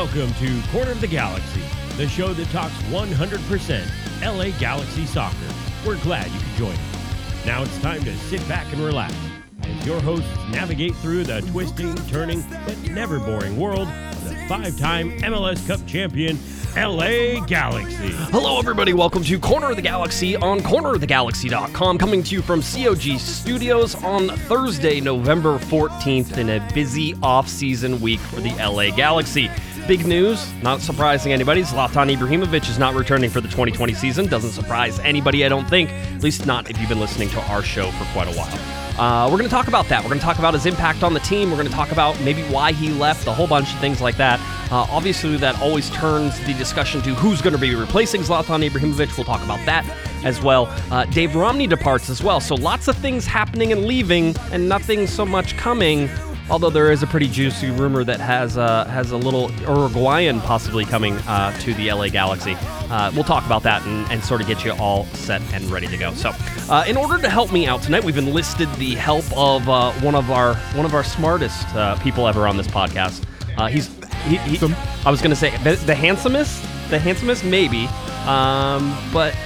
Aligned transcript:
Welcome 0.00 0.32
to 0.36 0.62
Corner 0.72 0.92
of 0.92 1.00
the 1.02 1.06
Galaxy, 1.06 1.60
the 1.98 2.08
show 2.08 2.32
that 2.32 2.48
talks 2.48 2.72
100% 2.84 3.86
LA 4.22 4.58
Galaxy 4.58 5.04
soccer. 5.04 5.36
We're 5.84 5.98
glad 5.98 6.30
you 6.30 6.40
could 6.40 6.56
join 6.56 6.72
us. 6.72 7.44
Now 7.44 7.62
it's 7.62 7.78
time 7.82 8.02
to 8.04 8.16
sit 8.16 8.48
back 8.48 8.72
and 8.72 8.82
relax 8.82 9.14
as 9.62 9.86
your 9.86 10.00
hosts 10.00 10.26
navigate 10.48 10.94
through 10.96 11.24
the 11.24 11.42
twisting, 11.42 11.94
turning, 12.06 12.42
but 12.64 12.80
never 12.88 13.18
boring 13.18 13.58
world 13.58 13.88
of 13.88 14.24
the 14.24 14.34
five 14.48 14.78
time 14.78 15.18
MLS 15.18 15.66
Cup 15.68 15.86
champion, 15.86 16.38
LA 16.74 17.44
Galaxy. 17.44 18.08
Hello, 18.30 18.58
everybody. 18.58 18.94
Welcome 18.94 19.22
to 19.24 19.38
Corner 19.38 19.68
of 19.68 19.76
the 19.76 19.82
Galaxy 19.82 20.34
on 20.34 20.60
cornerofthegalaxy.com, 20.60 21.98
coming 21.98 22.22
to 22.22 22.34
you 22.36 22.40
from 22.40 22.62
COG 22.62 23.18
Studios 23.18 24.02
on 24.02 24.28
Thursday, 24.28 24.98
November 25.02 25.58
14th, 25.58 26.38
in 26.38 26.48
a 26.48 26.72
busy 26.72 27.14
off-season 27.22 28.00
week 28.00 28.20
for 28.20 28.40
the 28.40 28.54
LA 28.54 28.96
Galaxy. 28.96 29.50
Big 29.90 30.06
news, 30.06 30.52
not 30.62 30.80
surprising 30.80 31.32
anybody. 31.32 31.62
Zlatan 31.62 32.14
Ibrahimovic 32.14 32.70
is 32.70 32.78
not 32.78 32.94
returning 32.94 33.28
for 33.28 33.40
the 33.40 33.48
2020 33.48 33.92
season. 33.94 34.26
Doesn't 34.26 34.52
surprise 34.52 35.00
anybody, 35.00 35.44
I 35.44 35.48
don't 35.48 35.68
think. 35.68 35.90
At 35.90 36.22
least 36.22 36.46
not 36.46 36.70
if 36.70 36.78
you've 36.78 36.88
been 36.88 37.00
listening 37.00 37.28
to 37.30 37.40
our 37.50 37.60
show 37.60 37.90
for 37.90 38.04
quite 38.12 38.28
a 38.28 38.38
while. 38.38 38.56
Uh, 39.00 39.28
we're 39.28 39.36
going 39.36 39.48
to 39.48 39.52
talk 39.52 39.66
about 39.66 39.88
that. 39.88 40.00
We're 40.04 40.10
going 40.10 40.20
to 40.20 40.24
talk 40.24 40.38
about 40.38 40.54
his 40.54 40.64
impact 40.64 41.02
on 41.02 41.12
the 41.12 41.18
team. 41.18 41.50
We're 41.50 41.56
going 41.56 41.66
to 41.66 41.74
talk 41.74 41.90
about 41.90 42.20
maybe 42.20 42.42
why 42.42 42.70
he 42.70 42.90
left, 42.90 43.26
a 43.26 43.32
whole 43.32 43.48
bunch 43.48 43.74
of 43.74 43.80
things 43.80 44.00
like 44.00 44.16
that. 44.18 44.38
Uh, 44.70 44.86
obviously, 44.88 45.36
that 45.38 45.60
always 45.60 45.90
turns 45.90 46.38
the 46.46 46.54
discussion 46.54 47.02
to 47.02 47.12
who's 47.14 47.42
going 47.42 47.54
to 47.54 47.60
be 47.60 47.74
replacing 47.74 48.20
Zlatan 48.20 48.70
Ibrahimovic. 48.70 49.16
We'll 49.16 49.24
talk 49.24 49.42
about 49.42 49.66
that 49.66 49.84
as 50.24 50.40
well. 50.40 50.66
Uh, 50.92 51.04
Dave 51.06 51.34
Romney 51.34 51.66
departs 51.66 52.08
as 52.10 52.22
well. 52.22 52.38
So 52.38 52.54
lots 52.54 52.86
of 52.86 52.96
things 52.98 53.26
happening 53.26 53.72
and 53.72 53.86
leaving, 53.86 54.36
and 54.52 54.68
nothing 54.68 55.08
so 55.08 55.26
much 55.26 55.56
coming. 55.56 56.08
Although 56.50 56.70
there 56.70 56.90
is 56.90 57.04
a 57.04 57.06
pretty 57.06 57.28
juicy 57.28 57.70
rumor 57.70 58.02
that 58.02 58.18
has 58.18 58.58
uh, 58.58 58.84
has 58.86 59.12
a 59.12 59.16
little 59.16 59.52
Uruguayan 59.60 60.40
possibly 60.40 60.84
coming 60.84 61.14
uh, 61.18 61.56
to 61.60 61.72
the 61.74 61.92
LA 61.92 62.08
Galaxy. 62.08 62.56
Uh, 62.90 63.12
we'll 63.14 63.22
talk 63.22 63.46
about 63.46 63.62
that 63.62 63.86
and, 63.86 64.10
and, 64.10 64.24
sort 64.24 64.40
of 64.40 64.48
get 64.48 64.64
you 64.64 64.72
all 64.72 65.04
set 65.06 65.40
and 65.54 65.64
ready 65.66 65.86
to 65.86 65.96
go. 65.96 66.12
So, 66.12 66.32
uh, 66.68 66.84
in 66.88 66.96
order 66.96 67.22
to 67.22 67.30
help 67.30 67.52
me 67.52 67.68
out 67.68 67.82
tonight, 67.82 68.02
we've 68.02 68.18
enlisted 68.18 68.68
the 68.74 68.96
help 68.96 69.24
of 69.36 69.68
uh, 69.68 69.92
one 70.00 70.16
of 70.16 70.32
our 70.32 70.56
one 70.74 70.84
of 70.84 70.92
our 70.92 71.04
smartest 71.04 71.68
uh, 71.76 71.96
people 72.00 72.26
ever 72.26 72.48
on 72.48 72.56
this 72.56 72.66
podcast. 72.66 73.24
he's 73.70 73.88
he, 74.24 74.36
he, 74.38 74.74
I 75.06 75.10
was 75.10 75.20
going 75.22 75.30
to 75.30 75.36
say 75.36 75.56
the, 75.58 75.76
the, 75.86 75.94
handsomest, 75.94 76.62
the 76.90 76.98
handsomest 76.98 77.44
maybe, 77.44 77.86
um, 78.26 78.92
but 79.12 79.36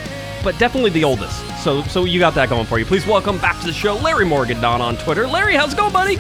but 0.43 0.59
definitely 0.59 0.91
the 0.91 1.05
oldest. 1.05 1.39
So 1.63 1.83
so 1.83 2.05
you 2.05 2.19
got 2.19 2.35
that 2.35 2.49
going 2.49 2.65
for 2.65 2.79
you. 2.79 2.87
Please 2.87 3.07
welcome 3.07 3.37
back 3.39 3.61
to 3.61 3.67
the 3.67 3.75
show, 3.75 3.97
Larry 3.97 4.25
Morgan 4.25 4.59
Don 4.63 4.81
on 4.81 4.97
Twitter. 4.97 5.27
Larry, 5.27 5.55
how's 5.55 5.75
it 5.75 5.77
going, 5.77 5.93
buddy? 5.93 6.19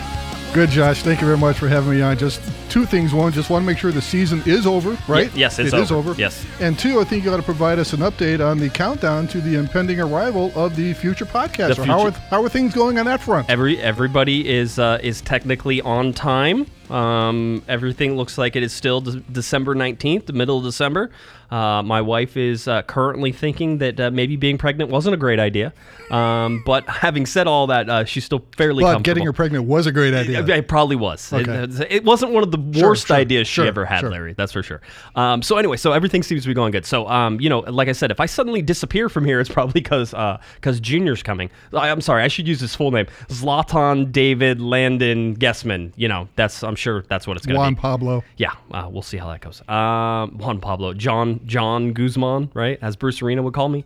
Good, 0.55 0.71
Josh. 0.71 1.03
Thank 1.03 1.21
you 1.21 1.27
very 1.27 1.37
much 1.37 1.59
for 1.59 1.67
having 1.67 1.91
me 1.91 2.01
on. 2.01 2.17
Just 2.17 2.41
two 2.71 2.87
things. 2.87 3.13
One, 3.13 3.33
just 3.33 3.51
want 3.51 3.63
to 3.63 3.67
make 3.67 3.77
sure 3.77 3.91
the 3.91 4.01
season 4.01 4.41
is 4.47 4.69
over, 4.69 4.91
right? 5.09 5.27
Y- 5.33 5.39
yes, 5.41 5.59
it's 5.59 5.73
it 5.73 5.75
over. 5.75 5.83
Is 5.83 5.91
over. 5.91 6.15
Yes. 6.17 6.47
And 6.61 6.79
two, 6.79 7.01
I 7.01 7.05
think 7.05 7.25
you 7.25 7.33
ought 7.33 7.39
to 7.39 7.43
provide 7.43 7.81
us 7.81 7.93
an 7.93 7.99
update 8.03 8.39
on 8.39 8.59
the 8.59 8.71
countdown 8.71 9.27
to 9.29 9.41
the 9.41 9.57
impending 9.59 9.99
arrival 9.99 10.53
of 10.55 10.77
the 10.77 10.93
future 10.95 11.27
podcast. 11.27 11.71
The 11.71 11.75
future. 11.75 11.91
How, 11.91 12.01
are, 12.03 12.11
how 12.13 12.45
are 12.45 12.49
things 12.49 12.73
going 12.73 13.01
on 13.01 13.07
that 13.07 13.21
front? 13.21 13.51
Every 13.51 13.81
everybody 13.83 14.49
is 14.49 14.79
uh, 14.79 15.01
is 15.03 15.23
technically 15.23 15.81
on 15.81 16.13
time. 16.13 16.67
Um, 16.89 17.65
everything 17.67 18.17
looks 18.17 18.39
like 18.39 18.55
it 18.55 18.63
is 18.63 18.73
still 18.73 19.01
de- 19.01 19.19
December 19.23 19.75
19th, 19.75 20.27
the 20.27 20.35
middle 20.35 20.59
of 20.59 20.65
December. 20.65 21.11
Uh, 21.50 21.83
my 21.83 22.00
wife 22.00 22.37
is 22.37 22.69
uh, 22.69 22.83
currently 22.83 23.33
thinking 23.33 23.78
that 23.78 24.00
uh, 24.00 24.11
maybe 24.11 24.37
being 24.37 24.59
pregnant 24.59 24.91
wasn't 24.91 25.14
a 25.14 25.17
great 25.17 25.39
idea. 25.39 25.73
Um, 26.11 26.62
but 26.67 26.89
having 26.89 27.27
said 27.27 27.46
all 27.46 27.67
that, 27.69 27.89
uh, 27.89 28.05
she's 28.05 28.24
still 28.24 28.45
fairly 28.57 28.83
but 28.83 29.02
getting 29.02 29.24
her 29.24 29.33
pregnant 29.33 29.64
was 29.64 29.86
a 29.86 29.92
great 29.92 30.14
idea. 30.14 30.41
It, 30.41 30.48
it 30.48 30.69
probably 30.69 30.96
was. 30.96 31.33
Okay. 31.33 31.64
It, 31.64 31.80
it, 31.91 32.05
wasn't 32.05 32.33
one 32.33 32.42
of 32.42 32.51
the 32.51 32.58
worst 32.58 33.07
sure, 33.07 33.17
sure, 33.17 33.17
ideas 33.17 33.48
she 33.48 33.55
sure, 33.55 33.67
ever 33.67 33.85
had, 33.85 34.05
Larry. 34.05 34.35
That's 34.35 34.52
for 34.52 34.63
sure. 34.63 34.83
Um, 35.17 35.42
so 35.42 35.57
anyway, 35.57 35.77
so 35.77 35.92
everything 35.92 36.23
seems 36.23 36.42
to 36.42 36.48
be 36.48 36.55
going 36.55 36.73
good. 36.73 36.86
So 36.86 37.08
um, 37.08 37.41
you 37.41 37.48
know, 37.48 37.61
like 37.61 37.89
I 37.89 37.92
said, 37.92 38.11
if 38.11 38.20
I 38.20 38.27
suddenly 38.27 38.63
disappear 38.63 39.08
from 39.08 39.24
here, 39.24 39.40
it's 39.40 39.51
probably 39.51 39.73
because 39.73 40.11
because 40.11 40.79
uh, 40.79 40.80
Junior's 40.80 41.23
coming. 41.23 41.51
I, 41.73 41.89
am 41.89 42.01
sorry, 42.01 42.23
I 42.23 42.29
should 42.29 42.46
use 42.46 42.61
his 42.61 42.74
full 42.74 42.90
name: 42.90 43.07
Zlatan 43.29 44.13
David 44.13 44.61
Landon 44.61 45.35
Guessman. 45.35 45.92
You 45.96 46.08
know, 46.08 46.29
that's 46.36 46.63
I'm 46.63 46.77
sure 46.77 47.02
that's 47.08 47.27
what 47.27 47.36
it's 47.36 47.46
going 47.46 47.55
to 47.55 47.61
be. 47.61 47.63
Juan 47.63 47.77
Pablo. 47.77 48.24
Yeah, 48.36 48.52
uh, 48.73 48.89
we'll 48.90 49.02
see 49.02 49.17
how 49.17 49.29
that 49.29 49.40
goes. 49.40 49.61
Um, 49.69 50.39
Juan 50.39 50.61
Pablo, 50.61 50.92
John 50.95 51.40
John 51.45 51.93
Guzman, 51.93 52.51
right? 52.55 52.79
As 52.83 52.97
Bruce 52.97 53.23
Arena 53.23 53.43
would 53.43 53.55
call 53.55 53.69
me. 53.69 53.85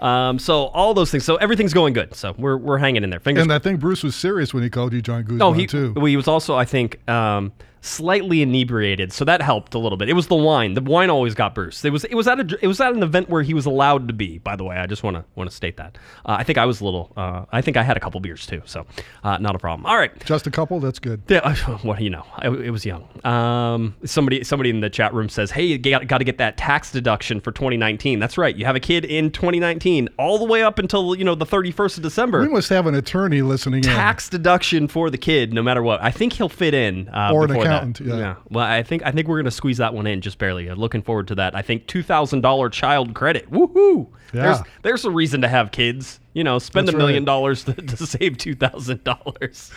Um, 0.00 0.38
so 0.38 0.66
all 0.68 0.94
those 0.94 1.10
things. 1.10 1.24
So 1.24 1.36
everything's 1.36 1.74
going 1.74 1.92
good. 1.92 2.14
So 2.14 2.34
we're, 2.38 2.56
we're 2.56 2.78
hanging 2.78 3.04
in 3.04 3.10
there. 3.10 3.20
Fingers 3.20 3.42
and 3.42 3.52
I 3.52 3.58
think 3.58 3.80
Bruce 3.80 4.02
was 4.02 4.16
serious 4.16 4.54
when 4.54 4.62
he 4.62 4.70
called 4.70 4.92
you 4.92 5.02
John 5.02 5.22
Guzman 5.22 5.42
oh, 5.42 5.52
he, 5.52 5.66
too. 5.66 5.92
Well, 5.94 6.06
he 6.06 6.16
was 6.16 6.26
also, 6.26 6.56
I 6.56 6.64
think, 6.64 7.06
um, 7.08 7.52
slightly 7.80 8.42
inebriated, 8.42 9.12
so 9.12 9.24
that 9.24 9.42
helped 9.42 9.74
a 9.74 9.78
little 9.78 9.96
bit. 9.96 10.08
It 10.08 10.14
was 10.14 10.26
the 10.26 10.36
wine. 10.36 10.74
The 10.74 10.82
wine 10.82 11.10
always 11.10 11.34
got 11.34 11.54
Bruce. 11.54 11.84
It 11.84 11.90
was 11.90 12.04
it 12.04 12.14
was 12.14 12.26
at 12.28 12.40
a 12.40 12.58
it 12.62 12.66
was 12.66 12.80
at 12.80 12.92
an 12.92 13.02
event 13.02 13.28
where 13.28 13.42
he 13.42 13.54
was 13.54 13.66
allowed 13.66 14.08
to 14.08 14.14
be. 14.14 14.38
By 14.38 14.56
the 14.56 14.64
way, 14.64 14.76
I 14.76 14.86
just 14.86 15.02
want 15.02 15.16
to 15.16 15.24
want 15.34 15.48
to 15.50 15.56
state 15.56 15.76
that. 15.78 15.96
Uh, 16.24 16.36
I 16.38 16.44
think 16.44 16.58
I 16.58 16.66
was 16.66 16.80
a 16.80 16.84
little. 16.84 17.12
Uh, 17.16 17.44
I 17.52 17.60
think 17.60 17.76
I 17.76 17.82
had 17.82 17.96
a 17.96 18.00
couple 18.00 18.20
beers 18.20 18.46
too, 18.46 18.62
so 18.64 18.86
uh, 19.24 19.38
not 19.38 19.54
a 19.54 19.58
problem. 19.58 19.86
All 19.86 19.96
right, 19.96 20.12
just 20.24 20.46
a 20.46 20.50
couple. 20.50 20.80
That's 20.80 20.98
good. 20.98 21.22
Yeah, 21.28 21.54
what 21.82 22.00
you 22.00 22.10
know, 22.10 22.24
it, 22.42 22.50
it 22.50 22.70
was 22.70 22.84
young. 22.84 23.08
Um, 23.24 23.96
somebody 24.04 24.44
somebody 24.44 24.70
in 24.70 24.80
the 24.80 24.90
chat 24.90 25.14
room 25.14 25.28
says, 25.28 25.50
"Hey, 25.50 25.64
you 25.64 25.78
got, 25.78 26.06
got 26.06 26.18
to 26.18 26.24
get 26.24 26.38
that 26.38 26.56
tax 26.56 26.92
deduction 26.92 27.40
for 27.40 27.52
2019." 27.52 28.18
That's 28.18 28.36
right. 28.36 28.54
You 28.54 28.64
have 28.66 28.76
a 28.76 28.80
kid 28.80 29.04
in 29.04 29.30
2019, 29.30 30.08
all 30.18 30.38
the 30.38 30.44
way 30.44 30.62
up 30.62 30.78
until 30.78 31.14
you 31.14 31.24
know 31.24 31.34
the 31.34 31.46
31st 31.46 31.98
of 31.98 32.02
December. 32.02 32.40
We 32.40 32.48
must 32.48 32.68
have 32.68 32.86
an 32.86 32.94
attorney 32.94 33.42
listening. 33.42 33.84
In. 33.84 33.90
Tax 33.90 34.28
in. 34.28 34.32
deduction 34.38 34.88
for 34.88 35.10
the 35.10 35.18
kid, 35.18 35.52
no 35.52 35.62
matter 35.62 35.82
what. 35.82 36.02
I 36.02 36.10
think 36.10 36.34
he'll 36.34 36.48
fit 36.48 36.74
in. 36.74 37.08
Uh, 37.08 37.30
or 37.32 37.44
an 37.44 37.50
accountant. 37.52 37.69
That. 37.70 38.00
Yeah. 38.00 38.16
yeah. 38.16 38.34
Well, 38.50 38.64
I 38.64 38.82
think 38.82 39.02
I 39.04 39.10
think 39.10 39.28
we're 39.28 39.38
gonna 39.38 39.50
squeeze 39.50 39.78
that 39.78 39.94
one 39.94 40.06
in 40.06 40.20
just 40.20 40.38
barely. 40.38 40.68
Uh, 40.68 40.74
looking 40.74 41.02
forward 41.02 41.28
to 41.28 41.34
that. 41.36 41.54
I 41.56 41.62
think 41.62 41.86
two 41.86 42.02
thousand 42.02 42.42
dollar 42.42 42.68
child 42.68 43.14
credit. 43.14 43.50
Woohoo! 43.50 44.06
Yeah. 44.32 44.42
There's 44.42 44.58
there's 44.82 45.04
a 45.04 45.10
reason 45.10 45.40
to 45.40 45.48
have 45.48 45.72
kids. 45.72 46.19
You 46.40 46.44
know, 46.44 46.58
spend 46.58 46.88
a 46.88 46.96
million 46.96 47.26
dollars 47.26 47.64
to, 47.64 47.74
to 47.74 47.96
save 48.06 48.38
two 48.38 48.54
thousand 48.54 49.04
dollars. 49.04 49.70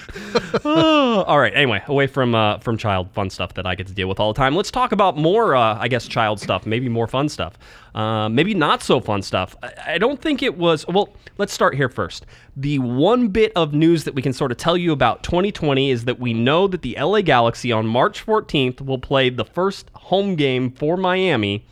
All 0.64 1.38
right. 1.38 1.54
Anyway, 1.54 1.84
away 1.88 2.08
from 2.08 2.34
uh, 2.34 2.60
from 2.60 2.78
child 2.78 3.12
fun 3.12 3.30
stuff 3.30 3.56
that 3.56 3.66
I 3.66 3.76
get 3.76 3.88
to 3.88 3.94
deal 3.94 4.08
with 4.08 4.18
all 4.18 4.32
the 4.32 4.38
time. 4.38 4.56
Let's 4.56 4.72
talk 4.72 4.94
about 4.94 5.18
more, 5.18 5.58
uh, 5.58 5.78
I 5.78 5.90
guess, 5.90 6.08
child 6.08 6.40
stuff. 6.40 6.66
Maybe 6.66 6.88
more 6.88 7.06
fun 7.06 7.28
stuff. 7.28 7.58
Uh, 7.94 8.30
maybe 8.30 8.54
not 8.54 8.82
so 8.82 9.02
fun 9.02 9.22
stuff. 9.22 9.58
I, 9.62 9.74
I 9.88 9.98
don't 9.98 10.22
think 10.22 10.42
it 10.42 10.58
was. 10.58 10.88
Well, 10.88 11.14
let's 11.38 11.52
start 11.52 11.76
here 11.76 11.90
first. 11.90 12.26
The 12.56 12.80
one 12.80 13.28
bit 13.28 13.52
of 13.58 13.74
news 13.74 14.06
that 14.06 14.16
we 14.16 14.22
can 14.22 14.32
sort 14.32 14.54
of 14.54 14.58
tell 14.58 14.78
you 14.78 14.94
about 14.94 15.22
2020 15.24 15.92
is 15.92 16.06
that 16.06 16.18
we 16.18 16.34
know 16.34 16.70
that 16.70 16.82
the 16.82 16.96
LA 16.98 17.20
Galaxy 17.20 17.74
on 17.74 17.86
March 17.86 18.26
14th 18.26 18.80
will 18.80 19.00
play 19.00 19.30
the 19.30 19.44
first 19.44 19.92
home 19.96 20.38
game 20.38 20.72
for 20.72 20.96
Miami 20.96 21.66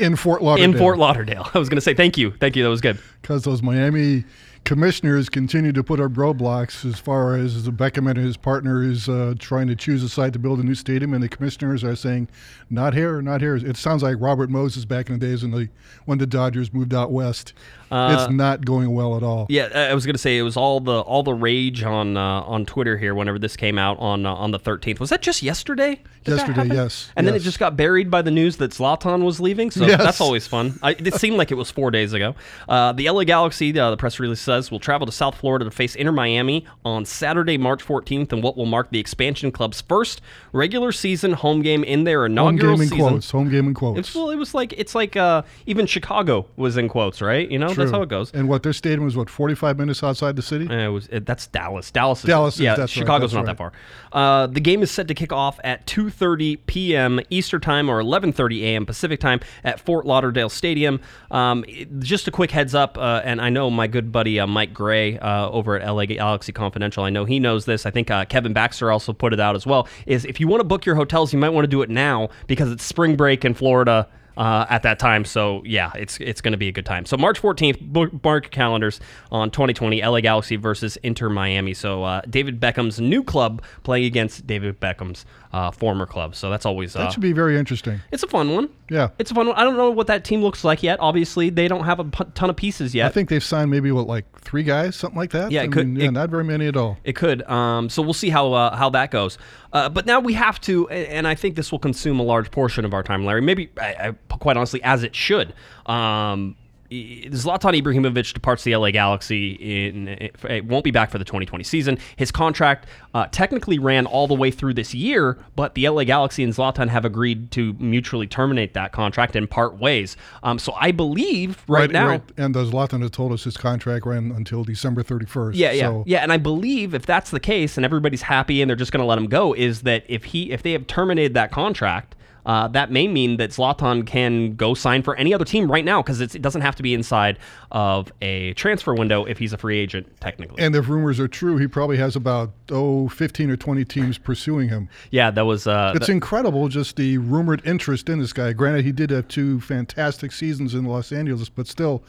in 0.00 0.16
Fort 0.16 0.42
Lauderdale. 0.42 0.70
In 0.70 0.78
Fort 0.78 0.98
Lauderdale. 0.98 1.48
I 1.54 1.58
was 1.58 1.68
going 1.68 1.76
to 1.76 1.82
say 1.82 1.94
thank 1.94 2.16
you. 2.16 2.32
Thank 2.32 2.56
you. 2.56 2.62
That 2.62 2.70
was 2.70 2.80
good. 2.80 2.98
Because 3.20 3.44
those 3.44 3.62
Miami 3.62 4.24
commissioners 4.64 5.28
continue 5.28 5.72
to 5.72 5.82
put 5.82 6.00
up 6.00 6.12
roadblocks 6.12 6.84
as 6.84 6.98
far 6.98 7.34
as 7.34 7.68
Beckham 7.70 8.08
and 8.08 8.18
his 8.18 8.36
partner 8.36 8.82
is 8.82 9.08
uh, 9.08 9.34
trying 9.38 9.66
to 9.68 9.76
choose 9.76 10.02
a 10.02 10.08
site 10.08 10.32
to 10.34 10.38
build 10.38 10.60
a 10.60 10.62
new 10.62 10.74
stadium, 10.74 11.14
and 11.14 11.22
the 11.22 11.28
commissioners 11.28 11.82
are 11.82 11.96
saying, 11.96 12.28
"Not 12.68 12.94
here, 12.94 13.20
not 13.22 13.40
here." 13.40 13.56
It 13.56 13.76
sounds 13.76 14.02
like 14.02 14.16
Robert 14.20 14.50
Moses 14.50 14.84
back 14.84 15.08
in 15.08 15.18
the 15.18 15.26
days 15.26 15.42
when 15.42 15.52
the 15.52 15.68
when 16.04 16.18
the 16.18 16.26
Dodgers 16.26 16.72
moved 16.72 16.94
out 16.94 17.10
west. 17.12 17.52
Uh, 17.90 18.16
it's 18.18 18.32
not 18.32 18.64
going 18.64 18.92
well 18.92 19.16
at 19.16 19.22
all. 19.22 19.46
Yeah, 19.48 19.66
I 19.66 19.94
was 19.94 20.06
going 20.06 20.14
to 20.14 20.18
say 20.18 20.38
it 20.38 20.42
was 20.42 20.56
all 20.56 20.80
the 20.80 21.00
all 21.00 21.22
the 21.22 21.34
rage 21.34 21.82
on 21.82 22.16
uh, 22.16 22.42
on 22.42 22.66
Twitter 22.66 22.96
here 22.96 23.14
whenever 23.14 23.38
this 23.38 23.56
came 23.56 23.78
out 23.78 23.98
on 23.98 24.26
uh, 24.26 24.34
on 24.34 24.50
the 24.50 24.58
13th. 24.58 25.00
Was 25.00 25.10
that 25.10 25.22
just 25.22 25.42
yesterday? 25.42 26.00
yesterday, 26.26 26.74
yes. 26.74 27.10
And 27.16 27.24
yes. 27.24 27.32
then 27.32 27.34
it 27.34 27.42
just 27.42 27.58
got 27.58 27.76
buried 27.76 28.10
by 28.10 28.22
the 28.22 28.30
news 28.30 28.56
that 28.58 28.72
Zlatan 28.72 29.24
was 29.24 29.40
leaving. 29.40 29.70
So 29.70 29.86
yes. 29.86 29.98
that's 29.98 30.20
always 30.20 30.46
fun. 30.46 30.78
I, 30.82 30.90
it 30.92 31.14
seemed 31.14 31.36
like 31.36 31.50
it 31.50 31.54
was 31.54 31.70
four 31.70 31.90
days 31.90 32.12
ago. 32.12 32.34
Uh, 32.68 32.92
the 32.92 33.08
LA 33.08 33.24
Galaxy, 33.24 33.78
uh, 33.78 33.90
the 33.90 33.96
press 33.96 34.20
release 34.20 34.40
says, 34.40 34.70
will 34.70 34.80
travel 34.80 35.06
to 35.06 35.12
South 35.12 35.36
Florida 35.36 35.64
to 35.64 35.70
face 35.70 35.94
Inter 35.94 36.12
Miami 36.12 36.66
on 36.84 37.04
Saturday, 37.04 37.56
March 37.56 37.84
14th, 37.84 38.32
and 38.32 38.42
what 38.42 38.56
will 38.56 38.66
mark 38.66 38.90
the 38.90 39.00
expansion 39.00 39.50
club's 39.50 39.80
first 39.80 40.20
regular 40.52 40.92
season 40.92 41.32
home 41.32 41.62
game 41.62 41.84
in 41.84 42.04
their 42.04 42.26
inaugural 42.26 42.72
home 42.72 42.80
game 42.80 42.88
season. 42.88 43.08
Quotes. 43.08 43.30
Home 43.30 43.50
game 43.50 43.68
in 43.68 43.74
quotes. 43.74 43.98
It's, 44.00 44.14
well, 44.14 44.30
it 44.30 44.36
was 44.36 44.54
like 44.54 44.72
it's 44.74 44.94
like 44.94 45.16
uh, 45.16 45.42
even 45.66 45.86
Chicago 45.86 46.46
was 46.56 46.76
in 46.76 46.88
quotes, 46.88 47.22
right? 47.22 47.50
You 47.50 47.58
know, 47.58 47.72
True. 47.72 47.79
That's 47.80 47.90
how 47.90 48.02
it 48.02 48.08
goes. 48.08 48.32
And 48.32 48.48
what 48.48 48.62
their 48.62 48.72
stadium 48.72 49.04
was, 49.04 49.16
what 49.16 49.30
45 49.30 49.78
minutes 49.78 50.02
outside 50.02 50.36
the 50.36 50.42
city? 50.42 50.68
Uh, 50.68 50.86
it 50.86 50.88
was. 50.88 51.08
It, 51.08 51.26
that's 51.26 51.46
Dallas. 51.46 51.90
Dallas. 51.90 52.20
Is, 52.20 52.24
Dallas. 52.26 52.54
Is, 52.54 52.60
yeah, 52.60 52.86
Chicago's 52.86 53.34
right, 53.34 53.44
not 53.44 53.58
right. 53.58 53.72
that 53.72 53.72
far. 54.12 54.42
Uh, 54.42 54.46
the 54.46 54.60
game 54.60 54.82
is 54.82 54.90
set 54.90 55.08
to 55.08 55.14
kick 55.14 55.32
off 55.32 55.58
at 55.64 55.86
2:30 55.86 56.58
p.m. 56.66 57.20
Eastern 57.30 57.60
time 57.60 57.88
or 57.88 58.02
11:30 58.02 58.62
a.m. 58.62 58.86
Pacific 58.86 59.20
time 59.20 59.40
at 59.64 59.80
Fort 59.80 60.06
Lauderdale 60.06 60.48
Stadium. 60.48 61.00
Um, 61.30 61.64
just 61.98 62.28
a 62.28 62.30
quick 62.30 62.50
heads 62.50 62.74
up, 62.74 62.98
uh, 62.98 63.22
and 63.24 63.40
I 63.40 63.50
know 63.50 63.70
my 63.70 63.86
good 63.86 64.12
buddy 64.12 64.40
uh, 64.40 64.46
Mike 64.46 64.74
Gray 64.74 65.18
uh, 65.18 65.48
over 65.50 65.78
at 65.78 65.88
LA 65.88 66.06
Galaxy 66.06 66.52
Confidential. 66.52 67.04
I 67.04 67.10
know 67.10 67.24
he 67.24 67.38
knows 67.38 67.64
this. 67.64 67.86
I 67.86 67.90
think 67.90 68.10
uh, 68.10 68.24
Kevin 68.24 68.52
Baxter 68.52 68.90
also 68.90 69.12
put 69.12 69.32
it 69.32 69.40
out 69.40 69.54
as 69.54 69.66
well. 69.66 69.88
Is 70.06 70.24
if 70.24 70.40
you 70.40 70.48
want 70.48 70.60
to 70.60 70.64
book 70.64 70.86
your 70.86 70.94
hotels, 70.94 71.32
you 71.32 71.38
might 71.38 71.50
want 71.50 71.64
to 71.64 71.68
do 71.68 71.82
it 71.82 71.90
now 71.90 72.28
because 72.46 72.70
it's 72.70 72.84
spring 72.84 73.16
break 73.16 73.44
in 73.44 73.54
Florida 73.54 74.08
uh, 74.40 74.64
at 74.70 74.82
that 74.82 74.98
time. 74.98 75.26
So 75.26 75.62
yeah, 75.66 75.92
it's 75.94 76.16
it's 76.18 76.40
going 76.40 76.52
to 76.52 76.58
be 76.58 76.66
a 76.66 76.72
good 76.72 76.86
time. 76.86 77.04
So 77.04 77.18
March 77.18 77.40
14th, 77.40 78.24
mark 78.24 78.50
calendars 78.50 78.98
on 79.30 79.50
2020 79.50 80.00
LA 80.02 80.20
Galaxy 80.20 80.56
versus 80.56 80.96
Inter 81.02 81.28
Miami. 81.28 81.74
So 81.74 82.04
uh, 82.04 82.22
David 82.22 82.58
Beckham's 82.58 82.98
new 82.98 83.22
club 83.22 83.62
playing 83.82 84.06
against 84.06 84.46
David 84.46 84.80
Beckham's 84.80 85.26
uh, 85.52 85.70
former 85.70 86.06
club. 86.06 86.34
So 86.36 86.48
that's 86.50 86.64
always 86.64 86.94
uh, 86.94 87.00
That 87.00 87.12
should 87.12 87.22
be 87.22 87.32
very 87.32 87.58
interesting. 87.58 88.00
it's 88.12 88.22
a 88.22 88.26
fun 88.28 88.50
one. 88.54 88.68
Yeah. 88.88 89.08
It's 89.18 89.30
a 89.30 89.34
fun 89.34 89.46
one. 89.48 89.56
I 89.56 89.64
don't 89.64 89.76
know 89.76 89.90
what 89.90 90.06
that 90.08 90.24
team 90.24 90.42
looks 90.42 90.62
like 90.64 90.82
yet. 90.82 90.98
Obviously, 91.00 91.50
they 91.50 91.66
don't 91.68 91.84
have 91.84 91.98
a 92.00 92.04
p- 92.04 92.24
ton 92.34 92.50
of 92.50 92.56
pieces 92.56 92.94
yet. 92.94 93.06
I 93.06 93.08
think 93.10 93.28
they've 93.28 93.42
signed 93.42 93.70
maybe 93.70 93.90
what 93.92 94.06
like 94.06 94.24
three 94.40 94.62
guys, 94.62 94.94
something 94.96 95.18
like 95.18 95.30
that. 95.30 95.50
Yeah, 95.50 95.62
it 95.62 95.64
I 95.64 95.68
could- 95.68 95.86
mean, 95.88 95.96
yeah, 95.96 96.08
it- 96.08 96.12
not 96.12 96.30
very 96.30 96.44
many 96.44 96.66
at 96.66 96.76
all. 96.76 96.98
It 97.04 97.14
could. 97.14 97.42
Um, 97.48 97.88
so 97.88 98.02
we'll 98.02 98.14
see 98.14 98.30
how 98.30 98.52
uh, 98.52 98.76
how 98.76 98.90
that 98.90 99.10
goes. 99.10 99.38
Uh, 99.72 99.88
but 99.88 100.06
now 100.06 100.18
we 100.20 100.32
have 100.34 100.60
to, 100.62 100.88
and 100.88 101.26
I 101.28 101.34
think 101.36 101.54
this 101.54 101.70
will 101.70 101.78
consume 101.78 102.18
a 102.18 102.24
large 102.24 102.50
portion 102.50 102.84
of 102.84 102.92
our 102.92 103.02
time, 103.04 103.24
Larry. 103.24 103.40
Maybe, 103.40 103.70
I, 103.80 103.94
I, 104.30 104.36
quite 104.36 104.56
honestly, 104.56 104.82
as 104.82 105.04
it 105.04 105.14
should. 105.14 105.54
Um, 105.86 106.56
Zlatan 106.90 107.80
Ibrahimovic 107.80 108.34
departs 108.34 108.64
the 108.64 108.74
LA 108.74 108.90
Galaxy. 108.90 109.52
In 109.86 110.08
it, 110.08 110.34
it 110.48 110.64
won't 110.64 110.82
be 110.82 110.90
back 110.90 111.10
for 111.10 111.18
the 111.18 111.24
2020 111.24 111.62
season. 111.62 111.98
His 112.16 112.32
contract 112.32 112.86
uh, 113.14 113.26
technically 113.30 113.78
ran 113.78 114.06
all 114.06 114.26
the 114.26 114.34
way 114.34 114.50
through 114.50 114.74
this 114.74 114.92
year, 114.92 115.38
but 115.54 115.74
the 115.74 115.88
LA 115.88 116.04
Galaxy 116.04 116.42
and 116.42 116.52
Zlatan 116.52 116.88
have 116.88 117.04
agreed 117.04 117.52
to 117.52 117.74
mutually 117.74 118.26
terminate 118.26 118.74
that 118.74 118.90
contract 118.90 119.36
and 119.36 119.48
part 119.48 119.78
ways. 119.78 120.16
Um, 120.42 120.58
so 120.58 120.72
I 120.72 120.90
believe 120.90 121.62
right, 121.68 121.90
now. 121.90 122.22
And 122.36 122.56
uh, 122.56 122.64
Zlatan 122.64 123.02
has 123.02 123.12
told 123.12 123.32
us 123.32 123.44
his 123.44 123.56
contract 123.56 124.04
ran 124.04 124.32
until 124.32 124.64
December 124.64 125.04
31st. 125.04 125.52
Yeah, 125.54 125.70
yeah, 125.70 125.88
So, 125.88 126.04
yeah. 126.06 126.18
And 126.18 126.32
I 126.32 126.38
believe 126.38 126.92
if 126.94 127.06
that's 127.06 127.30
the 127.30 127.40
case, 127.40 127.76
and 127.76 127.84
everybody's 127.84 128.22
happy, 128.22 128.62
and 128.62 128.68
they're 128.68 128.76
just 128.76 128.90
going 128.90 129.02
to 129.02 129.06
let 129.06 129.18
him 129.18 129.26
go, 129.26 129.52
is 129.52 129.82
that 129.82 130.04
if 130.08 130.24
he 130.24 130.50
if 130.50 130.62
they 130.62 130.72
have 130.72 130.88
terminated 130.88 131.34
that 131.34 131.52
contract, 131.52 132.16
uh, 132.46 132.68
that 132.68 132.90
may 132.90 133.06
mean 133.06 133.36
that 133.36 133.50
Zlatan 133.50 134.06
can 134.06 134.54
go 134.56 134.74
sign 134.74 135.02
for 135.02 135.14
any 135.16 135.34
other 135.34 135.44
team 135.44 135.70
right 135.70 135.84
now 135.84 136.02
because 136.02 136.20
it 136.20 136.40
doesn't 136.42 136.62
have 136.62 136.74
to 136.76 136.82
be 136.82 136.94
inside 136.94 137.38
of 137.70 138.10
a 138.22 138.52
transfer 138.54 138.94
window 138.94 139.24
if 139.24 139.38
he's 139.38 139.52
a 139.52 139.58
free 139.58 139.78
agent 139.78 140.08
technically. 140.20 140.62
And 140.62 140.74
if 140.74 140.88
rumors 140.88 141.20
are 141.20 141.28
true, 141.28 141.56
he 141.58 141.66
probably 141.66 141.96
has 141.98 142.16
about 142.16 142.52
oh 142.70 143.08
15 143.08 143.50
or 143.50 143.56
20 143.56 143.84
teams 143.84 144.18
pursuing 144.18 144.68
him. 144.68 144.88
yeah, 145.10 145.30
that 145.30 145.44
was. 145.44 145.66
Uh, 145.66 145.92
It's 145.94 146.08
incredible 146.08 146.68
just 146.68 146.96
the 146.96 147.18
rumored 147.18 147.62
interest 147.66 148.08
in 148.08 148.18
this 148.18 148.32
guy. 148.32 148.52
Granted, 148.52 148.84
he 148.84 148.92
did 148.92 149.10
have 149.10 149.28
two 149.28 149.60
fantastic 149.60 150.32
seasons 150.32 150.74
in 150.74 150.84
Los 150.84 151.12
Angeles, 151.12 151.48
but 151.48 151.66
still, 151.66 152.02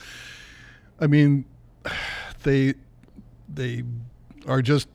I 1.00 1.08
mean, 1.08 1.46
they 2.44 2.74
they 3.54 3.84
are 4.48 4.62
just 4.62 4.88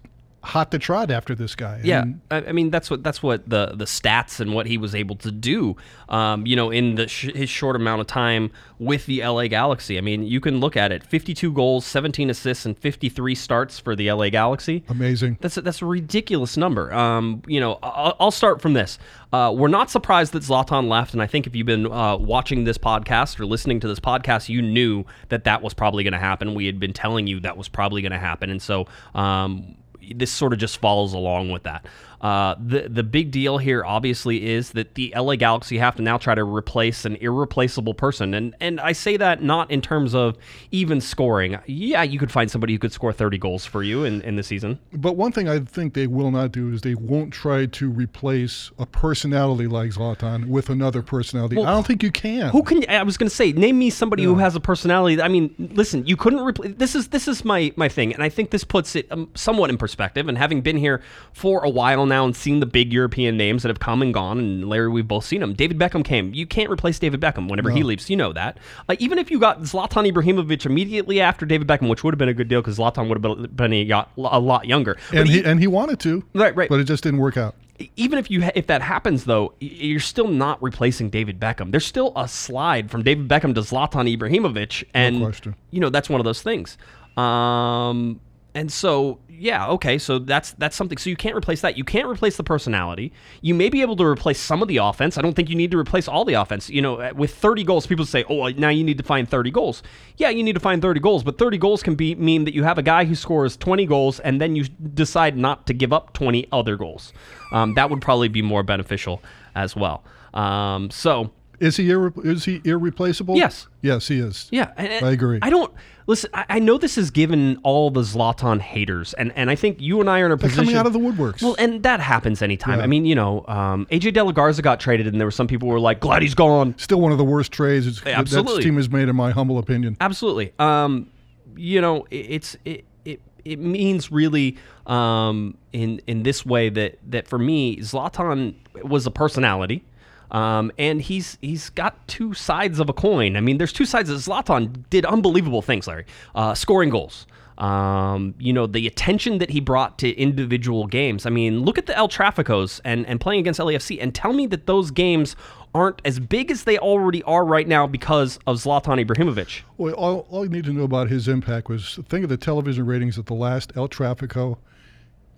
hot 0.47 0.71
to 0.71 0.79
trot 0.79 1.11
after 1.11 1.35
this 1.35 1.55
guy. 1.55 1.81
Yeah, 1.83 2.03
And 2.03 2.21
I, 2.31 2.37
I 2.47 2.53
mean 2.53 2.71
that's 2.71 2.91
what 2.91 3.03
that's 3.03 3.23
what 3.23 3.49
the 3.49 3.73
the 3.75 3.85
stats 3.85 4.41
and 4.41 4.55
what 4.55 4.67
he 4.67 4.79
was 4.79 4.95
able 4.95 5.17
to 5.17 5.31
do. 5.31 5.77
Um, 6.09 6.47
you 6.47 6.57
know, 6.57 6.71
in 6.71 6.95
the 6.95 7.09
sh- 7.09 7.35
his 7.35 7.51
short 7.51 7.77
amount 7.77 8.01
of 8.01 8.07
time 8.07 8.51
with 8.79 9.07
the 9.07 9.27
LA 9.27 9.49
Galaxy. 9.49 9.99
I 9.99 10.01
mean, 10.01 10.23
you 10.23 10.41
can 10.41 10.61
look 10.61 10.77
at 10.77 10.93
it: 10.93 11.03
52 11.03 11.53
goals, 11.53 11.85
17 11.85 12.31
assists, 12.31 12.65
and 12.65 12.79
53 12.79 13.35
starts 13.35 13.79
for 13.79 13.97
the 13.97 14.11
LA 14.11 14.29
Galaxy. 14.31 14.85
amazing. 14.89 15.39
That's 15.41 15.57
a, 15.57 15.63
that's 15.63 15.83
a 15.83 15.87
ridiculous 15.87 16.57
number. 16.57 16.93
Um, 16.93 17.43
you 17.47 17.61
know, 17.61 17.79
I'll, 17.83 18.17
I'll 18.21 18.31
start 18.31 18.61
from 18.61 18.75
this. 18.75 18.99
Uh, 19.33 19.53
we're 19.57 19.69
not 19.69 19.91
surprised 19.91 20.33
that 20.33 20.43
Zlatan 20.43 20.89
left, 20.89 21.13
and 21.13 21.23
I 21.23 21.27
think 21.27 21.47
if 21.47 21.57
you've 21.57 21.67
been 21.67 21.91
uh, 21.91 22.17
watching 22.17 22.65
this 22.65 22.79
podcast 22.79 23.41
or 23.41 23.47
listening 23.47 23.81
to 23.81 23.89
this 23.89 24.01
podcast, 24.01 24.49
you 24.49 24.63
knew 24.63 25.05
that 25.29 25.45
that 25.45 25.63
was 25.63 25.75
probably 25.75 26.05
going 26.05 26.13
to 26.13 26.19
happen. 26.19 26.55
We 26.55 26.67
had 26.67 26.79
been 26.79 26.93
telling 26.93 27.27
you 27.27 27.41
that 27.41 27.57
was 27.57 27.69
probably 27.69 28.03
going 28.03 28.13
to 28.13 28.19
happen, 28.19 28.51
and 28.51 28.63
so 28.63 28.87
um, 29.15 29.77
this 30.15 30.31
sort 30.31 30.53
of 30.53 30.59
just 30.59 30.79
follows 30.79 31.13
along 31.13 31.51
with 31.51 31.65
that. 31.65 31.87
Uh, 32.21 32.55
the 32.59 32.89
the 32.89 33.03
big 33.03 33.31
deal 33.31 33.59
here, 33.59 33.85
obviously, 33.85 34.47
is 34.47 34.73
that 34.73 34.95
the 34.95 35.13
LA 35.17 35.37
Galaxy 35.37 35.79
have 35.79 35.97
to 35.97 36.03
now 36.03 36.17
try 36.17 36.35
to 36.35 36.45
replace 36.45 37.05
an 37.05 37.17
irreplaceable 37.17 37.95
person, 37.95 38.35
and 38.35 38.55
and 38.61 38.81
I 38.81 38.93
say 38.93 39.17
that 39.17 39.43
not 39.43 39.71
in 39.71 39.83
terms 39.83 40.15
of 40.15 40.37
even 40.71 41.01
scoring. 41.01 41.59
Yeah, 41.67 42.03
you 42.03 42.19
could 42.19 42.33
find 42.33 42.51
somebody 42.51 42.73
who 42.73 42.79
could 42.79 42.93
score 42.93 43.13
30 43.13 43.39
goals 43.39 43.67
for 43.67 43.83
you 43.83 44.05
in, 44.05 44.23
in 44.23 44.37
the 44.37 44.43
season. 44.43 44.79
But 44.93 45.17
one 45.17 45.33
thing 45.33 45.49
I 45.49 45.61
think 45.61 45.95
they 45.95 46.07
will 46.07 46.31
not 46.31 46.53
do 46.53 46.73
is 46.73 46.81
they 46.81 46.95
won't 46.95 47.33
try 47.33 47.67
to 47.67 47.91
replace 47.91 48.71
a 48.79 48.87
personality 48.87 49.67
like 49.67 49.91
Zlatan 49.91 50.49
with 50.49 50.71
another 50.71 51.03
personality. 51.03 51.59
I 51.59 51.71
don't 51.71 51.87
think 51.87 52.03
you 52.03 52.11
can. 52.11 52.51
Who 52.51 52.63
can 52.63 52.89
I 52.89 53.03
was 53.03 53.17
going 53.17 53.29
to 53.29 53.35
say? 53.35 53.53
Name 53.53 53.79
me 53.79 53.91
somebody 53.91 54.23
who 54.23 54.37
has 54.37 54.57
a 54.57 54.61
personality. 54.61 55.21
I 55.21 55.29
mean, 55.29 55.55
listen, 55.75 56.07
you 56.07 56.17
couldn't 56.17 56.41
replace. 56.41 56.75
This 56.77 56.95
is 56.95 57.09
this 57.09 57.29
is 57.29 57.45
my 57.45 57.73
my 57.77 57.89
thing, 57.89 58.15
and 58.15 58.23
I 58.23 58.29
think 58.29 58.51
this 58.51 58.65
puts 58.65 58.97
it 58.97 59.11
um, 59.11 59.31
somewhat 59.35 59.71
in 59.71 59.77
perspective. 59.77 60.29
And 60.29 60.39
having 60.39 60.63
been 60.63 60.77
here 60.77 61.03
for 61.33 61.65
a 61.65 61.69
while 61.69 62.06
now 62.09 62.25
and 62.25 62.35
seen 62.35 62.61
the 62.61 62.67
big 62.67 62.93
European 62.93 63.37
names 63.37 63.63
that 63.63 63.69
have 63.69 63.81
come 63.81 64.03
and 64.03 64.13
gone, 64.15 64.39
and 64.39 64.69
Larry, 64.69 64.89
we've 64.89 65.07
both 65.09 65.25
seen 65.25 65.41
them. 65.41 65.53
David 65.55 65.79
Beckham 65.79 66.05
came. 66.05 66.33
You 66.35 66.47
can't 66.47 66.71
replace 66.71 66.99
David 66.99 67.21
Beckham 67.21 67.49
whenever 67.51 67.71
he 67.71 67.83
leaves. 67.83 68.09
You 68.11 68.17
know 68.17 68.33
that. 68.33 68.59
Uh, 68.89 68.97
even 68.99 69.19
if 69.19 69.31
you 69.31 69.39
got 69.39 69.63
Zlatan 69.63 70.11
Ibrahimovic 70.11 70.65
immediately 70.67 71.21
after 71.21 71.45
David 71.47 71.67
Beckham, 71.69 71.89
which 71.89 72.03
would 72.05 72.15
have 72.15 72.19
been 72.19 72.29
a 72.29 72.35
good 72.35 72.49
deal 72.49 72.61
because 72.63 72.79
Zlatan 72.79 73.09
would 73.09 73.23
have 73.23 73.57
been, 73.57 73.73
a, 73.73 74.39
lot 74.41 74.67
younger. 74.67 74.97
But 75.11 75.19
and 75.19 75.29
he- 75.29 75.39
he 75.41 75.45
and 75.45 75.61
he 75.61 75.67
wanted 75.67 76.01
to. 76.01 76.25
Right, 76.35 76.55
right. 76.57 76.69
But 76.69 76.81
it 76.81 76.85
just 76.85 77.03
didn't 77.03 77.21
work 77.21 77.37
out. 77.37 77.55
even 77.97 78.19
if 78.19 78.31
you 78.31 78.43
ha- 78.43 78.53
if 78.55 78.67
that 78.69 78.81
happens 78.83 79.25
though, 79.25 79.53
you're 79.61 80.01
still 80.01 80.29
not 80.29 80.63
replacing 80.63 81.11
David 81.11 81.39
Beckham. 81.39 81.71
There's 81.73 81.85
still 81.87 82.13
a 82.17 82.27
slide 82.27 82.91
from 82.91 83.03
David 83.03 83.29
Beckham 83.29 83.55
to 83.55 83.61
Zlatan 83.61 84.17
Ibrahimovic, 84.17 84.85
and 84.95 85.21
question. 85.21 85.55
you 85.71 85.81
know 85.81 85.91
that's 85.91 86.09
one 86.09 86.21
of 86.21 86.25
those 86.25 86.41
things. 86.43 86.79
Um, 87.17 88.21
and 88.57 88.73
so 88.73 89.19
yeah, 89.29 89.69
okay, 89.69 89.99
so 89.99 90.19
that's 90.19 90.53
that's 90.53 90.75
something. 90.75 90.97
So 90.97 91.11
you 91.11 91.17
can't 91.17 91.37
replace 91.37 91.61
that. 91.61 91.77
You 91.77 91.85
can't 91.85 92.09
replace 92.09 92.39
the 92.39 92.43
personality. 92.43 93.13
You 93.43 93.55
may 93.55 93.69
be 93.69 93.83
able 93.83 93.95
to 93.97 94.05
replace 94.05 94.41
some 94.41 94.63
of 94.63 94.69
the 94.69 94.79
offense. 94.79 95.19
I 95.19 95.21
don't 95.21 95.35
think 95.35 95.51
you 95.51 95.55
need 95.57 95.71
to 95.73 95.79
replace 95.79 96.09
all 96.09 96.25
the 96.25 96.33
offense. 96.35 96.71
You 96.71 96.81
know, 96.81 97.13
with 97.15 97.35
30 97.35 97.63
goals, 97.63 97.87
people 97.87 98.07
say, 98.07 98.25
"Oh, 98.31 98.49
now 98.49 98.71
you 98.71 98.83
need 98.83 98.97
to 98.97 99.05
find 99.05 99.29
30 99.29 99.51
goals." 99.51 99.83
Yeah, 100.17 100.31
you 100.31 100.43
need 100.43 100.55
to 100.55 100.61
find 100.61 100.81
30 100.81 101.01
goals, 101.01 101.23
but 101.23 101.37
30 101.37 101.59
goals 101.59 101.83
can 101.83 101.95
be 101.97 102.15
mean 102.15 102.45
that 102.47 102.55
you 102.55 102.65
have 102.65 102.79
a 102.79 102.83
guy 102.83 103.05
who 103.05 103.15
scores 103.15 103.59
20 103.59 103.85
goals 103.85 104.21
and 104.21 104.41
then 104.41 104.57
you 104.57 104.65
decide 104.95 105.37
not 105.37 105.67
to 105.67 105.75
give 105.75 105.93
up 105.93 106.15
20 106.15 106.47
other 106.51 106.77
goals. 106.79 107.13
Um, 107.53 107.75
that 107.75 107.91
would 107.91 108.01
probably 108.01 108.29
be 108.29 108.41
more 108.41 108.63
beneficial 108.63 109.23
as 109.55 109.77
well. 109.77 110.03
Um, 110.33 110.91
so 110.91 111.31
Is 111.61 111.77
he 111.77 111.89
irre- 111.89 112.25
is 112.25 112.45
he 112.47 112.61
irreplaceable? 112.65 113.37
Yes. 113.37 113.67
Yes, 113.83 114.09
he 114.09 114.19
is. 114.19 114.49
yeah, 114.51 114.73
and- 114.79 115.05
I 115.05 115.11
agree. 115.13 115.39
I 115.43 115.51
don't 115.51 115.73
listen. 116.07 116.31
I, 116.35 116.45
I 116.49 116.59
know 116.59 116.79
this 116.79 116.97
has 116.97 117.11
given 117.11 117.59
all 117.63 117.91
the 117.91 118.03
Zlatan 118.03 118.61
haters, 118.61 119.15
and 119.15 119.33
and 119.37 119.51
I 119.51 119.55
think 119.55 119.81
you 119.81 120.01
and 120.01 120.09
I 120.09 120.21
are 120.21 120.27
in 120.27 120.33
a 120.33 120.37
They're 120.37 120.49
position 120.49 120.65
coming 120.65 120.77
out 120.77 120.87
of 120.87 120.93
the 120.93 120.99
woodworks. 120.99 121.43
Well, 121.43 121.57
and 121.59 121.83
that 121.83 122.01
happens 122.01 122.43
anytime. 122.43 122.79
Yeah. 122.79 122.85
I 122.85 122.87
mean, 122.87 123.05
you 123.05 123.15
know, 123.15 123.45
um, 123.49 123.87
AJ 123.91 124.13
DeLaGarza 124.15 124.63
got 124.63 124.81
traded, 124.81 125.07
and 125.07 125.21
there 125.21 125.27
were 125.27 125.33
some 125.33 125.47
people 125.47 125.69
who 125.69 125.75
were 125.75 125.81
like, 125.81 126.01
"Glad 126.01 126.23
he's 126.23 126.35
gone." 126.35 126.75
Still 126.79 127.01
one 127.01 127.13
of 127.13 127.19
the 127.19 127.25
worst 127.25 127.53
trades 127.53 127.87
it's, 127.87 128.01
that 128.03 128.19
Absolutely. 128.19 128.57
this 128.57 128.65
team 128.65 128.77
has 128.77 128.91
made, 128.91 129.09
in 129.09 129.17
my 129.17 129.31
humble 129.31 129.59
opinion. 129.59 129.97
Absolutely. 130.01 130.53
Um, 130.59 131.11
you 131.57 131.81
know, 131.81 132.07
it, 132.11 132.17
it's 132.17 132.57
it, 132.65 132.85
it 133.05 133.21
it 133.45 133.59
means 133.59 134.11
really 134.11 134.57
um, 134.87 135.57
in 135.73 136.01
in 136.07 136.23
this 136.23 136.45
way 136.45 136.69
that 136.71 136.99
that 137.11 137.29
for 137.29 137.39
me, 137.39 137.79
Zlatan 137.79 138.55
was 138.83 139.07
a 139.07 139.11
personality. 139.11 139.85
Um, 140.31 140.73
and 140.79 141.01
he's 141.01 141.39
he's 141.41 141.71
got 141.71 142.07
two 142.09 142.35
sides 142.35 142.81
of 142.81 142.89
a 142.89 142.93
coin. 142.93 143.37
I 143.37 143.41
mean, 143.41 143.59
there's 143.59 143.73
two 143.73 143.85
sides. 143.85 144.11
Of 144.11 144.19
Zlatan 144.19 144.85
did 144.91 145.05
unbelievable 145.05 145.63
things, 145.63 145.87
Larry. 145.87 146.07
Uh, 146.35 146.55
scoring 146.55 146.91
goals. 146.91 147.27
Um, 147.59 148.35
you 148.39 148.53
know, 148.53 148.67
the 148.67 148.87
attention 148.87 149.39
that 149.39 149.49
he 149.49 149.61
brought 149.61 149.99
to 150.01 150.11
individual 150.11 150.87
games. 150.87 151.25
I 151.25 151.31
mean, 151.31 151.61
look 151.61 151.79
at 151.79 151.87
the 151.87 151.97
El 151.97 152.09
Traficos 152.09 152.83
and, 152.85 153.07
and 153.07 153.19
playing 153.19 153.41
against 153.41 153.59
LAFC 153.59 153.97
and 153.99 154.15
tell 154.15 154.35
me 154.35 154.47
that 154.49 154.67
those 154.67 154.91
games 154.91 155.37
aren't 155.75 156.03
as 156.05 156.19
big 156.21 156.51
as 156.51 156.65
they 156.65 156.79
already 156.79 157.23
are 157.23 157.45
right 157.45 157.67
now 157.67 157.87
because 157.87 158.39
of 158.47 158.57
Zlatan 158.57 159.03
Ibrahimovic. 159.03 159.63
Well, 159.79 159.95
all, 159.95 160.27
all 160.31 160.45
you 160.45 160.51
need 160.51 160.65
to 160.65 160.73
know 160.73 160.85
about 160.85 161.09
his 161.09 161.29
impact 161.29 161.69
was 161.71 161.99
think 162.09 162.25
of 162.25 162.29
the 162.29 162.37
television 162.37 162.85
ratings 162.85 163.19
at 163.19 163.27
the 163.27 163.35
last 163.35 163.73
El 163.75 163.89
Trafico 163.89 164.59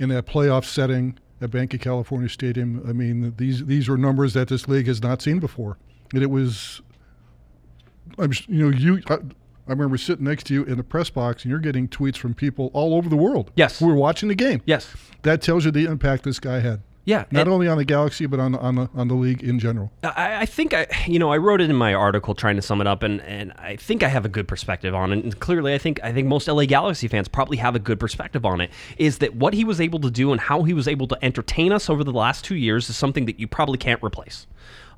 in 0.01 0.09
that 0.09 0.27
playoff 0.27 0.65
setting 0.65 1.19
at 1.41 1.51
Bank 1.51 1.75
of 1.75 1.81
California 1.81 2.29
Stadium. 2.29 2.83
I 2.89 2.93
mean, 2.93 3.35
these 3.37 3.65
these 3.67 3.89
were 3.89 3.97
numbers 3.97 4.35
that 4.35 4.49
this 4.49 4.69
league 4.69 4.87
has 4.87 5.03
not 5.03 5.23
seen 5.23 5.39
before, 5.39 5.79
and 6.13 6.23
it 6.23 6.31
was. 6.31 6.83
I'm 8.19 8.33
you 8.47 8.71
know 8.71 8.77
you. 8.77 9.03
I, 9.09 9.15
I 9.15 9.73
remember 9.73 9.99
sitting 9.99 10.25
next 10.25 10.45
to 10.47 10.55
you 10.55 10.65
in 10.65 10.79
the 10.79 10.83
press 10.83 11.11
box, 11.11 11.45
and 11.45 11.51
you're 11.51 11.59
getting 11.59 11.89
tweets 11.89 12.17
from 12.17 12.33
people 12.33 12.71
all 12.73 12.95
over 12.95 13.09
the 13.09 13.17
world. 13.17 13.51
Yes. 13.55 13.79
who 13.79 13.87
were 13.87 13.95
watching 13.95 14.29
the 14.31 14.35
game. 14.35 14.63
Yes. 14.65 14.95
that 15.23 15.43
tells 15.43 15.67
you 15.67 15.71
the 15.71 15.85
impact 15.85 16.25
this 16.25 16.41
guy 16.41 16.61
had. 16.61 16.81
Yeah. 17.09 17.25
Not 17.31 17.41
and 17.41 17.49
only 17.49 17.69
on 17.69 17.79
the 17.79 17.87
Galaxy, 17.87 18.27
but 18.27 18.39
on 18.39 18.53
the, 18.53 18.59
on 18.59 18.75
the 18.75 18.91
on 18.95 19.09
the 19.09 19.15
league 19.15 19.43
in 19.43 19.59
general. 19.59 19.91
I, 20.03 20.43
I 20.43 20.47
think 20.47 20.75
I, 20.75 20.87
you 21.07 21.19
know, 21.19 21.33
I 21.33 21.39
wrote 21.39 21.63
it 21.63 21.71
in 21.71 21.77
my 21.77 21.95
article 21.95 22.35
trying 22.35 22.57
to 22.57 22.63
sum 22.63 22.83
it 22.83 22.87
up, 22.87 23.03
and, 23.03 23.23
and 23.23 23.53
I 23.53 23.77
think 23.77 24.03
I 24.03 24.09
have 24.09 24.27
a 24.27 24.29
good 24.29 24.47
perspective 24.47 24.95
on 24.95 25.11
it. 25.15 25.25
And 25.25 25.41
clearly, 25.41 25.73
I 25.73 25.79
think 25.79 26.01
I 26.05 26.13
think 26.13 26.29
most 26.29 26.49
LA 26.49 26.67
Galaxy 26.67 27.09
fans 27.09 27.27
probably 27.27 27.57
have 27.57 27.75
a 27.75 27.79
good 27.79 27.99
perspective 27.99 28.45
on 28.45 28.61
it. 28.61 28.71
Is 28.99 29.19
that 29.19 29.35
what 29.35 29.55
he 29.55 29.65
was 29.65 29.81
able 29.81 30.01
to 30.01 30.11
do 30.11 30.33
and 30.33 30.41
how 30.41 30.65
he 30.65 30.75
was 30.75 30.87
able 30.87 31.09
to 31.09 31.19
entertain 31.25 31.73
us 31.73 31.89
over 31.89 32.05
the 32.05 32.13
last 32.13 32.45
two 32.45 32.57
years 32.57 32.91
is 32.91 32.97
something 32.99 33.25
that 33.25 33.41
you 33.41 33.49
probably 33.49 33.79
can't 33.79 34.03
replace, 34.03 34.47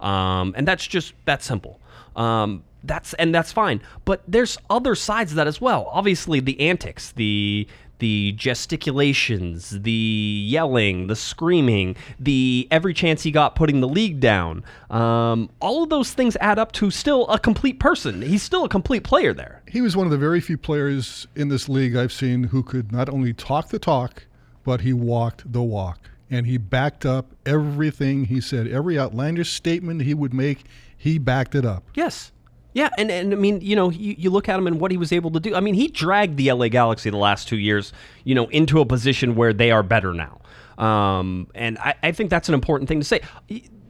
um, 0.00 0.52
and 0.57 0.67
that's 0.67 0.85
just 0.85 1.14
that 1.26 1.45
simple. 1.45 1.79
Um, 2.17 2.64
that's 2.83 3.14
and 3.14 3.33
that's 3.33 3.52
fine. 3.52 3.83
But 4.05 4.25
there's 4.26 4.59
other 4.69 4.97
sides 4.97 5.31
of 5.31 5.37
that 5.37 5.47
as 5.47 5.61
well. 5.61 5.88
Obviously, 5.93 6.40
the 6.40 6.61
antics, 6.61 7.12
the 7.12 7.69
the 8.00 8.33
gesticulations, 8.33 9.71
the 9.83 10.45
yelling, 10.47 11.07
the 11.07 11.16
screaming, 11.16 11.97
the 12.19 12.66
every 12.71 12.92
chance 12.92 13.23
he 13.23 13.30
got 13.30 13.54
putting 13.54 13.80
the 13.80 13.88
league 13.88 14.21
down. 14.21 14.64
Um, 14.90 15.49
all 15.61 15.85
of 15.85 15.90
those 15.90 16.12
things 16.12 16.37
add 16.40 16.59
up 16.59 16.73
to 16.73 16.90
still 16.90 17.28
a 17.28 17.38
complete 17.38 17.78
person. 17.78 18.21
He's 18.23 18.42
still 18.42 18.64
a 18.64 18.69
complete 18.69 19.04
player 19.04 19.33
there. 19.33 19.62
He 19.69 19.80
was 19.80 19.97
one 19.97 20.07
of 20.07 20.11
the 20.11 20.19
very 20.19 20.40
few 20.40 20.59
players 20.59 21.26
in 21.37 21.49
this 21.49 21.69
league 21.69 21.95
I've 21.97 22.12
seen 22.12 22.45
who 22.45 22.62
could 22.62 22.90
not 22.90 23.09
only 23.09 23.33
talk 23.33 23.69
the 23.69 23.78
talk, 23.78 24.26
but 24.64 24.80
he 24.80 24.92
walked 24.92 25.50
the 25.52 25.62
walk. 25.62 26.11
and 26.33 26.47
he 26.47 26.57
backed 26.59 27.04
up 27.04 27.35
everything 27.45 28.25
he 28.26 28.40
said. 28.40 28.69
Every 28.69 28.97
outlandish 28.97 29.52
statement 29.52 30.02
he 30.02 30.14
would 30.14 30.33
make, 30.33 30.64
he 30.97 31.19
backed 31.19 31.57
it 31.57 31.64
up. 31.64 31.83
Yes. 31.95 32.30
Yeah, 32.72 32.90
and, 32.98 33.10
and 33.10 33.32
I 33.32 33.36
mean, 33.36 33.60
you 33.60 33.74
know, 33.74 33.90
you, 33.90 34.14
you 34.16 34.30
look 34.30 34.48
at 34.48 34.58
him 34.58 34.66
and 34.66 34.80
what 34.80 34.90
he 34.90 34.96
was 34.96 35.12
able 35.12 35.30
to 35.32 35.40
do. 35.40 35.54
I 35.54 35.60
mean, 35.60 35.74
he 35.74 35.88
dragged 35.88 36.36
the 36.36 36.52
LA 36.52 36.68
Galaxy 36.68 37.10
the 37.10 37.16
last 37.16 37.48
two 37.48 37.58
years, 37.58 37.92
you 38.24 38.34
know, 38.34 38.46
into 38.48 38.80
a 38.80 38.86
position 38.86 39.34
where 39.34 39.52
they 39.52 39.70
are 39.70 39.82
better 39.82 40.14
now. 40.14 40.40
Um, 40.82 41.48
and 41.54 41.78
I, 41.78 41.94
I 42.02 42.12
think 42.12 42.30
that's 42.30 42.48
an 42.48 42.54
important 42.54 42.88
thing 42.88 43.00
to 43.00 43.04
say. 43.04 43.20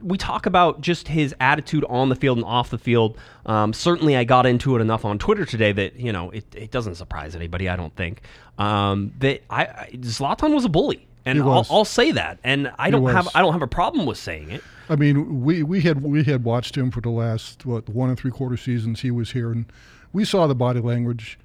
We 0.02 0.16
talk 0.16 0.46
about 0.46 0.80
just 0.80 1.08
his 1.08 1.34
attitude 1.40 1.84
on 1.88 2.08
the 2.08 2.16
field 2.16 2.38
and 2.38 2.46
off 2.46 2.70
the 2.70 2.78
field. 2.78 3.18
Um, 3.46 3.72
certainly, 3.72 4.16
I 4.16 4.24
got 4.24 4.46
into 4.46 4.76
it 4.76 4.80
enough 4.80 5.04
on 5.04 5.18
Twitter 5.18 5.44
today 5.44 5.72
that 5.72 5.96
you 5.96 6.10
know 6.10 6.30
it, 6.30 6.44
it 6.54 6.70
doesn't 6.70 6.94
surprise 6.96 7.36
anybody. 7.36 7.68
I 7.68 7.76
don't 7.76 7.94
think 7.94 8.22
um, 8.58 9.12
that 9.18 9.42
I, 9.50 9.64
I 9.64 9.90
Zlatan 9.96 10.54
was 10.54 10.64
a 10.64 10.68
bully, 10.68 11.06
and 11.24 11.42
I'll. 11.42 11.66
I'll 11.70 11.84
say 11.84 12.12
that, 12.12 12.38
and 12.42 12.72
I 12.78 12.90
don't 12.90 13.02
was. 13.02 13.14
have 13.14 13.28
I 13.34 13.40
don't 13.42 13.52
have 13.52 13.62
a 13.62 13.68
problem 13.68 14.06
with 14.06 14.18
saying 14.18 14.50
it. 14.50 14.64
I 14.90 14.96
mean, 14.96 15.40
we, 15.42 15.62
we 15.62 15.80
had 15.82 16.02
we 16.02 16.24
had 16.24 16.42
watched 16.44 16.76
him 16.76 16.90
for 16.90 17.00
the 17.00 17.10
last 17.10 17.64
what 17.64 17.88
one 17.88 18.08
and 18.10 18.18
three 18.18 18.30
quarter 18.32 18.56
seasons 18.56 19.00
he 19.00 19.10
was 19.12 19.30
here, 19.30 19.52
and 19.52 19.64
we 20.12 20.24
saw 20.24 20.46
the 20.48 20.54
body 20.54 20.80
language, 20.80 21.38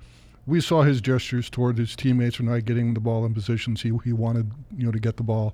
we 0.48 0.60
saw 0.60 0.82
his 0.82 1.00
gestures 1.00 1.50
toward 1.50 1.78
his 1.78 1.96
teammates 1.96 2.36
for 2.38 2.44
not 2.44 2.66
getting 2.66 2.94
the 2.96 3.00
ball 3.00 3.24
in 3.26 3.34
positions 3.36 3.82
he 3.84 3.92
he 4.04 4.12
wanted 4.14 4.52
you 4.76 4.86
know 4.86 4.92
to 4.92 5.00
get 5.00 5.18
the 5.18 5.24
ball. 5.24 5.54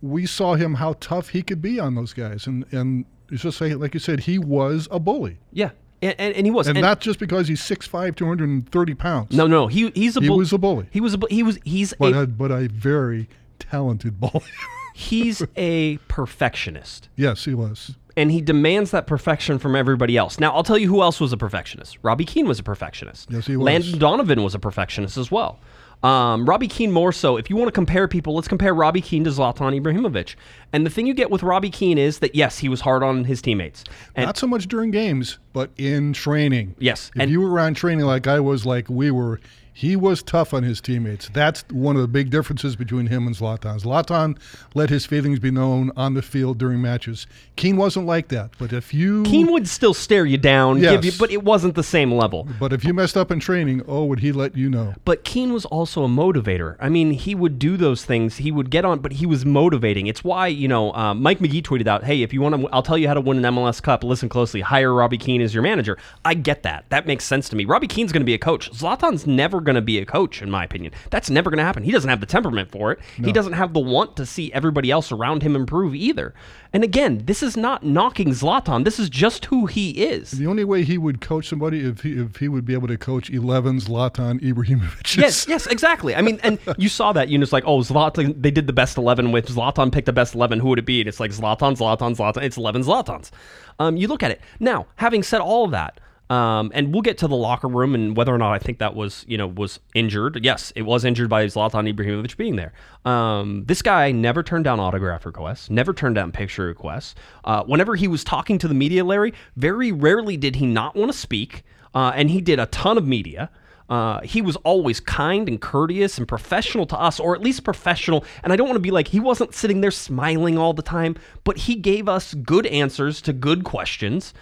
We 0.00 0.26
saw 0.26 0.54
him 0.54 0.74
how 0.74 0.94
tough 1.00 1.30
he 1.30 1.42
could 1.42 1.60
be 1.60 1.80
on 1.80 1.96
those 1.96 2.12
guys, 2.12 2.46
and 2.46 2.64
and 2.72 3.04
it's 3.30 3.42
just 3.42 3.60
like 3.60 3.74
like 3.76 3.92
you 3.94 4.00
said, 4.00 4.20
he 4.20 4.38
was 4.38 4.86
a 4.92 5.00
bully, 5.00 5.38
Yeah, 5.52 5.70
and, 6.00 6.14
and, 6.18 6.34
and 6.36 6.46
he 6.46 6.52
was, 6.52 6.68
and, 6.68 6.78
and- 6.78 6.84
not 6.84 7.00
just 7.00 7.18
because 7.18 7.48
he's 7.48 7.60
6'5", 7.62 8.14
230 8.14 8.94
pounds. 8.94 9.34
No, 9.36 9.48
no, 9.48 9.66
he 9.66 9.90
he's 9.90 10.16
a 10.16 10.20
He 10.20 10.28
bull- 10.28 10.38
was 10.38 10.52
a 10.52 10.58
bully. 10.58 10.86
He 10.92 11.00
was 11.00 11.14
a 11.14 11.18
bu- 11.18 11.26
he 11.30 11.42
was 11.42 11.58
he's 11.64 11.92
but 11.98 12.12
a, 12.12 12.20
a, 12.20 12.26
but 12.28 12.52
a 12.52 12.68
very 12.68 13.28
talented 13.58 14.20
bully. 14.20 14.44
he's 14.96 15.42
a 15.56 15.98
perfectionist, 16.08 17.08
yes, 17.16 17.44
he 17.44 17.54
was. 17.54 17.94
and 18.16 18.30
he 18.32 18.40
demands 18.40 18.90
that 18.92 19.06
perfection 19.06 19.58
from 19.58 19.76
everybody 19.76 20.16
else. 20.16 20.40
Now, 20.40 20.52
I'll 20.54 20.62
tell 20.62 20.78
you 20.78 20.88
who 20.88 21.02
else 21.02 21.20
was 21.20 21.32
a 21.32 21.36
perfectionist. 21.36 21.98
Robbie 22.02 22.24
Keane 22.24 22.48
was 22.48 22.58
a 22.58 22.62
perfectionist. 22.62 23.28
Yes, 23.30 23.46
he 23.46 23.56
was. 23.56 23.64
Landon 23.64 23.98
Donovan 23.98 24.42
was 24.42 24.54
a 24.54 24.58
perfectionist 24.58 25.16
as 25.18 25.30
well. 25.30 25.58
Um, 26.02 26.46
Robbie 26.48 26.68
Keane 26.68 26.92
more 26.92 27.10
so. 27.12 27.36
If 27.36 27.48
you 27.50 27.56
want 27.56 27.68
to 27.68 27.72
compare 27.72 28.06
people, 28.06 28.34
let's 28.34 28.48
compare 28.48 28.74
Robbie 28.74 29.00
Keane 29.00 29.24
to 29.24 29.30
Zlatan 29.30 29.78
Ibrahimovic. 29.80 30.34
And 30.72 30.84
the 30.86 30.90
thing 30.90 31.06
you 31.06 31.14
get 31.14 31.30
with 31.30 31.42
Robbie 31.42 31.70
Keane 31.70 31.96
is 31.98 32.18
that 32.20 32.34
yes, 32.34 32.58
he 32.58 32.68
was 32.68 32.80
hard 32.82 33.02
on 33.02 33.24
his 33.24 33.40
teammates. 33.42 33.82
And 34.14 34.26
Not 34.26 34.36
so 34.36 34.46
much 34.46 34.68
during 34.68 34.90
games, 34.90 35.38
but 35.54 35.70
in 35.78 36.12
training. 36.12 36.74
Yes, 36.78 37.10
If 37.14 37.22
and- 37.22 37.30
you 37.30 37.40
were 37.40 37.50
around 37.50 37.74
training 37.74 38.04
like 38.04 38.26
I 38.26 38.40
was, 38.40 38.64
like 38.66 38.88
we 38.90 39.10
were, 39.10 39.40
he 39.76 39.94
was 39.94 40.22
tough 40.22 40.54
on 40.54 40.62
his 40.62 40.80
teammates. 40.80 41.28
That's 41.28 41.62
one 41.70 41.96
of 41.96 42.02
the 42.02 42.08
big 42.08 42.30
differences 42.30 42.76
between 42.76 43.08
him 43.08 43.26
and 43.26 43.36
Zlatan. 43.36 43.78
Zlatan 43.78 44.38
let 44.72 44.88
his 44.88 45.04
feelings 45.04 45.38
be 45.38 45.50
known 45.50 45.92
on 45.98 46.14
the 46.14 46.22
field 46.22 46.56
during 46.56 46.80
matches. 46.80 47.26
Keane 47.56 47.76
wasn't 47.76 48.06
like 48.06 48.28
that. 48.28 48.52
But 48.58 48.72
if 48.72 48.94
you 48.94 49.22
Keane 49.24 49.52
would 49.52 49.68
still 49.68 49.92
stare 49.92 50.24
you 50.24 50.38
down, 50.38 50.80
give 50.80 51.04
you, 51.04 51.12
but 51.18 51.30
it 51.30 51.44
wasn't 51.44 51.74
the 51.74 51.82
same 51.82 52.10
level. 52.10 52.48
but 52.58 52.72
if 52.72 52.86
you 52.86 52.94
messed 52.94 53.18
up 53.18 53.30
in 53.30 53.38
training, 53.38 53.82
oh, 53.86 54.06
would 54.06 54.20
he 54.20 54.32
let 54.32 54.56
you 54.56 54.70
know? 54.70 54.94
But 55.04 55.24
Keane 55.24 55.52
was 55.52 55.66
also 55.66 56.04
a 56.04 56.08
motivator. 56.08 56.76
I 56.80 56.88
mean, 56.88 57.10
he 57.10 57.34
would 57.34 57.58
do 57.58 57.76
those 57.76 58.02
things. 58.02 58.38
He 58.38 58.50
would 58.50 58.70
get 58.70 58.86
on, 58.86 59.00
but 59.00 59.12
he 59.12 59.26
was 59.26 59.44
motivating. 59.44 60.06
It's 60.06 60.24
why 60.24 60.46
you 60.46 60.68
know 60.68 60.94
um, 60.94 61.20
Mike 61.20 61.42
Magee 61.42 61.60
tweeted 61.60 61.86
out, 61.86 62.02
"Hey, 62.02 62.22
if 62.22 62.32
you 62.32 62.40
want 62.40 62.58
to, 62.58 62.66
I'll 62.68 62.82
tell 62.82 62.96
you 62.96 63.08
how 63.08 63.14
to 63.14 63.20
win 63.20 63.44
an 63.44 63.54
MLS 63.54 63.82
Cup. 63.82 64.04
Listen 64.04 64.30
closely. 64.30 64.62
Hire 64.62 64.94
Robbie 64.94 65.18
Keane 65.18 65.42
as 65.42 65.52
your 65.52 65.62
manager." 65.62 65.98
I 66.24 66.32
get 66.32 66.62
that. 66.62 66.86
That 66.88 67.06
makes 67.06 67.26
sense 67.26 67.50
to 67.50 67.56
me. 67.56 67.66
Robbie 67.66 67.88
Keane's 67.88 68.10
going 68.10 68.22
to 68.22 68.26
be 68.26 68.32
a 68.32 68.38
coach. 68.38 68.70
Zlatan's 68.70 69.26
never 69.26 69.65
going 69.66 69.76
to 69.76 69.82
be 69.82 69.98
a 69.98 70.06
coach, 70.06 70.40
in 70.40 70.50
my 70.50 70.64
opinion. 70.64 70.94
That's 71.10 71.28
never 71.28 71.50
going 71.50 71.58
to 71.58 71.64
happen. 71.64 71.82
He 71.82 71.92
doesn't 71.92 72.08
have 72.08 72.20
the 72.20 72.26
temperament 72.26 72.70
for 72.70 72.92
it. 72.92 73.00
He 73.16 73.32
doesn't 73.32 73.52
have 73.52 73.74
the 73.74 73.80
want 73.80 74.16
to 74.16 74.24
see 74.24 74.50
everybody 74.52 74.90
else 74.90 75.12
around 75.12 75.42
him 75.42 75.54
improve 75.54 75.94
either. 75.94 76.32
And 76.72 76.84
again, 76.84 77.22
this 77.24 77.42
is 77.42 77.56
not 77.56 77.84
knocking 77.84 78.30
Zlatan. 78.30 78.84
This 78.84 78.98
is 78.98 79.10
just 79.10 79.46
who 79.46 79.66
he 79.66 79.90
is. 79.90 80.30
The 80.30 80.46
only 80.46 80.64
way 80.64 80.84
he 80.84 80.98
would 80.98 81.20
coach 81.20 81.48
somebody 81.48 81.80
if 81.80 82.02
he 82.02 82.12
if 82.12 82.36
he 82.36 82.48
would 82.48 82.64
be 82.64 82.72
able 82.72 82.88
to 82.88 82.96
coach 82.96 83.30
11 83.30 83.80
Zlatan 83.80 84.40
Ibrahimovic. 84.40 85.16
Yes, 85.16 85.46
yes, 85.48 85.66
exactly. 85.66 86.14
I 86.14 86.22
mean, 86.22 86.40
and 86.42 86.58
you 86.78 86.88
saw 86.88 87.12
that. 87.12 87.28
You 87.28 87.38
know, 87.38 87.42
it's 87.42 87.52
like, 87.52 87.64
oh, 87.66 87.80
Zlatan. 87.80 88.40
They 88.40 88.50
did 88.50 88.66
the 88.66 88.72
best 88.72 88.96
eleven 88.98 89.32
with 89.32 89.48
Zlatan. 89.48 89.92
Picked 89.92 90.06
the 90.06 90.12
best 90.12 90.34
eleven. 90.34 90.60
Who 90.60 90.68
would 90.68 90.78
it 90.78 90.86
be? 90.86 91.00
And 91.00 91.08
it's 91.08 91.20
like 91.20 91.30
Zlatan, 91.30 91.76
Zlatan, 91.76 92.16
Zlatan. 92.16 92.42
It's 92.42 92.56
eleven 92.56 92.82
Zlatans. 92.82 93.30
Um, 93.78 93.96
you 93.96 94.08
look 94.08 94.22
at 94.22 94.30
it 94.30 94.40
now. 94.60 94.86
Having 94.96 95.22
said 95.24 95.40
all 95.40 95.64
of 95.64 95.70
that, 95.72 96.00
um, 96.28 96.72
and 96.74 96.92
we'll 96.92 97.02
get 97.02 97.18
to 97.18 97.28
the 97.28 97.36
locker 97.36 97.68
room 97.68 97.94
and 97.94 98.16
whether 98.16 98.34
or 98.34 98.38
not 98.38 98.52
I 98.52 98.58
think 98.58 98.78
that 98.78 98.94
was, 98.94 99.24
you 99.28 99.38
know, 99.38 99.46
was 99.46 99.78
injured. 99.94 100.44
Yes, 100.44 100.72
it 100.74 100.82
was 100.82 101.04
injured 101.04 101.28
by 101.28 101.46
Zlatan 101.46 101.92
Ibrahimovic 101.92 102.36
being 102.36 102.56
there. 102.56 102.72
Um, 103.04 103.64
this 103.66 103.82
guy 103.82 104.10
never 104.10 104.42
turned 104.42 104.64
down 104.64 104.80
autograph 104.80 105.24
requests, 105.24 105.70
never 105.70 105.92
turned 105.92 106.16
down 106.16 106.32
picture 106.32 106.66
requests. 106.66 107.14
Uh, 107.44 107.62
whenever 107.64 107.94
he 107.94 108.08
was 108.08 108.24
talking 108.24 108.58
to 108.58 108.68
the 108.68 108.74
media, 108.74 109.04
Larry, 109.04 109.34
very 109.56 109.92
rarely 109.92 110.36
did 110.36 110.56
he 110.56 110.66
not 110.66 110.96
want 110.96 111.12
to 111.12 111.16
speak, 111.16 111.62
uh, 111.94 112.12
and 112.14 112.30
he 112.30 112.40
did 112.40 112.58
a 112.58 112.66
ton 112.66 112.98
of 112.98 113.06
media. 113.06 113.50
Uh, 113.88 114.20
he 114.22 114.42
was 114.42 114.56
always 114.56 114.98
kind 114.98 115.48
and 115.48 115.60
courteous 115.60 116.18
and 116.18 116.26
professional 116.26 116.86
to 116.86 116.98
us, 116.98 117.20
or 117.20 117.36
at 117.36 117.40
least 117.40 117.62
professional. 117.62 118.24
And 118.42 118.52
I 118.52 118.56
don't 118.56 118.66
want 118.66 118.76
to 118.76 118.80
be 118.80 118.90
like 118.90 119.08
he 119.08 119.20
wasn't 119.20 119.54
sitting 119.54 119.80
there 119.80 119.92
smiling 119.92 120.58
all 120.58 120.72
the 120.72 120.82
time, 120.82 121.14
but 121.44 121.56
he 121.56 121.76
gave 121.76 122.08
us 122.08 122.34
good 122.34 122.66
answers 122.66 123.20
to 123.22 123.32
good 123.32 123.62
questions. 123.62 124.34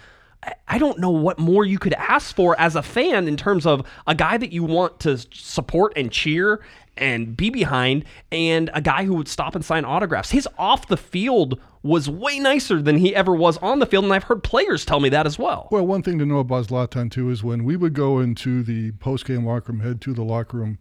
I- 0.67 0.77
don't 0.77 0.99
know 0.99 1.09
what 1.09 1.39
more 1.39 1.65
you 1.65 1.79
could 1.79 1.93
ask 1.93 2.35
for 2.35 2.59
as 2.59 2.75
a 2.75 2.83
fan 2.83 3.27
in 3.27 3.37
terms 3.37 3.65
of 3.65 3.85
a 4.07 4.13
guy 4.13 4.37
that 4.37 4.51
you 4.51 4.63
want 4.63 4.99
to 5.01 5.17
support 5.17 5.93
and 5.95 6.11
cheer 6.11 6.61
and 6.97 7.35
be 7.35 7.49
behind, 7.49 8.05
and 8.31 8.69
a 8.73 8.81
guy 8.81 9.03
who 9.03 9.15
would 9.15 9.27
stop 9.27 9.55
and 9.55 9.65
sign 9.65 9.83
autographs. 9.83 10.31
His 10.31 10.47
off 10.57 10.87
the 10.87 10.97
field 10.97 11.59
was 11.83 12.09
way 12.09 12.39
nicer 12.39 12.81
than 12.81 12.97
he 12.97 13.15
ever 13.15 13.33
was 13.35 13.57
on 13.57 13.79
the 13.79 13.85
field, 13.85 14.05
and 14.05 14.13
I've 14.13 14.23
heard 14.23 14.43
players 14.43 14.85
tell 14.85 14.99
me 14.99 15.09
that 15.09 15.25
as 15.25 15.37
well. 15.37 15.67
Well, 15.71 15.85
one 15.85 16.03
thing 16.03 16.19
to 16.19 16.25
know 16.25 16.39
about 16.39 16.67
Zlatan 16.67 17.11
too 17.11 17.29
is 17.29 17.43
when 17.43 17.63
we 17.63 17.75
would 17.75 17.93
go 17.93 18.19
into 18.19 18.63
the 18.63 18.91
post-game 18.93 19.45
locker 19.45 19.71
room, 19.73 19.81
head 19.81 19.99
to 20.01 20.13
the 20.13 20.23
locker 20.23 20.57
room, 20.57 20.77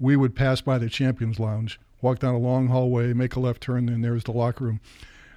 we 0.00 0.16
would 0.16 0.34
pass 0.34 0.60
by 0.60 0.78
the 0.78 0.88
Champions 0.88 1.38
Lounge, 1.38 1.78
walk 2.02 2.18
down 2.18 2.34
a 2.34 2.38
long 2.38 2.68
hallway, 2.68 3.12
make 3.12 3.36
a 3.36 3.40
left 3.40 3.62
turn, 3.62 3.88
and 3.88 4.04
there's 4.04 4.24
the 4.24 4.32
locker 4.32 4.64
room. 4.64 4.80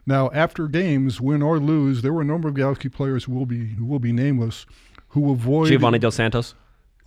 Now, 0.07 0.31
after 0.33 0.67
games, 0.67 1.21
win 1.21 1.41
or 1.43 1.59
lose, 1.59 2.01
there 2.01 2.13
were 2.13 2.21
a 2.21 2.25
number 2.25 2.47
of 2.47 2.55
Galaxy 2.55 2.89
players 2.89 3.25
who 3.25 3.33
will 3.33 3.45
be 3.45 3.67
who 3.75 3.85
will 3.85 3.99
be 3.99 4.11
nameless, 4.13 4.65
who 5.09 5.31
avoid 5.31 5.67
Giovanni 5.67 5.99
Dos 5.99 6.15
Santos. 6.15 6.55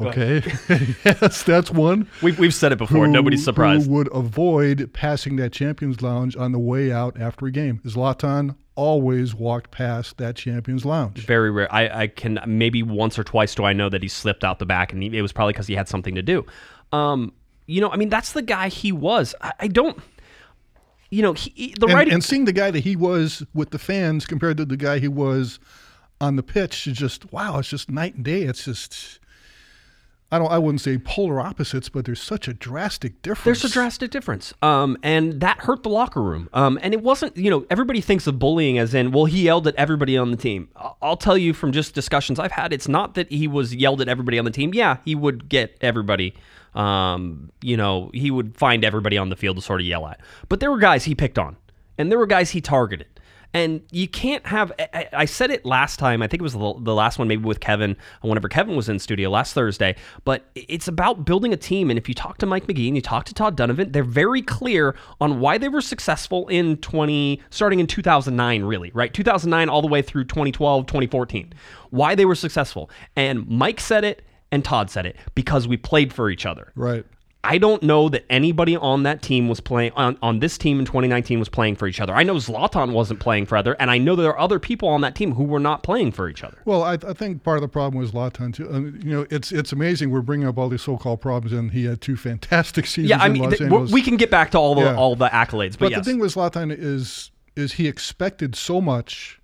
Okay, 0.01 0.43
yes, 1.05 1.43
that's 1.43 1.71
one. 1.71 2.09
We've, 2.23 2.39
we've 2.39 2.55
said 2.55 2.73
it 2.73 2.79
before. 2.79 3.05
who- 3.07 3.13
Nobody's 3.13 3.45
surprised. 3.45 3.87
Who 3.87 3.93
would 3.97 4.09
avoid 4.15 4.91
passing 4.95 5.37
that 5.37 5.53
Champions 5.53 6.01
Lounge 6.01 6.37
on 6.37 6.53
the 6.53 6.59
way 6.59 6.91
out 6.91 7.21
after 7.21 7.45
a 7.47 7.51
game? 7.51 7.81
Zlatan 7.85 8.55
always 8.77 9.35
walked 9.35 9.71
past 9.71 10.17
that 10.17 10.37
Champions 10.37 10.87
Lounge. 10.87 11.27
Very 11.27 11.51
rare. 11.51 11.71
I, 11.71 12.03
I 12.03 12.07
can 12.07 12.39
maybe 12.47 12.83
once 12.83 13.19
or 13.19 13.25
twice 13.25 13.55
do 13.55 13.65
I 13.65 13.75
know 13.75 13.91
that 13.91 14.01
he 14.03 14.09
slipped 14.09 14.43
out 14.43 14.59
the 14.59 14.65
back, 14.65 14.91
and 14.95 15.03
he, 15.03 15.19
it 15.19 15.21
was 15.21 15.33
probably 15.33 15.53
because 15.53 15.67
he 15.67 15.75
had 15.75 15.87
something 15.87 16.15
to 16.15 16.23
do. 16.23 16.47
Um, 16.93 17.35
you 17.67 17.83
know, 17.83 17.91
I 17.91 17.97
mean, 17.97 18.09
that's 18.09 18.33
the 18.33 18.41
guy 18.43 18.69
he 18.71 18.93
was. 18.93 19.35
I, 19.43 19.53
I 19.61 19.69
don't. 19.69 19.99
You 21.11 21.23
know, 21.23 21.33
he, 21.33 21.53
he- 21.55 21.75
the 21.79 21.87
and, 21.87 21.95
writing. 21.95 22.15
and 22.15 22.25
seeing 22.25 22.45
the 22.45 22.53
guy 22.53 22.71
that 22.71 22.81
he 22.81 22.97
was 22.97 23.45
with 23.53 23.71
the 23.71 23.79
fans 23.79 24.27
compared 24.27 24.57
to 24.59 24.65
the 24.65 24.77
guy 24.77 24.99
he 24.99 25.09
was 25.09 25.59
on 26.21 26.37
the 26.37 26.43
pitch 26.43 26.87
is 26.87 26.97
just 26.97 27.33
wow. 27.33 27.59
It's 27.59 27.69
just 27.69 27.91
night 27.91 28.15
and 28.15 28.25
day. 28.25 28.43
It's 28.43 28.65
just 28.65 29.21
I 30.33 30.39
don't. 30.39 30.51
I 30.51 30.59
wouldn't 30.59 30.81
say 30.81 30.97
polar 30.97 31.41
opposites, 31.41 31.89
but 31.89 32.05
there's 32.05 32.23
such 32.23 32.47
a 32.47 32.55
drastic 32.55 33.21
difference. 33.21 33.61
There's 33.63 33.73
a 33.73 33.75
drastic 33.75 34.13
difference, 34.13 34.55
um, 34.63 34.97
and 35.03 35.41
that 35.41 35.59
hurt 35.59 35.83
the 35.83 35.89
locker 35.89 36.23
room. 36.23 36.49
Um, 36.53 36.79
and 36.83 36.95
it 36.95 37.03
wasn't, 37.03 37.37
you 37.37 37.51
know, 37.51 37.67
everybody 37.69 38.01
thinks 38.01 38.29
of 38.29 38.39
bullying 38.39 38.79
as 38.79 38.95
in, 38.95 39.11
well, 39.11 39.25
he 39.25 39.43
yelled 39.43 39.67
at 39.67 39.75
everybody 39.75 40.17
on 40.17 40.31
the 40.31 40.37
team. 40.37 40.69
I'll 41.03 41.17
tell 41.17 41.37
you 41.37 41.53
from 41.53 41.73
just 41.73 41.97
discussions 41.97 42.39
I've 42.39 42.53
had, 42.53 42.73
it's 42.73 42.87
not 42.87 43.15
that 43.15 43.29
he 43.33 43.49
was 43.49 43.75
yelled 43.75 44.01
at 44.01 44.09
everybody 44.09 44.39
on 44.39 44.45
the 44.45 44.53
team. 44.53 44.73
Yeah, 44.73 44.99
he 45.05 45.17
would 45.17 45.49
get 45.49 45.77
everybody, 45.81 46.35
um, 46.75 47.51
you 47.63 47.77
know, 47.77 48.11
he 48.15 48.31
would 48.31 48.57
find 48.57 48.85
everybody 48.85 49.19
on 49.19 49.29
the 49.29 49.37
field 49.37 49.57
to 49.57 49.63
sort 49.63 49.81
of 49.81 49.87
yell 49.87 50.07
at. 50.07 50.21
But 50.49 50.61
there 50.61 50.71
were 50.71 50.79
guys 50.79 51.05
he 51.05 51.15
picked 51.15 51.39
on, 51.39 51.57
and 51.99 52.11
there 52.11 52.19
were 52.19 52.27
guys 52.27 52.51
he 52.51 52.61
targeted. 52.61 53.07
And 53.53 53.83
you 53.91 54.07
can't 54.07 54.47
have. 54.47 54.73
I- 55.13 55.25
said 55.25 55.51
it 55.51 55.65
last 55.65 55.99
time. 55.99 56.23
I 56.23 56.29
think 56.29 56.41
it 56.41 56.43
was 56.43 56.53
the, 56.53 56.75
the 56.79 56.95
last 56.95 57.19
one, 57.19 57.27
maybe 57.27 57.45
with 57.45 57.59
Kevin, 57.61 57.97
whenever 58.21 58.49
Kevin 58.49 58.77
was 58.77 58.89
in 58.89 58.99
studio 59.01 59.29
last 59.29 59.55
Thursday. 59.55 59.97
But 60.25 60.49
it's 60.55 60.87
about 60.87 61.25
building 61.25 61.53
a 61.53 61.57
team. 61.57 61.91
And 61.91 61.99
if 61.99 62.09
you 62.09 62.15
talk 62.15 62.39
to 62.39 62.47
Mike 62.47 62.69
Magee 62.69 62.87
and 62.87 62.97
you 62.97 63.03
talk 63.03 63.25
to 63.25 63.35
Todd 63.35 63.57
Dunivant, 63.57 63.93
they're 63.93 64.05
very 64.05 64.43
clear 64.43 64.95
on 65.21 65.41
why 65.41 65.59
they 65.59 65.69
were 65.69 65.81
successful 65.81 66.47
in 66.49 66.77
20, 66.77 67.43
starting 67.51 67.81
in 67.81 67.87
2009, 67.89 68.63
really, 68.63 68.93
right? 68.95 69.13
2009 69.13 69.69
all 69.69 69.83
the 69.83 69.89
way 69.89 70.01
through 70.03 70.25
2012, 70.25 70.87
2014. 70.87 71.53
Why 71.91 72.15
they 72.15 72.25
were 72.25 72.37
successful. 72.37 72.89
And 73.17 73.49
Mike 73.49 73.81
said 73.81 74.05
it 74.05 74.23
and 74.53 74.65
Todd 74.65 74.91
said 74.91 75.07
it 75.07 75.17
because 75.35 75.67
we 75.69 75.77
played 75.77 76.13
for 76.13 76.31
each 76.31 76.47
other. 76.47 76.73
right. 76.75 77.05
I 77.43 77.57
don't 77.57 77.83
know 77.83 78.11
that 78.11 78.27
anybody 78.29 78.77
on 78.77 79.05
that 79.05 79.23
team 79.23 79.49
was 79.49 79.61
playing 79.61 79.93
on, 79.97 80.19
on 80.21 80.41
this 80.41 80.59
team 80.59 80.79
in 80.79 80.85
2019 80.85 81.39
was 81.39 81.49
playing 81.49 81.77
for 81.77 81.87
each 81.89 81.99
other. 81.99 82.15
I 82.15 82.23
know 82.23 82.35
Zlatan 82.35 82.93
wasn't 82.93 83.21
playing 83.21 83.47
for 83.47 83.57
other, 83.57 83.73
and 83.81 83.91
I 83.91 83.97
know 83.97 84.15
there 84.15 84.29
are 84.29 84.39
other 84.39 84.59
people 84.59 84.91
on 84.91 85.01
that 85.01 85.15
team 85.15 85.33
who 85.33 85.45
were 85.45 85.59
not 85.59 85.83
playing 85.83 86.13
for 86.13 86.29
each 86.29 86.45
other. 86.45 86.59
Well, 86.67 86.83
I, 86.83 86.99
I 87.09 87.15
think 87.15 87.43
part 87.43 87.57
of 87.57 87.63
the 87.63 87.69
problem 87.69 87.99
was 87.99 88.11
Zlatan 88.13 88.53
too. 88.55 88.69
Uh, 88.71 88.81
you 89.03 89.11
know, 89.17 89.27
it's 89.31 89.53
it's 89.53 89.73
amazing 89.73 90.11
we're 90.11 90.21
bringing 90.21 90.47
up 90.49 90.59
all 90.59 90.69
these 90.69 90.83
so-called 90.83 91.23
problems, 91.23 91.55
and 91.59 91.71
he 91.71 91.87
had 91.87 92.03
two 92.03 92.15
fantastic 92.15 92.85
seasons. 92.85 93.09
Yeah, 93.09 93.23
I 93.23 93.29
in 93.29 93.33
mean, 93.33 93.51
th- 93.51 93.91
we 93.91 94.03
can 94.03 94.19
get 94.19 94.31
back 94.31 94.51
to 94.51 94.59
all 94.59 94.75
the 94.75 94.83
Yeah. 94.83 94.97
all 94.97 95.17
the 95.17 95.29
accolades, 95.31 95.73
but, 95.79 95.87
But 95.87 95.91
yes. 95.93 96.05
the 96.05 96.11
thing 96.11 96.21
with 96.21 96.35
Zlatan 96.35 96.71
is 96.79 97.31
is 97.57 97.73
he 97.73 97.89
expected 97.89 98.55
so 98.55 98.83
much 98.83 99.41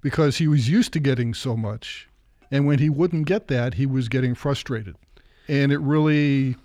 because 0.00 0.38
he 0.38 0.48
was 0.48 0.66
used 0.70 0.94
to 0.94 0.98
getting 0.98 1.34
so 1.34 1.58
much, 1.58 2.07
and 2.50 2.66
when 2.66 2.78
he 2.78 2.88
wouldn't 2.90 3.26
get 3.26 3.48
that, 3.48 3.74
he 3.74 3.86
was 3.86 4.08
getting 4.08 4.34
frustrated, 4.34 4.96
and 5.48 5.72
it 5.72 5.78
really 5.78 6.56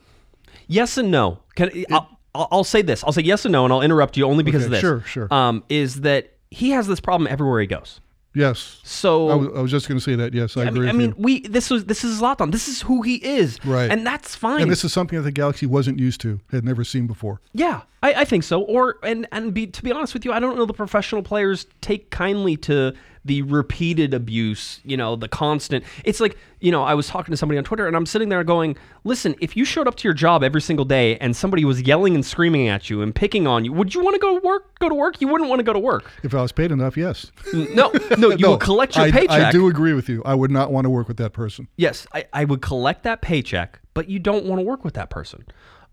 Yes 0.67 0.97
and 0.97 1.11
no. 1.11 1.39
Can 1.55 1.69
I'll, 1.91 2.09
I'll 2.35 2.47
I'll 2.51 2.63
say 2.63 2.81
this. 2.81 3.03
I'll 3.03 3.11
say 3.11 3.21
yes 3.21 3.45
and 3.45 3.51
no, 3.51 3.63
and 3.65 3.73
I'll 3.73 3.81
interrupt 3.81 4.17
you 4.17 4.25
only 4.25 4.43
because 4.43 4.61
Okay, 4.63 4.67
of 4.67 4.71
this. 4.71 4.81
sure, 4.81 5.01
sure. 5.01 5.33
Um, 5.33 5.63
is 5.69 6.01
that 6.01 6.33
he 6.51 6.69
has 6.71 6.87
this 6.87 6.99
problem 6.99 7.27
everywhere 7.31 7.59
he 7.61 7.67
goes. 7.67 7.99
yes. 8.35 8.79
So 8.83 9.29
I 9.29 9.35
was, 9.35 9.47
I 9.57 9.61
was 9.61 9.71
just 9.71 9.87
going 9.87 9.97
to 9.99 10.03
say 10.03 10.15
that. 10.15 10.33
Yes, 10.33 10.55
I 10.57 10.61
I 10.61 10.65
agree 10.65 10.81
mean, 10.81 10.89
I 10.89 10.93
mean, 10.93 11.09
you. 11.09 11.15
we 11.17 11.39
this 11.47 11.69
was 11.69 11.85
this 11.85 12.03
is 12.03 12.21
Zlatan. 12.21 12.51
This 12.51 12.67
is 12.67 12.81
who 12.81 13.01
he 13.01 13.15
is, 13.15 13.63
Right. 13.65 13.91
And 13.91 14.05
that's 14.05 14.35
fine. 14.35 14.61
And 14.61 14.71
this 14.71 14.83
is 14.85 14.93
something 14.93 15.17
that 15.17 15.23
the 15.23 15.31
Galaxy 15.31 15.65
wasn't 15.65 15.99
used 15.99 16.21
to, 16.21 16.39
had 16.51 16.63
never 16.63 16.83
seen 16.83 17.05
before. 17.07 17.41
yeah, 17.53 17.81
I, 18.01 18.13
I 18.21 18.25
think 18.25 18.43
so. 18.43 18.61
Or 18.61 18.97
and 19.03 19.27
and 19.31 19.53
be 19.53 19.67
to 19.67 19.83
be 19.83 19.91
honest 19.91 20.13
with 20.13 20.23
you, 20.25 20.31
I 20.31 20.39
don't 20.39 20.55
know 20.57 20.65
the 20.65 20.73
professional 20.73 21.23
players 21.23 21.65
take 21.81 22.09
kindly 22.09 22.55
to 22.57 22.93
the 23.25 23.41
repeated 23.43 24.13
abuse. 24.13 24.81
You 24.83 24.97
know, 24.97 25.15
the 25.15 25.27
constant. 25.27 25.83
It's 26.03 26.19
like 26.19 26.37
you 26.59 26.71
know, 26.71 26.83
I 26.83 26.93
was 26.93 27.07
talking 27.07 27.31
to 27.33 27.37
somebody 27.37 27.57
on 27.57 27.65
Twitter, 27.65 27.87
and 27.87 27.95
I'm 27.95 28.05
sitting 28.05 28.29
there 28.29 28.43
going, 28.43 28.77
"Listen, 29.03 29.35
if 29.41 29.57
you 29.57 29.65
showed 29.65 29.87
up 29.87 29.95
to 29.95 30.07
your 30.07 30.13
job 30.13 30.43
every 30.43 30.61
single 30.61 30.85
day 30.85 31.17
and 31.17 31.35
somebody 31.35 31.65
was 31.65 31.81
yelling 31.81 32.15
and 32.15 32.25
screaming 32.25 32.69
at 32.69 32.89
you 32.89 33.01
and 33.01 33.13
picking 33.13 33.47
on 33.47 33.65
you, 33.65 33.73
would 33.73 33.93
you 33.93 34.01
want 34.01 34.15
to 34.15 34.19
go 34.19 34.39
to 34.39 34.45
work? 34.45 34.79
Go 34.79 34.89
to 34.89 34.95
work? 34.95 35.19
You 35.19 35.27
wouldn't 35.27 35.49
want 35.49 35.59
to 35.59 35.63
go 35.63 35.73
to 35.73 35.79
work. 35.79 36.09
If 36.23 36.33
I 36.33 36.41
was 36.41 36.51
paid 36.51 36.71
enough, 36.71 36.95
yes. 36.95 37.31
No, 37.53 37.91
no, 38.17 38.29
you 38.37 38.47
will 38.47 38.57
collect 38.57 38.95
your 38.95 39.05
I, 39.05 39.11
paycheck. 39.11 39.29
I 39.29 39.51
do 39.51 39.67
agree 39.67 39.93
with 39.93 40.07
you. 40.07 40.21
I 40.25 40.35
would 40.35 40.51
not 40.51 40.71
want 40.71 40.85
to 40.85 40.89
work 40.89 41.07
with 41.07 41.17
that 41.17 41.33
person. 41.33 41.67
Yes, 41.75 42.07
I, 42.13 42.25
I 42.31 42.45
would 42.45 42.61
collect 42.61 43.03
that 43.03 43.21
paycheck, 43.21 43.79
but 43.93 44.09
you 44.09 44.19
don't 44.19 44.45
want 44.45 44.59
to 44.59 44.63
work 44.63 44.85
with 44.85 44.93
that 44.93 45.09
person. 45.09 45.45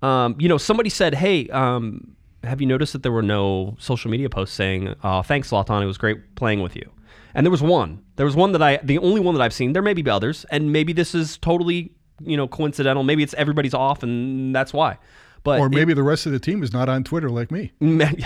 Um, 0.03 0.37
you 0.39 0.49
know, 0.49 0.57
somebody 0.57 0.89
said, 0.89 1.15
"Hey, 1.15 1.49
um, 1.49 2.17
have 2.45 2.61
you 2.61 2.67
noticed 2.67 2.93
that 2.93 3.03
there 3.03 3.13
were 3.13 3.23
no 3.23 3.77
social 3.79 4.11
media 4.11 4.31
posts 4.31 4.55
saying, 4.55 4.95
uh, 5.03 5.23
thanks, 5.23 5.51
Latan, 5.51 5.83
it 5.83 5.87
was 5.87 5.99
great 5.99 6.37
playing 6.37 6.63
with 6.63 6.77
you?" 6.77 6.91
And 7.35 7.47
there 7.47 7.51
was 7.51 7.63
one. 7.63 8.03
There 8.17 8.27
was 8.27 8.37
one 8.37 8.53
that 8.53 8.63
I, 8.63 8.79
the 8.83 8.99
only 8.99 9.21
one 9.21 9.35
that 9.35 9.43
I've 9.43 9.53
seen. 9.55 9.73
There 9.73 9.83
may 9.83 9.95
be 9.95 10.09
others, 10.11 10.45
and 10.51 10.73
maybe 10.73 10.93
this 10.93 11.15
is 11.15 11.39
totally, 11.39 11.93
you 12.23 12.37
know, 12.37 12.49
coincidental. 12.49 13.03
Maybe 13.05 13.23
it's 13.23 13.35
everybody's 13.35 13.75
off, 13.75 14.03
and 14.03 14.55
that's 14.55 14.73
why. 14.73 14.99
But 15.43 15.61
Or 15.61 15.67
it- 15.67 15.71
maybe 15.73 15.95
the 15.95 16.03
rest 16.03 16.27
of 16.27 16.33
the 16.33 16.39
team 16.41 16.63
is 16.63 16.73
not 16.73 16.89
on 16.89 17.03
Twitter 17.05 17.31
like 17.31 17.51
me. 17.51 17.73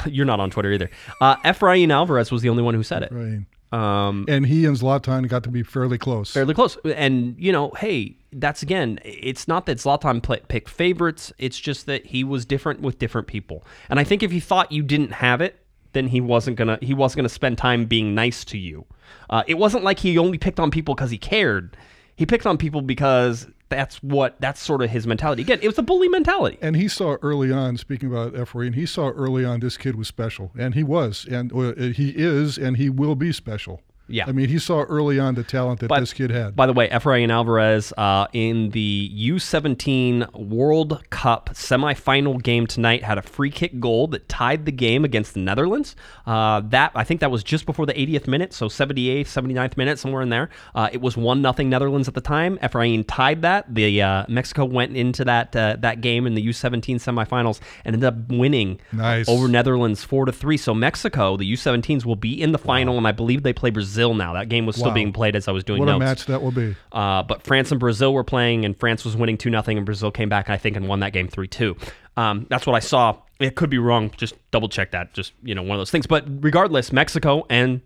you're 0.06 0.26
not 0.26 0.40
on 0.40 0.50
Twitter 0.50 0.72
either. 0.72 0.90
Uh, 1.20 1.36
Efrain 1.36 1.90
Alvarez 1.92 2.32
was 2.32 2.42
the 2.42 2.48
only 2.48 2.62
one 2.62 2.74
who 2.74 2.82
said 2.82 3.02
it. 3.04 3.12
Right. 3.12 3.40
Um, 3.72 4.24
And 4.28 4.46
he 4.46 4.66
and 4.66 4.76
Zlatan 4.76 5.28
got 5.28 5.42
to 5.44 5.50
be 5.50 5.62
fairly 5.64 5.98
close. 5.98 6.30
fairly 6.32 6.54
close. 6.54 6.76
And 6.84 7.34
you 7.38 7.50
know, 7.52 7.70
hey, 7.76 8.16
that's 8.32 8.62
again, 8.62 9.00
it's 9.04 9.48
not 9.48 9.66
that 9.66 9.78
Zlatan 9.78 10.22
play, 10.22 10.40
picked 10.48 10.68
favorites. 10.70 11.32
It's 11.38 11.58
just 11.58 11.86
that 11.86 12.06
he 12.06 12.22
was 12.24 12.44
different 12.44 12.82
with 12.82 12.98
different 13.00 13.26
people. 13.26 13.64
And 13.90 13.98
I 13.98 14.04
think 14.04 14.22
if 14.22 14.30
he 14.30 14.38
thought 14.40 14.70
you 14.72 14.82
didn't 14.84 15.12
have 15.12 15.40
it, 15.40 15.63
then 15.94 16.08
he 16.08 16.20
wasn't 16.20 16.56
gonna 16.56 16.78
he 16.82 16.92
wasn't 16.94 17.16
gonna 17.16 17.28
spend 17.28 17.58
time 17.58 17.86
being 17.86 18.14
nice 18.14 18.44
to 18.46 18.58
you. 18.58 18.84
Uh, 19.30 19.42
it 19.46 19.54
wasn't 19.54 19.82
like 19.82 20.00
he 20.00 20.18
only 20.18 20.38
picked 20.38 20.60
on 20.60 20.70
people 20.70 20.94
because 20.94 21.10
he 21.10 21.18
cared. 21.18 21.76
He 22.16 22.26
picked 22.26 22.46
on 22.46 22.58
people 22.58 22.82
because 22.82 23.48
that's 23.68 24.02
what 24.02 24.40
that's 24.40 24.60
sort 24.60 24.82
of 24.82 24.90
his 24.90 25.06
mentality. 25.06 25.42
Again, 25.42 25.58
it 25.62 25.66
was 25.66 25.78
a 25.78 25.82
bully 25.82 26.08
mentality. 26.08 26.58
And 26.60 26.76
he 26.76 26.88
saw 26.88 27.16
early 27.22 27.50
on, 27.50 27.76
speaking 27.76 28.08
about 28.10 28.34
Efrain, 28.34 28.74
he 28.74 28.86
saw 28.86 29.10
early 29.10 29.44
on 29.44 29.60
this 29.60 29.76
kid 29.76 29.96
was 29.96 30.08
special. 30.08 30.52
And 30.56 30.74
he 30.74 30.82
was. 30.82 31.26
And 31.28 31.52
uh, 31.52 31.74
he 31.74 32.10
is, 32.10 32.58
and 32.58 32.76
he 32.76 32.88
will 32.88 33.16
be 33.16 33.32
special. 33.32 33.80
Yeah. 34.06 34.24
I 34.26 34.32
mean, 34.32 34.48
he 34.48 34.58
saw 34.58 34.82
early 34.82 35.18
on 35.18 35.34
the 35.34 35.42
talent 35.42 35.80
that 35.80 35.88
But- 35.88 36.00
this 36.00 36.12
kid 36.12 36.30
had. 36.30 36.54
By 36.54 36.66
the 36.66 36.72
way, 36.74 36.88
Efrain 36.88 37.30
Alvarez 37.30 37.92
uh, 37.96 38.26
in 38.34 38.70
the 38.70 39.10
U17 39.14 40.26
World 40.34 41.02
Cup 41.10 41.50
semifinal 41.54 42.42
game 42.42 42.66
tonight 42.66 43.02
had 43.02 43.16
a 43.18 43.22
free 43.22 43.50
kick 43.50 43.80
goal 43.80 44.06
that 44.08 44.28
tied 44.28 44.66
the 44.66 44.72
game 44.72 45.04
against 45.04 45.32
the 45.34 45.40
Netherlands. 45.40 45.96
Uh, 46.26 46.60
that 46.68 46.92
I 46.94 47.04
think 47.04 47.20
that 47.20 47.30
was 47.30 47.42
just 47.42 47.64
before 47.66 47.86
the 47.86 47.94
80th 47.94 48.26
minute, 48.26 48.52
so 48.52 48.68
78th, 48.68 49.26
79th 49.26 49.76
minute, 49.76 49.98
somewhere 49.98 50.20
in 50.22 50.28
there. 50.28 50.50
Uh, 50.74 50.88
it 50.92 51.00
was 51.00 51.16
one 51.16 51.40
nothing 51.40 51.70
Netherlands 51.70 52.06
at 52.08 52.14
the 52.14 52.20
time. 52.20 52.58
Efrain 52.58 53.04
tied 53.08 53.40
that. 53.42 53.74
The 53.74 54.02
uh, 54.02 54.24
Mexico 54.28 54.64
went 54.66 54.96
into 54.96 55.24
that 55.24 55.54
uh, 55.56 55.76
that 55.80 56.00
game 56.02 56.26
in 56.26 56.34
the 56.34 56.46
U17 56.46 56.96
semifinals 56.96 57.60
and 57.84 57.94
ended 57.94 58.06
up 58.06 58.28
winning 58.28 58.80
Nice. 58.92 59.28
over 59.28 59.48
Netherlands 59.48 60.04
four 60.04 60.26
to 60.26 60.32
three. 60.32 60.56
So 60.56 60.74
Mexico, 60.74 61.36
the 61.36 61.50
U17s, 61.52 62.04
will 62.04 62.16
be 62.16 62.40
in 62.40 62.52
the 62.52 62.58
final, 62.58 62.98
and 62.98 63.06
I 63.06 63.12
believe 63.12 63.42
they 63.42 63.52
play 63.52 63.70
Brazil 63.70 63.93
now. 63.96 64.32
That 64.34 64.48
game 64.48 64.66
was 64.66 64.76
still 64.76 64.88
Wow. 64.88 64.94
being 64.94 65.12
played 65.12 65.36
as 65.36 65.46
I 65.48 65.52
was 65.52 65.64
doing 65.64 65.80
what 65.80 65.86
notes. 65.86 65.96
a 65.96 66.04
match 66.04 66.26
that 66.26 66.42
will 66.42 66.50
be. 66.50 66.74
Uh, 66.92 67.22
but 67.22 67.42
France 67.42 67.70
and 67.70 67.78
Brazil 67.80 68.12
were 68.12 68.24
playing, 68.24 68.64
and 68.64 68.76
France 68.78 69.04
was 69.04 69.16
winning 69.16 69.36
2 69.38 69.50
0, 69.50 69.62
and 69.66 69.84
Brazil 69.86 70.10
came 70.10 70.28
back, 70.28 70.50
I 70.50 70.56
think, 70.56 70.76
and 70.76 70.88
won 70.88 71.00
that 71.00 71.12
game 71.12 71.28
3 71.28 71.46
2. 71.48 71.76
Um, 72.16 72.46
that's 72.50 72.66
what 72.66 72.74
I 72.74 72.80
saw. 72.80 73.16
It 73.40 73.56
could 73.56 73.70
be 73.70 73.78
wrong. 73.78 74.10
Just 74.16 74.34
double 74.50 74.68
check 74.68 74.92
that. 74.92 75.12
Just, 75.14 75.32
you 75.42 75.54
know, 75.54 75.62
one 75.62 75.72
of 75.72 75.80
those 75.80 75.90
things. 75.90 76.06
But 76.06 76.24
regardless, 76.44 76.92
Mexico 76.92 77.44
and 77.50 77.80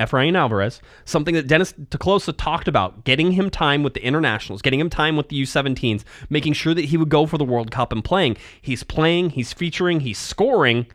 Efrain 0.00 0.36
Alvarez, 0.36 0.80
something 1.04 1.34
that 1.34 1.46
Dennis 1.46 1.72
te 1.72 1.98
Kloese 1.98 2.34
talked 2.36 2.66
about, 2.66 3.04
getting 3.04 3.32
him 3.32 3.48
time 3.50 3.82
with 3.82 3.94
the 3.94 4.02
internationals, 4.04 4.60
getting 4.62 4.80
him 4.80 4.90
time 4.90 5.16
with 5.16 5.28
the 5.28 5.40
U17s, 5.42 6.02
making 6.30 6.54
sure 6.54 6.74
that 6.74 6.86
he 6.86 6.96
would 6.96 7.10
go 7.10 7.26
for 7.26 7.38
the 7.38 7.44
World 7.44 7.70
Cup 7.70 7.92
and 7.92 8.02
playing. 8.02 8.36
He's 8.60 8.82
playing, 8.82 9.30
he's 9.30 9.52
featuring, 9.52 10.00
he's 10.00 10.18
scoring, 10.18 10.86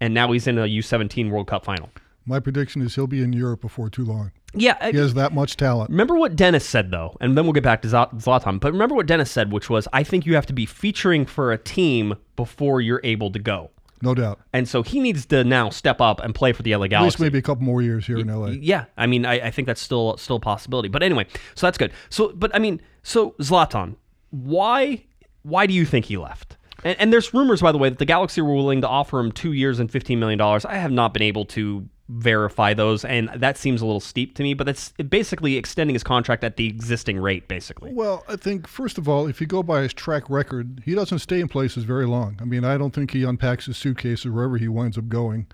and 0.00 0.12
now 0.12 0.32
he's 0.32 0.46
in 0.46 0.58
a 0.58 0.62
U17 0.66 1.30
World 1.30 1.46
Cup 1.46 1.64
final. 1.64 1.88
My 2.26 2.38
prediction 2.40 2.82
is 2.82 2.94
he'll 2.94 3.06
be 3.06 3.22
in 3.22 3.32
Europe 3.32 3.60
before 3.60 3.90
too 3.90 4.04
long. 4.04 4.32
Yeah, 4.54 4.76
I- 4.80 4.92
He 4.92 4.98
has 4.98 5.14
that 5.14 5.32
much 5.32 5.56
talent. 5.56 5.90
Remember 5.90 6.14
what 6.16 6.36
Dennis 6.36 6.64
said, 6.64 6.90
though, 6.90 7.16
and 7.20 7.36
then 7.36 7.44
we'll 7.44 7.52
get 7.54 7.62
back 7.64 7.82
to 7.82 7.88
Zlatan. 7.88 8.60
But 8.60 8.72
remember 8.72 8.94
what 8.94 9.06
Dennis 9.06 9.30
said, 9.30 9.52
which 9.52 9.68
was, 9.70 9.88
I 9.92 10.02
think 10.02 10.26
you 10.26 10.34
have 10.34 10.46
to 10.46 10.52
be 10.52 10.66
featuring 10.66 11.26
for 11.26 11.52
a 11.52 11.58
team 11.58 12.14
before 12.36 12.80
you're 12.80 13.00
able 13.02 13.30
to 13.32 13.38
go. 13.38 13.70
No 14.02 14.14
doubt. 14.14 14.40
And 14.52 14.68
so 14.68 14.82
he 14.82 14.98
needs 15.00 15.26
to 15.26 15.44
now 15.44 15.70
step 15.70 16.00
up 16.00 16.20
and 16.20 16.34
play 16.34 16.52
for 16.52 16.62
the 16.62 16.74
LA 16.74 16.88
Galaxy. 16.88 16.96
At 16.96 17.02
least 17.04 17.20
maybe 17.20 17.38
a 17.38 17.42
couple 17.42 17.62
more 17.64 17.82
years 17.82 18.04
here 18.06 18.18
in 18.18 18.26
LA. 18.26 18.48
Yeah, 18.48 18.86
I 18.96 19.06
mean, 19.06 19.24
I, 19.24 19.34
I 19.46 19.50
think 19.52 19.66
that's 19.66 19.80
still 19.80 20.16
still 20.16 20.36
a 20.36 20.40
possibility. 20.40 20.88
But 20.88 21.04
anyway, 21.04 21.26
so 21.54 21.66
that's 21.68 21.78
good. 21.78 21.92
So, 22.10 22.32
but 22.34 22.52
I 22.54 22.58
mean, 22.58 22.80
so 23.04 23.30
Zlatan, 23.40 23.94
why 24.30 25.04
why 25.42 25.66
do 25.66 25.72
you 25.74 25.84
think 25.84 26.06
he 26.06 26.16
left? 26.16 26.56
And, 26.84 26.98
and 26.98 27.12
there's 27.12 27.32
rumors, 27.32 27.60
by 27.62 27.70
the 27.70 27.78
way, 27.78 27.90
that 27.90 27.98
the 27.98 28.04
Galaxy 28.04 28.40
were 28.40 28.54
willing 28.54 28.80
to 28.80 28.88
offer 28.88 29.20
him 29.20 29.30
two 29.30 29.52
years 29.52 29.78
and 29.78 29.88
fifteen 29.90 30.18
million 30.18 30.38
dollars. 30.38 30.64
I 30.64 30.74
have 30.74 30.90
not 30.90 31.12
been 31.14 31.22
able 31.22 31.44
to 31.46 31.88
verify 32.14 32.74
those, 32.74 33.04
and 33.04 33.30
that 33.36 33.56
seems 33.56 33.80
a 33.80 33.86
little 33.86 34.00
steep 34.00 34.34
to 34.36 34.42
me. 34.42 34.54
But 34.54 34.64
that's 34.64 34.90
basically 34.92 35.56
extending 35.56 35.94
his 35.94 36.04
contract 36.04 36.44
at 36.44 36.56
the 36.56 36.66
existing 36.66 37.18
rate, 37.18 37.48
basically. 37.48 37.92
Well, 37.92 38.24
I 38.28 38.36
think 38.36 38.66
first 38.68 38.98
of 38.98 39.08
all, 39.08 39.26
if 39.26 39.40
you 39.40 39.46
go 39.46 39.62
by 39.62 39.82
his 39.82 39.94
track 39.94 40.28
record, 40.28 40.82
he 40.84 40.94
doesn't 40.94 41.20
stay 41.20 41.40
in 41.40 41.48
places 41.48 41.84
very 41.84 42.06
long. 42.06 42.36
I 42.40 42.44
mean, 42.44 42.64
I 42.64 42.76
don't 42.78 42.92
think 42.94 43.12
he 43.12 43.24
unpacks 43.24 43.66
his 43.66 43.76
suitcases 43.76 44.30
wherever 44.30 44.56
he 44.58 44.68
winds 44.68 44.98
up 44.98 45.08
going. 45.08 45.46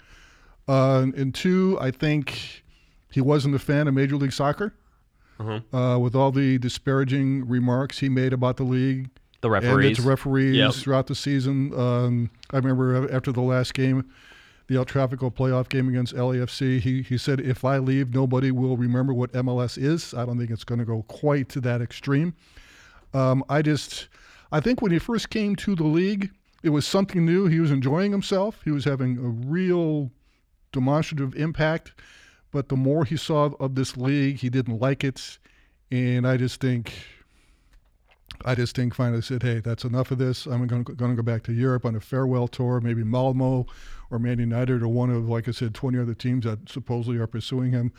Uh, 0.66 1.06
and 1.16 1.34
two, 1.34 1.78
I 1.80 1.90
think 1.90 2.62
he 3.10 3.20
wasn't 3.20 3.54
a 3.54 3.58
fan 3.58 3.88
of 3.88 3.94
Major 3.94 4.16
League 4.16 4.32
Soccer. 4.32 4.74
Uh, 5.72 5.96
with 6.00 6.16
all 6.16 6.32
the 6.32 6.58
disparaging 6.58 7.46
remarks 7.48 8.00
he 8.00 8.08
made 8.08 8.32
about 8.32 8.56
the 8.56 8.64
league 8.64 9.08
The 9.40 9.48
and 9.48 9.64
referees. 9.64 9.98
its 9.98 10.00
referees 10.06 10.56
Yep. 10.56 10.72
throughout 10.74 11.06
the 11.06 11.14
season. 11.14 11.72
Um, 11.78 12.30
I 12.50 12.56
remember 12.56 13.08
after 13.14 13.30
the 13.30 13.40
last 13.40 13.72
game, 13.72 14.04
the 14.68 14.76
El 14.76 14.84
Trafico 14.84 15.34
playoff 15.34 15.68
game 15.68 15.88
against 15.88 16.14
LAFC, 16.14 16.78
he, 16.78 17.02
he 17.02 17.18
said, 17.18 17.40
if 17.40 17.64
I 17.64 17.78
leave, 17.78 18.14
nobody 18.14 18.50
will 18.50 18.76
remember 18.76 19.14
what 19.14 19.32
MLS 19.32 19.78
is. 19.78 20.12
I 20.12 20.26
don't 20.26 20.38
think 20.38 20.50
it's 20.50 20.64
going 20.64 20.78
to 20.78 20.84
go 20.84 21.02
quite 21.08 21.48
to 21.50 21.60
that 21.62 21.80
extreme. 21.80 22.34
Um, 23.14 23.42
I 23.48 23.62
just, 23.62 24.08
I 24.52 24.60
think 24.60 24.82
when 24.82 24.92
he 24.92 24.98
first 24.98 25.30
came 25.30 25.56
to 25.56 25.74
the 25.74 25.84
league, 25.84 26.30
it 26.62 26.68
was 26.68 26.86
something 26.86 27.24
new. 27.24 27.46
He 27.46 27.60
was 27.60 27.70
enjoying 27.70 28.12
himself. 28.12 28.60
He 28.62 28.70
was 28.70 28.84
having 28.84 29.16
a 29.16 29.48
real 29.48 30.10
demonstrative 30.72 31.34
impact. 31.34 31.94
But 32.50 32.68
the 32.68 32.76
more 32.76 33.06
he 33.06 33.16
saw 33.16 33.50
of 33.60 33.74
this 33.74 33.96
league, 33.96 34.36
he 34.36 34.50
didn't 34.50 34.80
like 34.80 35.02
it. 35.02 35.38
And 35.90 36.26
I 36.28 36.36
just 36.36 36.60
think, 36.60 36.92
I 38.44 38.54
just 38.54 38.76
think 38.76 38.94
finally 38.94 39.22
said, 39.22 39.42
hey, 39.42 39.60
that's 39.60 39.84
enough 39.84 40.10
of 40.10 40.18
this. 40.18 40.46
I'm 40.46 40.66
going 40.66 40.84
to, 40.84 40.94
go 40.94 41.22
back 41.22 41.42
to 41.44 41.52
Europe 41.52 41.84
on 41.84 41.96
a 41.96 42.00
farewell 42.00 42.48
tour, 42.48 42.80
maybe 42.80 43.04
Malmo 43.04 43.66
or 44.10 44.18
Man 44.18 44.38
United 44.38 44.82
or 44.82 44.88
one 44.88 45.10
of, 45.10 45.28
like 45.28 45.48
I 45.48 45.50
said, 45.50 45.74
20 45.74 45.98
other 45.98 46.14
teams 46.14 46.44
that 46.44 46.68
supposedly 46.68 47.18
are 47.18 47.26
pursuing 47.26 47.72
him. 47.72 47.92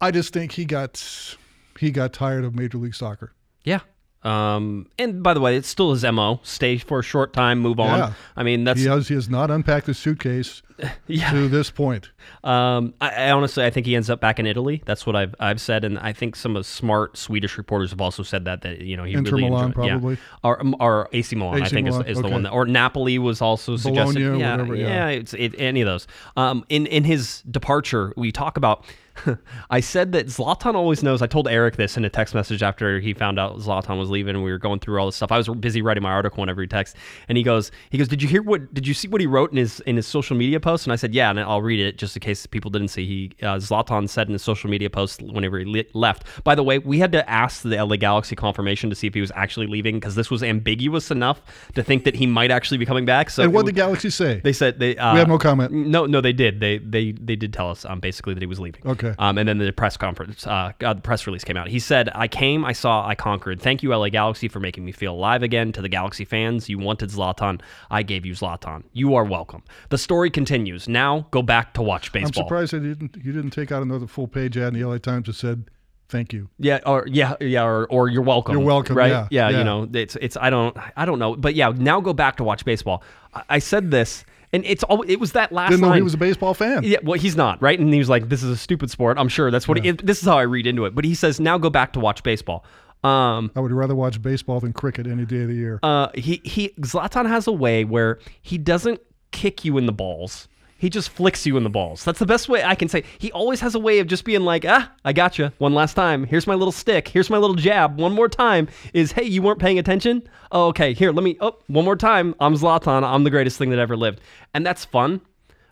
I 0.00 0.10
just 0.10 0.32
think 0.32 0.52
he 0.52 0.64
got 0.64 1.36
he 1.78 1.90
got 1.90 2.12
tired 2.12 2.44
of 2.44 2.54
Major 2.54 2.78
League 2.78 2.94
Soccer. 2.94 3.32
Yeah. 3.64 3.80
Um, 4.24 4.88
and 4.98 5.22
by 5.22 5.32
the 5.32 5.40
way, 5.40 5.56
it's 5.56 5.68
still 5.68 5.92
his 5.92 6.02
mo. 6.04 6.40
Stay 6.42 6.78
for 6.78 6.98
a 6.98 7.02
short 7.02 7.32
time, 7.32 7.60
move 7.60 7.78
on. 7.78 7.98
Yeah. 7.98 8.12
I 8.36 8.42
mean, 8.42 8.64
that's 8.64 8.80
He 8.80 8.86
has, 8.86 9.08
he 9.08 9.14
has 9.14 9.28
not 9.28 9.50
unpacked 9.50 9.86
his 9.86 9.98
suitcase 9.98 10.62
yeah. 11.06 11.30
to 11.30 11.48
this 11.48 11.70
point. 11.70 12.10
Um, 12.44 12.94
I, 13.00 13.10
I 13.10 13.30
honestly, 13.30 13.64
I 13.64 13.70
think 13.70 13.86
he 13.86 13.94
ends 13.96 14.10
up 14.10 14.20
back 14.20 14.38
in 14.38 14.46
Italy. 14.46 14.82
That's 14.84 15.06
what 15.06 15.16
I've 15.16 15.34
I've 15.38 15.60
said, 15.60 15.84
and 15.84 15.98
I 15.98 16.12
think 16.12 16.36
some 16.36 16.56
of 16.56 16.66
smart 16.66 17.16
Swedish 17.16 17.56
reporters 17.58 17.90
have 17.90 18.00
also 18.00 18.22
said 18.22 18.44
that 18.44 18.62
that 18.62 18.80
you 18.80 18.96
know 18.96 19.04
he 19.04 19.14
Inter 19.14 19.36
really 19.36 19.48
Milan, 19.48 19.66
enjoyed, 19.66 19.88
probably. 19.88 20.14
yeah. 20.14 20.20
or 20.42 20.62
or 20.80 21.08
AC 21.12 21.36
Milan. 21.36 21.62
I 21.62 21.68
think 21.68 21.86
Milan, 21.86 22.06
is, 22.06 22.16
is 22.16 22.22
the 22.22 22.28
one 22.28 22.42
that 22.42 22.50
or 22.50 22.66
Napoli 22.66 23.18
was 23.18 23.40
also 23.40 23.76
suggested. 23.76 24.18
Bologna, 24.18 24.40
yeah, 24.40 24.50
whatever, 24.52 24.74
yeah. 24.74 25.08
it's 25.08 25.34
it, 25.34 25.54
any 25.58 25.80
of 25.80 25.86
those. 25.86 26.06
Um, 26.36 26.64
in 26.68 26.86
in 26.86 27.04
his 27.04 27.42
departure, 27.42 28.12
we 28.16 28.32
talk 28.32 28.56
about. 28.56 28.84
I 29.70 29.80
said 29.80 30.12
that 30.12 30.26
Zlatan 30.26 30.74
always 30.74 31.02
knows. 31.02 31.22
I 31.22 31.26
told 31.26 31.48
Eric 31.48 31.76
this 31.76 31.96
in 31.96 32.04
a 32.04 32.10
text 32.10 32.34
message 32.34 32.62
after 32.62 33.00
he 33.00 33.14
found 33.14 33.38
out 33.38 33.56
Zlatan 33.58 33.98
was 33.98 34.10
leaving, 34.10 34.34
and 34.34 34.44
we 34.44 34.50
were 34.50 34.58
going 34.58 34.80
through 34.80 34.98
all 35.00 35.06
this 35.06 35.16
stuff. 35.16 35.32
I 35.32 35.36
was 35.38 35.48
busy 35.48 35.82
writing 35.82 36.02
my 36.02 36.10
article 36.10 36.40
whenever 36.40 36.60
he 36.60 36.66
texts, 36.68 36.96
and 37.28 37.36
he 37.38 37.44
goes, 37.44 37.70
he 37.90 37.98
goes, 37.98 38.08
"Did 38.08 38.22
you 38.22 38.28
hear 38.28 38.42
what? 38.42 38.72
Did 38.74 38.86
you 38.86 38.94
see 38.94 39.08
what 39.08 39.20
he 39.20 39.26
wrote 39.26 39.50
in 39.50 39.56
his 39.58 39.80
in 39.80 39.96
his 39.96 40.06
social 40.06 40.36
media 40.36 40.60
post?" 40.60 40.86
And 40.86 40.92
I 40.92 40.96
said, 40.96 41.14
"Yeah," 41.14 41.30
and 41.30 41.40
I'll 41.40 41.62
read 41.62 41.80
it 41.80 41.98
just 41.98 42.16
in 42.16 42.20
case 42.20 42.46
people 42.46 42.70
didn't 42.70 42.88
see. 42.88 43.06
He 43.06 43.32
uh, 43.44 43.56
Zlatan 43.56 44.08
said 44.08 44.26
in 44.28 44.32
his 44.32 44.42
social 44.42 44.70
media 44.70 44.90
post 44.90 45.22
whenever 45.22 45.58
he 45.58 45.64
le- 45.64 45.84
left. 45.98 46.24
By 46.44 46.54
the 46.54 46.62
way, 46.62 46.78
we 46.78 46.98
had 46.98 47.12
to 47.12 47.28
ask 47.28 47.62
the 47.62 47.76
LA 47.82 47.96
Galaxy 47.96 48.36
confirmation 48.36 48.90
to 48.90 48.96
see 48.96 49.06
if 49.06 49.14
he 49.14 49.20
was 49.20 49.32
actually 49.34 49.66
leaving 49.66 49.96
because 49.96 50.14
this 50.14 50.30
was 50.30 50.42
ambiguous 50.42 51.10
enough 51.10 51.42
to 51.74 51.82
think 51.82 52.04
that 52.04 52.14
he 52.14 52.26
might 52.26 52.50
actually 52.50 52.78
be 52.78 52.86
coming 52.86 53.04
back. 53.04 53.30
So 53.30 53.42
And 53.42 53.52
what 53.52 53.66
did 53.66 53.74
the 53.74 53.78
Galaxy 53.80 54.10
say? 54.10 54.40
they 54.42 54.52
said 54.52 54.78
they. 54.78 54.96
Uh, 54.96 55.12
We 55.14 55.18
have 55.18 55.28
no 55.28 55.38
comment. 55.38 55.72
No, 55.72 56.06
no, 56.06 56.20
they 56.20 56.32
did. 56.32 56.60
They 56.60 56.78
they 56.78 57.12
they 57.12 57.36
did 57.36 57.52
tell 57.52 57.70
us 57.70 57.84
um, 57.84 58.00
basically 58.00 58.34
that 58.34 58.42
he 58.42 58.46
was 58.46 58.60
leaving. 58.60 58.82
Okay. 58.86 59.07
Um, 59.18 59.38
and 59.38 59.48
then 59.48 59.58
the 59.58 59.72
press 59.72 59.96
conference, 59.96 60.46
uh, 60.46 60.72
uh, 60.82 60.94
the 60.94 61.00
press 61.00 61.26
release 61.26 61.44
came 61.44 61.56
out. 61.56 61.68
He 61.68 61.78
said, 61.78 62.10
"I 62.14 62.28
came, 62.28 62.64
I 62.64 62.72
saw, 62.72 63.06
I 63.06 63.14
conquered. 63.14 63.60
Thank 63.60 63.82
you, 63.82 63.94
LA 63.94 64.08
Galaxy, 64.08 64.48
for 64.48 64.60
making 64.60 64.84
me 64.84 64.92
feel 64.92 65.14
alive 65.14 65.42
again. 65.42 65.72
To 65.72 65.82
the 65.82 65.88
Galaxy 65.88 66.24
fans, 66.24 66.68
you 66.68 66.78
wanted 66.78 67.10
Zlatan. 67.10 67.60
I 67.90 68.02
gave 68.02 68.26
you 68.26 68.32
Zlatan. 68.32 68.84
You 68.92 69.14
are 69.14 69.24
welcome." 69.24 69.62
The 69.90 69.98
story 69.98 70.30
continues. 70.30 70.88
Now 70.88 71.26
go 71.30 71.42
back 71.42 71.74
to 71.74 71.82
watch 71.82 72.12
baseball. 72.12 72.44
I'm 72.44 72.48
surprised 72.48 72.72
you 72.72 72.80
didn't, 72.80 73.16
you 73.24 73.32
didn't 73.32 73.50
take 73.50 73.72
out 73.72 73.82
another 73.82 74.06
full 74.06 74.28
page 74.28 74.56
ad 74.56 74.74
in 74.74 74.80
the 74.80 74.86
LA 74.86 74.98
Times 74.98 75.26
that 75.26 75.34
said, 75.34 75.64
thank 76.08 76.32
you. 76.32 76.48
Yeah, 76.58 76.80
or 76.86 77.06
yeah, 77.06 77.34
yeah, 77.40 77.64
or, 77.64 77.86
or 77.86 78.08
you're 78.08 78.22
welcome. 78.22 78.56
You're 78.56 78.66
welcome, 78.66 78.96
right? 78.96 79.10
yeah, 79.10 79.28
yeah, 79.30 79.48
yeah. 79.50 79.58
you 79.58 79.64
know, 79.64 79.88
it's 79.92 80.16
it's 80.16 80.36
I 80.36 80.50
don't 80.50 80.76
I 80.96 81.04
don't 81.04 81.18
know, 81.18 81.36
but 81.36 81.54
yeah, 81.54 81.72
now 81.76 82.00
go 82.00 82.12
back 82.12 82.36
to 82.36 82.44
watch 82.44 82.64
baseball. 82.64 83.02
I, 83.34 83.42
I 83.50 83.58
said 83.58 83.90
this, 83.90 84.24
and 84.52 84.64
it's 84.64 84.82
all 84.84 85.02
it 85.02 85.16
was 85.20 85.32
that 85.32 85.52
last 85.52 85.70
Didn't 85.70 85.82
know 85.82 85.88
line. 85.88 85.96
he 85.98 86.02
was 86.02 86.14
a 86.14 86.18
baseball 86.18 86.54
fan. 86.54 86.82
Yeah, 86.84 86.98
well, 87.02 87.18
he's 87.18 87.36
not, 87.36 87.60
right? 87.62 87.78
And 87.78 87.92
he 87.92 87.98
was 87.98 88.08
like, 88.08 88.28
"This 88.28 88.42
is 88.42 88.50
a 88.50 88.56
stupid 88.56 88.90
sport." 88.90 89.18
I'm 89.18 89.28
sure 89.28 89.50
that's 89.50 89.66
what. 89.68 89.82
He, 89.84 89.90
this 89.92 90.20
is 90.20 90.24
how 90.24 90.38
I 90.38 90.42
read 90.42 90.66
into 90.66 90.84
it. 90.86 90.94
But 90.94 91.04
he 91.04 91.14
says, 91.14 91.38
"Now 91.40 91.58
go 91.58 91.70
back 91.70 91.92
to 91.94 92.00
watch 92.00 92.22
baseball." 92.22 92.64
Um, 93.04 93.52
I 93.54 93.60
would 93.60 93.70
rather 93.70 93.94
watch 93.94 94.20
baseball 94.20 94.58
than 94.58 94.72
cricket 94.72 95.06
any 95.06 95.24
day 95.24 95.42
of 95.42 95.48
the 95.48 95.54
year. 95.54 95.78
uh, 95.82 96.08
he 96.14 96.40
he 96.44 96.70
Zlatan 96.80 97.28
has 97.28 97.46
a 97.46 97.52
way 97.52 97.84
where 97.84 98.18
he 98.42 98.58
doesn't 98.58 99.00
kick 99.30 99.64
you 99.64 99.78
in 99.78 99.86
the 99.86 99.92
balls. 99.92 100.48
He 100.78 100.88
just 100.88 101.10
flicks 101.10 101.44
you 101.44 101.56
in 101.56 101.64
the 101.64 101.70
balls. 101.70 102.04
That's 102.04 102.20
the 102.20 102.26
best 102.26 102.48
way 102.48 102.62
I 102.62 102.76
can 102.76 102.88
say. 102.88 103.02
He 103.18 103.32
always 103.32 103.60
has 103.60 103.74
a 103.74 103.80
way 103.80 103.98
of 103.98 104.06
just 104.06 104.24
being 104.24 104.42
like, 104.42 104.64
ah, 104.66 104.90
I 105.04 105.12
got 105.12 105.36
you. 105.36 105.50
One 105.58 105.74
last 105.74 105.94
time. 105.94 106.24
Here's 106.24 106.46
my 106.46 106.54
little 106.54 106.72
stick. 106.72 107.08
Here's 107.08 107.28
my 107.28 107.36
little 107.36 107.56
jab. 107.56 107.98
One 107.98 108.12
more 108.12 108.28
time 108.28 108.68
is, 108.94 109.10
hey, 109.12 109.24
you 109.24 109.42
weren't 109.42 109.58
paying 109.58 109.80
attention? 109.80 110.22
Oh, 110.52 110.68
okay. 110.68 110.94
Here, 110.94 111.10
let 111.10 111.24
me, 111.24 111.36
oh, 111.40 111.58
one 111.66 111.84
more 111.84 111.96
time. 111.96 112.34
I'm 112.38 112.54
Zlatan. 112.54 113.02
I'm 113.02 113.24
the 113.24 113.30
greatest 113.30 113.58
thing 113.58 113.70
that 113.70 113.80
ever 113.80 113.96
lived. 113.96 114.20
And 114.54 114.64
that's 114.64 114.84
fun. 114.84 115.20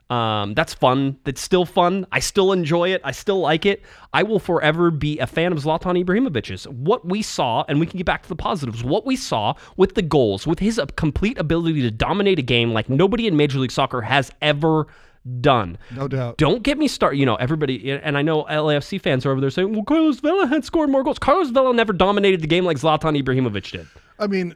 Um, 0.09 0.55
that's 0.55 0.73
fun. 0.73 1.19
That's 1.25 1.40
still 1.40 1.64
fun. 1.64 2.07
I 2.12 2.21
still 2.21 2.53
enjoy 2.53 2.90
it. 2.90 3.01
I 3.03 3.11
still 3.11 3.40
like 3.40 3.66
it. 3.66 3.83
I 4.12 4.23
will 4.23 4.38
forever 4.38 4.90
be 4.90 5.19
a 5.19 5.27
fan 5.27 5.53
of 5.53 5.59
Zlatan 5.59 6.03
Ibrahimovic's. 6.05 6.69
What 6.69 7.05
we 7.05 7.23
saw, 7.23 7.64
and 7.69 7.81
we 7.81 7.87
can 7.87 7.97
get 7.97 8.07
back 8.07 8.23
to 8.23 8.29
the 8.29 8.37
positives, 8.37 8.85
what 8.85 9.05
we 9.05 9.16
saw 9.16 9.55
with 9.77 9.95
the 9.95 10.03
goals, 10.03 10.47
with 10.47 10.61
his 10.61 10.81
complete 10.95 11.38
ability 11.38 11.83
to 11.83 11.90
dominate 11.90 12.38
a 12.38 12.42
game 12.42 12.73
like 12.73 12.88
nobody 12.88 13.27
in 13.27 13.37
Major 13.37 13.59
League 13.59 13.73
Soccer 13.73 14.01
has 14.01 14.31
ever 14.40 14.87
done. 15.40 15.77
no 15.90 16.07
doubt. 16.07 16.37
Don't 16.38 16.62
get 16.62 16.79
me 16.79 16.87
started. 16.87 17.19
You 17.19 17.27
know, 17.27 17.35
everybody, 17.37 17.90
and 17.90 18.16
I 18.16 18.23
know 18.23 18.45
LAFC 18.45 19.01
fans 19.01 19.27
are 19.27 19.33
over 19.33 19.40
there 19.40 19.51
saying, 19.51 19.73
well, 19.73 19.83
Carlos 19.83 20.21
Vela 20.21 20.47
had 20.47 20.64
scored 20.64 20.88
more 20.88 21.03
goals. 21.03 21.19
Carlos 21.19 21.51
Vela 21.51 21.75
never 21.75 21.92
dominated 21.92 22.40
the 22.42 22.47
game 22.47 22.64
like 22.64 22.77
Zlatan 22.77 23.21
Ibrahimovic 23.21 23.73
did. 23.73 23.88
I 24.21 24.29
mean, 24.29 24.55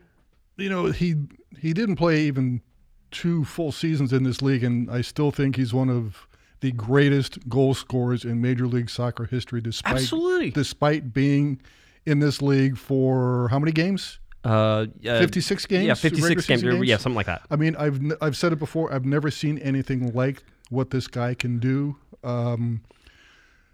you 0.56 0.68
know, 0.68 0.86
he 0.86 1.16
he 1.58 1.72
didn't 1.72 1.96
play 1.96 2.22
even 2.22 2.62
two 3.10 3.44
full 3.44 3.72
seasons 3.72 4.12
in 4.12 4.24
this 4.24 4.42
league, 4.42 4.64
and 4.64 4.90
I 4.90 5.00
still 5.00 5.30
think 5.30 5.56
he's 5.56 5.72
one 5.74 5.88
of 5.88 6.26
the 6.60 6.72
greatest 6.72 7.48
goal 7.48 7.74
scorers 7.74 8.24
in 8.24 8.40
Major 8.40 8.66
League 8.66 8.90
Soccer 8.90 9.24
history, 9.24 9.60
despite 9.60 9.94
Absolutely. 9.94 10.50
despite 10.50 11.12
being 11.12 11.60
in 12.06 12.18
this 12.18 12.42
league 12.42 12.76
for 12.76 13.48
how 13.48 13.58
many 13.58 13.72
games? 13.72 14.18
Uh, 14.44 14.86
uh, 15.06 15.18
56 15.18 15.66
games? 15.66 15.86
Yeah, 15.86 15.94
56 15.94 16.46
games. 16.46 16.62
season 16.62 16.84
Yeah, 16.84 16.96
something 16.96 17.16
like 17.16 17.26
that. 17.26 17.42
I 17.50 17.56
mean, 17.56 17.76
I've 17.76 18.00
I've 18.20 18.36
said 18.36 18.52
it 18.52 18.58
before. 18.58 18.92
I've 18.92 19.04
never 19.04 19.30
seen 19.30 19.58
anything 19.58 20.12
like 20.12 20.42
what 20.70 20.90
this 20.90 21.06
guy 21.06 21.34
can 21.34 21.58
do. 21.58 21.96
Um, 22.24 22.82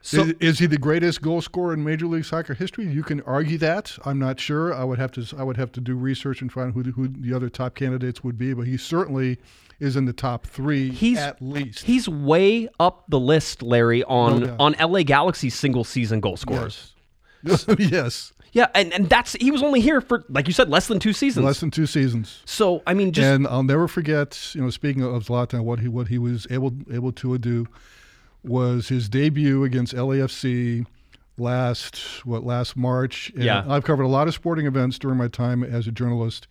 So- 0.07 0.23
is, 0.23 0.35
is 0.41 0.59
he 0.61 0.67
the 0.67 0.79
greatest 0.79 1.21
goal 1.21 1.41
scorer 1.43 1.75
in 1.75 1.83
Major 1.83 2.07
League 2.07 2.25
Soccer 2.25 2.55
history? 2.55 2.87
You 2.87 3.03
can 3.03 3.21
argue 3.23 3.59
that. 3.59 3.99
I'm 4.05 4.19
not 4.19 4.39
sure. 4.39 4.73
I 4.73 4.85
would 4.85 4.99
have 4.99 5.11
to 5.13 5.27
I 5.37 5.43
would 5.43 5.57
have 5.57 5.73
to 5.73 5.81
do 5.81 5.97
research 5.97 6.41
and 6.43 6.53
find 6.53 6.73
who 6.75 6.83
the, 6.85 6.91
who 6.93 7.09
the 7.09 7.35
other 7.35 7.49
top 7.49 7.75
candidates 7.75 8.23
would 8.23 8.39
be. 8.39 8.55
But 8.55 8.67
he 8.69 8.77
certainly 8.77 9.39
is 9.81 9.97
in 9.97 10.05
the 10.05 10.13
top 10.13 10.47
three 10.47 10.91
He's- 10.91 11.19
at 11.19 11.43
least. 11.43 11.83
He's 11.85 12.09
way 12.09 12.69
up 12.79 13.05
the 13.09 13.19
list, 13.19 13.63
Larry, 13.63 14.05
on 14.05 14.41
No 14.41 14.57
on 14.61 14.75
LA 14.81 15.03
Galaxy 15.03 15.51
single 15.51 15.83
season 15.85 16.21
goal 16.21 16.37
scorers. 16.37 16.95
yes. 17.43 17.67
yes, 17.79 18.33
Yeah, 18.53 18.69
and, 18.75 18.93
and 18.95 19.09
that's 19.09 19.33
he 19.35 19.51
was 19.51 19.63
only 19.63 19.81
here 19.81 20.01
for 20.01 20.25
like 20.29 20.47
you 20.47 20.53
said 20.55 20.69
less 20.71 20.87
than 20.87 20.99
two 21.01 21.13
seasons. 21.13 21.45
less 21.45 21.61
than 21.61 21.71
two 21.71 21.87
seasons. 21.87 22.43
so 22.45 22.83
I 22.87 22.95
mean, 22.95 23.13
just 23.13 23.27
and 23.27 23.47
I'll 23.49 23.63
never 23.65 23.87
forget, 23.89 24.55
you 24.55 24.63
know, 24.63 24.71
speaking 24.71 25.03
of 25.03 25.25
Zlatan, 25.27 25.61
what 25.65 25.81
he 25.81 25.89
what 25.89 26.09
he 26.09 26.19
was 26.19 26.47
able 26.51 26.73
able 26.93 27.13
to 27.13 27.39
do 27.39 27.67
was 28.47 28.89
his 28.89 29.09
debut 29.09 29.65
against 29.65 29.95
LAFC 29.95 30.87
last 31.39 32.25
what 32.25 32.45
last 32.45 32.77
March. 32.77 33.31
And 33.35 33.45
Yeah. 33.45 33.65
I've 33.69 33.85
covered 33.85 34.05
a 34.05 34.09
lot 34.09 34.29
of 34.29 34.35
sporting 34.35 34.67
events 34.67 34.99
during 34.99 35.19
my 35.19 35.29
time 35.29 35.63
as 35.63 35.87
a 35.87 35.93
journalist. 35.93 36.49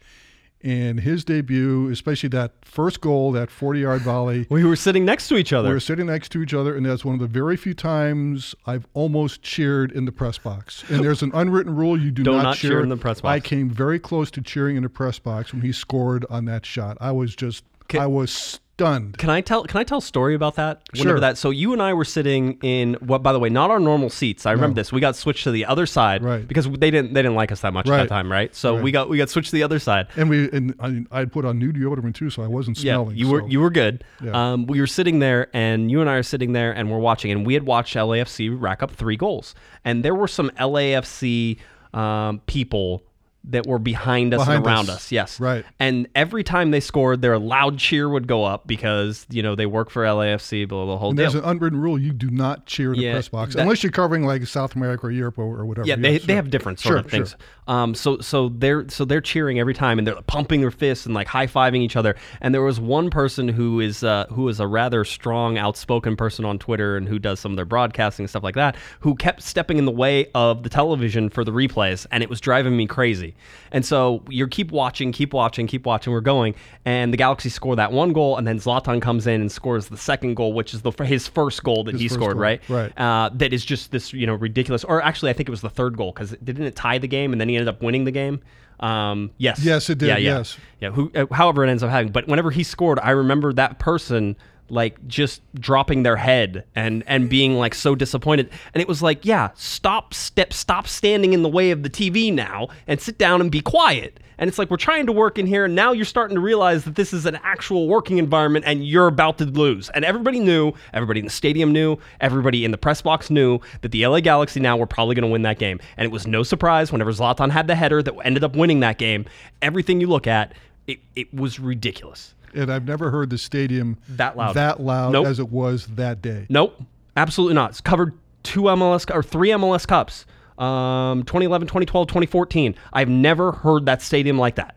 And 0.64 1.02
his 1.02 1.24
debut, 1.24 1.90
especially 1.92 2.30
that 2.30 2.54
first 2.64 3.00
goal, 3.00 3.32
that 3.34 3.52
40 3.52 3.82
yard 3.82 4.02
volley, 4.02 4.48
we 4.50 4.64
were 4.64 4.76
sitting 4.76 5.06
next 5.06 5.28
to 5.28 5.36
each 5.38 5.54
other. 5.54 5.68
we 5.68 5.74
were 5.76 5.80
sitting 5.80 6.08
next 6.08 6.30
to 6.32 6.42
each 6.42 6.56
other, 6.56 6.76
and 6.76 6.84
that's 6.86 7.06
one 7.06 7.14
of 7.14 7.20
the 7.22 7.28
very 7.28 7.56
few 7.56 7.76
times 7.76 8.56
I've 8.66 8.88
almost 8.96 9.44
cheered 9.44 9.92
in 9.92 10.06
the 10.06 10.12
press 10.12 10.40
box. 10.40 10.84
And 10.90 11.04
there's 11.04 11.22
an 11.22 11.30
unwritten 11.36 11.76
rule 11.76 12.00
you 12.00 12.10
do 12.10 12.24
Do 12.24 12.32
not, 12.32 12.42
not 12.44 12.58
cheer 12.58 12.82
in 12.82 12.90
the 12.90 12.98
press 12.98 13.22
box. 13.22 13.32
I 13.32 13.40
came 13.42 13.70
very 13.70 14.00
close 14.00 14.32
to 14.32 14.42
cheering 14.42 14.76
in 14.76 14.82
the 14.84 14.90
press 14.90 15.20
box 15.20 15.54
when 15.54 15.62
he 15.62 15.72
scored 15.72 16.26
on 16.32 16.46
that 16.46 16.66
shot. 16.66 16.98
I 17.00 17.12
was 17.12 17.36
just, 17.36 17.64
I 17.94 18.08
was 18.08 18.60
stunned. 18.76 19.18
Can 19.18 19.30
I 19.30 19.40
tell? 19.42 19.64
Can 19.64 19.80
I 19.80 19.84
tell 19.84 20.00
a 20.00 20.02
story 20.02 20.36
about 20.36 20.56
that? 20.56 20.82
Sure. 20.94 21.04
Whenever 21.06 21.20
that. 21.22 21.38
So 21.38 21.50
you 21.50 21.72
and 21.74 21.82
I 21.82 21.94
were 21.94 22.04
sitting 22.04 22.58
in 22.62 22.96
what? 22.96 23.24
By 23.24 23.32
the 23.32 23.40
way, 23.40 23.50
not 23.50 23.72
our 23.72 23.80
normal 23.80 24.10
seats. 24.10 24.46
I 24.46 24.52
remember 24.52 24.76
this. 24.76 24.92
We 24.92 25.00
got 25.00 25.16
switched 25.16 25.46
to 25.46 25.52
the 25.52 25.66
other 25.66 25.86
side, 25.86 26.24
Right. 26.24 26.46
Because 26.46 26.66
they 26.70 26.92
didn't 26.92 27.14
they 27.14 27.22
didn't 27.22 27.36
like 27.36 27.52
us 27.52 27.62
that 27.62 27.74
much 27.74 27.88
at 27.88 27.92
Right. 27.92 27.98
that 28.00 28.10
time, 28.10 28.30
right? 28.32 28.54
So 28.54 28.76
Right. 28.76 28.84
we 28.84 28.92
got 28.92 29.10
we 29.10 29.18
got 29.18 29.30
switched 29.30 29.50
to 29.52 29.56
the 29.56 29.64
other 29.64 29.80
side. 29.80 30.08
And 30.18 30.30
we 30.30 30.50
and 30.52 30.76
I, 30.80 31.22
I 31.22 31.26
put 31.26 31.46
on 31.46 31.58
new 31.58 31.72
deodorant 31.72 32.16
too, 32.16 32.30
so 32.30 32.44
I 32.44 32.48
wasn't 32.48 32.78
smelling. 32.78 33.16
Yeah, 33.16 33.26
you 33.26 33.32
were 33.32 33.40
so- 33.42 33.48
you 33.48 33.60
were 33.62 33.70
good. 33.70 34.04
Yeah. 34.22 34.32
Um, 34.54 34.66
we 34.68 34.80
were 34.82 34.88
sitting 34.88 35.20
there, 35.20 35.48
and 35.54 35.90
you 35.90 36.02
and 36.02 36.10
I 36.10 36.16
are 36.16 36.24
sitting 36.24 36.52
there, 36.54 36.72
and 36.74 36.92
we're 36.92 37.00
watching, 37.00 37.32
and 37.32 37.46
we 37.46 37.54
had 37.54 37.64
watched 37.64 37.96
LAFC 37.96 38.50
rack 38.50 38.84
up 38.84 38.92
three 38.92 39.16
goals, 39.16 39.56
and 39.86 40.04
there 40.04 40.16
were 40.16 40.28
some 40.28 40.50
LAFC 40.60 41.58
um, 41.94 42.42
people 42.46 43.04
that 43.50 43.68
were 43.68 43.78
behind 43.80 44.34
us 44.34 44.40
Behind 44.42 44.58
and 44.58 44.66
around 44.66 44.90
us. 44.90 44.96
us. 44.96 45.12
Yes, 45.12 45.40
Right. 45.40 45.64
And 45.80 46.08
every 46.16 46.44
time 46.44 46.72
they 46.72 46.80
scored, 46.80 47.22
their 47.22 47.38
loud 47.38 47.78
cheer 47.78 48.10
would 48.10 48.28
go 48.28 48.44
up 48.44 48.66
because 48.68 49.26
you 49.30 49.44
know 49.44 49.56
they 49.56 49.66
work 49.66 49.90
for 49.90 50.04
LAFC, 50.04 50.68
blah 50.68 50.86
blah, 50.86 50.94
the 50.96 50.98
whole 51.00 51.10
And 51.10 51.18
deal. 51.18 51.24
there's 51.32 51.36
an 51.36 51.50
unwritten 51.50 51.80
rule: 51.80 52.00
you 52.00 52.12
do 52.14 52.30
not 52.30 52.66
cheer 52.66 52.94
in 52.94 53.00
Yeah, 53.00 53.10
the 53.10 53.16
press 53.16 53.28
box 53.30 53.54
that- 53.56 53.62
unless 53.62 53.84
you're 53.84 53.92
covering 53.92 54.26
like 54.26 54.46
South 54.48 54.76
America 54.76 55.08
or 55.08 55.12
Europe 55.12 55.38
or, 55.38 55.44
or 55.60 55.66
whatever. 55.66 55.88
Yeah, 55.88 55.96
they, 55.96 56.18
they 56.18 56.36
have 56.36 56.50
different 56.50 56.80
sort 56.80 56.92
Sure, 56.94 56.98
of 57.00 57.06
things. 57.12 57.30
sure. 57.32 57.40
Um, 57.68 57.96
so 57.96 58.20
so 58.20 58.50
they're 58.50 58.88
so 58.90 59.06
they're 59.06 59.22
cheering 59.22 59.60
every 59.60 59.74
time 59.74 59.98
and 59.98 60.08
they're 60.08 60.22
pumping 60.28 60.62
their 60.62 60.72
fists 60.72 61.06
and 61.06 61.16
like 61.16 61.28
high 61.28 61.48
fiving 61.48 61.80
each 61.80 61.96
other. 61.96 62.16
And 62.42 62.54
there 62.54 62.62
was 62.62 62.80
one 62.80 63.10
person 63.10 63.48
who 63.48 63.80
is 63.80 64.04
uh, 64.04 64.28
who 64.30 64.48
is 64.50 64.60
a 64.60 64.68
rather 64.68 65.04
strong, 65.04 65.58
outspoken 65.58 66.16
person 66.16 66.46
on 66.46 66.60
Twitter 66.60 66.98
and 66.98 67.08
who 67.08 67.20
does 67.20 67.40
some 67.40 67.52
of 67.52 67.56
their 67.56 67.66
broadcasting 67.66 68.24
and 68.24 68.30
stuff 68.30 68.44
like 68.44 68.56
that, 68.56 68.76
who 69.00 69.16
kept 69.16 69.42
stepping 69.42 69.78
in 69.78 69.86
the 69.86 69.92
way 69.92 70.30
of 70.36 70.64
the 70.64 70.70
television 70.70 71.30
for 71.30 71.44
the 71.44 71.52
replays, 71.52 72.06
and 72.12 72.22
it 72.24 72.30
was 72.30 72.40
driving 72.40 72.78
me 72.78 72.88
crazy. 72.88 73.36
And 73.72 73.86
so 73.86 74.24
you 74.30 74.48
keep 74.48 74.72
watching, 74.72 75.12
keep 75.12 75.34
watching, 75.34 75.68
keep 75.68 75.86
watching. 75.86 76.14
We're 76.14 76.22
going, 76.22 76.56
and 76.86 77.12
the 77.12 77.18
Galaxy 77.18 77.50
score 77.50 77.76
that 77.76 77.92
one 77.92 78.14
goal, 78.14 78.38
and 78.38 78.48
then 78.48 78.60
Zlatan 78.60 79.02
comes 79.02 79.28
in 79.28 79.42
and 79.42 79.52
scores 79.52 79.88
the 79.88 79.98
second 79.98 80.36
goal, 80.36 80.54
which 80.54 80.74
is 80.74 80.82
the 80.82 80.92
his 81.04 81.28
first 81.28 81.64
goal 81.64 81.84
that 81.86 81.94
His 81.94 82.02
he 82.02 82.08
scored, 82.10 82.34
goal, 82.34 82.42
right? 82.42 82.62
right. 82.70 82.98
uh, 82.98 83.30
that 83.34 83.54
is 83.54 83.66
just 83.66 83.92
this 83.92 84.14
you 84.14 84.28
know 84.28 84.36
ridiculous. 84.36 84.84
Or 84.84 85.02
actually, 85.02 85.32
I 85.32 85.34
think 85.34 85.50
it 85.50 85.52
was 85.52 85.62
the 85.62 85.70
third 85.70 85.98
goal 85.98 86.12
because 86.12 86.32
didn't 86.44 86.64
it 86.66 86.76
tie 86.76 86.98
the 86.98 87.08
game 87.08 87.32
and 87.32 87.42
then 87.42 87.50
he 87.50 87.55
ended 87.58 87.68
up 87.70 87.82
winning 87.82 88.04
the 88.06 88.12
game. 88.12 88.40
Um, 88.80 89.32
yes, 89.38 89.64
Yes, 89.64 89.90
it 89.90 89.98
did, 90.00 90.08
Yeah, 90.08 90.18
yeah. 90.18 90.38
yes. 90.38 90.58
yeah. 90.82 90.90
Who, 90.92 91.10
uh, 91.16 91.26
however, 91.32 91.64
it 91.66 91.70
ends 91.70 91.82
up 91.82 91.90
having. 91.90 92.12
But 92.12 92.28
whenever 92.28 92.52
he 92.52 92.64
scored, 92.64 93.00
I 93.02 93.12
remember 93.12 93.54
that 93.54 93.80
person 93.80 94.36
like 94.70 95.06
just 95.08 95.42
dropping 95.56 96.04
their 96.04 96.18
head 96.18 96.66
and 96.76 97.04
and 97.08 97.30
being 97.30 97.56
like 97.56 97.76
so 97.76 97.96
disappointed. 97.96 98.50
And 98.74 98.82
it 98.82 98.88
was 98.88 99.02
like 99.02 99.26
yeah 99.26 99.50
stop 99.56 100.14
step 100.14 100.54
stop 100.54 100.88
standing 100.88 101.34
in 101.34 101.44
the 101.44 101.50
way 101.50 101.72
of 101.72 101.84
the 101.84 101.90
TV 101.90 102.34
now 102.34 102.68
and 102.88 103.00
sit 103.00 103.18
down 103.18 103.42
and 103.42 103.52
be 103.52 103.62
quiet. 103.62 104.20
And 104.38 104.50
it's 104.50 104.60
like 104.60 104.70
we're 104.70 104.78
trying 104.78 105.06
to 105.06 105.14
work 105.14 105.40
in 105.40 105.46
here 105.46 105.66
and 105.66 105.76
now 105.76 105.94
you're 105.94 106.04
starting 106.04 106.36
to 106.36 106.42
realize 106.42 106.84
that 106.84 106.96
this 106.96 107.14
is 107.14 107.26
an 107.26 107.40
actual 107.44 107.88
working 107.88 108.18
environment 108.18 108.66
and 108.68 108.86
you're 108.86 109.08
about 109.08 109.38
to 109.38 109.46
lose. 109.46 109.90
And 109.90 110.04
everybody 110.04 110.40
knew 110.40 110.74
everybody 110.94 111.20
in 111.20 111.26
the 111.26 111.32
stadium 111.32 111.72
knew 111.72 111.98
everybody 112.20 112.66
in 112.66 112.72
the 112.72 112.78
press 112.78 113.02
box 113.02 113.30
knew 113.30 113.60
that 113.82 113.92
the 113.92 114.06
LA 114.06 114.20
Galaxy 114.20 114.60
now 114.60 114.76
were 114.76 114.88
probably 114.88 115.16
going 115.16 115.28
to 115.28 115.32
win 115.32 115.44
that 115.44 115.60
game. 115.60 115.80
And 115.96 116.06
it 116.06 116.12
was 116.12 116.28
no 116.28 116.44
surprise 116.44 116.92
whenever 116.92 117.12
Zlatan 117.12 117.50
had 117.50 117.68
the 117.68 117.76
header 117.76 118.04
that 118.04 118.14
ended 118.26 118.44
up 118.44 118.56
winning 118.56 118.82
that 118.82 118.98
game 118.98 119.26
everything 119.62 120.02
you 120.02 120.08
look 120.08 120.28
at 120.28 120.54
it, 120.88 121.00
it 121.16 121.34
was 121.34 121.60
ridiculous 121.60 122.36
and 122.54 122.72
I've 122.72 122.86
never 122.88 123.10
heard 123.12 123.30
the 123.30 123.38
stadium 123.38 123.98
That 124.10 124.38
loud. 124.38 124.56
that 124.56 124.80
loud 124.82 125.12
Nope. 125.14 125.28
as 125.28 125.40
it 125.40 125.50
was 125.50 125.88
that 125.96 126.22
day. 126.22 126.46
Nope, 126.50 126.82
absolutely 127.18 127.56
not. 127.56 127.72
It's 127.72 127.82
covered 127.82 128.14
two 128.44 128.64
MLS 128.64 129.14
or 129.14 129.24
three 129.24 129.50
MLS 129.50 129.88
Cups. 129.88 130.26
Um, 130.58 131.24
2011, 131.24 131.68
2012, 131.68 132.08
2014. 132.08 132.76
I've 132.94 133.10
never 133.10 133.52
heard 133.52 133.86
that 133.88 134.02
stadium 134.02 134.38
like 134.38 134.56
that. 134.56 134.76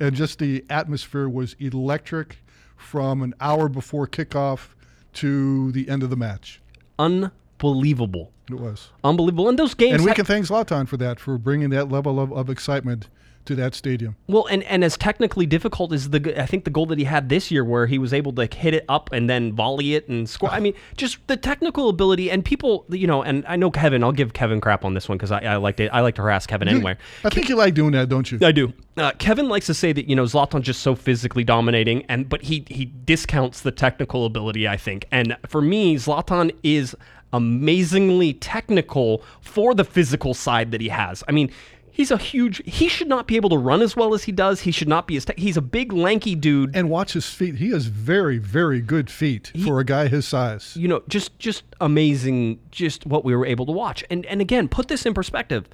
And 0.00 0.14
just 0.14 0.38
the 0.38 0.64
atmosphere 0.70 1.28
was 1.28 1.54
electric 1.58 2.38
from 2.76 3.22
an 3.22 3.34
hour 3.40 3.68
before 3.68 4.06
kickoff 4.06 4.68
to 5.14 5.70
the 5.72 5.88
end 5.88 6.02
of 6.02 6.08
the 6.10 6.16
match. 6.16 6.60
Unbelievable. 6.98 8.32
It 8.50 8.54
was. 8.58 8.88
Unbelievable. 9.04 9.48
And 9.48 9.58
those 9.58 9.74
games. 9.74 9.96
And 9.96 10.04
we 10.04 10.10
ha- 10.10 10.14
can 10.14 10.24
thank 10.24 10.46
Zlatan 10.46 10.88
for 10.88 10.96
that, 10.96 11.20
for 11.20 11.36
bringing 11.36 11.70
that 11.70 11.90
level 11.90 12.18
of, 12.20 12.32
of 12.32 12.48
excitement 12.48 13.08
to 13.48 13.54
that 13.56 13.74
stadium. 13.74 14.14
Well, 14.28 14.46
and, 14.46 14.62
and 14.64 14.84
as 14.84 14.96
technically 14.96 15.46
difficult 15.46 15.92
as 15.92 16.10
the 16.10 16.40
I 16.40 16.46
think 16.46 16.64
the 16.64 16.70
goal 16.70 16.86
that 16.86 16.98
he 16.98 17.04
had 17.04 17.28
this 17.28 17.50
year, 17.50 17.64
where 17.64 17.86
he 17.86 17.98
was 17.98 18.12
able 18.12 18.32
to 18.34 18.46
hit 18.46 18.74
it 18.74 18.84
up 18.88 19.10
and 19.12 19.28
then 19.28 19.52
volley 19.52 19.94
it 19.94 20.08
and 20.08 20.28
score. 20.28 20.50
I 20.50 20.60
mean, 20.60 20.74
just 20.96 21.18
the 21.26 21.36
technical 21.36 21.88
ability 21.88 22.30
and 22.30 22.44
people, 22.44 22.84
you 22.90 23.06
know. 23.06 23.22
And 23.22 23.44
I 23.48 23.56
know 23.56 23.70
Kevin. 23.70 24.04
I'll 24.04 24.12
give 24.12 24.34
Kevin 24.34 24.60
crap 24.60 24.84
on 24.84 24.94
this 24.94 25.08
one 25.08 25.18
because 25.18 25.32
I, 25.32 25.40
I 25.40 25.56
like 25.56 25.76
to 25.78 25.88
I 25.88 26.00
like 26.00 26.14
to 26.16 26.22
harass 26.22 26.46
Kevin 26.46 26.68
anyway. 26.68 26.96
I 27.24 27.30
think 27.30 27.48
you 27.48 27.56
like 27.56 27.74
doing 27.74 27.92
that, 27.92 28.08
don't 28.08 28.30
you? 28.30 28.38
I 28.42 28.52
do. 28.52 28.72
Uh, 28.96 29.12
Kevin 29.18 29.48
likes 29.48 29.66
to 29.66 29.74
say 29.74 29.92
that 29.92 30.08
you 30.08 30.14
know 30.14 30.24
Zlatan's 30.24 30.66
just 30.66 30.82
so 30.82 30.94
physically 30.94 31.44
dominating, 31.44 32.04
and 32.08 32.28
but 32.28 32.42
he 32.42 32.64
he 32.68 32.84
discounts 32.84 33.62
the 33.62 33.72
technical 33.72 34.26
ability. 34.26 34.68
I 34.68 34.76
think, 34.76 35.06
and 35.10 35.36
for 35.48 35.62
me, 35.62 35.96
Zlatan 35.96 36.54
is 36.62 36.94
amazingly 37.32 38.32
technical 38.32 39.22
for 39.40 39.74
the 39.74 39.84
physical 39.84 40.34
side 40.34 40.70
that 40.72 40.80
he 40.80 40.88
has. 40.88 41.24
I 41.26 41.32
mean. 41.32 41.50
He's 41.98 42.12
a 42.12 42.16
huge. 42.16 42.62
He 42.64 42.88
should 42.88 43.08
not 43.08 43.26
be 43.26 43.34
able 43.34 43.50
to 43.50 43.58
run 43.58 43.82
as 43.82 43.96
well 43.96 44.14
as 44.14 44.22
he 44.22 44.30
does. 44.30 44.60
He 44.60 44.70
should 44.70 44.86
not 44.86 45.08
be 45.08 45.16
as. 45.16 45.24
Te- 45.24 45.34
he's 45.36 45.56
a 45.56 45.60
big, 45.60 45.92
lanky 45.92 46.36
dude. 46.36 46.76
And 46.76 46.88
watch 46.88 47.14
his 47.14 47.28
feet. 47.28 47.56
He 47.56 47.70
has 47.70 47.86
very, 47.86 48.38
very 48.38 48.80
good 48.80 49.10
feet 49.10 49.50
for 49.64 49.80
a 49.80 49.84
guy 49.84 50.06
his 50.06 50.24
size. 50.24 50.76
you 50.76 50.86
know, 50.86 51.02
just 51.08 51.36
just 51.40 51.64
amazing. 51.80 52.60
Just 52.70 53.04
what 53.04 53.24
we 53.24 53.34
were 53.34 53.44
able 53.44 53.66
to 53.66 53.72
watch. 53.72 54.04
And 54.10 54.24
and 54.26 54.40
again, 54.40 54.68
put 54.68 54.86
this 54.86 55.06
in 55.06 55.12
perspective. 55.12 55.68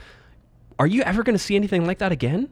Are 0.78 0.86
you 0.86 1.02
ever 1.02 1.22
going 1.22 1.36
to 1.36 1.42
see 1.42 1.56
anything 1.56 1.86
like 1.86 1.98
that 1.98 2.10
again? 2.10 2.48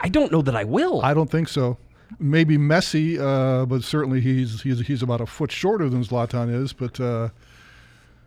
I 0.00 0.08
don't 0.08 0.32
know 0.32 0.42
that 0.42 0.56
I 0.56 0.64
will. 0.64 1.00
I 1.02 1.14
don't 1.14 1.30
think 1.30 1.48
so. 1.48 1.78
Maybe 2.18 2.58
Messi, 2.58 3.18
uh, 3.20 3.64
but 3.64 3.84
certainly 3.84 4.22
he's 4.22 4.62
he's 4.62 4.80
he's 4.80 5.02
about 5.04 5.20
a 5.20 5.26
foot 5.26 5.52
shorter 5.52 5.88
than 5.88 6.02
Zlatan 6.02 6.52
is. 6.52 6.72
But 6.72 6.98
uh, 6.98 7.28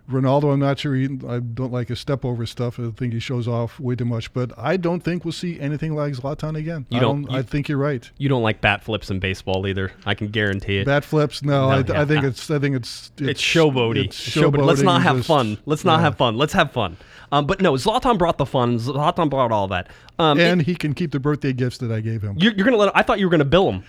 Ronaldo, 0.09 0.53
I'm 0.53 0.59
not 0.59 0.79
sure. 0.79 0.95
He, 0.95 1.05
I 1.27 1.39
don't 1.39 1.71
like 1.73 1.89
his 1.89 1.99
step 1.99 2.23
over 2.23 2.45
stuff. 2.45 2.79
I 2.79 2.91
think 2.91 3.11
he 3.13 3.19
shows 3.19 3.47
off 3.47 3.77
way 3.79 3.95
too 3.95 4.05
much. 4.05 4.31
But 4.33 4.51
I 4.57 4.77
don't 4.77 5.01
think 5.01 5.25
we'll 5.25 5.31
see 5.33 5.59
anything 5.59 5.95
like 5.95 6.13
Zlatan 6.13 6.57
again. 6.57 6.85
You 6.89 6.97
I 6.97 7.01
don't- 7.01 7.29
you- 7.29 7.37
I 7.37 7.41
think 7.41 7.67
you're 7.67 7.77
right. 7.77 8.09
You 8.17 8.29
don't 8.29 8.41
like 8.43 8.61
bat 8.61 8.83
flips 8.83 9.09
in 9.11 9.19
baseball 9.19 9.67
either. 9.67 9.91
I 10.05 10.13
can 10.15 10.27
guarantee 10.27 10.77
it. 10.77 10.85
Bat 10.85 11.03
flips. 11.03 11.43
No, 11.43 11.69
I, 11.69 11.77
yeah, 11.79 12.01
I 12.01 12.05
think 12.05 12.23
no. 12.23 12.29
it's. 12.29 12.49
I 12.49 12.57
think 12.59 12.75
it's. 12.75 13.11
it's 13.17 13.41
showboaty. 13.41 14.05
It's 14.05 14.27
It's 14.27 14.35
showboaty. 14.37 14.65
Let's 14.65 14.81
not 14.81 15.01
have 15.01 15.17
just- 15.17 15.27
fun. 15.27 15.57
Let's 15.65 15.83
not 15.83 15.97
yeah. 15.97 16.01
have 16.03 16.17
fun. 16.17 16.37
Let's 16.37 16.53
have 16.53 16.71
fun. 16.71 16.95
Um, 17.31 17.45
but 17.45 17.59
no, 17.61 17.73
Zlatan 17.73 18.17
brought 18.17 18.37
the 18.37 18.45
fun. 18.45 18.79
Zlatan 18.79 19.29
brought 19.29 19.51
all 19.51 19.67
that. 19.67 19.89
Um, 20.17 20.39
And 20.39 20.61
he 20.61 20.75
can 20.75 20.93
keep 20.93 21.11
the 21.11 21.19
birthday 21.19 21.51
gifts 21.51 21.79
that 21.79 21.91
I 21.91 21.99
gave 21.99 22.21
him. 22.21 22.35
you're, 22.39 22.53
you're 22.53 22.63
gonna 22.65 22.77
let. 22.77 22.95
I 22.95 23.01
thought 23.03 23.19
you 23.19 23.25
were 23.25 23.31
gonna 23.31 23.43
bill 23.45 23.69
him. 23.71 23.83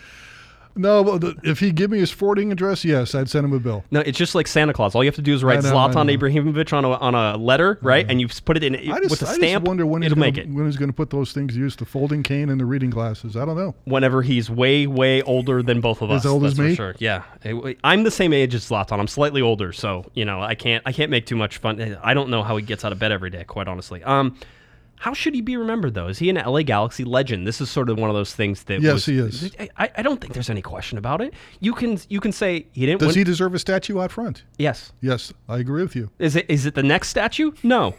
No, 0.78 1.18
if 1.42 1.58
he 1.58 1.72
give 1.72 1.90
me 1.90 1.98
his 1.98 2.10
forwarding 2.10 2.52
address, 2.52 2.84
yes, 2.84 3.14
I'd 3.14 3.28
send 3.28 3.44
him 3.44 3.52
a 3.52 3.58
bill. 3.58 3.84
No, 3.90 4.00
it's 4.00 4.16
just 4.16 4.34
like 4.34 4.46
Santa 4.46 4.72
Claus. 4.72 4.94
All 4.94 5.02
you 5.02 5.08
have 5.08 5.16
to 5.16 5.22
do 5.22 5.34
is 5.34 5.42
write 5.42 5.58
I 5.58 5.68
know, 5.68 5.74
Zlatan. 5.74 6.16
Ibrahimovic 6.16 6.72
on 6.72 6.84
a 6.84 6.90
on 6.92 7.14
a 7.14 7.36
letter, 7.36 7.78
right? 7.82 8.06
And 8.08 8.20
you 8.20 8.28
put 8.28 8.56
it 8.56 8.62
in 8.62 8.76
I 8.76 8.98
just, 9.00 9.10
with 9.10 9.22
a 9.22 9.26
stamp. 9.26 9.42
I 9.42 9.52
just 9.54 9.62
wonder 9.66 9.86
when 9.86 10.02
he's 10.02 10.12
gonna, 10.14 10.26
it. 10.28 10.54
going 10.54 10.72
to 10.88 10.92
put 10.92 11.10
those 11.10 11.32
things 11.32 11.56
used 11.56 11.80
the 11.80 11.84
folding 11.84 12.22
cane 12.22 12.48
and 12.48 12.60
the 12.60 12.64
reading 12.64 12.90
glasses. 12.90 13.36
I 13.36 13.44
don't 13.44 13.56
know. 13.56 13.74
Whenever 13.84 14.22
he's 14.22 14.48
way 14.48 14.86
way 14.86 15.20
older 15.22 15.62
than 15.62 15.80
both 15.80 16.00
of 16.00 16.10
us, 16.10 16.24
As 16.24 16.30
old 16.30 16.44
as 16.44 16.58
me? 16.58 16.74
sure. 16.74 16.94
Yeah, 16.98 17.24
I'm 17.84 18.04
the 18.04 18.10
same 18.10 18.32
age 18.32 18.54
as 18.54 18.68
Zlatan. 18.68 18.98
I'm 19.00 19.08
slightly 19.08 19.42
older, 19.42 19.72
so 19.72 20.04
you 20.14 20.24
know 20.24 20.40
I 20.40 20.54
can't 20.54 20.82
I 20.86 20.92
can't 20.92 21.10
make 21.10 21.26
too 21.26 21.36
much 21.36 21.58
fun. 21.58 21.98
I 22.02 22.14
don't 22.14 22.30
know 22.30 22.42
how 22.42 22.56
he 22.56 22.64
gets 22.64 22.84
out 22.84 22.92
of 22.92 22.98
bed 22.98 23.12
every 23.12 23.30
day, 23.30 23.44
quite 23.44 23.68
honestly. 23.68 24.02
Um, 24.04 24.38
how 25.00 25.12
should 25.14 25.34
he 25.34 25.40
be 25.40 25.56
remembered 25.56 25.94
though? 25.94 26.08
Is 26.08 26.18
he 26.18 26.28
an 26.30 26.37
LA 26.37 26.62
Galaxy 26.62 27.04
legend? 27.04 27.46
This 27.46 27.61
is 27.61 27.70
sort 27.70 27.88
of 27.90 27.98
one 27.98 28.11
of 28.11 28.16
those 28.16 28.34
things 28.34 28.64
that 28.64 28.80
Yes, 28.80 28.94
was- 28.94 29.06
he 29.06 29.18
is. 29.18 29.50
I, 29.76 29.90
I 29.96 30.02
don't 30.02 30.20
think 30.20 30.32
there's 30.34 30.50
any 30.50 30.62
question 30.62 30.98
about 30.98 31.20
it. 31.20 31.34
You 31.61 31.72
can 31.72 31.98
you 32.08 32.20
can 32.20 32.32
say 32.32 32.66
he 32.72 32.87
didn't. 32.87 33.00
Does 33.00 33.08
win. 33.08 33.18
he 33.18 33.24
deserve 33.24 33.54
a 33.54 33.58
statue 33.58 34.00
out 34.00 34.11
front? 34.12 34.44
Yes. 34.58 34.92
Yes, 35.00 35.32
I 35.48 35.58
agree 35.58 35.82
with 35.82 35.94
you. 35.96 36.11
Is 36.18 36.37
it 36.37 36.46
is 36.48 36.66
it 36.66 36.74
the 36.74 36.82
next 36.82 37.08
statue? 37.08 37.52
No, 37.62 37.94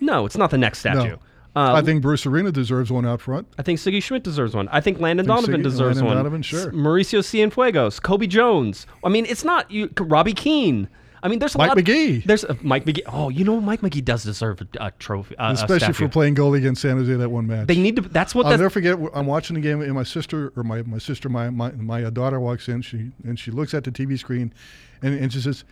no, 0.00 0.26
it's 0.26 0.36
not 0.36 0.50
the 0.50 0.58
next 0.58 0.78
statue. 0.80 1.10
No. 1.10 1.18
Uh, 1.54 1.74
I 1.74 1.82
think 1.82 2.00
Bruce 2.00 2.24
Arena 2.24 2.50
deserves 2.50 2.90
one 2.90 3.04
out 3.04 3.20
front. 3.20 3.46
I 3.58 3.62
think 3.62 3.78
Sigi 3.78 4.02
Schmid 4.02 4.22
deserves 4.22 4.54
one. 4.54 4.68
I 4.68 4.80
think 4.80 4.98
Landon 5.00 5.26
think 5.26 5.36
Donovan 5.36 5.60
Sigi- 5.60 5.64
deserves 5.64 5.96
Landon 5.98 6.06
one. 6.06 6.16
Donovan, 6.16 6.40
sure. 6.42 6.72
Mauricio 6.72 7.20
Cienfuegos, 7.20 8.00
Cobi 8.00 8.26
Jones. 8.26 8.86
I 9.04 9.10
mean, 9.10 9.26
it's 9.26 9.44
not 9.44 9.70
you. 9.70 9.90
Robbie 10.00 10.32
Keane. 10.32 10.88
I 11.22 11.28
mean, 11.28 11.38
there's 11.38 11.54
a 11.54 11.58
Mike 11.58 11.68
lot. 11.68 11.78
of- 11.78 11.86
Magee. 11.86 12.18
There's 12.18 12.44
uh, 12.44 12.54
Mike 12.62 12.84
Magee. 12.84 13.02
Oh, 13.06 13.28
you 13.28 13.44
know, 13.44 13.60
Mike 13.60 13.82
Magee 13.82 14.00
does 14.00 14.24
deserve 14.24 14.60
a, 14.60 14.86
a 14.86 14.90
trophy, 14.92 15.36
uh, 15.38 15.52
Especially 15.52 15.78
statue. 15.78 15.92
for 15.92 16.08
playing 16.08 16.34
goalie 16.34 16.58
against 16.58 16.82
San 16.82 16.96
Jose 16.96 17.12
that 17.14 17.28
one 17.30 17.46
match. 17.46 17.68
They 17.68 17.76
need 17.78 17.96
to. 17.96 18.02
That's 18.02 18.34
what. 18.34 18.46
I'll 18.46 18.52
never 18.52 18.70
forget. 18.70 18.98
I'm 19.14 19.26
watching 19.26 19.54
the 19.54 19.60
game, 19.60 19.80
and 19.82 19.92
my 19.94 20.02
sister 20.02 20.52
or 20.56 20.62
my, 20.64 20.82
my 20.82 20.98
sister, 20.98 21.28
my, 21.28 21.50
my 21.50 21.70
my 21.72 22.02
daughter 22.10 22.40
walks 22.40 22.68
in. 22.68 22.82
She 22.82 23.12
and 23.24 23.38
she 23.38 23.50
looks 23.50 23.72
at 23.74 23.84
the 23.84 23.92
TV 23.92 24.18
screen, 24.18 24.52
and, 25.00 25.14
and 25.18 25.32
she 25.32 25.40
says, 25.40 25.64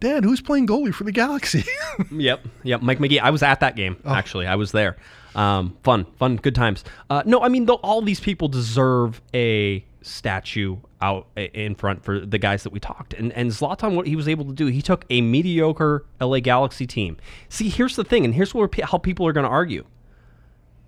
"Dad, 0.00 0.22
who's 0.24 0.40
playing 0.40 0.66
goalie 0.68 0.94
for 0.94 1.04
the 1.04 1.12
Galaxy?" 1.12 1.64
Yep, 2.10 2.46
yep. 2.62 2.80
Mike 2.80 3.00
Magee. 3.00 3.20
I 3.20 3.28
was 3.30 3.42
at 3.42 3.60
that 3.60 3.76
game. 3.76 3.96
Oh. 4.04 4.14
Actually, 4.14 4.46
I 4.46 4.54
was 4.56 4.72
there. 4.72 4.96
Um, 5.34 5.76
fun, 5.82 6.06
fun, 6.18 6.36
good 6.36 6.54
times. 6.54 6.84
Uh, 7.10 7.22
no, 7.26 7.42
I 7.42 7.48
mean, 7.48 7.66
though, 7.66 7.74
all 7.82 8.00
these 8.02 8.20
people 8.20 8.48
deserve 8.48 9.20
a 9.34 9.84
statue 10.02 10.76
out 11.00 11.26
in 11.36 11.74
front 11.74 12.04
for 12.04 12.20
the 12.20 12.38
guys 12.38 12.62
that 12.64 12.72
we 12.72 12.80
talked. 12.80 13.14
And 13.14 13.32
and 13.32 13.50
Zlatan, 13.50 13.94
what 13.94 14.06
he 14.06 14.16
was 14.16 14.28
able 14.28 14.44
to 14.46 14.52
do, 14.52 14.66
he 14.66 14.82
took 14.82 15.04
a 15.10 15.20
mediocre 15.20 16.04
LA 16.20 16.40
Galaxy 16.40 16.86
team. 16.86 17.16
See, 17.48 17.68
here's 17.68 17.96
the 17.96 18.04
thing, 18.04 18.24
and 18.24 18.34
here's 18.34 18.54
where 18.54 18.68
how 18.84 18.98
people 18.98 19.26
are 19.26 19.32
going 19.32 19.44
to 19.44 19.50
argue. 19.50 19.84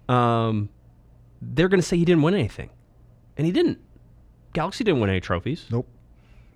Um, 0.09 0.69
they're 1.41 1.69
going 1.69 1.81
to 1.81 1.87
say 1.87 1.97
he 1.97 2.05
didn't 2.05 2.23
win 2.23 2.35
anything, 2.35 2.71
and 3.37 3.47
he 3.47 3.53
didn't. 3.53 3.79
Galaxy 4.53 4.85
didn't 4.85 5.01
win 5.01 5.11
any 5.11 5.21
trophies. 5.21 5.67
nope. 5.71 5.89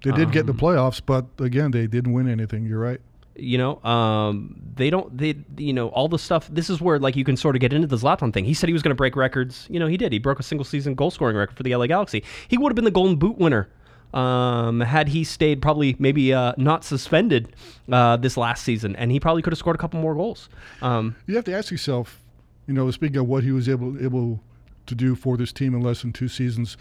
They 0.05 0.13
did 0.13 0.31
get 0.31 0.45
in 0.45 0.51
Um, 0.51 0.57
the 0.57 0.63
playoffs, 0.63 1.03
but 1.05 1.27
again, 1.41 1.73
they 1.73 1.89
didn't 1.89 2.13
win 2.13 2.29
anything. 2.29 2.65
You're 2.65 2.79
right. 2.79 3.01
You 3.39 3.57
know 3.57 3.83
um 3.85 4.61
they 4.75 4.91
don't 4.91 5.17
they 5.17 5.37
you 5.57 5.73
know 5.73 5.89
all 5.89 6.09
the 6.09 6.19
stuff 6.19 6.49
this 6.51 6.69
is 6.69 6.81
where 6.81 6.99
like 6.99 7.17
you 7.17 7.25
can 7.25 7.37
sort 7.37 7.55
of 7.57 7.61
get 7.61 7.73
into 7.73 7.87
the 7.87 7.97
Zlatan 7.97 8.33
thing. 8.33 8.45
He 8.45 8.55
said 8.55 8.69
he 8.69 8.73
was 8.73 8.83
going 8.83 8.91
to 8.91 8.97
break 8.97 9.17
records. 9.17 9.67
You 9.71 9.79
know 9.81 9.87
he 9.87 9.97
did. 9.97 10.13
He 10.13 10.19
broke 10.19 10.41
a 10.41 10.43
single 10.43 10.65
season 10.65 10.95
goal 10.95 11.11
scoring 11.11 11.37
record 11.37 11.57
for 11.57 11.63
the 11.63 11.75
LA 11.75 11.87
Galaxy. 11.87 12.25
He 12.49 12.59
would 12.59 12.71
have 12.71 12.77
been 12.77 12.85
the 12.85 12.91
golden 12.91 13.17
boot 13.17 13.39
winner 13.39 13.69
um 14.15 14.81
had 14.81 15.09
he 15.09 15.23
stayed 15.23 15.61
probably 15.61 15.95
maybe 15.99 16.33
uh 16.33 16.55
not 16.57 16.83
suspended 16.83 17.55
uh 17.93 18.17
this 18.17 18.37
last 18.37 18.65
season. 18.65 18.97
And 18.97 19.11
he 19.13 19.21
probably 19.21 19.43
could 19.43 19.53
have 19.53 19.59
scored 19.59 19.77
a 19.77 19.79
couple 19.79 20.01
more 20.01 20.15
goals. 20.15 20.49
Um 20.81 21.17
You 21.27 21.35
have 21.37 21.45
to 21.45 21.55
ask 21.55 21.71
yourself, 21.71 22.21
you 22.67 22.75
know, 22.75 22.91
speaking 22.91 23.19
of 23.19 23.27
what 23.29 23.45
he 23.45 23.53
was 23.53 23.69
able 23.69 24.03
able 24.03 24.41
to 24.87 24.95
do 24.95 25.15
for 25.15 25.37
this 25.37 25.53
team 25.53 25.75
in 25.75 25.83
less 25.83 26.01
than 26.01 26.13
two 26.13 26.29
seasons, 26.29 26.79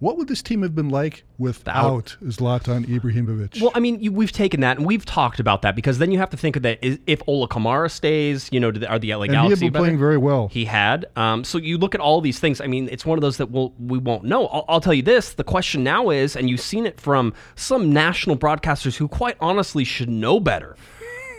what 0.00 0.16
would 0.16 0.28
this 0.28 0.42
team 0.42 0.62
have 0.62 0.74
been 0.74 0.90
like 0.90 1.24
without 1.38 2.16
Zlatan 2.22 2.86
Ibrahimovic? 2.86 3.60
Well, 3.60 3.72
I 3.74 3.80
mean, 3.80 4.00
you, 4.00 4.12
we've 4.12 4.30
taken 4.30 4.60
that 4.60 4.76
and 4.76 4.86
we've 4.86 5.04
talked 5.04 5.40
about 5.40 5.62
that 5.62 5.74
because 5.74 5.98
then 5.98 6.12
you 6.12 6.18
have 6.18 6.30
to 6.30 6.36
think 6.36 6.54
of 6.54 6.62
that 6.62 6.78
is, 6.82 7.00
if 7.06 7.20
Ola 7.26 7.48
Kamara 7.48 7.90
stays, 7.90 8.48
you 8.52 8.60
know, 8.60 8.70
the, 8.70 8.88
are 8.88 8.98
the 8.98 9.12
LA 9.14 9.22
and 9.22 9.30
he 9.32 9.36
had 9.36 9.42
Galaxy 9.44 9.68
been 9.70 9.80
playing 9.80 9.98
very 9.98 10.16
well. 10.16 10.48
He 10.48 10.64
had. 10.64 11.06
Um, 11.16 11.42
so 11.42 11.58
you 11.58 11.78
look 11.78 11.96
at 11.96 12.00
all 12.00 12.20
these 12.20 12.38
things. 12.38 12.60
I 12.60 12.68
mean, 12.68 12.88
it's 12.92 13.04
one 13.04 13.18
of 13.18 13.22
those 13.22 13.38
that 13.38 13.50
we'll, 13.50 13.74
we 13.78 13.98
won't 13.98 14.24
know. 14.24 14.46
I'll, 14.46 14.64
I'll 14.68 14.80
tell 14.80 14.94
you 14.94 15.02
this: 15.02 15.32
the 15.32 15.44
question 15.44 15.82
now 15.82 16.10
is, 16.10 16.36
and 16.36 16.48
you've 16.48 16.60
seen 16.60 16.86
it 16.86 17.00
from 17.00 17.34
some 17.56 17.92
national 17.92 18.36
broadcasters 18.36 18.96
who, 18.96 19.08
quite 19.08 19.36
honestly, 19.40 19.82
should 19.82 20.08
know 20.08 20.38
better. 20.38 20.76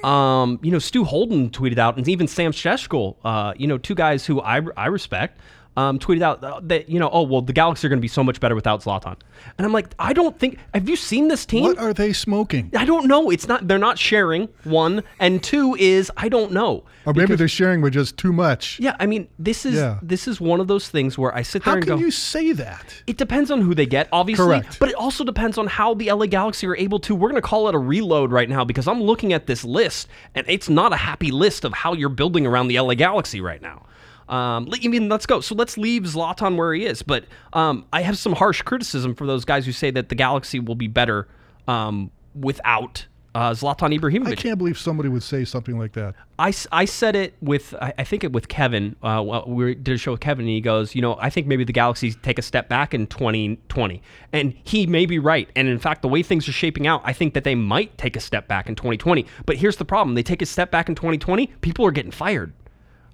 Um, 0.03 0.59
you 0.61 0.71
know, 0.71 0.79
Stu 0.79 1.03
Holden 1.03 1.49
tweeted 1.49 1.77
out, 1.77 1.97
and 1.97 2.07
even 2.07 2.27
Sam 2.27 2.51
Sheshko, 2.51 3.15
uh, 3.23 3.53
you 3.57 3.67
know, 3.67 3.77
two 3.77 3.95
guys 3.95 4.25
who 4.25 4.41
I, 4.41 4.61
I 4.77 4.87
respect. 4.87 5.39
Um, 5.79 5.97
tweeted 5.97 6.21
out 6.21 6.67
that 6.67 6.89
you 6.89 6.99
know, 6.99 7.09
oh 7.11 7.21
well, 7.23 7.41
the 7.41 7.53
Galaxy 7.53 7.87
are 7.87 7.89
going 7.89 7.99
to 7.99 8.01
be 8.01 8.09
so 8.09 8.23
much 8.23 8.39
better 8.39 8.55
without 8.55 8.83
Zlatan, 8.83 9.15
and 9.57 9.65
I'm 9.65 9.71
like, 9.71 9.93
I 9.97 10.11
don't 10.11 10.37
think. 10.37 10.59
Have 10.73 10.89
you 10.89 10.97
seen 10.97 11.29
this 11.29 11.45
team? 11.45 11.63
What 11.63 11.77
are 11.77 11.93
they 11.93 12.11
smoking? 12.11 12.69
I 12.75 12.83
don't 12.83 13.07
know. 13.07 13.29
It's 13.29 13.47
not. 13.47 13.67
They're 13.67 13.77
not 13.77 13.97
sharing. 13.97 14.49
One 14.65 15.03
and 15.19 15.41
two 15.41 15.75
is 15.79 16.11
I 16.17 16.27
don't 16.27 16.51
know. 16.51 16.83
Or 17.05 17.13
maybe 17.13 17.35
they're 17.35 17.47
sharing 17.47 17.81
with 17.81 17.93
just 17.93 18.17
too 18.17 18.33
much. 18.33 18.77
Yeah, 18.79 18.95
I 18.99 19.05
mean, 19.05 19.29
this 19.39 19.65
is 19.65 19.75
Yeah. 19.75 19.99
this 20.01 20.27
is 20.27 20.41
one 20.41 20.59
of 20.59 20.67
those 20.67 20.89
things 20.89 21.17
where 21.17 21.33
I 21.33 21.43
sit 21.43 21.63
there 21.63 21.71
How 21.71 21.77
and 21.77 21.85
go. 21.85 21.93
How 21.93 21.97
can 21.97 22.05
you 22.05 22.11
say 22.11 22.51
that? 22.51 23.01
It 23.07 23.17
depends 23.17 23.49
on 23.49 23.61
who 23.61 23.73
they 23.73 23.85
get, 23.85 24.09
obviously. 24.11 24.45
Correct. 24.45 24.79
But 24.79 24.89
it 24.89 24.95
also 24.95 25.23
depends 25.23 25.57
on 25.57 25.67
how 25.67 25.93
the 25.93 26.11
LA 26.11 26.25
Galaxy 26.25 26.67
are 26.67 26.75
able 26.75 26.99
to. 26.99 27.15
We're 27.15 27.29
going 27.29 27.41
to 27.41 27.47
call 27.47 27.69
it 27.69 27.75
a 27.75 27.79
reload 27.79 28.31
right 28.31 28.49
now 28.49 28.65
because 28.65 28.87
I'm 28.87 29.01
looking 29.01 29.31
at 29.31 29.47
this 29.47 29.63
list 29.63 30.07
and 30.35 30.45
it's 30.49 30.67
not 30.67 30.91
a 30.91 30.97
happy 30.97 31.31
list 31.31 31.63
of 31.63 31.73
how 31.73 31.93
you're 31.93 32.09
building 32.09 32.45
around 32.45 32.67
the 32.67 32.79
LA 32.79 32.95
Galaxy 32.95 33.39
right 33.39 33.61
now. 33.61 33.85
Um, 34.29 34.69
I 34.71 34.87
mean, 34.87 35.09
let's 35.09 35.25
go. 35.25 35.41
So 35.41 35.55
let's 35.55 35.77
leave 35.77 36.03
Zlatan 36.03 36.55
where 36.55 36.73
he 36.73 36.85
is. 36.85 37.01
But 37.01 37.25
um, 37.53 37.85
I 37.91 38.01
have 38.01 38.17
some 38.17 38.33
harsh 38.33 38.61
criticism 38.61 39.15
for 39.15 39.25
those 39.25 39.43
guys 39.43 39.65
who 39.65 39.71
say 39.71 39.91
that 39.91 40.09
the 40.09 40.15
Galaxy 40.15 40.59
will 40.59 40.75
be 40.75 40.87
better 40.87 41.27
um, 41.67 42.11
without 42.35 43.07
uh, 43.35 43.51
Zlatan 43.51 43.97
Ibrahimovic. 43.97 44.31
I 44.31 44.35
can't 44.35 44.57
believe 44.57 44.77
somebody 44.77 45.09
would 45.09 45.23
say 45.23 45.45
something 45.45 45.77
like 45.77 45.93
that. 45.93 46.15
I, 46.37 46.53
I 46.71 46.85
said 46.85 47.15
it 47.15 47.35
with 47.41 47.73
I, 47.81 47.93
I 47.97 48.03
think 48.03 48.23
it 48.23 48.31
with 48.31 48.47
Kevin. 48.47 48.95
Uh, 49.03 49.21
well, 49.25 49.43
we 49.47 49.75
did 49.75 49.95
a 49.95 49.97
show 49.97 50.11
with 50.11 50.19
Kevin, 50.19 50.45
and 50.45 50.49
he 50.49 50.61
goes, 50.61 50.95
you 50.95 51.01
know, 51.01 51.17
I 51.19 51.29
think 51.29 51.47
maybe 51.47 51.63
the 51.63 51.73
Galaxy 51.73 52.11
take 52.13 52.39
a 52.39 52.41
step 52.41 52.69
back 52.69 52.93
in 52.93 53.07
2020, 53.07 54.01
and 54.33 54.53
he 54.63 54.87
may 54.87 55.05
be 55.05 55.19
right. 55.19 55.49
And 55.55 55.67
in 55.67 55.79
fact, 55.79 56.01
the 56.01 56.07
way 56.07 56.23
things 56.23 56.47
are 56.47 56.53
shaping 56.53 56.87
out, 56.87 57.01
I 57.03 57.13
think 57.13 57.33
that 57.33 57.43
they 57.43 57.55
might 57.55 57.97
take 57.97 58.15
a 58.15 58.19
step 58.19 58.47
back 58.47 58.67
in 58.67 58.75
2020. 58.75 59.25
But 59.45 59.57
here's 59.57 59.77
the 59.77 59.85
problem: 59.85 60.15
they 60.15 60.23
take 60.23 60.41
a 60.41 60.47
step 60.47 60.71
back 60.71 60.89
in 60.89 60.95
2020, 60.95 61.47
people 61.61 61.85
are 61.85 61.91
getting 61.91 62.11
fired. 62.11 62.53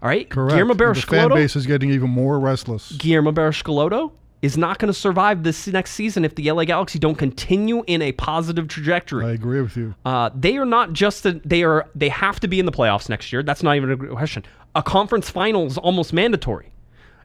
All 0.05 0.09
right, 0.09 0.29
Correct. 0.29 0.53
Guillermo 0.53 0.75
the 0.75 1.01
fan 1.01 1.29
base 1.29 1.55
is 1.55 1.65
getting 1.65 1.89
even 1.89 2.11
more 2.11 2.39
restless. 2.39 2.91
Guillermo 2.91 3.31
Barros-Schelotto 3.31 4.11
is 4.43 4.55
not 4.55 4.77
going 4.77 4.93
to 4.93 4.93
survive 4.93 5.41
this 5.41 5.65
next 5.65 5.93
season 5.93 6.23
if 6.23 6.35
the 6.35 6.51
LA 6.51 6.63
Galaxy 6.65 6.99
don't 6.99 7.15
continue 7.15 7.83
in 7.87 8.03
a 8.03 8.11
positive 8.11 8.67
trajectory. 8.67 9.25
I 9.25 9.31
agree 9.31 9.61
with 9.61 9.75
you. 9.75 9.95
Uh, 10.05 10.29
they 10.35 10.57
are 10.57 10.65
not 10.65 10.93
just 10.93 11.25
a, 11.25 11.41
they 11.43 11.63
are 11.63 11.89
they 11.95 12.09
have 12.09 12.39
to 12.41 12.47
be 12.47 12.59
in 12.59 12.67
the 12.67 12.71
playoffs 12.71 13.09
next 13.09 13.33
year. 13.33 13.41
That's 13.41 13.63
not 13.63 13.77
even 13.77 13.89
a 13.89 13.97
question. 13.97 14.43
A 14.75 14.83
conference 14.83 15.27
final 15.31 15.65
is 15.65 15.79
almost 15.79 16.13
mandatory. 16.13 16.71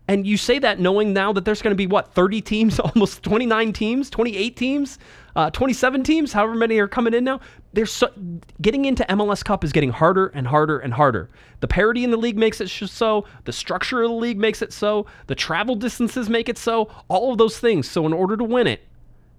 And 0.08 0.26
you 0.26 0.38
say 0.38 0.58
that 0.58 0.80
knowing 0.80 1.12
now 1.12 1.34
that 1.34 1.44
there's 1.44 1.60
going 1.60 1.72
to 1.72 1.76
be 1.76 1.86
what 1.86 2.14
30 2.14 2.40
teams, 2.40 2.80
almost 2.94 3.22
29 3.22 3.74
teams, 3.74 4.08
28 4.08 4.56
teams, 4.56 4.98
uh, 5.36 5.50
27 5.50 6.02
teams, 6.02 6.32
however 6.32 6.54
many 6.54 6.78
are 6.78 6.88
coming 6.88 7.12
in 7.12 7.24
now. 7.24 7.40
There's 7.72 7.92
so, 7.92 8.11
getting 8.61 8.85
into 8.85 9.04
MLS 9.04 9.44
Cup 9.44 9.62
is 9.62 9.72
getting 9.72 9.90
harder 9.90 10.26
and 10.28 10.46
harder 10.46 10.78
and 10.78 10.92
harder. 10.92 11.30
The 11.61 11.68
parity 11.68 12.02
in 12.02 12.11
the 12.11 12.16
league 12.16 12.37
makes 12.37 12.61
it 12.61 12.68
so. 12.68 13.26
The 13.44 13.52
structure 13.52 14.02
of 14.02 14.11
the 14.11 14.16
league 14.16 14.38
makes 14.38 14.61
it 14.61 14.72
so. 14.72 15.06
The 15.28 15.37
travel 15.37 15.76
distances 15.76 16.28
make 16.28 16.48
it 16.48 16.59
so. 16.59 16.90
All 17.09 17.30
of 17.30 17.38
those 17.38 17.59
things. 17.59 17.88
So 17.88 18.06
in 18.06 18.12
order 18.12 18.37
to 18.37 18.44
win 18.44 18.66
it, 18.66 18.80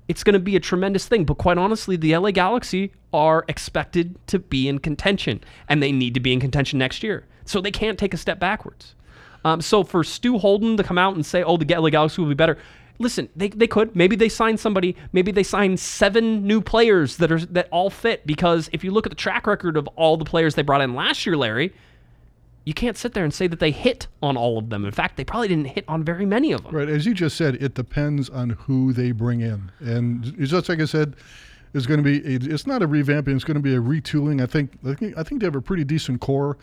it's 0.08 0.24
going 0.24 0.34
to 0.34 0.40
be 0.40 0.56
a 0.56 0.62
tremendous 0.62 1.08
thing. 1.08 1.26
But 1.26 1.40
quite 1.40 1.58
honestly, 1.58 1.98
the 1.98 2.16
LA 2.16 2.32
Galaxy 2.32 2.94
are 3.14 3.44
expected 3.50 4.16
to 4.28 4.40
be 4.40 4.68
in 4.68 4.80
contention, 4.80 5.44
and 5.68 5.84
they 5.84 5.92
need 5.92 6.14
to 6.14 6.20
be 6.20 6.32
in 6.32 6.40
contention 6.40 6.80
next 6.80 7.04
year. 7.04 7.26
So 7.46 7.60
they 7.60 7.72
can't 7.72 8.00
take 8.00 8.14
a 8.14 8.18
step 8.18 8.40
backwards. 8.40 8.96
Um, 9.44 9.60
so 9.62 9.84
for 9.84 10.04
Stu 10.04 10.38
Holden 10.38 10.78
to 10.78 10.84
come 10.84 10.98
out 10.98 11.16
and 11.16 11.26
say, 11.26 11.44
"Oh, 11.44 11.58
the 11.58 11.66
LA 11.66 11.90
Galaxy 11.90 12.22
will 12.22 12.30
be 12.30 12.36
better," 12.36 12.58
listen, 13.02 13.30
they, 13.36 13.50
they 13.50 13.68
could. 13.68 13.96
Maybe 13.96 14.16
they 14.16 14.30
sign 14.30 14.58
somebody. 14.58 14.96
Maybe 15.12 15.32
they 15.32 15.44
sign 15.44 15.78
seven 15.78 16.46
new 16.48 16.62
players 16.62 17.18
that 17.18 17.32
are 17.32 17.40
that 17.40 17.68
all 17.72 17.90
fit. 17.90 18.26
Because 18.26 18.70
if 18.72 18.84
you 18.84 18.92
look 18.92 19.06
at 19.06 19.10
the 19.12 19.16
track 19.16 19.48
record 19.48 19.78
of 19.78 19.88
all 19.96 20.18
the 20.18 20.26
players 20.26 20.56
they 20.56 20.62
brought 20.62 20.82
in 20.82 20.96
last 20.96 21.26
year, 21.26 21.36
Larry, 21.36 21.74
you 22.66 22.74
can't 22.74 22.98
sit 22.98 23.14
there 23.14 23.24
and 23.24 23.34
say 23.34 23.48
that 23.48 23.60
they 23.60 23.72
hit 23.72 24.08
on 24.22 24.38
all 24.38 24.58
of 24.58 24.70
them. 24.70 24.86
In 24.86 24.92
fact, 24.92 25.18
they 25.18 25.24
probably 25.24 25.48
didn't 25.48 25.66
hit 25.66 25.84
on 25.88 26.04
very 26.04 26.26
many 26.26 26.52
of 26.52 26.64
them. 26.64 26.76
Right, 26.76 26.90
as 26.90 27.06
you 27.06 27.14
just 27.14 27.36
said, 27.36 27.56
it 27.56 27.74
depends 27.74 28.30
on 28.30 28.52
who 28.52 28.94
they 28.94 29.12
bring 29.12 29.42
in, 29.42 29.72
and 29.80 30.24
just 30.38 30.70
like 30.70 30.80
I 30.80 30.86
said, 30.86 31.16
it's 31.74 31.86
going 31.86 32.04
to 32.04 32.04
be. 32.04 32.18
A, 32.36 32.54
it's 32.54 32.68
not 32.68 32.84
a 32.84 32.88
revamping; 32.88 33.36
it's 33.36 33.44
going 33.44 33.56
to 33.56 33.62
be 33.62 33.76
a 33.76 33.82
retooling. 33.82 34.42
I 34.42 34.46
think. 34.46 34.74
I 34.86 34.94
think. 34.94 35.18
I 35.18 35.24
think 35.24 35.42
they 35.42 35.48
have 35.48 35.56
a 35.56 35.62
pretty 35.62 35.84
decent 35.84 36.22
core, 36.22 36.58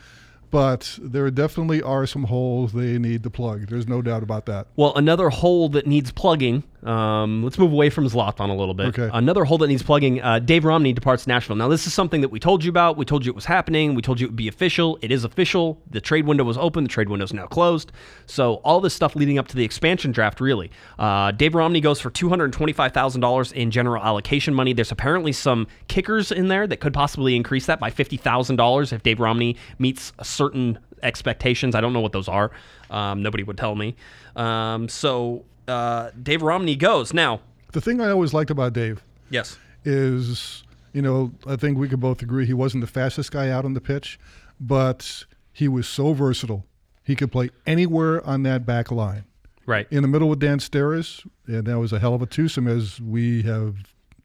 but 0.51 0.99
there 1.01 1.31
definitely 1.31 1.83
are 1.83 2.07
some 2.07 2.25
holes 2.25 2.73
they 2.73 2.99
need 2.99 3.23
to 3.23 3.31
plug. 3.31 3.69
There's 3.69 3.89
no 3.89 4.03
doubt 4.03 4.23
about 4.23 4.47
that. 4.47 4.67
Well, 4.77 4.93
another 4.97 5.31
hole 5.31 5.69
that 5.71 5.87
needs 5.87 6.11
plugging. 6.13 6.65
Um, 6.83 7.43
let's 7.43 7.59
move 7.59 7.73
away 7.73 7.91
from 7.91 8.07
Zlatan 8.07 8.51
a 8.51 8.53
little 8.53 8.75
bit. 8.75 8.99
Okay. 8.99 9.11
Another 9.13 9.45
hole 9.45 9.59
that 9.59 9.67
needs 9.67 9.83
plugging. 9.83 10.23
Uh, 10.23 10.39
Dave 10.39 10.65
Romney 10.65 10.93
departs 10.93 11.27
Nashville. 11.27 11.57
Now, 11.57 11.69
this 11.69 11.87
is 11.87 11.93
something 11.93 12.21
that 12.21 12.29
we 12.29 12.39
told 12.39 12.63
you 12.63 12.71
about. 12.71 12.97
We 12.97 13.05
told 13.05 13.27
you 13.27 13.33
it 13.33 13.35
was 13.35 13.45
happening. 13.45 13.95
We 13.95 14.03
told 14.03 14.21
you 14.21 14.27
it 14.27 14.31
would 14.31 14.37
be 14.37 14.49
official. 14.49 14.99
It 15.03 15.11
is 15.11 15.25
official. 15.25 15.83
The 15.91 16.01
trade 16.01 16.27
window 16.27 16.45
was 16.45 16.57
open. 16.57 16.85
The 16.85 16.89
trade 16.89 17.09
window 17.09 17.25
is 17.25 17.33
now 17.33 17.47
closed. 17.47 17.91
So 18.27 18.55
all 18.65 18.81
this 18.81 18.95
stuff 18.95 19.17
leading 19.17 19.39
up 19.39 19.49
to 19.49 19.57
the 19.57 19.65
expansion 19.65 20.13
draft, 20.13 20.41
really. 20.41 20.71
Uh, 20.99 21.33
Dave 21.33 21.55
Romney 21.55 21.81
goes 21.81 22.01
for 22.01 22.11
two 22.11 22.29
hundred 22.29 22.53
twenty-five 22.53 22.93
thousand 22.93 23.23
dollars 23.23 23.51
in 23.53 23.71
general 23.71 24.03
allocation 24.03 24.55
money. 24.55 24.73
There's 24.73 24.93
apparently 24.93 25.33
some 25.33 25.67
kickers 25.89 26.31
in 26.31 26.49
there 26.49 26.67
that 26.67 26.79
could 26.79 26.95
possibly 26.95 27.35
increase 27.35 27.67
that 27.67 27.81
by 27.81 27.91
fifty 27.91 28.17
thousand 28.17 28.57
dollars 28.57 28.93
if 28.93 29.03
Dave 29.03 29.19
Romney 29.19 29.57
meets 29.79 30.13
certain 30.23 30.79
expectations. 31.03 31.75
I 31.75 31.81
don't 31.81 31.93
know 31.93 32.01
what 32.01 32.13
those 32.13 32.29
are. 32.29 32.51
Um, 32.91 33.23
nobody 33.23 33.43
would 33.43 33.59
tell 33.59 33.75
me. 33.75 33.97
Um, 34.37 34.89
so 34.89 35.45
uh, 35.69 36.11
Dave 36.23 36.43
Romney 36.43 36.77
goes 36.77 37.13
now. 37.13 37.41
The 37.73 37.81
thing 37.81 38.01
I 38.01 38.11
always 38.11 38.33
liked 38.33 38.51
about 38.51 38.73
Dave 38.73 39.03
Yes. 39.31 39.59
is, 39.85 40.65
you 40.93 41.03
know, 41.03 41.33
I 41.47 41.57
think 41.57 41.79
we 41.79 41.89
could 41.89 42.01
both 42.01 42.23
agree 42.23 42.47
he 42.47 42.55
wasn't 42.55 42.81
the 42.81 42.87
fastest 42.91 43.31
guy 43.33 43.51
out 43.51 43.65
on 43.65 43.75
the 43.75 43.81
pitch, 43.81 44.19
but 44.59 45.25
he 45.53 45.69
was 45.69 45.87
so 45.87 46.13
versatile. 46.15 46.65
He 47.05 47.15
could 47.15 47.31
play 47.33 47.51
anywhere 47.67 48.25
on 48.27 48.43
that 48.45 48.65
back 48.67 48.91
line. 48.91 49.25
Right. 49.67 49.87
in 49.91 50.01
the 50.01 50.09
middle 50.09 50.31
with 50.31 50.39
Dan 50.39 50.61
Steres, 50.61 51.27
and 51.47 51.67
that 51.67 51.79
was 51.79 51.93
a 51.93 51.99
hell 51.99 52.15
of 52.15 52.23
a 52.23 52.27
twosome, 52.27 52.67
as 52.67 53.03
we 53.03 53.43
have 53.43 53.77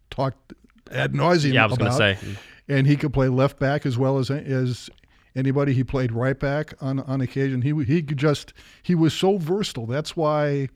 talked 0.09 0.53
ad 0.89 1.11
nauseum 1.11 1.51
Yeah, 1.53 1.63
I 1.63 1.67
was 1.67 1.77
going 1.77 1.91
to 1.91 1.97
say. 1.97 2.17
And 2.69 2.87
he 2.87 2.95
could 2.95 3.11
play 3.11 3.27
left 3.27 3.59
back 3.59 3.85
as 3.85 3.97
well 3.97 4.19
as 4.19 4.31
as 4.31 4.89
anybody. 5.35 5.73
He 5.73 5.83
played 5.83 6.13
right 6.13 6.39
back 6.39 6.75
on 6.79 7.01
on 7.01 7.19
occasion. 7.19 7.61
He 7.61 7.73
he 7.83 8.01
could 8.01 8.15
just 8.17 8.53
he 8.83 8.95
was 8.95 9.13
so 9.13 9.37
versatile. 9.37 9.85
That's 9.85 10.15
why 10.15 10.69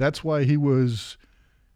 that's 0.00 0.24
why 0.24 0.44
he 0.44 0.56
was 0.56 1.18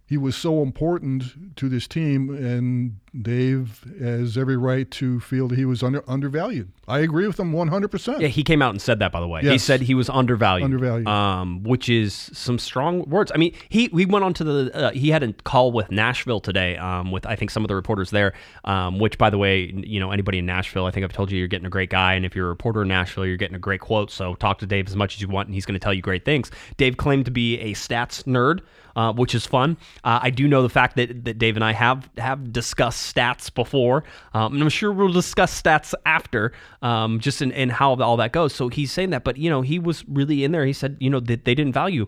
he 0.07 0.17
was 0.17 0.37
so 0.37 0.62
important 0.62 1.57
to 1.57 1.69
this 1.69 1.88
team. 1.88 2.31
And 2.31 2.99
Dave 3.23 3.85
has 4.01 4.37
every 4.37 4.57
right 4.57 4.90
to 4.93 5.21
feel 5.21 5.49
that 5.49 5.57
he 5.57 5.64
was 5.64 5.83
under 5.83 6.03
undervalued. 6.09 6.71
I 6.87 6.99
agree 6.99 7.27
with 7.27 7.40
him 7.40 7.53
one 7.53 7.69
hundred 7.69 7.88
percent. 7.88 8.21
Yeah, 8.21 8.29
he 8.29 8.43
came 8.43 8.61
out 8.61 8.71
and 8.71 8.83
said 8.83 8.99
that. 8.99 9.12
By 9.12 9.21
the 9.21 9.29
way, 9.29 9.43
he 9.43 9.57
said 9.57 9.81
he 9.81 9.95
was 9.95 10.11
undervalued. 10.11 10.64
Undervalued. 10.64 11.07
um, 11.07 11.62
which 11.62 11.88
is 11.88 12.12
some 12.33 12.59
strong 12.59 13.09
words. 13.09 13.33
I 13.35 13.38
mean, 13.38 13.55
he 13.69 13.88
we 13.93 14.05
went 14.05 14.25
on 14.25 14.35
to 14.35 14.45
the 14.45 14.77
uh, 14.77 14.90
he 14.90 15.11
had 15.11 15.23
a 15.23 15.33
call 15.33 15.73
with 15.73 15.90
Nashville 15.90 16.40
today, 16.40 16.77
um, 16.77 17.11
with 17.11 17.25
I 17.25 17.37
think 17.37 17.51
some 17.51 17.64
of 17.64 17.69
the 17.69 17.75
reporters 17.75 18.11
there. 18.11 18.35
Um, 18.64 18.99
which, 18.99 19.17
by 19.17 19.31
the 19.31 19.38
way, 19.38 19.73
you 19.75 20.01
know 20.01 20.11
anybody 20.11 20.38
in 20.38 20.47
Nashville, 20.47 20.87
I 20.87 20.90
think 20.90 21.05
I've 21.05 21.12
told 21.12 21.31
you 21.31 21.38
you're 21.38 21.49
getting 21.49 21.67
a 21.67 21.71
great 21.71 21.90
guy, 21.90 22.14
and 22.14 22.27
if 22.27 22.35
you're 22.35 22.47
a 22.47 22.51
reporter 22.51 22.83
in 22.83 22.88
Nashville, 22.88 23.25
you're 23.25 23.37
getting 23.37 23.57
a 23.57 23.61
great 23.61 23.81
quote. 23.81 24.11
So 24.11 24.35
talk 24.35 24.59
to 24.59 24.67
Dave 24.67 24.88
as 24.88 24.97
much 24.97 25.14
as 25.14 25.23
you 25.23 25.29
want, 25.29 25.49
and 25.49 25.55
he's 25.55 25.64
going 25.64 25.79
to 25.79 25.83
tell 25.83 25.95
you 25.95 26.03
great 26.03 26.25
things. 26.25 26.51
Dave 26.77 26.97
claimed 26.97 27.25
to 27.25 27.31
be 27.31 27.59
a 27.61 27.73
stats 27.73 28.25
nerd. 28.25 28.61
Uh, 28.96 29.12
which 29.12 29.35
is 29.35 29.44
fun. 29.44 29.76
Uh, 30.04 30.20
I 30.22 30.30
do 30.30 30.46
know 30.46 30.62
the 30.62 30.68
fact 30.68 30.94
that, 30.96 31.24
that 31.24 31.37
Dave 31.37 31.57
and 31.57 31.64
I 31.64 31.72
have 31.72 32.09
have 32.16 32.52
discussed 32.52 33.12
stats 33.12 33.52
before, 33.52 34.04
um, 34.35 34.54
and 34.54 34.62
I'm 34.62 34.68
sure 34.68 34.92
we'll 34.92 35.12
discuss 35.12 35.61
stats 35.61 35.94
after, 36.07 36.52
um, 36.80 37.18
just 37.18 37.42
in, 37.42 37.50
in 37.50 37.70
how 37.70 37.96
all 37.96 38.16
that 38.18 38.30
goes. 38.33 38.54
So 38.54 38.68
he's 38.68 38.92
saying 38.92 39.11
that, 39.11 39.24
but 39.24 39.37
you 39.37 39.50
know, 39.50 39.62
he 39.62 39.80
was 39.80 40.04
really 40.07 40.44
in 40.44 40.52
there. 40.52 40.64
He 40.64 40.72
said, 40.72 40.96
you 41.00 41.11
know, 41.11 41.18
that 41.20 41.44
they 41.44 41.57
didn't 41.57 41.72
value. 41.72 42.07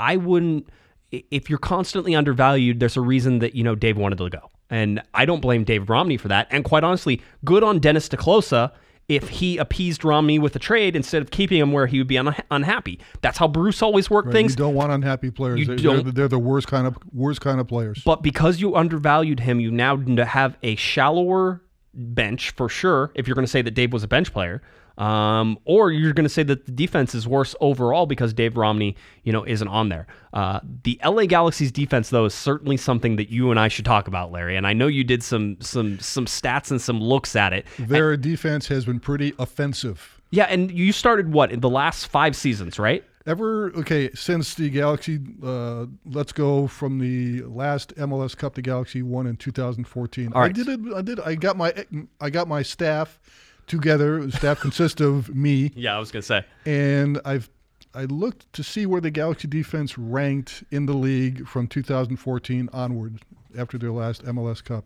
I 0.00 0.16
wouldn't. 0.16 0.68
If 1.12 1.48
you're 1.48 1.60
constantly 1.60 2.16
undervalued, 2.16 2.80
there's 2.80 2.96
a 2.96 3.00
reason 3.00 3.38
that 3.38 3.54
you 3.54 3.62
know 3.62 3.76
Dave 3.76 3.96
wanted 3.96 4.18
to 4.18 4.28
go, 4.28 4.50
and 4.70 5.00
I 5.14 5.26
don't 5.26 5.40
blame 5.40 5.62
Dave 5.62 5.88
Romney 5.88 6.16
for 6.16 6.28
that. 6.28 6.48
And 6.50 6.64
quite 6.64 6.82
honestly, 6.82 7.22
good 7.44 7.62
on 7.62 7.78
Dennis 7.78 8.08
te 8.08 8.16
Kloese 8.16 8.72
if 9.08 9.28
he 9.28 9.58
appeased 9.58 10.04
Romney 10.04 10.38
with 10.38 10.56
a 10.56 10.58
trade 10.58 10.96
instead 10.96 11.20
of 11.22 11.30
keeping 11.30 11.58
him 11.60 11.72
where 11.72 11.86
he 11.86 11.98
would 11.98 12.06
be 12.06 12.14
unha- 12.14 12.42
unhappy. 12.50 12.98
That's 13.20 13.38
how 13.38 13.48
Bruce 13.48 13.82
always 13.82 14.08
worked 14.08 14.28
You 14.28 14.32
things. 14.32 14.52
You 14.52 14.56
don't 14.56 14.74
want 14.74 14.92
unhappy 14.92 15.30
players. 15.30 15.60
You 15.60 15.66
They're, 15.66 15.76
don't- 15.76 16.04
they're, 16.04 16.12
they're 16.12 16.28
the 16.28 16.38
worst 16.38 16.68
kind 16.68 16.86
of 16.86 16.96
worst 17.12 17.40
kind 17.40 17.60
of 17.60 17.68
players. 17.68 18.02
But 18.04 18.22
because 18.22 18.60
you 18.60 18.74
undervalued 18.74 19.40
him, 19.40 19.60
you 19.60 19.70
now 19.70 19.96
have 20.24 20.56
a 20.62 20.76
shallower 20.76 21.60
bench 21.92 22.50
for 22.52 22.68
sure. 22.68 23.12
If 23.14 23.28
you're 23.28 23.34
going 23.34 23.46
to 23.46 23.50
say 23.50 23.62
that 23.62 23.72
Dave 23.72 23.92
was 23.92 24.02
a 24.02 24.08
bench 24.08 24.32
player, 24.32 24.62
um, 24.98 25.58
or 25.64 25.90
you're 25.90 26.12
going 26.12 26.24
to 26.24 26.30
say 26.30 26.42
that 26.44 26.66
the 26.66 26.72
defense 26.72 27.14
is 27.14 27.26
worse 27.26 27.54
overall 27.60 28.06
because 28.06 28.32
Dave 28.32 28.56
Romney, 28.56 28.96
you 29.24 29.32
know, 29.32 29.44
isn't 29.44 29.66
on 29.66 29.88
there. 29.88 30.06
Uh, 30.32 30.60
the 30.84 31.00
LA 31.04 31.26
Galaxy's 31.26 31.72
defense, 31.72 32.10
though, 32.10 32.26
is 32.26 32.34
certainly 32.34 32.76
something 32.76 33.16
that 33.16 33.30
you 33.30 33.50
and 33.50 33.58
I 33.58 33.68
should 33.68 33.84
talk 33.84 34.06
about, 34.06 34.30
Larry. 34.30 34.56
And 34.56 34.66
I 34.66 34.72
know 34.72 34.86
you 34.86 35.04
did 35.04 35.22
some 35.22 35.56
some 35.60 35.98
some 35.98 36.26
stats 36.26 36.70
and 36.70 36.80
some 36.80 37.00
looks 37.00 37.34
at 37.34 37.52
it. 37.52 37.66
Their 37.78 38.16
defense 38.16 38.68
has 38.68 38.84
been 38.84 39.00
pretty 39.00 39.32
offensive. 39.38 40.20
Yeah, 40.30 40.44
and 40.44 40.70
you 40.70 40.92
started 40.92 41.32
what 41.32 41.52
in 41.52 41.60
the 41.60 41.70
last 41.70 42.06
five 42.06 42.34
seasons, 42.36 42.78
right? 42.78 43.04
Ever 43.26 43.72
okay 43.76 44.10
since 44.14 44.54
the 44.54 44.68
Galaxy? 44.68 45.18
Uh, 45.42 45.86
let's 46.04 46.32
go 46.32 46.66
from 46.66 46.98
the 46.98 47.42
last 47.42 47.94
MLS 47.96 48.36
Cup 48.36 48.54
the 48.54 48.62
Galaxy 48.62 49.02
won 49.02 49.26
in 49.26 49.36
2014. 49.36 50.32
All 50.32 50.42
right. 50.42 50.50
I 50.50 50.52
did 50.52 50.68
it. 50.68 50.80
I 50.94 51.02
did. 51.02 51.20
I 51.20 51.34
got 51.34 51.56
my 51.56 51.72
I 52.20 52.30
got 52.30 52.48
my 52.48 52.62
staff 52.62 53.18
together. 53.66 54.24
The 54.26 54.32
staff 54.32 54.60
consists 54.60 55.00
of 55.00 55.34
me, 55.34 55.72
Yeah, 55.74 55.96
I 55.96 55.98
was 55.98 56.10
going 56.10 56.22
to 56.22 56.26
say. 56.26 56.44
and 56.66 57.20
I've 57.24 57.48
I 57.96 58.06
looked 58.06 58.52
to 58.54 58.64
see 58.64 58.86
where 58.86 59.00
the 59.00 59.10
Galaxy 59.12 59.46
defense 59.46 59.96
ranked 59.96 60.64
in 60.72 60.86
the 60.86 60.94
league 60.94 61.46
from 61.46 61.68
2014 61.68 62.68
onward 62.72 63.20
after 63.56 63.78
their 63.78 63.92
last 63.92 64.24
MLS 64.24 64.64
Cup. 64.64 64.84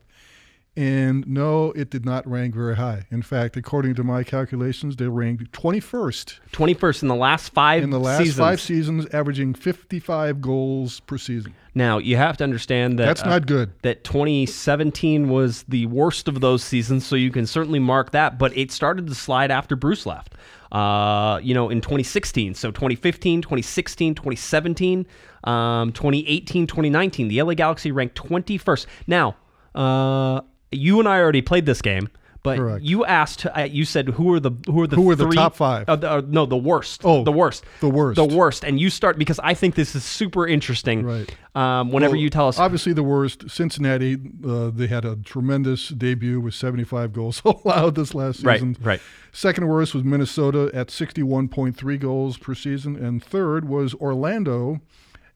And 0.78 1.26
no, 1.26 1.72
it 1.72 1.90
did 1.90 2.04
not 2.04 2.24
rank 2.24 2.54
very 2.54 2.76
high. 2.76 3.02
In 3.10 3.20
fact, 3.20 3.56
according 3.56 3.96
to 3.96 4.04
my 4.04 4.22
calculations, 4.22 4.94
they 4.94 5.08
ranked 5.08 5.50
21st 5.50 6.38
21st 6.52 7.02
in 7.02 7.08
the 7.08 7.16
last 7.16 7.52
five 7.52 7.82
in 7.82 7.90
the 7.90 7.98
last 7.98 8.18
seasons. 8.18 8.38
five 8.38 8.60
seasons, 8.60 9.04
averaging 9.12 9.54
55 9.54 10.40
goals 10.40 11.00
per 11.00 11.18
season. 11.18 11.52
Now 11.74 11.98
you 11.98 12.16
have 12.16 12.36
to 12.36 12.44
understand 12.44 12.96
that 13.00 13.06
That's 13.06 13.22
uh, 13.24 13.28
not 13.28 13.46
good. 13.48 13.72
That 13.82 14.04
2017 14.04 15.28
was 15.28 15.64
the 15.66 15.86
worst 15.86 16.28
of 16.28 16.40
those 16.40 16.62
seasons, 16.62 17.04
so 17.04 17.16
you 17.16 17.32
can 17.32 17.44
certainly 17.44 17.80
mark 17.80 18.12
that. 18.12 18.38
But 18.38 18.56
it 18.56 18.70
started 18.70 19.08
to 19.08 19.16
slide 19.16 19.50
after 19.50 19.74
Bruce 19.74 20.06
left. 20.06 20.36
Uh, 20.70 21.40
you 21.42 21.54
know, 21.54 21.70
in 21.70 21.80
2016, 21.80 22.54
so 22.54 22.70
2015, 22.70 23.42
2016, 23.42 24.14
2017, 24.14 25.06
um, 25.42 25.90
2018, 25.90 26.68
2019, 26.68 27.26
the 27.26 27.42
LA 27.42 27.54
Galaxy 27.54 27.90
ranked 27.90 28.14
21st. 28.14 28.86
Now, 29.08 29.34
uh, 29.74 30.42
you 30.72 30.98
and 30.98 31.08
I 31.08 31.18
already 31.18 31.42
played 31.42 31.66
this 31.66 31.82
game. 31.82 32.08
But 32.44 32.58
Correct. 32.58 32.84
you 32.84 33.04
asked, 33.04 33.46
uh, 33.46 33.62
you 33.68 33.84
said, 33.84 34.10
who 34.10 34.32
are 34.32 34.38
the 34.38 34.52
who 34.66 34.80
are 34.82 34.86
the 34.86 34.94
Who 34.94 35.02
were 35.02 35.16
the 35.16 35.26
top 35.28 35.56
five? 35.56 35.88
Uh, 35.88 35.96
the- 35.96 36.10
uh, 36.10 36.22
no, 36.24 36.46
the 36.46 36.56
worst. 36.56 37.00
Oh, 37.04 37.24
the 37.24 37.32
worst. 37.32 37.64
the 37.80 37.88
worst. 37.90 38.14
The 38.14 38.24
worst. 38.24 38.62
And 38.64 38.78
you 38.80 38.90
start 38.90 39.18
because 39.18 39.40
I 39.42 39.54
think 39.54 39.74
this 39.74 39.96
is 39.96 40.04
super 40.04 40.46
interesting. 40.46 41.04
Right. 41.04 41.36
Um, 41.56 41.90
whenever 41.90 42.12
Well, 42.12 42.20
you 42.20 42.30
tell 42.30 42.46
us 42.46 42.56
Obviously, 42.60 42.92
the 42.92 43.02
worst. 43.02 43.50
Cincinnati, 43.50 44.16
uh, 44.46 44.70
they 44.72 44.86
had 44.86 45.04
a 45.04 45.16
tremendous 45.16 45.88
debut 45.88 46.40
with 46.40 46.54
75 46.54 47.12
goals 47.12 47.42
allowed 47.64 47.96
this 47.96 48.14
last 48.14 48.36
season. 48.36 48.46
Right, 48.48 48.60
season. 48.60 48.76
right. 48.82 49.00
Second 49.32 49.66
worst 49.66 49.92
was 49.92 50.04
Minnesota 50.04 50.70
at 50.72 50.88
61.3 50.88 51.98
goals 51.98 52.38
per 52.38 52.54
season. 52.54 52.94
And 52.94 53.22
third 53.22 53.68
was 53.68 53.94
Orlando 53.94 54.80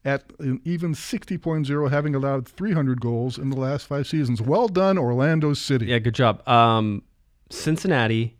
at 0.05 0.23
an 0.39 0.61
even 0.63 0.93
60.0, 0.93 1.89
having 1.89 2.15
allowed 2.15 2.47
300 2.47 2.99
goals 2.99 3.37
in 3.37 3.49
the 3.49 3.59
last 3.59 3.87
five 3.87 4.07
seasons. 4.07 4.41
Well 4.41 4.67
done, 4.67 4.97
Orlando 4.97 5.53
City. 5.53 5.87
Yeah, 5.87 5.99
good 5.99 6.15
job. 6.15 6.47
Um, 6.47 7.03
Cincinnati, 7.49 8.37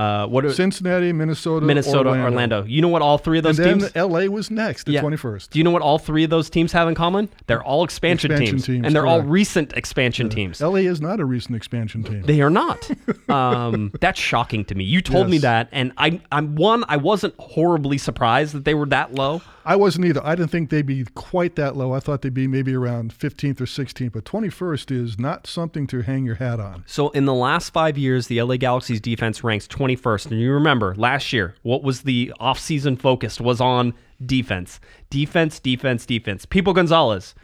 uh, 0.00 0.26
what 0.26 0.44
are, 0.44 0.52
Cincinnati, 0.52 1.12
Minnesota, 1.12 1.66
Minnesota, 1.66 2.08
Orlando. 2.08 2.24
Orlando. 2.24 2.64
You 2.64 2.80
know 2.80 2.88
what 2.88 3.02
all 3.02 3.18
three 3.18 3.38
of 3.38 3.44
those 3.44 3.58
teams? 3.58 3.68
And 3.68 3.80
then 3.82 3.90
teams? 3.92 4.12
LA 4.12 4.32
was 4.32 4.50
next 4.50 4.88
at 4.88 4.94
Yeah. 4.94 5.02
21st. 5.02 5.50
Do 5.50 5.58
you 5.58 5.64
know 5.64 5.70
what 5.70 5.82
all 5.82 5.98
three 5.98 6.24
of 6.24 6.30
those 6.30 6.48
teams 6.48 6.72
have 6.72 6.88
in 6.88 6.94
common? 6.94 7.28
They're 7.46 7.62
all 7.62 7.84
expansion, 7.84 8.30
Expansion 8.30 8.56
teams, 8.56 8.66
teams, 8.66 8.86
and 8.86 8.94
they're 8.94 9.06
all 9.06 9.22
recent 9.22 9.74
expansion 9.74 10.30
teams. 10.30 10.60
LA 10.60 10.76
is 10.76 11.00
not 11.00 11.20
a 11.20 11.24
recent 11.24 11.54
expansion 11.54 12.02
team. 12.02 12.22
They 12.22 12.40
are 12.40 12.50
not. 12.50 12.90
um, 13.28 13.92
that's 14.00 14.18
shocking 14.18 14.64
to 14.66 14.74
me. 14.74 14.84
You 14.84 15.02
told 15.02 15.28
me 15.28 15.38
that, 15.38 15.68
and 15.72 15.92
I, 15.98 16.20
I'm 16.32 16.56
one. 16.56 16.84
I 16.88 16.96
wasn't 16.96 17.34
horribly 17.38 17.98
surprised 17.98 18.54
that 18.54 18.64
they 18.64 18.74
were 18.74 18.86
that 18.86 19.14
low. 19.14 19.42
I 19.64 19.76
wasn't 19.76 20.06
either. 20.06 20.24
I 20.24 20.34
didn't 20.34 20.50
think 20.50 20.70
they'd 20.70 20.86
be 20.86 21.04
quite 21.14 21.56
that 21.56 21.76
low. 21.76 21.92
I 21.92 22.00
thought 22.00 22.22
they'd 22.22 22.32
be 22.32 22.46
maybe 22.46 22.74
around 22.74 23.16
15th 23.16 23.60
or 23.60 23.66
16th, 23.66 24.12
but 24.12 24.24
21st 24.24 24.90
is 24.90 25.18
not 25.18 25.46
something 25.46 25.86
to 25.88 26.00
hang 26.00 26.24
your 26.24 26.36
hat 26.36 26.58
on. 26.58 26.82
So 26.86 27.10
in 27.10 27.26
the 27.26 27.34
last 27.34 27.70
five 27.70 27.98
years, 27.98 28.26
the 28.26 28.40
LA 28.42 28.56
Galaxy's 28.56 29.00
defense 29.00 29.44
ranks 29.44 29.68
21st. 29.96 30.30
And 30.30 30.40
you 30.40 30.52
remember 30.52 30.94
last 30.96 31.32
year, 31.32 31.54
what 31.62 31.82
was 31.82 32.02
the 32.02 32.32
offseason 32.40 32.98
focus 32.98 33.40
was 33.40 33.60
on 33.60 33.94
defense, 34.24 34.80
defense, 35.10 35.58
defense, 35.58 36.06
defense. 36.06 36.46
Pipo 36.46 36.74
Gonzalez. 36.74 37.34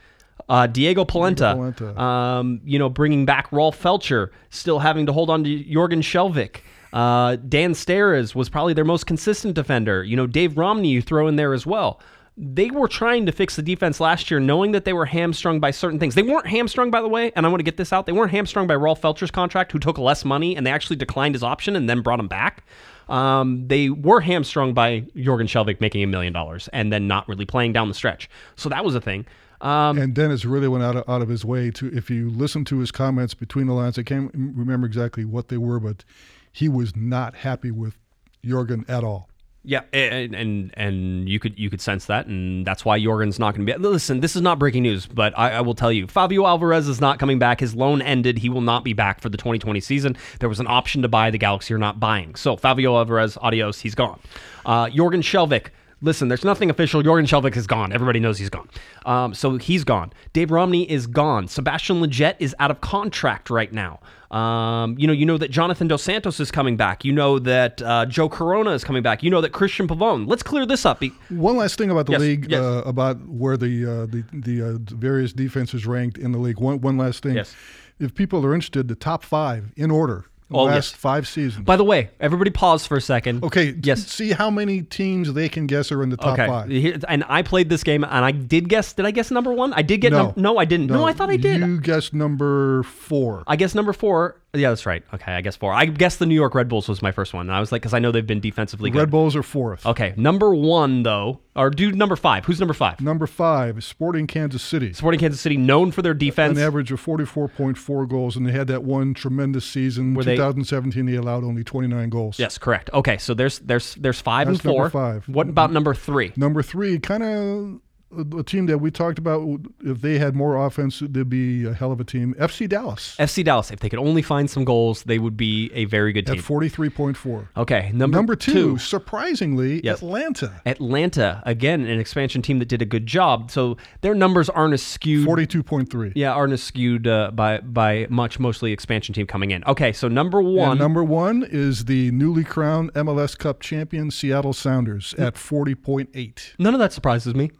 Uh, 0.49 0.67
Diego 0.67 1.05
Polenta, 1.05 1.55
Polenta. 1.55 2.01
Um, 2.01 2.61
you 2.65 2.79
know, 2.79 2.89
bringing 2.89 3.25
back 3.25 3.51
Rolf 3.51 3.83
Feltscher, 3.83 4.31
still 4.51 4.79
having 4.79 5.07
to 5.07 5.13
hold 5.13 5.31
on 5.31 5.43
to 5.45 5.65
Jorgen 5.65 6.03
Skjelvik. 6.03 6.61
Uh, 6.93 7.37
Dan 7.49 7.73
Steres 7.73 8.35
was 8.35 8.49
probably 8.49 8.73
their 8.73 8.85
most 8.85 9.07
consistent 9.07 9.55
defender. 9.55 10.05
You 10.05 10.15
know, 10.15 10.27
Dave 10.27 10.57
Romney 10.57 10.91
you 10.91 11.03
throw 11.03 11.27
in 11.27 11.37
there 11.37 11.53
as 11.53 11.67
well. 11.67 12.01
They 12.39 12.71
were 12.71 12.89
trying 12.89 13.25
to 13.27 13.33
fix 13.33 13.57
the 13.57 13.63
defense 13.63 13.99
last 13.99 14.31
year, 14.31 14.41
knowing 14.41 14.73
that 14.73 14.85
they 14.85 14.93
were 14.93 15.07
hamstrung 15.07 15.59
by 15.59 15.71
certain 15.71 15.99
things. 15.99 16.15
They 16.15 16.23
weren't 16.23 16.47
hamstrung, 16.47 16.91
by 16.91 17.01
the 17.01 17.09
way, 17.09 17.33
and 17.35 17.47
I 17.47 17.49
want 17.49 17.61
to 17.61 17.65
get 17.65 17.79
this 17.79 17.95
out. 17.95 18.05
They 18.05 18.13
weren't 18.13 18.31
hamstrung 18.31 18.67
by 18.67 18.75
Rolf 18.75 19.01
Feltscher's 19.01 19.31
contract, 19.31 19.73
who 19.73 19.79
took 19.79 19.97
less 19.97 20.23
money, 20.23 20.55
and 20.55 20.67
they 20.67 20.71
actually 20.71 20.97
declined 20.97 21.35
his 21.35 21.43
option 21.43 21.77
and 21.77 21.89
then 21.89 22.03
brought 22.03 22.21
him 22.21 22.29
back. 22.29 22.65
Um, 23.09 23.67
they 23.69 23.89
were 23.89 24.21
hamstrung 24.21 24.75
by 24.75 25.03
Jorgen 25.17 25.47
Skjelvik 25.47 25.81
making 25.81 26.03
a 26.03 26.07
million 26.07 26.33
dollars 26.33 26.69
and 26.73 26.93
then 26.93 27.07
not 27.07 27.27
really 27.29 27.47
playing 27.47 27.73
down 27.73 27.89
the 27.89 27.95
stretch. 27.95 28.29
So 28.57 28.69
that 28.69 28.85
was 28.85 28.95
a 28.95 29.01
thing. 29.01 29.27
Um, 29.61 29.97
And 29.97 30.13
Dennis 30.13 30.45
really 30.45 30.69
went 30.69 30.85
out 30.85 30.97
of, 30.97 31.09
out 31.09 31.23
of 31.23 31.29
his 31.29 31.45
way 31.45 31.71
to, 31.71 31.91
if 31.97 32.11
you 32.11 32.29
listen 32.29 32.65
to 32.67 32.79
his 32.81 32.91
comments 32.91 33.33
between 33.33 33.67
the 33.67 33.73
lines, 33.73 33.99
I 33.99 34.03
can't 34.03 34.31
remember 34.35 34.87
exactly 34.87 35.25
what 35.25 35.49
they 35.49 35.57
were, 35.57 35.81
but 35.81 36.05
he 36.53 36.69
was 36.69 36.95
not 36.95 37.37
happy 37.37 37.71
with 37.71 37.97
Jorgen 38.45 38.89
at 38.91 39.05
all. 39.05 39.31
Yeah, 39.69 39.81
and, 39.93 40.33
and 40.33 40.71
and 40.77 41.29
you 41.29 41.41
could 41.41 41.59
you 41.59 41.71
could 41.71 41.81
sense 41.81 42.05
that, 42.07 42.27
and 42.27 42.65
that's 42.65 42.85
why 42.85 43.01
Jorgen's 43.01 43.41
not 43.41 43.57
going 43.57 43.67
to 43.67 43.73
be. 43.73 43.79
Listen, 43.79 44.21
this 44.21 44.37
is 44.37 44.43
not 44.43 44.61
breaking 44.61 44.85
news, 44.85 45.07
but 45.07 45.37
I, 45.37 45.55
I 45.55 45.61
will 45.63 45.75
tell 45.75 45.91
you, 45.91 46.07
Fabio 46.07 46.47
Alvarez 46.47 46.87
is 46.87 47.01
not 47.01 47.19
coming 47.19 47.41
back. 47.41 47.59
His 47.59 47.75
loan 47.75 48.01
ended. 48.01 48.39
He 48.39 48.49
will 48.49 48.61
not 48.61 48.85
be 48.85 48.93
back 48.93 49.21
for 49.21 49.29
the 49.29 49.37
2020 49.37 49.81
season. 49.81 50.17
There 50.39 50.49
was 50.49 50.61
an 50.61 50.69
option 50.69 51.03
to 51.03 51.09
buy 51.09 51.33
the 51.33 51.39
Galaxy 51.39 51.75
are 51.75 51.79
not 51.79 51.99
buying. 51.99 52.37
So 52.37 52.57
Fabio 52.57 52.97
Alvarez, 52.97 53.37
adios, 53.39 53.81
he's 53.81 53.97
gone. 53.97 54.21
Uh, 54.65 54.87
Jorgen 54.87 55.21
Skjelvik. 55.21 55.71
Listen, 56.01 56.29
there's 56.29 56.45
nothing 56.45 56.71
official. 56.71 57.03
Jorgen 57.03 57.25
Skjelvik 57.25 57.57
is 57.57 57.67
gone. 57.67 57.93
Everybody 57.93 58.21
knows 58.21 58.39
he's 58.39 58.51
gone. 58.51 58.69
Um, 59.05 59.35
so 59.35 59.57
he's 59.57 59.83
gone. 59.83 60.13
Dave 60.33 60.53
Romney 60.53 60.89
is 60.89 61.09
gone. 61.09 61.49
Sebastian 61.49 62.01
Lletget 62.01 62.37
is 62.39 62.55
out 62.61 62.71
of 62.71 62.81
contract 62.81 63.51
right 63.51 63.73
now. 63.73 63.99
Um, 64.31 64.97
you 64.99 65.07
know, 65.07 65.13
you 65.13 65.25
know 65.27 65.39
that 65.39 65.51
Jonathan 65.51 65.89
Dos 65.89 66.03
Santos 66.03 66.41
is 66.41 66.51
coming 66.51 66.77
back. 66.77 67.05
You 67.05 67.13
know 67.13 67.39
that 67.39 67.81
uh, 67.83 68.07
Joe 68.07 68.29
Corona 68.29 68.71
is 68.73 68.83
coming 68.85 69.03
back. 69.03 69.23
You 69.23 69.31
know 69.31 69.41
that 69.41 69.51
Christian 69.53 69.87
Pavone. 69.87 70.27
Let's 70.27 70.43
clear 70.43 70.67
this 70.67 70.85
up. 70.85 71.01
Be- 71.01 71.13
One 71.29 71.57
last 71.57 71.79
thing 71.79 71.91
about 71.91 72.07
the 72.07 72.13
Yes, 72.13 72.21
league, 72.21 72.51
yes. 72.51 72.61
Uh, 72.61 72.83
about 72.85 73.19
where 73.29 73.57
the 73.57 73.85
uh, 73.85 74.07
the, 74.07 74.25
the 74.33 74.63
uh, 74.63 74.79
various 74.97 75.33
defenses 75.33 75.87
ranked 75.87 76.19
in 76.19 76.33
the 76.33 76.39
league. 76.39 76.59
One, 76.59 76.81
one 76.81 76.97
last 76.99 77.23
thing. 77.23 77.37
Yes. 77.37 77.55
If 77.99 78.15
people 78.15 78.45
are 78.45 78.55
interested, 78.55 78.89
the 78.89 78.95
top 78.95 79.23
five 79.25 79.73
in 79.77 79.91
order, 79.91 80.25
Oh, 80.49 80.65
last 80.65 80.75
yes. 80.75 80.91
five 80.93 81.27
seasons. 81.27 81.65
By 81.65 81.77
the 81.77 81.83
way, 81.83 82.11
everybody 82.21 82.51
pause 82.51 82.87
for 82.87 82.97
a 82.97 83.01
second. 83.01 83.43
okay, 83.43 83.75
Yes. 83.83 84.07
see 84.07 84.31
how 84.31 84.49
many 84.49 84.83
teams 84.83 85.33
they 85.33 85.49
can 85.49 85.67
guess 85.67 85.91
are 85.91 86.03
in 86.05 86.11
the 86.11 86.17
top 86.17 86.35
Okay. 86.35 86.47
five. 86.47 86.69
Here- 86.69 86.99
And 87.09 87.25
I 87.29 87.43
played 87.43 87.69
this 87.69 87.83
game, 87.83 88.05
and 88.05 88.25
I 88.25 88.31
did 88.31 88.69
guess. 88.69 88.93
Did 88.93 89.07
I 89.07 89.11
guess 89.11 89.33
number 89.33 89.53
one? 89.53 89.73
I 89.73 89.83
did 89.83 90.01
get. 90.03 90.13
No. 90.13 90.27
num- 90.27 90.33
no, 90.37 90.59
I 90.59 90.65
didn't. 90.65 90.87
No, 90.87 91.05
I 91.05 91.13
thought 91.13 91.31
I 91.31 91.37
did. 91.37 91.61
You 91.61 91.81
guessed 91.81 92.15
number 92.15 92.85
four. 92.85 93.43
I 93.49 93.57
guess 93.57 93.75
number 93.75 93.93
four. 93.93 94.37
Yeah, 94.55 94.71
that's 94.71 94.87
right. 94.87 95.03
Okay, 95.13 95.33
I 95.33 95.41
guess 95.41 95.57
four. 95.57 95.73
I 95.73 95.87
guess 95.87 96.17
the 96.17 96.27
New 96.27 96.35
York 96.35 96.55
Red 96.55 96.69
Bulls 96.69 96.89
was 96.89 97.03
my 97.03 97.13
first 97.13 97.35
one. 97.35 97.47
And 97.49 97.55
I 97.55 97.61
was 97.61 97.73
like, 97.73 97.83
because 97.83 97.93
I 97.95 97.99
know 97.99 98.11
they've 98.11 98.27
been 98.27 98.41
defensively 98.41 98.91
good. 98.91 99.01
Red 99.01 99.11
Bulls 99.11 99.37
are 99.37 99.43
fourth. 99.43 99.85
Okay, 99.85 100.15
number 100.17 100.55
one 100.55 101.03
though, 101.03 101.41
or 101.55 101.71
dude, 101.71 101.95
number 101.95 102.17
five. 102.17 102.45
Who's 102.45 102.59
number 102.59 102.75
five? 102.75 103.01
Number 103.01 103.27
five, 103.27 103.85
Sporting 103.85 104.27
Kansas 104.27 104.63
City. 104.63 104.93
Sporting 104.93 105.21
Kansas 105.21 105.41
City, 105.41 105.57
known 105.57 105.91
for 105.91 106.03
their 106.03 106.15
defense. 106.15 106.59
An 106.59 106.65
average 106.65 106.91
of 106.93 107.05
44.4 107.05 108.09
goals, 108.09 108.37
and 108.37 108.47
they 108.47 108.53
had 108.53 108.69
that 108.69 108.83
one 108.85 109.15
tremendous 109.15 109.65
season. 109.65 110.15
Were 110.15 110.25
they- 110.25 110.37
2017, 110.37 111.07
they 111.07 111.15
allowed 111.15 111.45
only 111.45 111.65
29 111.65 112.09
goals. 112.09 112.39
Yes, 112.39 112.57
correct. 112.59 112.89
Okay, 112.95 113.19
so 113.19 113.35
there's 113.35 113.59
there's 113.61 113.95
there's 113.97 114.21
five 114.21 114.49
That's 114.49 114.65
and 114.65 114.73
four. 114.73 114.91
five. 114.91 115.29
What 115.29 115.49
about 115.49 115.67
mm-hmm. 115.67 115.75
number 115.75 115.95
three? 115.95 116.33
Number 116.37 116.63
three, 116.63 116.99
kind 116.99 117.23
of 117.23 117.81
a, 118.17 118.43
team 118.43 118.67
that 118.67 118.79
we 118.79 118.91
talked 118.91 119.19
about. 119.19 119.61
If 119.85 120.01
they 120.01 120.19
had 120.19 120.35
more 120.37 120.65
offense, 120.65 121.01
they'd 121.01 121.29
be 121.29 121.65
a 121.65 121.73
hell 121.73 121.93
of 121.93 122.01
a 122.01 122.05
team. 122.05 122.35
FC 122.39 122.69
Dallas 122.69 123.17
FC 123.19 123.45
Dallas. 123.45 123.71
If 123.71 123.81
they 123.81 123.89
could 123.89 123.99
only 123.99 124.23
find 124.23 124.49
some 124.49 124.65
goals, 124.65 125.03
they 125.05 125.19
would 125.19 125.37
be 125.37 125.71
a 125.75 125.85
very 125.87 126.13
good 126.13 126.27
team. 126.27 126.39
at 126.39 126.45
43.4. 126.45 127.49
Okay, 127.57 127.91
number 127.93 128.17
Number 128.17 128.37
two, 128.37 128.79
surprisingly, 128.79 129.81
Yes. 129.85 129.99
Atlanta, 130.03 130.61
Atlanta 130.65 131.43
again, 131.45 131.83
an 131.87 131.99
expansion 132.01 132.43
team 132.43 132.59
that 132.61 132.69
did 132.69 132.83
a 132.83 132.87
good 132.87 133.07
job. 133.07 133.51
So 133.51 133.77
their 134.01 134.15
numbers 134.15 134.49
aren't 134.49 134.75
as 134.75 134.83
skewed. 134.83 135.27
42.3. 135.27 136.13
Yeah, 136.15 136.33
aren't 136.33 136.53
as 136.53 136.63
skewed 136.63 137.07
uh, 137.07 137.31
by 137.33 137.59
by 137.59 138.07
much 138.09 138.39
mostly 138.39 138.73
expansion 138.73 139.15
team 139.15 139.27
coming 139.27 139.51
in. 139.51 139.65
Okay, 139.65 139.93
so 139.93 140.09
number 140.09 140.41
one. 140.41 140.73
And 140.73 140.81
number 140.81 141.05
one 141.05 141.47
is 141.49 141.85
the 141.87 142.11
newly 142.13 142.45
crowned 142.45 142.93
MLS 142.95 143.37
Cup 143.37 143.61
champion 143.61 144.11
Seattle 144.11 144.53
Sounders 144.53 145.15
at 145.15 145.35
40.8. 145.35 146.55
none 146.59 146.75
of 146.75 146.81
that 146.81 146.93
surprises 146.93 147.35
me. 147.35 147.51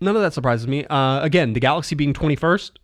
None 0.00 0.16
of 0.16 0.22
that 0.22 0.32
surprises 0.32 0.66
me. 0.66 0.84
Uh, 0.86 1.22
again, 1.22 1.52
the 1.52 1.60
Galaxy 1.60 1.94
being 1.94 2.12
twenty 2.12 2.36
first. 2.36 2.78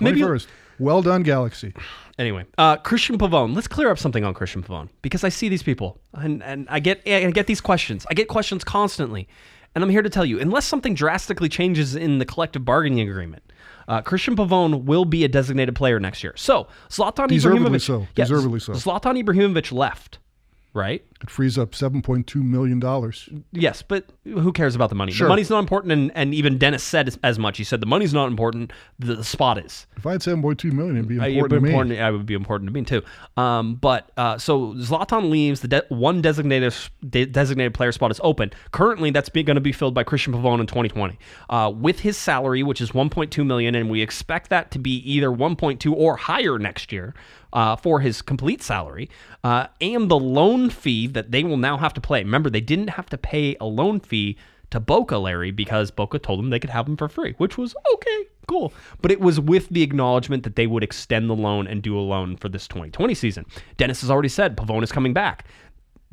Maybe 0.00 0.20
21st. 0.20 0.46
Well 0.78 1.02
done, 1.02 1.22
Galaxy. 1.22 1.74
Anyway, 2.18 2.46
uh, 2.56 2.76
Christian 2.78 3.18
Pavone. 3.18 3.54
Let's 3.54 3.68
clear 3.68 3.90
up 3.90 3.98
something 3.98 4.24
on 4.24 4.32
Christian 4.34 4.62
Pavone 4.62 4.88
because 5.02 5.24
I 5.24 5.28
see 5.28 5.48
these 5.48 5.62
people 5.62 6.00
and, 6.14 6.42
and 6.42 6.66
I 6.70 6.80
get 6.80 7.02
I 7.06 7.30
get 7.30 7.46
these 7.46 7.60
questions. 7.60 8.06
I 8.10 8.14
get 8.14 8.28
questions 8.28 8.64
constantly, 8.64 9.28
and 9.74 9.84
I'm 9.84 9.90
here 9.90 10.02
to 10.02 10.10
tell 10.10 10.24
you, 10.24 10.40
unless 10.40 10.66
something 10.66 10.94
drastically 10.94 11.48
changes 11.48 11.94
in 11.94 12.18
the 12.18 12.24
collective 12.24 12.64
bargaining 12.64 13.06
agreement, 13.08 13.42
uh, 13.88 14.00
Christian 14.02 14.36
Pavone 14.36 14.84
will 14.84 15.04
be 15.04 15.24
a 15.24 15.28
designated 15.28 15.74
player 15.74 16.00
next 16.00 16.22
year. 16.22 16.34
So 16.36 16.68
Zlatan 16.88 17.28
Deservedly 17.28 17.68
Ibrahimovic, 17.68 17.82
so. 17.82 18.06
Yeah, 18.16 18.24
Deservedly 18.24 18.60
so. 18.60 18.72
Zlatan 18.72 19.22
Ibrahimovic 19.22 19.72
left. 19.72 20.18
Right? 20.72 21.04
It 21.22 21.28
frees 21.28 21.58
up 21.58 21.72
$7.2 21.72 22.36
million. 22.36 22.80
Yes, 23.52 23.82
but 23.82 24.06
who 24.24 24.52
cares 24.52 24.74
about 24.74 24.88
the 24.88 24.94
money? 24.94 25.12
Sure. 25.12 25.26
The 25.26 25.28
money's 25.30 25.50
not 25.50 25.58
important, 25.58 25.92
and, 25.92 26.10
and 26.14 26.32
even 26.32 26.56
Dennis 26.56 26.82
said 26.82 27.14
as, 27.22 27.38
much. 27.38 27.58
He 27.58 27.64
said 27.64 27.80
the 27.80 27.86
money's 27.86 28.14
not 28.14 28.28
important, 28.28 28.72
the, 28.98 29.16
the 29.16 29.24
spot 29.24 29.58
is. 29.58 29.86
If 29.96 30.06
I 30.06 30.12
had 30.12 30.20
7.2 30.22 30.72
million, 30.72 30.96
it'd 30.96 31.08
be 31.08 31.18
Uh, 31.18 31.24
important 31.26 31.36
it'd 31.36 31.50
be 31.50 31.56
to 31.56 31.60
me. 31.60 31.68
important, 31.70 31.98
it 31.98 32.12
would 32.12 32.26
be 32.26 32.34
important 32.34 32.68
to 32.68 32.72
me 32.72 32.82
too. 32.84 33.02
Um, 33.36 33.74
but 33.74 34.10
uh, 34.16 34.38
so 34.38 34.72
Zlatan 34.74 35.28
leaves. 35.30 35.60
The 35.60 35.68
de- 35.68 35.84
one 35.88 36.22
designated 36.22 36.74
de- 37.08 37.26
designated 37.26 37.74
player 37.74 37.92
spot 37.92 38.10
is 38.10 38.20
open. 38.22 38.50
Currently, 38.72 39.10
that's 39.10 39.28
going 39.28 39.46
to 39.46 39.60
be 39.60 39.72
filled 39.72 39.94
by 39.94 40.04
Christian 40.04 40.32
Pavone 40.32 40.60
in 40.60 40.66
2020 40.66 41.18
uh, 41.50 41.72
with 41.74 42.00
his 42.00 42.16
salary, 42.16 42.62
which 42.62 42.80
is 42.80 42.92
1.2 42.92 43.44
million, 43.46 43.74
and 43.74 43.90
we 43.90 44.00
expect 44.02 44.48
that 44.50 44.70
to 44.70 44.78
be 44.78 44.96
either 45.10 45.28
1.2 45.30 45.92
or 45.92 46.16
higher 46.16 46.58
next 46.58 46.92
year. 46.92 47.14
Uh, 47.52 47.74
for 47.74 47.98
his 47.98 48.22
complete 48.22 48.62
salary 48.62 49.10
uh, 49.42 49.66
and 49.80 50.08
the 50.08 50.16
loan 50.16 50.70
fee 50.70 51.08
that 51.08 51.32
they 51.32 51.42
will 51.42 51.56
now 51.56 51.76
have 51.76 51.92
to 51.92 52.00
play. 52.00 52.22
Remember, 52.22 52.48
they 52.48 52.60
didn't 52.60 52.90
have 52.90 53.06
to 53.06 53.18
pay 53.18 53.56
a 53.60 53.64
loan 53.64 53.98
fee 53.98 54.36
to 54.70 54.80
Boca 54.80 55.18
Larry 55.18 55.50
because 55.50 55.90
Boca 55.90 56.18
told 56.18 56.38
them 56.38 56.50
they 56.50 56.60
could 56.60 56.70
have 56.70 56.86
him 56.86 56.96
for 56.96 57.08
free, 57.08 57.34
which 57.38 57.58
was 57.58 57.74
okay, 57.94 58.26
cool. 58.46 58.72
But 59.02 59.10
it 59.10 59.20
was 59.20 59.40
with 59.40 59.68
the 59.68 59.82
acknowledgement 59.82 60.44
that 60.44 60.56
they 60.56 60.66
would 60.66 60.84
extend 60.84 61.28
the 61.28 61.34
loan 61.34 61.66
and 61.66 61.82
do 61.82 61.98
a 61.98 62.00
loan 62.00 62.36
for 62.36 62.48
this 62.48 62.68
2020 62.68 63.14
season. 63.14 63.46
Dennis 63.76 64.00
has 64.00 64.10
already 64.10 64.28
said 64.28 64.56
Pavone 64.56 64.82
is 64.82 64.92
coming 64.92 65.12
back. 65.12 65.46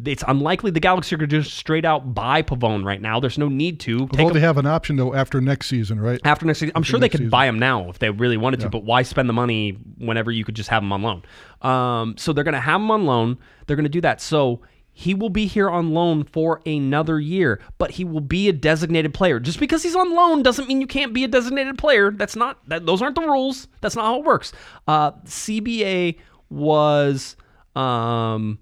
It's 0.05 0.23
unlikely 0.27 0.69
the 0.71 0.79
Galaxy 0.79 1.15
are 1.15 1.17
going 1.17 1.29
to 1.29 1.41
just 1.41 1.57
straight 1.57 1.83
out 1.83 2.13
buy 2.13 2.43
Pavone 2.43 2.85
right 2.85 3.01
now. 3.01 3.19
There's 3.19 3.39
no 3.39 3.49
need 3.49 3.79
to. 3.81 4.07
Take 4.07 4.19
Although 4.19 4.27
him 4.27 4.33
they 4.35 4.39
have 4.41 4.57
an 4.57 4.67
option, 4.67 4.95
though, 4.95 5.15
after 5.15 5.41
next 5.41 5.67
season, 5.67 5.99
right? 5.99 6.21
after 6.23 6.45
next 6.45 6.59
season. 6.59 6.73
I'm 6.75 6.83
sure 6.83 6.99
they 6.99 7.09
could 7.09 7.19
season. 7.19 7.31
buy 7.31 7.47
him 7.47 7.57
now 7.57 7.89
if 7.89 7.97
they 7.97 8.11
really 8.11 8.37
wanted 8.37 8.59
to, 8.59 8.69
but 8.69 8.83
why 8.83 9.01
spend 9.01 9.27
the 9.27 9.33
money 9.33 9.71
whenever 9.97 10.31
you 10.31 10.45
could 10.45 10.55
just 10.55 10.69
have 10.69 10.83
him 10.83 10.91
on 10.93 11.01
loan? 11.01 11.23
Um, 11.63 12.15
so 12.17 12.31
they're 12.31 12.43
going 12.43 12.53
to 12.53 12.59
have 12.59 12.79
him 12.79 12.91
on 12.91 13.05
loan. 13.05 13.39
They're 13.65 13.75
going 13.75 13.85
to 13.85 13.89
do 13.89 14.01
that. 14.01 14.21
So 14.21 14.61
he 14.93 15.15
will 15.15 15.29
be 15.29 15.47
here 15.47 15.69
on 15.69 15.93
loan 15.93 16.25
for 16.25 16.61
another 16.67 17.19
year, 17.19 17.59
but 17.79 17.91
he 17.91 18.03
will 18.03 18.21
be 18.21 18.49
a 18.49 18.53
designated 18.53 19.15
player. 19.15 19.39
Just 19.39 19.59
because 19.59 19.81
he's 19.81 19.95
on 19.95 20.13
loan 20.13 20.43
doesn't 20.43 20.67
mean 20.67 20.79
you 20.79 20.87
can't 20.87 21.13
be 21.13 21.23
a 21.23 21.27
designated 21.27 21.77
player. 21.77 22.11
That's 22.11 22.35
not 22.35 22.59
that. 22.69 22.85
Those 22.85 23.01
aren't 23.01 23.15
the 23.15 23.21
rules. 23.21 23.67
That's 23.81 23.95
not 23.95 24.05
how 24.05 24.19
it 24.19 24.25
works. 24.25 24.53
Uh, 24.87 25.13
CBA 25.25 26.19
was. 26.51 27.35
Um, 27.75 28.59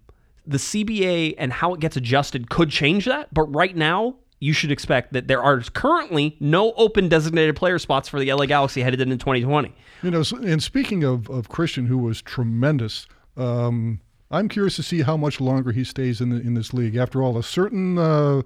the 0.48 0.58
CBA 0.58 1.36
and 1.38 1.52
how 1.52 1.74
it 1.74 1.80
gets 1.80 1.96
adjusted 1.98 2.50
could 2.50 2.70
change 2.70 3.06
that, 3.06 3.34
but 3.34 3.44
right 3.54 3.76
now 3.76 4.16
you 4.40 4.54
should 4.54 4.72
expect 4.72 5.14
that 5.14 5.28
there 5.28 5.42
are 5.42 5.60
currently 5.62 6.38
no 6.40 6.74
open 6.74 7.10
designated 7.10 7.56
player 7.56 7.80
spots 7.80 8.10
for 8.10 8.20
the 8.20 8.32
LA 8.32 8.46
Galaxy 8.46 8.82
headed 8.82 9.02
into 9.02 9.18
2020. 9.18 9.74
You 10.04 10.12
know, 10.12 10.24
and 10.44 10.62
speaking 10.62 11.04
of, 11.04 11.30
of 11.30 11.50
Christian, 11.50 11.86
who 11.88 11.98
was 11.98 12.22
tremendous, 12.22 13.08
um, 13.38 14.02
I'm 14.32 14.50
curious 14.50 14.76
to 14.76 14.84
see 14.84 15.02
how 15.02 15.18
much 15.18 15.40
longer 15.40 15.72
he 15.72 15.84
stays 15.84 16.22
in 16.22 16.30
the, 16.30 16.38
in 16.38 16.54
this 16.54 16.74
league. 16.74 16.96
After 16.96 17.24
all, 17.24 17.38
a 17.38 17.44
certain 17.44 17.98
uh, 17.98 18.42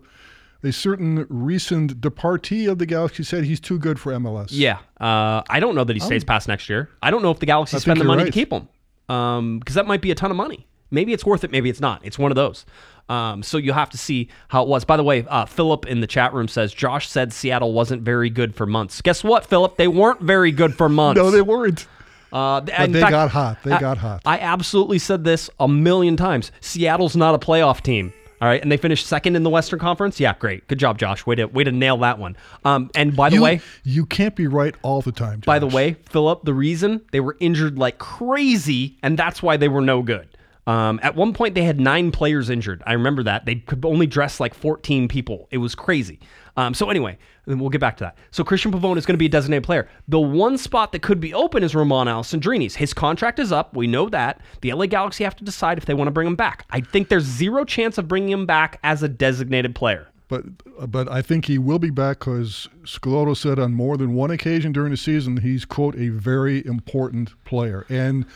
a 0.63 0.71
certain 0.71 1.25
recent 1.29 2.01
departee 2.01 2.65
of 2.65 2.79
the 2.79 2.85
Galaxy 2.85 3.23
said 3.23 3.45
he's 3.45 3.59
too 3.59 3.79
good 3.79 3.99
for 3.99 4.11
MLS. 4.13 4.49
Yeah, 4.51 4.79
uh, 4.99 5.41
I 5.49 5.59
don't 5.59 5.75
know 5.75 5.83
that 5.83 5.95
he 5.95 5.99
stays 5.99 6.23
past 6.23 6.47
next 6.47 6.69
year. 6.69 6.89
I 7.01 7.11
don't 7.11 7.21
know 7.21 7.31
if 7.31 7.39
the 7.39 7.45
Galaxy 7.45 7.79
spend 7.79 7.99
the 7.99 8.05
money 8.05 8.25
to 8.25 8.31
keep 8.31 8.51
him 8.51 8.67
because 9.07 9.75
that 9.75 9.87
might 9.87 10.01
be 10.01 10.11
a 10.11 10.15
ton 10.15 10.31
of 10.31 10.37
money. 10.37 10.67
Maybe 10.91 11.13
it's 11.13 11.25
worth 11.25 11.43
it. 11.43 11.51
Maybe 11.51 11.69
it's 11.69 11.81
not. 11.81 12.01
It's 12.03 12.17
one 12.19 12.31
of 12.31 12.35
those. 12.35 12.65
Um, 13.09 13.41
so 13.41 13.57
you'll 13.57 13.73
have 13.75 13.89
to 13.91 13.97
see 13.97 14.29
how 14.49 14.61
it 14.63 14.69
was. 14.69 14.85
By 14.85 14.95
the 14.97 15.03
way, 15.03 15.25
uh, 15.27 15.45
Philip 15.45 15.87
in 15.87 15.99
the 16.01 16.07
chat 16.07 16.33
room 16.33 16.47
says 16.47 16.73
Josh 16.73 17.07
said 17.09 17.33
Seattle 17.33 17.73
wasn't 17.73 18.03
very 18.03 18.29
good 18.29 18.53
for 18.55 18.65
months. 18.65 19.01
Guess 19.01 19.23
what, 19.23 19.45
Philip? 19.45 19.77
They 19.77 19.87
weren't 19.87 20.21
very 20.21 20.51
good 20.51 20.75
for 20.75 20.89
months. 20.89 21.17
No, 21.17 21.31
they 21.31 21.41
weren't. 21.41 21.87
Uh, 22.31 22.61
But 22.61 22.91
they 22.93 22.99
got 23.01 23.31
hot. 23.31 23.57
They 23.63 23.77
got 23.79 23.97
hot. 23.97 24.21
I 24.25 24.37
absolutely 24.37 24.99
said 24.99 25.23
this 25.23 25.49
a 25.59 25.67
million 25.67 26.15
times. 26.17 26.51
Seattle's 26.61 27.15
not 27.15 27.33
a 27.33 27.39
playoff 27.39 27.81
team. 27.81 28.13
All 28.41 28.47
right, 28.47 28.61
and 28.61 28.71
they 28.71 28.77
finished 28.77 29.05
second 29.05 29.35
in 29.35 29.43
the 29.43 29.49
Western 29.49 29.79
Conference. 29.79 30.17
Yeah, 30.17 30.33
great, 30.39 30.65
good 30.69 30.79
job, 30.79 30.97
Josh. 30.97 31.25
Way 31.25 31.35
to 31.35 31.45
way 31.47 31.65
to 31.65 31.73
nail 31.73 31.97
that 31.97 32.19
one. 32.19 32.37
Um, 32.63 32.89
and 32.95 33.13
by 33.13 33.29
the 33.29 33.35
You, 33.35 33.41
way, 33.41 33.61
you 33.83 34.05
can't 34.05 34.33
be 34.33 34.47
right 34.47 34.73
all 34.81 35.01
the 35.01 35.11
time. 35.11 35.41
by 35.45 35.59
the 35.59 35.67
way, 35.67 35.97
Philip, 36.09 36.45
the 36.45 36.53
reason 36.53 37.01
they 37.11 37.19
were 37.19 37.35
injured 37.41 37.77
like 37.77 37.97
crazy, 37.97 38.97
and 39.03 39.17
that's 39.19 39.43
why 39.43 39.57
they 39.57 39.67
were 39.67 39.81
no 39.81 40.01
good. 40.03 40.29
Um, 40.69 40.99
at 41.01 41.15
one 41.15 41.33
point, 41.33 41.55
they 41.55 41.63
had 41.63 41.79
nine 41.79 42.11
players 42.11 42.51
injured. 42.51 42.83
I 42.85 42.93
remember 42.93 43.23
that. 43.23 43.45
They 43.45 43.55
could 43.55 43.83
only 43.83 44.05
dress 44.05 44.39
like 44.39 44.53
14 44.53 45.07
people. 45.07 45.47
It 45.49 45.57
was 45.57 45.73
crazy. 45.73 46.19
Um, 46.57 46.75
so, 46.75 46.91
anyway, 46.91 47.17
we'll 47.47 47.71
get 47.71 47.81
back 47.81 47.97
to 47.97 48.03
that. 48.03 48.19
So, 48.29 48.43
Christian 48.43 48.71
Pavone 48.71 48.95
is 48.95 49.03
going 49.03 49.15
to 49.15 49.17
be 49.17 49.25
a 49.25 49.29
designated 49.29 49.63
player. 49.63 49.89
The 50.07 50.19
one 50.19 50.59
spot 50.59 50.91
that 50.91 51.01
could 51.01 51.19
be 51.19 51.33
open 51.33 51.63
is 51.63 51.73
Romain 51.73 52.05
Alessandrini's. 52.05 52.75
His 52.75 52.93
contract 52.93 53.39
is 53.39 53.51
up. 53.51 53.75
We 53.75 53.87
know 53.87 54.09
that. 54.09 54.41
The 54.61 54.71
LA 54.71 54.85
Galaxy 54.85 55.23
have 55.23 55.35
to 55.37 55.43
decide 55.43 55.79
if 55.79 55.87
they 55.87 55.95
want 55.95 56.07
to 56.07 56.11
bring 56.11 56.27
him 56.27 56.35
back. 56.35 56.67
I 56.69 56.81
think 56.81 57.09
there's 57.09 57.23
zero 57.23 57.65
chance 57.65 57.97
of 57.97 58.07
bringing 58.07 58.29
him 58.29 58.45
back 58.45 58.79
as 58.83 59.01
a 59.01 59.09
designated 59.09 59.73
player. 59.73 60.07
But 60.27 60.43
but 60.91 61.11
I 61.11 61.23
think 61.23 61.45
he 61.45 61.57
will 61.57 61.79
be 61.79 61.89
back 61.89 62.19
because 62.19 62.69
Schelotto 62.83 63.35
said 63.35 63.57
on 63.57 63.73
more 63.73 63.97
than 63.97 64.13
one 64.13 64.29
occasion 64.29 64.71
during 64.71 64.91
the 64.91 64.97
season 64.97 65.37
he's 65.37 65.65
quote 65.65 65.95
a 65.95 66.09
very 66.09 66.63
important 66.63 67.33
player 67.45 67.87
and 67.89 68.27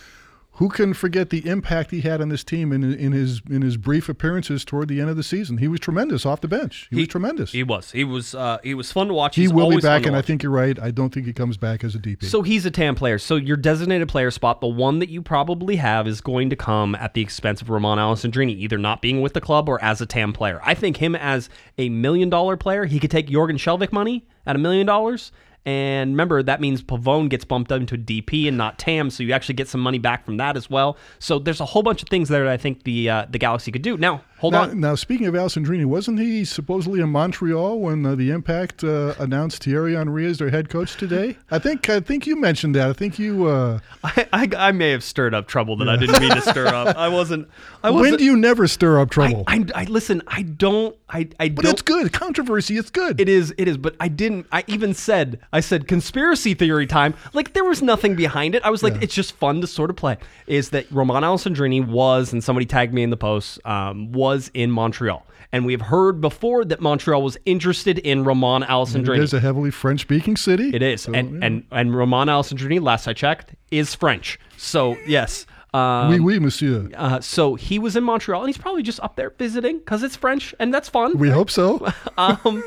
who 0.57 0.69
can 0.69 0.93
forget 0.93 1.31
the 1.31 1.47
impact 1.47 1.89
he 1.89 2.01
had 2.01 2.21
on 2.21 2.29
this 2.29 2.43
team 2.43 2.71
in 2.71 2.83
in 2.83 3.11
his 3.11 3.41
in 3.49 3.63
his 3.63 3.75
brief 3.75 4.07
appearances 4.07 4.63
toward 4.63 4.87
the 4.87 5.01
end 5.01 5.09
of 5.09 5.17
the 5.17 5.23
season? 5.23 5.57
He 5.57 5.67
was 5.67 5.79
tremendous 5.79 6.25
off 6.25 6.41
the 6.41 6.47
bench. 6.47 6.87
He, 6.91 6.97
was 6.97 7.07
tremendous. 7.07 7.51
He 7.51 7.63
was. 7.63 7.91
He 7.91 8.03
was. 8.03 8.35
Uh, 8.35 8.59
he 8.63 8.75
was 8.75 8.91
fun 8.91 9.07
to 9.07 9.13
watch. 9.13 9.35
He 9.35 9.47
will 9.47 9.69
be 9.69 9.77
back, 9.77 10.05
and 10.05 10.15
I 10.15 10.21
think 10.21 10.43
you're 10.43 10.51
right. 10.51 10.79
I 10.79 10.91
don't 10.91 11.11
think 11.13 11.25
he 11.25 11.33
comes 11.33 11.57
back 11.57 11.83
as 11.83 11.95
a 11.95 11.99
DP. 11.99 12.25
So 12.25 12.43
he's 12.43 12.65
a 12.65 12.71
TAM 12.71 12.93
player. 12.95 13.17
So 13.17 13.35
your 13.35 13.57
designated 13.57 14.07
player 14.09 14.29
spot, 14.29 14.61
the 14.61 14.67
one 14.67 14.99
that 14.99 15.09
you 15.09 15.21
probably 15.23 15.77
have, 15.77 16.07
is 16.07 16.21
going 16.21 16.51
to 16.51 16.55
come 16.55 16.93
at 16.95 17.15
the 17.15 17.21
expense 17.21 17.61
of 17.61 17.69
Romain 17.69 17.97
Alessandrini, 17.97 18.55
either 18.55 18.77
not 18.77 19.01
being 19.01 19.21
with 19.21 19.33
the 19.33 19.41
club 19.41 19.67
or 19.67 19.83
as 19.83 20.01
a 20.01 20.05
TAM 20.05 20.33
player. 20.33 20.59
I 20.63 20.75
think 20.75 20.97
him 20.97 21.15
as 21.15 21.49
a 21.79 21.89
million 21.89 22.29
dollar 22.29 22.57
player, 22.57 22.85
he 22.85 22.99
could 22.99 23.11
take 23.11 23.27
Jorgen 23.27 23.55
Skjelvik 23.55 23.91
money 23.91 24.27
at 24.45 24.55
a 24.55 24.59
million 24.59 24.85
dollars. 24.85 25.31
And 25.65 26.11
remember, 26.11 26.43
that 26.43 26.59
means 26.59 26.83
Pavone 26.83 27.29
gets 27.29 27.45
bumped 27.45 27.71
up 27.71 27.79
into 27.79 27.97
DP 27.97 28.47
and 28.47 28.57
not 28.57 28.77
TAM, 28.77 29.09
so 29.09 29.23
you 29.23 29.31
actually 29.31 29.55
get 29.55 29.69
some 29.69 29.79
money 29.79 29.97
back 29.97 30.25
from 30.25 30.37
that 30.37 30.57
as 30.57 30.69
well. 30.69 30.97
So 31.19 31.39
there's 31.39 31.61
a 31.61 31.65
whole 31.65 31.83
bunch 31.83 32.03
of 32.03 32.09
things 32.09 32.27
there 32.27 32.43
that 32.43 32.51
I 32.51 32.57
think 32.57 32.83
the 32.83 33.09
uh, 33.09 33.25
the 33.29 33.37
Galaxy 33.39 33.71
could 33.71 33.81
do. 33.81 33.95
Now, 33.95 34.23
hold 34.43 34.53
now, 34.53 34.61
on. 34.63 34.79
now, 34.79 34.95
speaking 34.95 35.25
of 35.25 35.33
Alessandrini, 35.33 35.85
wasn't 35.85 36.19
he 36.19 36.43
supposedly 36.43 36.99
in 36.99 37.09
Montreal 37.09 37.79
when 37.79 38.05
uh, 38.05 38.13
the 38.13 38.29
Impact 38.29 38.83
uh, 38.83 39.15
announced 39.17 39.63
Thierry 39.63 39.95
Henry 39.95 40.25
as 40.25 40.37
their 40.37 40.49
head 40.49 40.69
coach 40.69 40.97
today? 40.97 41.37
I 41.49 41.59
think 41.59 41.89
I 41.89 42.01
think 42.01 42.27
you 42.27 42.35
mentioned 42.35 42.75
that. 42.75 42.89
I 42.89 42.93
think 42.93 43.17
you. 43.17 43.47
Uh, 43.47 43.79
I, 44.03 44.27
I, 44.33 44.49
I 44.57 44.71
may 44.73 44.91
have 44.91 45.03
stirred 45.03 45.33
up 45.33 45.47
trouble 45.47 45.77
that 45.77 45.87
I 45.87 45.95
didn't 45.95 46.19
mean 46.19 46.31
to 46.31 46.41
stir 46.41 46.67
up. 46.67 46.95
I 46.97 47.07
wasn't. 47.07 47.47
I 47.81 47.89
wasn't. 47.89 48.11
when 48.11 48.19
do 48.19 48.25
you 48.25 48.35
never 48.35 48.67
stir 48.67 48.99
up 48.99 49.09
trouble? 49.09 49.45
I, 49.47 49.65
I, 49.75 49.81
I 49.81 49.83
listen. 49.85 50.21
I 50.27 50.41
don't. 50.41 50.95
I, 51.09 51.29
I 51.39 51.49
but 51.49 51.63
don't. 51.63 51.71
it's 51.73 51.81
good 51.81 52.11
controversy. 52.11 52.77
It's 52.77 52.89
good. 52.89 53.21
It 53.21 53.29
is. 53.29 53.53
It 53.57 53.69
is. 53.69 53.77
But 53.77 53.95
I 53.99 54.09
didn't. 54.09 54.47
I 54.51 54.65
even 54.67 54.93
said. 54.93 55.39
I 55.53 55.61
said 55.61 55.87
conspiracy 55.87 56.53
theory 56.53 56.85
time. 56.85 57.13
Like 57.33 57.53
there 57.53 57.63
was 57.63 57.81
nothing 57.81 58.15
behind 58.15 58.55
it. 58.55 58.63
I 58.65 58.69
was 58.69 58.83
like, 58.83 59.01
it's 59.01 59.15
just 59.15 59.33
fun 59.33 59.61
to 59.61 59.67
sort 59.67 59.89
of 59.89 59.95
play. 59.95 60.17
Is 60.47 60.71
that 60.71 60.91
Romain 60.91 61.23
Alessandrini 61.23 61.85
was, 61.87 62.33
and 62.33 62.43
somebody 62.43 62.65
tagged 62.65 62.93
me 62.93 63.03
in 63.03 63.09
the 63.09 63.17
post, 63.17 63.65
um, 63.65 64.11
was 64.11 64.32
in 64.53 64.71
Montreal, 64.71 65.25
and 65.51 65.65
we 65.65 65.73
have 65.73 65.81
heard 65.81 66.19
before 66.21 66.65
that 66.65 66.79
Montreal 66.81 67.21
was 67.21 67.37
interested 67.45 67.99
in 67.99 68.23
Romain 68.23 68.63
It 68.63 68.69
Alessandrini. 68.69 69.19
is 69.21 69.33
a 69.33 69.39
heavily 69.39 69.71
French-speaking 69.71 70.37
city. 70.37 70.71
It 70.73 70.81
is, 70.81 71.01
So, 71.03 71.13
and 71.13 71.31
yeah. 71.39 71.45
and 71.45 71.63
and 71.71 71.95
Romain 71.95 72.27
Alessandrini, 72.27 72.81
last 72.81 73.07
I 73.07 73.13
checked, 73.13 73.55
is 73.71 73.93
French. 73.95 74.39
So 74.57 74.97
yes. 75.07 75.45
Um, 75.75 76.09
oui, 76.11 76.19
oui, 76.19 76.37
monsieur. 76.39 76.87
uh, 76.95 77.19
so 77.19 77.55
he 77.55 77.79
was 77.79 77.95
in 77.95 78.03
Montreal, 78.03 78.41
and 78.41 78.47
he's 78.49 78.59
probably 78.59 78.83
just 78.83 78.99
up 78.99 79.15
there 79.15 79.31
visiting 79.39 79.79
because 79.79 80.03
it's 80.03 80.15
French, 80.15 80.53
and 80.59 80.71
that's 80.71 80.87
fun. 80.87 81.17
We 81.17 81.29
hope 81.31 81.49
so. 81.49 81.87
um, 82.17 82.63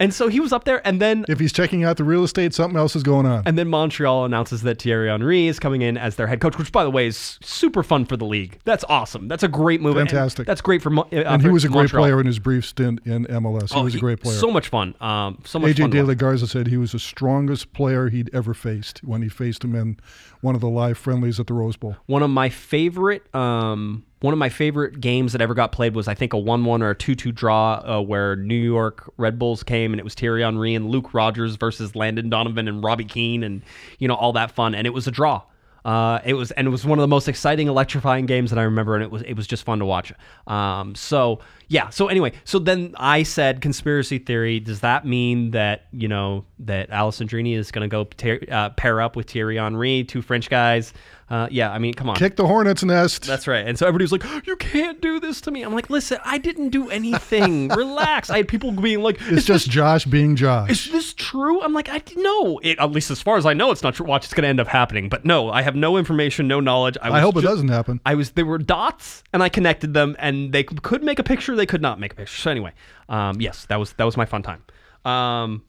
and 0.00 0.12
so 0.12 0.28
he 0.28 0.40
was 0.40 0.52
up 0.52 0.64
there, 0.64 0.86
and 0.86 1.00
then 1.00 1.24
if 1.28 1.38
he's 1.38 1.52
checking 1.52 1.84
out 1.84 1.96
the 1.96 2.04
real 2.04 2.24
estate, 2.24 2.52
something 2.54 2.76
else 2.78 2.96
is 2.96 3.02
going 3.02 3.26
on. 3.26 3.42
and 3.46 3.56
then 3.58 3.68
Montreal 3.68 4.24
announces 4.24 4.62
that 4.62 4.80
Thierry 4.82 5.08
Henry 5.08 5.46
is 5.46 5.58
coming 5.58 5.82
in 5.82 5.96
as 5.96 6.16
their 6.16 6.26
head 6.26 6.40
coach, 6.40 6.58
which, 6.58 6.72
by 6.72 6.82
the 6.84 6.90
way, 6.90 7.06
is 7.06 7.38
super 7.42 7.82
fun 7.82 8.04
for 8.04 8.16
the 8.16 8.24
league. 8.24 8.58
That's 8.64 8.84
awesome. 8.88 9.28
That's 9.28 9.42
a 9.42 9.48
great 9.48 9.80
move. 9.80 9.96
And 9.96 10.08
Fantastic. 10.08 10.46
that's 10.46 10.60
great 10.60 10.82
for. 10.82 10.90
Mo- 10.90 11.08
uh, 11.12 11.16
and 11.16 11.42
he 11.42 11.48
for 11.48 11.52
was 11.52 11.64
a 11.64 11.68
great 11.68 11.74
Montreal. 11.82 12.04
player 12.04 12.20
in 12.20 12.26
his 12.26 12.38
brief 12.38 12.64
stint 12.66 13.00
in 13.04 13.24
MLS. 13.26 13.72
He 13.72 13.78
Oh, 13.80 13.84
was 13.84 13.94
a 13.94 13.96
he- 13.96 14.00
great 14.00 14.20
player. 14.20 14.36
So 14.36 14.50
much 14.50 14.68
fun. 14.68 14.94
Um, 15.00 15.38
so 15.44 15.58
much 15.58 15.70
AJ 15.72 15.82
fun. 15.82 15.90
to 15.90 15.96
De 15.96 16.02
watch. 16.02 16.08
La 16.08 16.14
Garza 16.14 16.46
said 16.46 16.66
he 16.68 16.76
was 16.76 16.92
the 16.92 16.98
strongest 16.98 17.72
player 17.72 18.08
he'd 18.08 18.30
ever 18.34 18.54
faced 18.54 18.98
when 19.04 19.22
he 19.22 19.28
faced 19.28 19.64
him 19.64 19.74
in 19.74 19.96
one 20.40 20.54
of 20.54 20.60
the 20.60 20.68
live 20.68 20.98
friendlies 20.98 21.38
at 21.40 21.46
the 21.46 21.54
Rose 21.54 21.76
Bowl. 21.76 21.96
One 22.06 22.22
of 22.22 22.30
my 22.30 22.48
favorite, 22.48 23.32
um, 23.34 24.04
one 24.24 24.32
of 24.32 24.38
my 24.38 24.48
favorite 24.48 25.02
games 25.02 25.32
that 25.32 25.42
ever 25.42 25.52
got 25.52 25.70
played 25.70 25.94
was 25.94 26.08
I 26.08 26.14
think 26.14 26.32
a 26.32 26.38
one-one 26.38 26.82
or 26.82 26.88
a 26.88 26.94
two-two 26.94 27.30
draw 27.30 27.74
uh, 27.84 28.00
where 28.00 28.36
New 28.36 28.54
York 28.54 29.12
Red 29.18 29.38
Bulls 29.38 29.62
came 29.62 29.92
and 29.92 30.00
it 30.00 30.02
was 30.02 30.14
Thierry 30.14 30.42
Henry 30.42 30.74
and 30.74 30.88
Luke 30.88 31.12
Rodgers 31.12 31.56
versus 31.56 31.94
Landon 31.94 32.30
Donovan 32.30 32.66
and 32.66 32.82
Robbie 32.82 33.04
Keane 33.04 33.44
and 33.44 33.60
you 33.98 34.08
know 34.08 34.14
all 34.14 34.32
that 34.32 34.50
fun 34.50 34.74
and 34.74 34.86
it 34.86 34.94
was 34.94 35.06
a 35.06 35.10
draw. 35.10 35.42
Uh, 35.84 36.20
it 36.24 36.32
was 36.32 36.50
and 36.52 36.66
it 36.66 36.70
was 36.70 36.86
one 36.86 36.98
of 36.98 37.02
the 37.02 37.08
most 37.08 37.28
exciting, 37.28 37.68
electrifying 37.68 38.24
games 38.24 38.48
that 38.48 38.58
I 38.58 38.62
remember, 38.62 38.94
and 38.94 39.04
it 39.04 39.10
was 39.10 39.20
it 39.20 39.34
was 39.34 39.46
just 39.46 39.64
fun 39.64 39.80
to 39.80 39.84
watch. 39.84 40.10
Um, 40.46 40.94
so 40.94 41.40
yeah. 41.68 41.90
So 41.90 42.08
anyway, 42.08 42.32
so 42.44 42.58
then 42.58 42.94
I 42.96 43.22
said 43.22 43.60
conspiracy 43.60 44.18
theory. 44.18 44.60
Does 44.60 44.80
that 44.80 45.06
mean 45.06 45.50
that 45.50 45.82
you 45.92 46.08
know 46.08 46.46
that 46.60 46.88
Alessandrini 46.88 47.54
is 47.54 47.70
going 47.70 47.88
to 47.88 48.06
go 48.06 48.08
uh, 48.50 48.70
pair 48.70 49.02
up 49.02 49.14
with 49.14 49.30
Thierry 49.30 49.58
Henry, 49.58 50.04
two 50.04 50.22
French 50.22 50.48
guys? 50.48 50.94
Uh, 51.30 51.48
yeah, 51.50 51.70
I 51.72 51.78
mean, 51.78 51.94
come 51.94 52.10
on. 52.10 52.16
Kick 52.16 52.36
the 52.36 52.46
hornet's 52.46 52.84
nest. 52.84 53.24
That's 53.24 53.46
right. 53.46 53.66
And 53.66 53.78
so 53.78 53.86
everybody 53.86 54.04
was 54.04 54.12
like, 54.12 54.46
"You 54.46 54.56
can't 54.56 55.00
do 55.00 55.18
this 55.18 55.40
to 55.42 55.50
me." 55.50 55.62
I'm 55.62 55.72
like, 55.72 55.88
"Listen, 55.88 56.18
I 56.24 56.38
didn't 56.38 56.68
do 56.68 56.90
anything. 56.90 57.68
Relax." 57.74 58.28
I 58.30 58.38
had 58.38 58.48
people 58.48 58.72
being 58.72 59.02
like, 59.02 59.18
it's 59.22 59.46
just 59.46 59.70
Josh 59.70 60.04
being 60.04 60.36
Josh. 60.36 60.70
is 60.70 60.90
this 60.90 61.14
true? 61.14 61.62
I'm 61.62 61.72
like, 61.72 61.88
I 61.88 62.02
no. 62.16 62.58
It, 62.62 62.78
at 62.78 62.90
least 62.90 63.10
as 63.10 63.22
far 63.22 63.36
as 63.36 63.46
I 63.46 63.54
know, 63.54 63.70
it's 63.70 63.82
not 63.82 63.94
true. 63.94 64.06
Watch, 64.06 64.24
it's 64.24 64.34
going 64.34 64.42
to 64.42 64.48
end 64.48 64.60
up 64.60 64.68
happening. 64.68 65.08
But 65.08 65.24
no, 65.24 65.50
I 65.50 65.62
have 65.62 65.74
no 65.74 65.96
information, 65.96 66.46
no 66.46 66.60
knowledge. 66.60 66.98
I, 67.00 67.08
was 67.08 67.18
I 67.18 67.20
hope 67.20 67.36
it 67.36 67.42
doesn't 67.42 67.68
happen. 67.68 68.00
I 68.04 68.14
was 68.14 68.32
there 68.32 68.46
were 68.46 68.58
dots, 68.58 69.22
and 69.32 69.42
I 69.42 69.48
connected 69.48 69.94
them, 69.94 70.16
and 70.18 70.52
they 70.52 70.62
could 70.62 71.02
make 71.02 71.18
a 71.18 71.24
picture. 71.24 71.56
They 71.56 71.66
could 71.66 71.82
not 71.82 71.98
make 71.98 72.12
a 72.12 72.16
picture. 72.16 72.36
So 72.36 72.50
anyway, 72.50 72.72
um, 73.08 73.40
yes, 73.40 73.64
that 73.66 73.76
was 73.76 73.94
that 73.94 74.04
was 74.04 74.16
my 74.16 74.26
fun 74.26 74.42
time. 74.42 74.62
Um, 75.10 75.62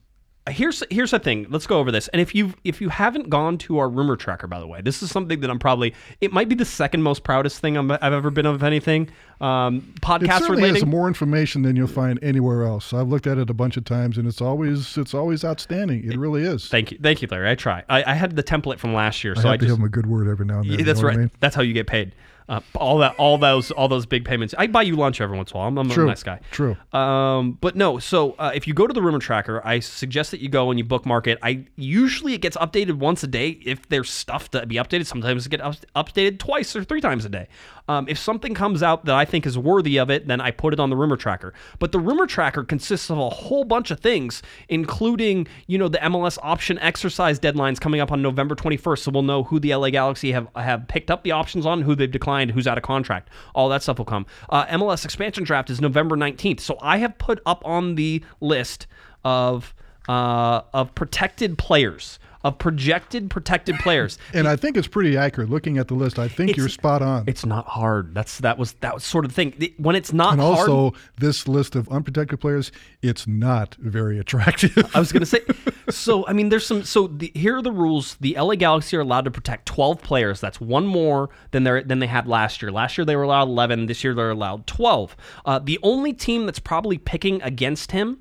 here's 0.48 0.82
here's 0.90 1.10
the 1.10 1.18
thing. 1.18 1.46
Let's 1.50 1.66
go 1.66 1.78
over 1.78 1.90
this. 1.90 2.08
And 2.08 2.20
if 2.20 2.34
you 2.34 2.54
if 2.64 2.80
you 2.80 2.88
haven't 2.88 3.30
gone 3.30 3.58
to 3.58 3.78
our 3.78 3.88
rumor 3.88 4.16
tracker, 4.16 4.46
by 4.46 4.60
the 4.60 4.66
way, 4.66 4.80
this 4.80 5.02
is 5.02 5.10
something 5.10 5.40
that 5.40 5.50
I'm 5.50 5.58
probably 5.58 5.94
it 6.20 6.32
might 6.32 6.48
be 6.48 6.54
the 6.54 6.64
second 6.64 7.02
most 7.02 7.24
proudest 7.24 7.60
thing 7.60 7.76
I'm, 7.76 7.90
I've 7.90 8.02
ever 8.12 8.30
been 8.30 8.46
of 8.46 8.62
anything. 8.62 9.10
Um, 9.40 9.92
It 9.96 10.00
podcast 10.00 10.38
certainly 10.40 10.62
related. 10.62 10.74
has 10.76 10.86
more 10.86 11.08
information 11.08 11.62
than 11.62 11.76
you'll 11.76 11.88
find 11.88 12.18
anywhere 12.22 12.64
else. 12.64 12.92
I've 12.92 13.08
looked 13.08 13.26
at 13.26 13.38
it 13.38 13.50
a 13.50 13.54
bunch 13.54 13.76
of 13.76 13.84
times, 13.84 14.18
and 14.18 14.26
it's 14.26 14.40
always 14.40 14.96
it's 14.96 15.14
always 15.14 15.44
outstanding. 15.44 16.04
It 16.10 16.16
really 16.16 16.42
is. 16.42 16.68
Thank 16.68 16.92
you, 16.92 16.98
thank 17.02 17.22
you, 17.22 17.28
Larry. 17.30 17.50
I 17.50 17.54
try. 17.54 17.82
I, 17.88 18.04
I 18.12 18.14
had 18.14 18.34
the 18.36 18.42
template 18.42 18.78
from 18.78 18.94
last 18.94 19.22
year, 19.24 19.34
I 19.36 19.40
so 19.40 19.48
have 19.48 19.52
I 19.52 19.56
to 19.56 19.66
just 19.66 19.70
give 19.72 19.78
him 19.80 19.84
a 19.84 19.90
good 19.90 20.06
word 20.06 20.28
every 20.28 20.46
now 20.46 20.60
and 20.60 20.64
then. 20.64 20.72
Yeah, 20.72 20.78
you 20.78 20.84
that's 20.84 21.00
know 21.00 21.08
right. 21.08 21.16
I 21.16 21.20
mean? 21.20 21.30
That's 21.40 21.54
how 21.54 21.62
you 21.62 21.72
get 21.74 21.86
paid. 21.86 22.14
Uh, 22.48 22.60
all 22.76 22.98
that, 22.98 23.14
all 23.16 23.38
those, 23.38 23.72
all 23.72 23.88
those 23.88 24.06
big 24.06 24.24
payments. 24.24 24.54
I 24.56 24.68
buy 24.68 24.82
you 24.82 24.94
lunch 24.94 25.20
every 25.20 25.36
once 25.36 25.50
in 25.50 25.56
a 25.56 25.58
while. 25.58 25.68
I'm, 25.68 25.78
I'm 25.78 25.90
a 25.90 25.94
True. 25.94 26.06
nice 26.06 26.22
guy. 26.22 26.40
True. 26.52 26.76
Um, 26.92 27.58
but 27.60 27.74
no. 27.74 27.98
So 27.98 28.32
uh, 28.38 28.52
if 28.54 28.68
you 28.68 28.74
go 28.74 28.86
to 28.86 28.92
the 28.92 29.02
rumor 29.02 29.18
tracker, 29.18 29.60
I 29.64 29.80
suggest 29.80 30.30
that 30.30 30.40
you 30.40 30.48
go 30.48 30.70
and 30.70 30.78
you 30.78 30.84
bookmark 30.84 31.26
it. 31.26 31.38
I 31.42 31.64
usually 31.74 32.34
it 32.34 32.40
gets 32.40 32.56
updated 32.56 32.94
once 32.98 33.24
a 33.24 33.26
day. 33.26 33.58
If 33.64 33.88
there's 33.88 34.10
stuff 34.10 34.50
to 34.52 34.64
be 34.64 34.76
updated, 34.76 35.06
sometimes 35.06 35.44
it 35.46 35.48
gets 35.50 35.62
up- 35.62 36.06
updated 36.06 36.38
twice 36.38 36.76
or 36.76 36.84
three 36.84 37.00
times 37.00 37.24
a 37.24 37.28
day. 37.28 37.48
Um, 37.88 38.06
if 38.08 38.18
something 38.18 38.54
comes 38.54 38.82
out 38.82 39.04
that 39.04 39.14
I 39.14 39.24
think 39.24 39.46
is 39.46 39.56
worthy 39.56 39.98
of 39.98 40.10
it, 40.10 40.26
then 40.26 40.40
I 40.40 40.50
put 40.50 40.72
it 40.72 40.80
on 40.80 40.90
the 40.90 40.96
rumor 40.96 41.16
tracker. 41.16 41.54
But 41.78 41.92
the 41.92 41.98
rumor 41.98 42.26
tracker 42.26 42.64
consists 42.64 43.10
of 43.10 43.18
a 43.18 43.30
whole 43.30 43.64
bunch 43.64 43.90
of 43.90 44.00
things, 44.00 44.42
including 44.68 45.46
you 45.66 45.78
know 45.78 45.88
the 45.88 45.98
MLS 45.98 46.38
option 46.42 46.78
exercise 46.80 47.38
deadlines 47.38 47.80
coming 47.80 48.00
up 48.00 48.12
on 48.12 48.22
November 48.22 48.54
21st. 48.54 48.98
So 48.98 49.10
we'll 49.10 49.22
know 49.22 49.44
who 49.44 49.60
the 49.60 49.74
LA 49.74 49.90
Galaxy 49.90 50.32
have 50.32 50.48
have 50.56 50.88
picked 50.88 51.10
up 51.10 51.22
the 51.22 51.32
options 51.32 51.66
on, 51.66 51.82
who 51.82 51.94
they've 51.94 52.10
declined, 52.10 52.50
who's 52.52 52.66
out 52.66 52.78
of 52.78 52.84
contract. 52.84 53.30
All 53.54 53.68
that 53.68 53.82
stuff 53.82 53.98
will 53.98 54.04
come. 54.04 54.26
Uh, 54.48 54.66
MLS 54.66 55.04
expansion 55.04 55.44
draft 55.44 55.70
is 55.70 55.80
November 55.80 56.16
19th. 56.16 56.60
So 56.60 56.78
I 56.80 56.98
have 56.98 57.16
put 57.18 57.40
up 57.46 57.64
on 57.64 57.94
the 57.94 58.24
list 58.40 58.86
of 59.24 59.74
uh, 60.08 60.62
of 60.72 60.94
protected 60.94 61.58
players. 61.58 62.18
Of 62.44 62.58
projected 62.58 63.28
protected 63.28 63.76
players, 63.80 64.18
And 64.32 64.46
I 64.46 64.54
think 64.56 64.76
it's 64.76 64.86
pretty 64.86 65.16
accurate. 65.16 65.50
Looking 65.50 65.78
at 65.78 65.88
the 65.88 65.94
list, 65.94 66.18
I 66.18 66.28
think 66.28 66.50
It's- 66.50 66.56
you're 66.58 66.68
spot 66.68 67.02
on. 67.02 67.24
it's 67.26 67.44
not 67.44 67.66
hard. 67.66 68.14
That's 68.14 68.38
that 68.38 68.56
was 68.58 68.72
that 68.74 68.94
was 68.94 69.04
sort 69.04 69.24
of 69.24 69.32
the 69.32 69.34
thing. 69.34 69.72
When 69.78 69.96
it's 69.96 70.12
not 70.12 70.34
and 70.34 70.40
hard, 70.42 70.68
also, 70.70 70.96
this 71.18 71.48
list 71.48 71.74
of 71.74 71.88
unprotected 71.88 72.38
players, 72.40 72.70
it's 73.02 73.26
not 73.26 73.74
very 73.80 74.18
attractive. 74.18 74.76
I 74.94 74.98
was 75.00 75.12
gonna 75.12 75.26
say. 75.26 75.40
So 75.88 76.26
I 76.26 76.32
mean, 76.32 76.48
there's 76.48 76.66
some. 76.66 76.82
So 76.82 77.06
the, 77.06 77.30
here 77.34 77.56
are 77.58 77.62
the 77.62 77.70
rules. 77.70 78.16
The 78.20 78.34
LA 78.36 78.56
Galaxy 78.56 78.96
are 78.96 79.00
allowed 79.00 79.24
to 79.26 79.30
protect 79.30 79.66
12 79.66 80.02
players. 80.02 80.40
That's 80.40 80.60
one 80.60 80.84
more 80.84 81.30
than 81.52 81.62
they 81.62 81.80
than 81.84 82.00
they 82.00 82.08
had 82.08 82.26
last 82.26 82.60
year. 82.60 82.72
Last 82.72 82.98
year 82.98 83.04
they 83.04 83.14
were 83.14 83.22
allowed 83.22 83.46
11. 83.48 83.86
This 83.86 84.02
year 84.02 84.12
they're 84.12 84.30
allowed 84.30 84.66
12. 84.66 85.16
Uh, 85.44 85.60
the 85.60 85.78
only 85.84 86.12
team 86.12 86.44
that's 86.44 86.58
probably 86.58 86.98
picking 86.98 87.40
against 87.42 87.92
him 87.92 88.18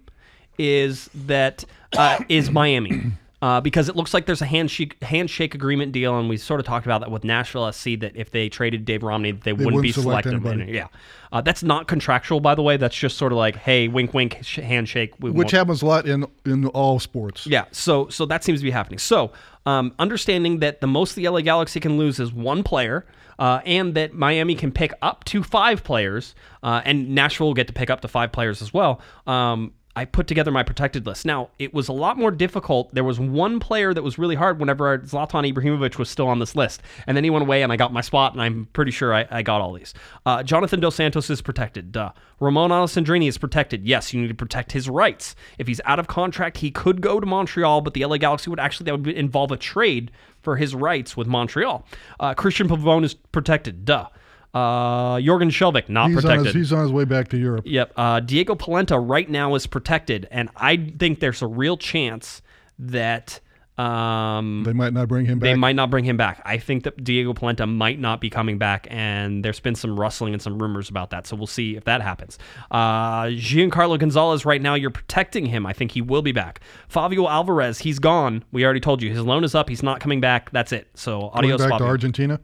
is 0.59 1.09
that 1.13 1.65
uh, 1.97 2.19
is 2.29 2.51
Miami. 2.51 3.13
Uh, 3.45 3.61
because 3.61 3.87
it 3.87 3.95
looks 3.95 4.11
like 4.11 4.25
there's 4.25 4.41
a 4.41 4.45
handshake 4.47 4.99
handshake 5.03 5.53
agreement 5.53 5.91
deal, 5.91 6.17
and 6.17 6.27
we 6.27 6.35
sort 6.35 6.59
of 6.59 6.65
talked 6.65 6.87
about 6.87 7.01
that 7.01 7.11
with 7.11 7.23
Nashville 7.23 7.71
SC 7.71 7.91
that 7.99 8.11
if 8.15 8.31
they 8.31 8.49
traded 8.49 8.85
Dave 8.85 9.03
Romney, 9.03 9.33
they, 9.33 9.53
wouldn't, 9.53 9.65
wouldn't 9.65 9.83
be 9.83 9.91
select 9.91 10.27
selected. 10.27 10.67
Yeah, 10.67 10.87
uh, 11.31 11.41
that's 11.41 11.61
not 11.61 11.87
contractual, 11.87 12.39
by 12.39 12.55
the 12.55 12.63
way. 12.63 12.75
That's 12.77 12.95
just 12.95 13.19
sort 13.19 13.31
of 13.31 13.37
like, 13.37 13.55
hey, 13.55 13.87
wink, 13.87 14.15
wink, 14.15 14.39
sh- 14.41 14.55
handshake. 14.55 15.13
We 15.19 15.29
which 15.29 15.45
won't- 15.45 15.51
happens 15.51 15.83
a 15.83 15.85
lot 15.85 16.07
in 16.07 16.25
in 16.43 16.65
all 16.69 16.97
sports. 16.97 17.45
yeah, 17.45 17.65
so 17.69 18.09
so 18.09 18.25
that 18.25 18.43
seems 18.43 18.61
to 18.61 18.63
be 18.63 18.71
happening. 18.71 18.97
So, 18.97 19.31
um, 19.67 19.93
understanding 19.99 20.57
that 20.61 20.81
the 20.81 20.87
most 20.87 21.13
the 21.13 21.29
LA 21.29 21.41
Galaxy 21.41 21.79
can 21.79 21.99
lose 21.99 22.19
is 22.19 22.33
one 22.33 22.63
player, 22.63 23.05
uh, 23.37 23.59
and 23.63 23.93
that 23.93 24.15
Miami 24.15 24.55
can 24.55 24.71
pick 24.71 24.91
up 25.03 25.23
to 25.25 25.43
five 25.43 25.83
players, 25.83 26.33
uh, 26.63 26.81
and 26.83 27.13
Nashville 27.13 27.45
will 27.45 27.53
get 27.53 27.67
to 27.67 27.73
pick 27.73 27.91
up 27.91 28.01
to 28.01 28.07
five 28.07 28.31
players 28.31 28.63
as 28.63 28.73
well. 28.73 29.01
Um, 29.27 29.73
I 29.95 30.05
put 30.05 30.27
together 30.27 30.51
my 30.51 30.63
protected 30.63 31.05
list. 31.05 31.25
Now, 31.25 31.49
it 31.57 31.73
was 31.73 31.87
a 31.87 31.93
lot 31.93 32.17
more 32.17 32.31
difficult. 32.31 32.93
There 32.93 33.03
was 33.03 33.19
one 33.19 33.59
player 33.59 33.93
that 33.93 34.03
was 34.03 34.17
really 34.17 34.35
hard 34.35 34.59
whenever 34.59 34.99
Zlatan 34.99 35.51
Ibrahimovic 35.51 35.97
was 35.97 36.09
still 36.09 36.27
on 36.27 36.39
this 36.39 36.55
list. 36.55 36.81
And 37.07 37.15
then 37.15 37.23
he 37.23 37.29
went 37.29 37.43
away, 37.43 37.63
and 37.63 37.71
I 37.71 37.77
got 37.77 37.93
my 37.93 38.01
spot, 38.01 38.33
and 38.33 38.41
I'm 38.41 38.67
pretty 38.73 38.91
sure 38.91 39.13
I, 39.13 39.25
I 39.31 39.41
got 39.41 39.61
all 39.61 39.73
these. 39.73 39.93
Uh, 40.25 40.43
Jonathan 40.43 40.79
Dos 40.79 40.95
Santos 40.95 41.29
is 41.29 41.41
protected. 41.41 41.91
Duh. 41.91 42.11
Romain 42.39 42.71
Alessandrini 42.71 43.27
is 43.29 43.37
protected. 43.37 43.85
Yes, 43.85 44.13
you 44.13 44.21
need 44.21 44.27
to 44.27 44.35
protect 44.35 44.73
his 44.73 44.89
rights. 44.89 45.35
If 45.57 45.67
he's 45.67 45.79
out 45.85 45.99
of 45.99 46.07
contract, 46.07 46.57
he 46.57 46.71
could 46.71 46.99
go 46.99 47.19
to 47.19 47.25
Montreal, 47.25 47.81
but 47.81 47.93
the 47.93 48.03
LA 48.03 48.17
Galaxy 48.17 48.49
would 48.49 48.59
actually, 48.59 48.85
that 48.85 48.99
would 48.99 49.07
involve 49.07 49.51
a 49.51 49.57
trade 49.57 50.11
for 50.41 50.57
his 50.57 50.75
rights 50.75 51.15
with 51.15 51.27
Montreal. 51.27 51.85
Uh, 52.19 52.33
Christian 52.33 52.67
Pavone 52.67 53.05
is 53.05 53.13
protected. 53.13 53.85
Duh. 53.85 54.07
Uh, 54.55 55.17
Jorgen 55.17 55.49
Skjelvik, 55.51 55.89
not 55.89 56.07
He's 56.09 56.17
on, 56.17 56.21
protected. 56.21 56.45
his, 56.45 56.53
he's 56.55 56.73
on 56.73 56.83
his 56.83 56.91
way 56.93 57.03
back 57.03 57.27
to 57.29 57.37
Europe. 57.37 57.65
Yep. 57.67 57.91
Uh, 57.97 58.21
Diego 58.21 58.55
Polenta 58.55 58.97
right 58.97 59.29
now 59.29 59.53
is 59.55 59.67
protected, 59.67 60.27
and 60.31 60.49
I 60.55 60.77
think 60.77 61.19
there's 61.19 61.41
a 61.41 61.47
real 61.47 61.75
chance 61.75 62.41
that 62.79 63.41
um, 63.77 64.63
They 64.65 64.71
might 64.71 64.93
not 64.93 65.09
bring 65.09 65.25
him 65.25 65.39
back. 65.39 65.43
they 65.43 65.55
might 65.55 65.75
not 65.75 65.89
bring 65.89 66.05
him 66.05 66.15
back. 66.15 66.41
I 66.45 66.57
think 66.57 66.83
that 66.85 67.03
Diego 67.03 67.33
Polenta 67.33 67.67
might 67.67 67.99
not 67.99 68.21
be 68.21 68.29
coming 68.29 68.57
back, 68.57 68.87
and 68.89 69.43
there's 69.43 69.59
been 69.59 69.75
some 69.75 69.99
rustling 69.99 70.31
and 70.31 70.41
some 70.41 70.57
rumors 70.57 70.89
about 70.89 71.09
that. 71.09 71.27
So 71.27 71.35
we'll 71.35 71.47
see 71.47 71.75
if 71.75 71.83
that 71.83 72.01
happens. 72.01 72.39
Uh, 72.71 73.23
Giancarlo 73.25 73.99
Gonzalez, 73.99 74.45
right 74.45 74.61
now, 74.61 74.75
you're 74.75 74.89
protecting 74.89 75.45
him. 75.47 75.65
I 75.65 75.73
think 75.73 75.91
he 75.91 76.01
will 76.01 76.21
be 76.21 76.31
back. 76.31 76.61
Fabio 76.87 77.27
Alvarez, 77.27 77.79
he's 77.79 77.99
gone. 77.99 78.45
We 78.53 78.63
already 78.63 78.79
told 78.79 79.01
you 79.01 79.09
his 79.09 79.19
loan 79.19 79.43
is 79.43 79.53
up. 79.53 79.67
He's 79.67 79.83
not 79.83 79.99
coming 79.99 80.21
back. 80.21 80.49
That's 80.51 80.71
it. 80.71 80.87
So 80.93 81.19
Going 81.19 81.51
adios, 81.51 81.67
back 81.67 81.79
to 81.79 81.83
Argentina. 81.83 82.39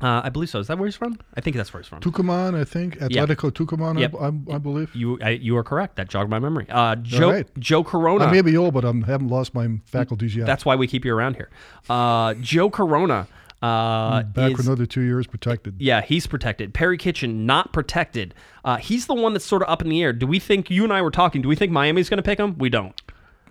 Uh, 0.00 0.22
I 0.24 0.30
believe 0.30 0.48
so. 0.48 0.58
Is 0.60 0.68
that 0.68 0.78
where 0.78 0.86
he's 0.86 0.96
from? 0.96 1.18
I 1.34 1.40
think 1.40 1.56
that's 1.56 1.72
where 1.72 1.82
he's 1.82 1.88
from. 1.88 2.00
Tucumán, 2.00 2.58
I 2.58 2.64
think. 2.64 2.98
Atletico 2.98 3.50
Tucumán, 3.50 3.98
I- 3.98 4.00
Yep. 4.00 4.14
I, 4.14 4.54
I 4.54 4.58
believe. 4.58 4.94
You 4.94 5.18
I, 5.20 5.30
you 5.30 5.56
are 5.56 5.64
correct. 5.64 5.96
That 5.96 6.08
jogged 6.08 6.30
my 6.30 6.38
memory. 6.38 6.66
Uh, 6.70 6.96
Joe 6.96 7.30
right. 7.32 7.58
Joe 7.58 7.84
Corona. 7.84 8.24
I 8.24 8.32
may 8.32 8.40
be 8.42 8.56
old, 8.56 8.72
but 8.74 8.84
I 8.84 8.92
haven't 8.92 9.28
lost 9.28 9.54
my 9.54 9.68
faculties 9.84 10.34
yet. 10.34 10.46
That's 10.46 10.64
why 10.64 10.76
we 10.76 10.86
keep 10.86 11.04
you 11.04 11.14
around 11.14 11.36
here. 11.36 11.50
Uh, 11.88 12.34
Joe 12.34 12.70
Corona. 12.70 13.28
Uh, 13.62 14.22
back 14.22 14.52
is, 14.52 14.56
for 14.56 14.62
another 14.62 14.86
two 14.86 15.02
years 15.02 15.26
protected. 15.26 15.76
yeah, 15.78 16.00
he's 16.00 16.26
protected. 16.26 16.72
Perry 16.72 16.96
Kitchen 16.96 17.44
not 17.44 17.74
protected. 17.74 18.34
Uh, 18.64 18.76
he's 18.78 19.06
the 19.06 19.12
one 19.14 19.34
that's 19.34 19.44
sort 19.44 19.60
of 19.60 19.68
up 19.68 19.82
in 19.82 19.90
the 19.90 20.02
air. 20.02 20.14
Do 20.14 20.26
we 20.26 20.38
think 20.38 20.70
you 20.70 20.82
and 20.82 20.90
I 20.90 21.02
were 21.02 21.10
talking? 21.10 21.42
Do 21.42 21.48
we 21.48 21.56
think 21.56 21.70
Miami's 21.70 22.08
going 22.08 22.16
to 22.16 22.22
pick 22.22 22.38
him? 22.38 22.56
We 22.56 22.70
don't. 22.70 22.98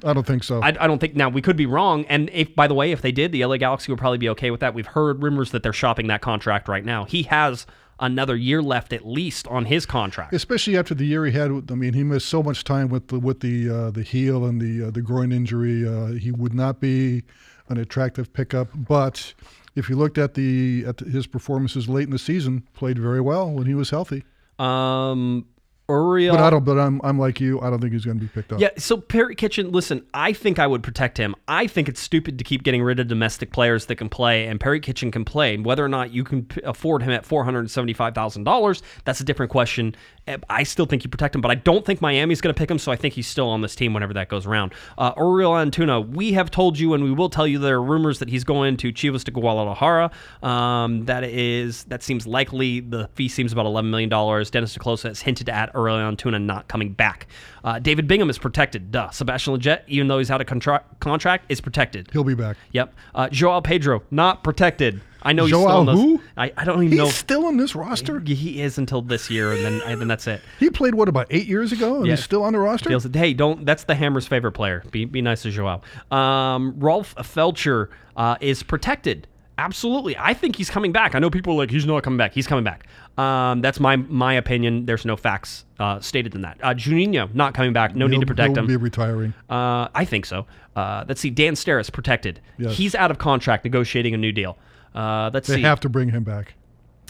I 0.04 0.14
don't 0.14 0.26
think 0.26 0.44
so. 0.44 0.62
I, 0.62 0.68
I 0.68 0.88
don't 0.88 1.00
think. 1.00 1.16
Now 1.16 1.30
we 1.30 1.42
could 1.42 1.58
be 1.58 1.66
wrong. 1.66 2.06
And 2.06 2.30
if, 2.32 2.56
by 2.56 2.68
the 2.68 2.74
way, 2.74 2.92
if 2.92 3.02
they 3.02 3.12
did, 3.12 3.32
the 3.32 3.44
LA 3.46 3.58
Galaxy 3.58 3.92
would 3.92 4.00
probably 4.00 4.18
be 4.18 4.30
okay 4.30 4.52
with 4.52 4.62
that. 4.62 4.74
We've 4.74 4.88
heard 4.88 5.22
rumors 5.22 5.52
that 5.52 5.64
they're 5.64 5.74
shopping 5.74 6.08
that 6.08 6.22
contract 6.22 6.68
right 6.68 6.86
now. 6.86 7.06
He 7.06 7.24
has 7.24 7.66
another 8.00 8.36
year 8.36 8.62
left 8.62 8.94
at 8.94 9.06
least 9.06 9.48
on 9.48 9.66
his 9.66 9.86
contract. 9.86 10.34
Especially 10.34 10.78
after 10.78 10.94
the 10.94 11.06
year 11.06 11.26
he 11.26 11.32
had. 11.34 11.72
I 11.72 11.76
mean, 11.76 11.94
he 11.94 12.04
missed 12.04 12.30
so 12.30 12.42
much 12.42 12.64
time 12.64 12.90
with 12.90 13.08
the 13.08 13.20
with 13.20 13.42
the 13.42 13.70
uh, 13.70 13.92
the 13.92 14.04
heel 14.04 14.46
and 14.46 14.62
the 14.62 14.88
uh, 14.88 14.92
the 14.92 15.02
groin 15.02 15.32
injury. 15.32 15.88
Uh, 15.88 16.14
he 16.14 16.32
would 16.32 16.54
not 16.54 16.80
be 16.80 17.24
an 17.68 17.78
attractive 17.78 18.32
pickup. 18.34 18.70
But 18.74 19.34
if 19.76 19.90
you 19.90 19.96
looked 19.96 20.18
at 20.18 20.34
the 20.34 20.86
at 20.88 21.00
his 21.00 21.28
performances 21.28 21.90
late 21.90 22.06
in 22.06 22.12
the 22.12 22.20
season, 22.20 22.68
played 22.74 22.98
very 22.98 23.22
well 23.22 23.50
when 23.50 23.68
he 23.68 23.76
was 23.76 23.90
healthy. 23.90 24.24
Um, 24.58 25.46
Uriel. 25.90 26.36
But 26.36 26.44
I 26.44 26.50
don't. 26.50 26.64
But 26.64 26.78
I'm 26.78 27.02
I'm 27.04 27.20
like 27.20 27.40
you. 27.40 27.60
I 27.62 27.70
don't 27.70 27.80
think 27.80 27.94
he's 27.94 28.06
going 28.06 28.20
to 28.20 28.24
be 28.24 28.30
picked 28.30 28.54
up. 28.54 28.60
Yeah, 28.60 28.70
so 28.78 28.98
Perry 28.98 29.36
Kitchen, 29.36 29.72
listen, 29.72 30.06
I 30.14 30.34
think 30.34 30.60
I 30.60 30.68
would 30.68 30.84
protect 30.84 31.18
him. 31.18 31.36
I 31.48 31.68
think 31.68 31.90
it's 31.90 32.00
stupid 32.00 32.38
to 32.38 32.44
keep 32.44 32.64
getting 32.64 32.84
rid 32.84 33.00
of 33.00 33.08
domestic 33.08 33.52
players 33.52 33.88
that 33.88 33.96
can 33.96 34.10
play, 34.10 34.48
and 34.48 34.60
Perry 34.60 34.80
Kitchen 34.80 35.12
can 35.12 35.26
play. 35.26 35.58
Whether 35.58 35.84
or 35.84 35.90
not 35.90 36.12
you 36.12 36.24
can 36.24 36.48
afford 36.64 37.02
him 37.04 37.12
at 37.12 37.26
$475,000, 37.26 38.82
that's 39.06 39.20
a 39.20 39.24
different 39.24 39.52
question. 39.52 39.96
Eh, 40.28 40.38
I 40.50 40.64
still 40.64 40.86
think 40.86 41.04
you 41.04 41.10
protect 41.10 41.36
him, 41.36 41.42
but 41.42 41.52
I 41.52 41.56
don't 41.56 41.86
think 41.86 42.02
Miami's 42.02 42.42
going 42.42 42.54
to 42.54 42.58
pick 42.58 42.70
him, 42.70 42.78
so 42.78 42.92
I 42.92 42.96
think 42.96 43.14
he's 43.14 43.28
still 43.28 43.50
on 43.50 43.62
this 43.62 43.76
team 43.76 43.94
whenever 43.94 44.14
that 44.14 44.30
goes 44.30 44.46
around. 44.46 44.74
Uh, 44.98 45.14
Uriel 45.18 45.52
Antuna, 45.52 46.08
we 46.08 46.34
have 46.34 46.52
told 46.52 46.78
you, 46.78 46.94
and 46.94 47.04
we 47.04 47.12
will 47.12 47.30
tell 47.30 47.48
you 47.48 47.60
there 47.60 47.78
are 47.78 47.84
rumors 47.84 48.20
that 48.20 48.30
he's 48.30 48.44
going 48.44 48.78
to 48.78 48.92
Chivas 48.92 49.24
de 49.24 49.32
Guadalajara. 49.32 50.12
Um, 50.44 51.06
that 51.06 51.24
is, 51.24 51.84
that 51.86 52.04
seems 52.04 52.28
likely. 52.28 52.80
The 52.80 53.10
fee 53.14 53.28
seems 53.28 53.52
about 53.52 53.66
$11 53.66 53.90
million. 53.90 54.10
Dennis 54.10 54.74
te 54.74 54.80
Kloese 54.80 55.04
has 55.04 55.22
hinted 55.22 55.50
at 55.50 55.72
Uriel 55.88 56.12
Antuna 56.12 56.42
not 56.42 56.68
coming 56.68 56.92
back. 56.94 57.28
Uh, 57.64 57.80
David 57.80 58.08
Bingham 58.08 58.30
is 58.30 58.38
protected. 58.38 58.92
Duh. 58.92 59.10
Sebastian 59.10 59.54
Lletget, 59.58 59.82
even 59.88 60.08
though 60.08 60.18
he's 60.18 60.32
out 60.32 60.42
of 60.42 60.48
contra- 60.48 60.84
contract, 61.00 61.46
is 61.50 61.60
protected. 61.62 62.10
He'll 62.12 62.24
be 62.24 62.36
back. 62.36 62.58
Yep. 62.72 62.94
Uh, 63.16 63.30
Joao 63.30 63.62
Pedro 63.62 64.04
not 64.12 64.44
protected. 64.44 65.02
I 65.22 65.34
know 65.34 65.44
he's 65.44 65.52
Joao 65.52 65.84
still 65.84 65.90
in 65.90 65.98
who? 65.98 66.22
I, 66.38 66.54
I 66.56 66.64
don't 66.64 66.78
even 66.78 66.92
He's 66.92 66.98
know. 66.98 67.10
still 67.10 67.46
on 67.46 67.58
this 67.58 67.76
roster. 67.76 68.22
he 68.22 68.62
is 68.62 68.78
until 68.78 69.02
this 69.02 69.30
year, 69.30 69.52
and 69.52 69.66
then 69.66 69.82
and 69.86 70.00
then 70.00 70.08
that's 70.08 70.26
it. 70.28 70.40
He 70.60 70.70
played 70.70 70.96
what 70.96 71.10
about 71.10 71.28
eight 71.30 71.46
years 71.46 71.74
ago, 71.74 71.98
and 71.98 72.06
Yeah. 72.08 72.14
he's 72.16 72.24
still 72.24 72.42
on 72.42 72.54
the 72.54 72.60
roster. 72.60 72.88
Feels 72.90 73.04
hey, 73.14 73.34
don't. 73.34 73.66
That's 73.66 73.84
the 73.84 73.96
Hammer's 73.96 74.26
favorite 74.28 74.54
player. 74.54 74.82
Be 74.92 75.04
be 75.04 75.22
nice 75.22 75.42
to 75.42 75.52
Joao. 75.52 75.82
Um, 76.10 76.76
Rolf 76.80 77.16
Feltscher 77.16 77.90
uh, 78.16 78.38
is 78.40 78.64
protected. 78.64 79.28
Absolutely, 79.60 80.16
I 80.18 80.34
think 80.34 80.56
he's 80.56 80.70
coming 80.70 80.92
back. 80.94 81.16
I 81.16 81.20
know 81.20 81.30
people 81.30 81.54
are 81.54 81.58
like 81.58 81.70
he's 81.70 81.86
not 81.86 82.02
coming 82.04 82.18
back. 82.18 82.34
He's 82.34 82.48
coming 82.48 82.64
back. 82.64 82.88
Um, 83.18 83.60
that's 83.62 83.80
my 83.80 83.98
my 83.98 84.34
opinion. 84.34 84.86
There's 84.86 85.06
no 85.06 85.18
facts 85.18 85.66
uh, 85.80 86.00
stated 86.00 86.34
in 86.34 86.42
that. 86.42 86.58
Uh, 86.64 86.74
Juninho 86.74 87.34
not 87.36 87.54
coming 87.54 87.74
back. 87.74 87.94
No 87.96 88.08
need 88.08 88.14
He'll- 88.14 88.22
to 88.22 88.26
protect 88.28 88.52
he'll 88.56 88.60
him. 88.64 88.68
Be 88.68 88.78
retiring. 88.78 89.34
Uh, 89.50 89.90
I 89.94 90.06
think 90.06 90.26
so. 90.26 90.46
Uh, 90.78 91.04
let's 91.10 91.20
see. 91.20 91.30
Dan 91.30 91.56
Steres 91.56 91.92
protected. 91.92 92.40
Yes. 92.58 92.78
He's 92.78 92.96
out 92.96 93.12
of 93.12 93.18
contract, 93.18 93.66
negotiating 93.66 94.14
a 94.14 94.18
new 94.18 94.32
deal. 94.32 94.58
Uh, 94.96 95.30
let's 95.34 95.48
They 95.50 95.56
see. 95.56 95.62
have 95.64 95.82
to 95.82 95.90
bring 95.90 96.10
him 96.10 96.24
back. 96.24 96.56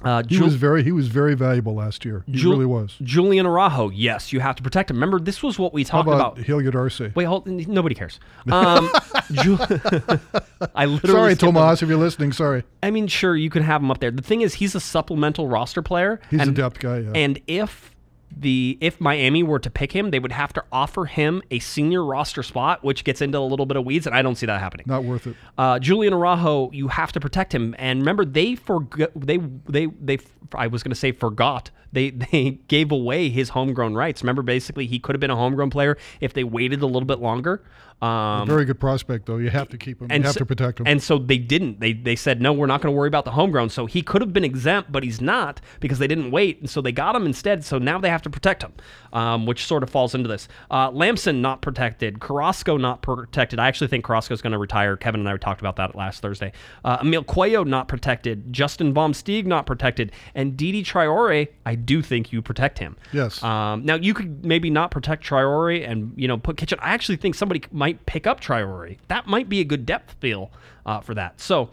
Uh, 0.03 0.23
He 0.27 0.39
was 0.39 0.55
very 0.55 0.83
he 0.83 0.91
was 0.91 1.07
very 1.07 1.35
valuable 1.35 1.73
last 1.75 2.05
year. 2.05 2.23
He 2.25 2.33
Jul- 2.33 2.53
really 2.53 2.65
was. 2.65 2.95
Julian 3.03 3.45
Araujo. 3.45 3.89
Yes, 3.89 4.31
you 4.31 4.39
have 4.39 4.55
to 4.55 4.63
protect 4.63 4.89
him. 4.89 4.95
Remember, 4.97 5.19
this 5.19 5.43
was 5.43 5.59
what 5.59 5.73
we 5.73 5.83
How 5.83 6.03
talked 6.03 6.07
about, 6.07 6.33
about. 6.33 6.45
Hilliard 6.45 6.75
Arce? 6.75 7.01
Wait, 7.15 7.25
hold. 7.25 7.45
Nobody 7.47 7.95
cares. 7.95 8.19
Um, 8.51 8.89
Ju- 9.31 9.57
I 10.75 10.85
literally. 10.85 11.35
Sorry. 11.35 11.35
Tomas, 11.35 11.81
if 11.83 11.89
you're 11.89 11.97
listening. 11.97 12.31
Sorry. 12.31 12.63
I 12.83 12.91
mean, 12.91 13.07
sure, 13.07 13.35
you 13.35 13.49
can 13.49 13.63
have 13.63 13.81
him 13.81 13.91
up 13.91 13.99
there. 13.99 14.11
The 14.11 14.21
thing 14.21 14.41
is, 14.41 14.55
he's 14.55 14.75
a 14.75 14.79
supplemental 14.79 15.47
roster 15.47 15.81
player. 15.81 16.19
He's 16.29 16.47
a 16.47 16.51
depth 16.51 16.79
guy, 16.79 16.99
yeah. 16.99 17.11
And 17.15 17.39
if 17.47 17.91
the 18.35 18.77
if 18.81 19.01
Miami 19.01 19.43
were 19.43 19.59
to 19.59 19.69
pick 19.69 19.91
him, 19.91 20.11
they 20.11 20.19
would 20.19 20.31
have 20.31 20.53
to 20.53 20.63
offer 20.71 21.05
him 21.05 21.41
a 21.51 21.59
senior 21.59 22.03
roster 22.03 22.43
spot, 22.43 22.83
which 22.83 23.03
gets 23.03 23.21
into 23.21 23.37
a 23.37 23.39
little 23.39 23.65
bit 23.65 23.77
of 23.77 23.85
weeds, 23.85 24.05
and 24.07 24.15
I 24.15 24.21
don't 24.21 24.35
see 24.35 24.45
that 24.45 24.59
happening. 24.59 24.85
Not 24.87 25.03
worth 25.03 25.27
it. 25.27 25.35
Uh, 25.57 25.79
Julian 25.79 26.13
Araujo, 26.13 26.71
you 26.71 26.87
have 26.87 27.11
to 27.13 27.19
protect 27.19 27.53
him. 27.53 27.75
And 27.77 27.99
remember, 27.99 28.25
they 28.25 28.55
forgot. 28.55 29.11
They 29.15 29.37
they 29.67 29.87
they. 29.87 30.19
I 30.53 30.67
was 30.67 30.83
going 30.83 30.91
to 30.91 30.99
say 30.99 31.11
forgot. 31.11 31.71
They 31.91 32.09
they 32.31 32.59
gave 32.67 32.91
away 32.91 33.29
his 33.29 33.49
homegrown 33.49 33.95
rights. 33.95 34.21
Remember, 34.21 34.41
basically, 34.41 34.87
he 34.87 34.99
could 34.99 35.15
have 35.15 35.21
been 35.21 35.31
a 35.31 35.35
homegrown 35.35 35.69
player 35.69 35.97
if 36.19 36.33
they 36.33 36.43
waited 36.43 36.81
a 36.81 36.85
little 36.85 37.07
bit 37.07 37.19
longer. 37.19 37.63
Um, 38.01 38.47
Very 38.47 38.63
good 38.63 38.79
prospect, 38.79 39.25
though. 39.25 39.37
You 39.37 39.49
have 39.49 39.67
to 39.69 39.77
keep 39.77 40.01
him. 40.01 40.09
You 40.09 40.23
have 40.23 40.33
so, 40.33 40.39
to 40.39 40.45
protect 40.45 40.79
him. 40.79 40.87
And 40.87 41.03
so 41.03 41.17
they 41.17 41.37
didn't. 41.37 41.81
They 41.81 41.91
they 41.91 42.15
said 42.15 42.41
no, 42.41 42.53
we're 42.53 42.65
not 42.65 42.81
going 42.81 42.93
to 42.93 42.97
worry 42.97 43.09
about 43.09 43.25
the 43.25 43.31
homegrown. 43.31 43.69
So 43.69 43.87
he 43.87 44.01
could 44.01 44.21
have 44.21 44.31
been 44.31 44.45
exempt, 44.45 44.91
but 44.91 45.03
he's 45.03 45.19
not 45.19 45.59
because 45.81 45.99
they 45.99 46.07
didn't 46.07 46.31
wait. 46.31 46.61
And 46.61 46.69
so 46.69 46.79
they 46.81 46.93
got 46.93 47.15
him 47.15 47.25
instead. 47.25 47.65
So 47.65 47.77
now 47.77 47.99
they 47.99 48.09
have 48.09 48.21
to 48.21 48.29
protect 48.29 48.63
him, 48.63 48.73
um, 49.11 49.45
which 49.45 49.65
sort 49.65 49.83
of 49.83 49.89
falls 49.89 50.15
into 50.15 50.29
this. 50.29 50.47
Uh, 50.71 50.91
Lampson 50.91 51.41
not 51.41 51.61
protected. 51.61 52.21
Carrasco 52.21 52.77
not 52.77 53.01
protected. 53.01 53.59
I 53.59 53.67
actually 53.67 53.87
think 53.87 54.05
Carrasco's 54.05 54.41
going 54.41 54.53
to 54.53 54.59
retire. 54.59 54.95
Kevin 54.95 55.19
and 55.19 55.27
I 55.27 55.35
talked 55.35 55.59
about 55.59 55.75
that 55.75 55.93
last 55.93 56.21
Thursday. 56.21 56.53
Uh, 56.85 56.99
Emil 57.01 57.25
Cuello 57.25 57.67
not 57.67 57.89
protected. 57.89 58.53
Justin 58.53 58.93
Vom 58.93 59.11
Steeg 59.11 59.45
not 59.45 59.65
protected. 59.65 60.13
And 60.35 60.55
Diedie 60.55 60.85
Traoré, 60.85 61.49
I 61.65 61.75
do 61.85 62.01
think 62.01 62.31
you 62.31 62.41
protect 62.41 62.79
him. 62.79 62.97
Yes. 63.11 63.41
Um, 63.43 63.85
now 63.85 63.95
you 63.95 64.13
could 64.13 64.45
maybe 64.45 64.69
not 64.69 64.91
protect 64.91 65.25
Traoré 65.25 65.87
and 65.89 66.13
you 66.15 66.27
know 66.27 66.37
put 66.37 66.57
Kitchen. 66.57 66.79
I 66.81 66.89
actually 66.89 67.17
think 67.17 67.35
somebody 67.35 67.63
might 67.71 68.05
pick 68.05 68.27
up 68.27 68.41
Traoré. 68.41 68.97
That 69.07 69.27
might 69.27 69.49
be 69.49 69.59
a 69.59 69.63
good 69.63 69.85
depth 69.85 70.15
feel 70.19 70.51
uh, 70.85 70.99
for 71.01 71.13
that. 71.15 71.39
So 71.39 71.69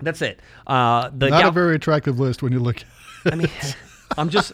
that's 0.00 0.22
it. 0.22 0.40
Uh, 0.66 1.10
the 1.16 1.30
Not 1.30 1.40
Gal- 1.40 1.48
a 1.50 1.52
very 1.52 1.76
attractive 1.76 2.18
list 2.18 2.42
when 2.42 2.52
you 2.52 2.60
look. 2.60 2.76
I 3.26 3.36
mean, 3.36 3.48
I'm 4.18 4.28
just, 4.28 4.52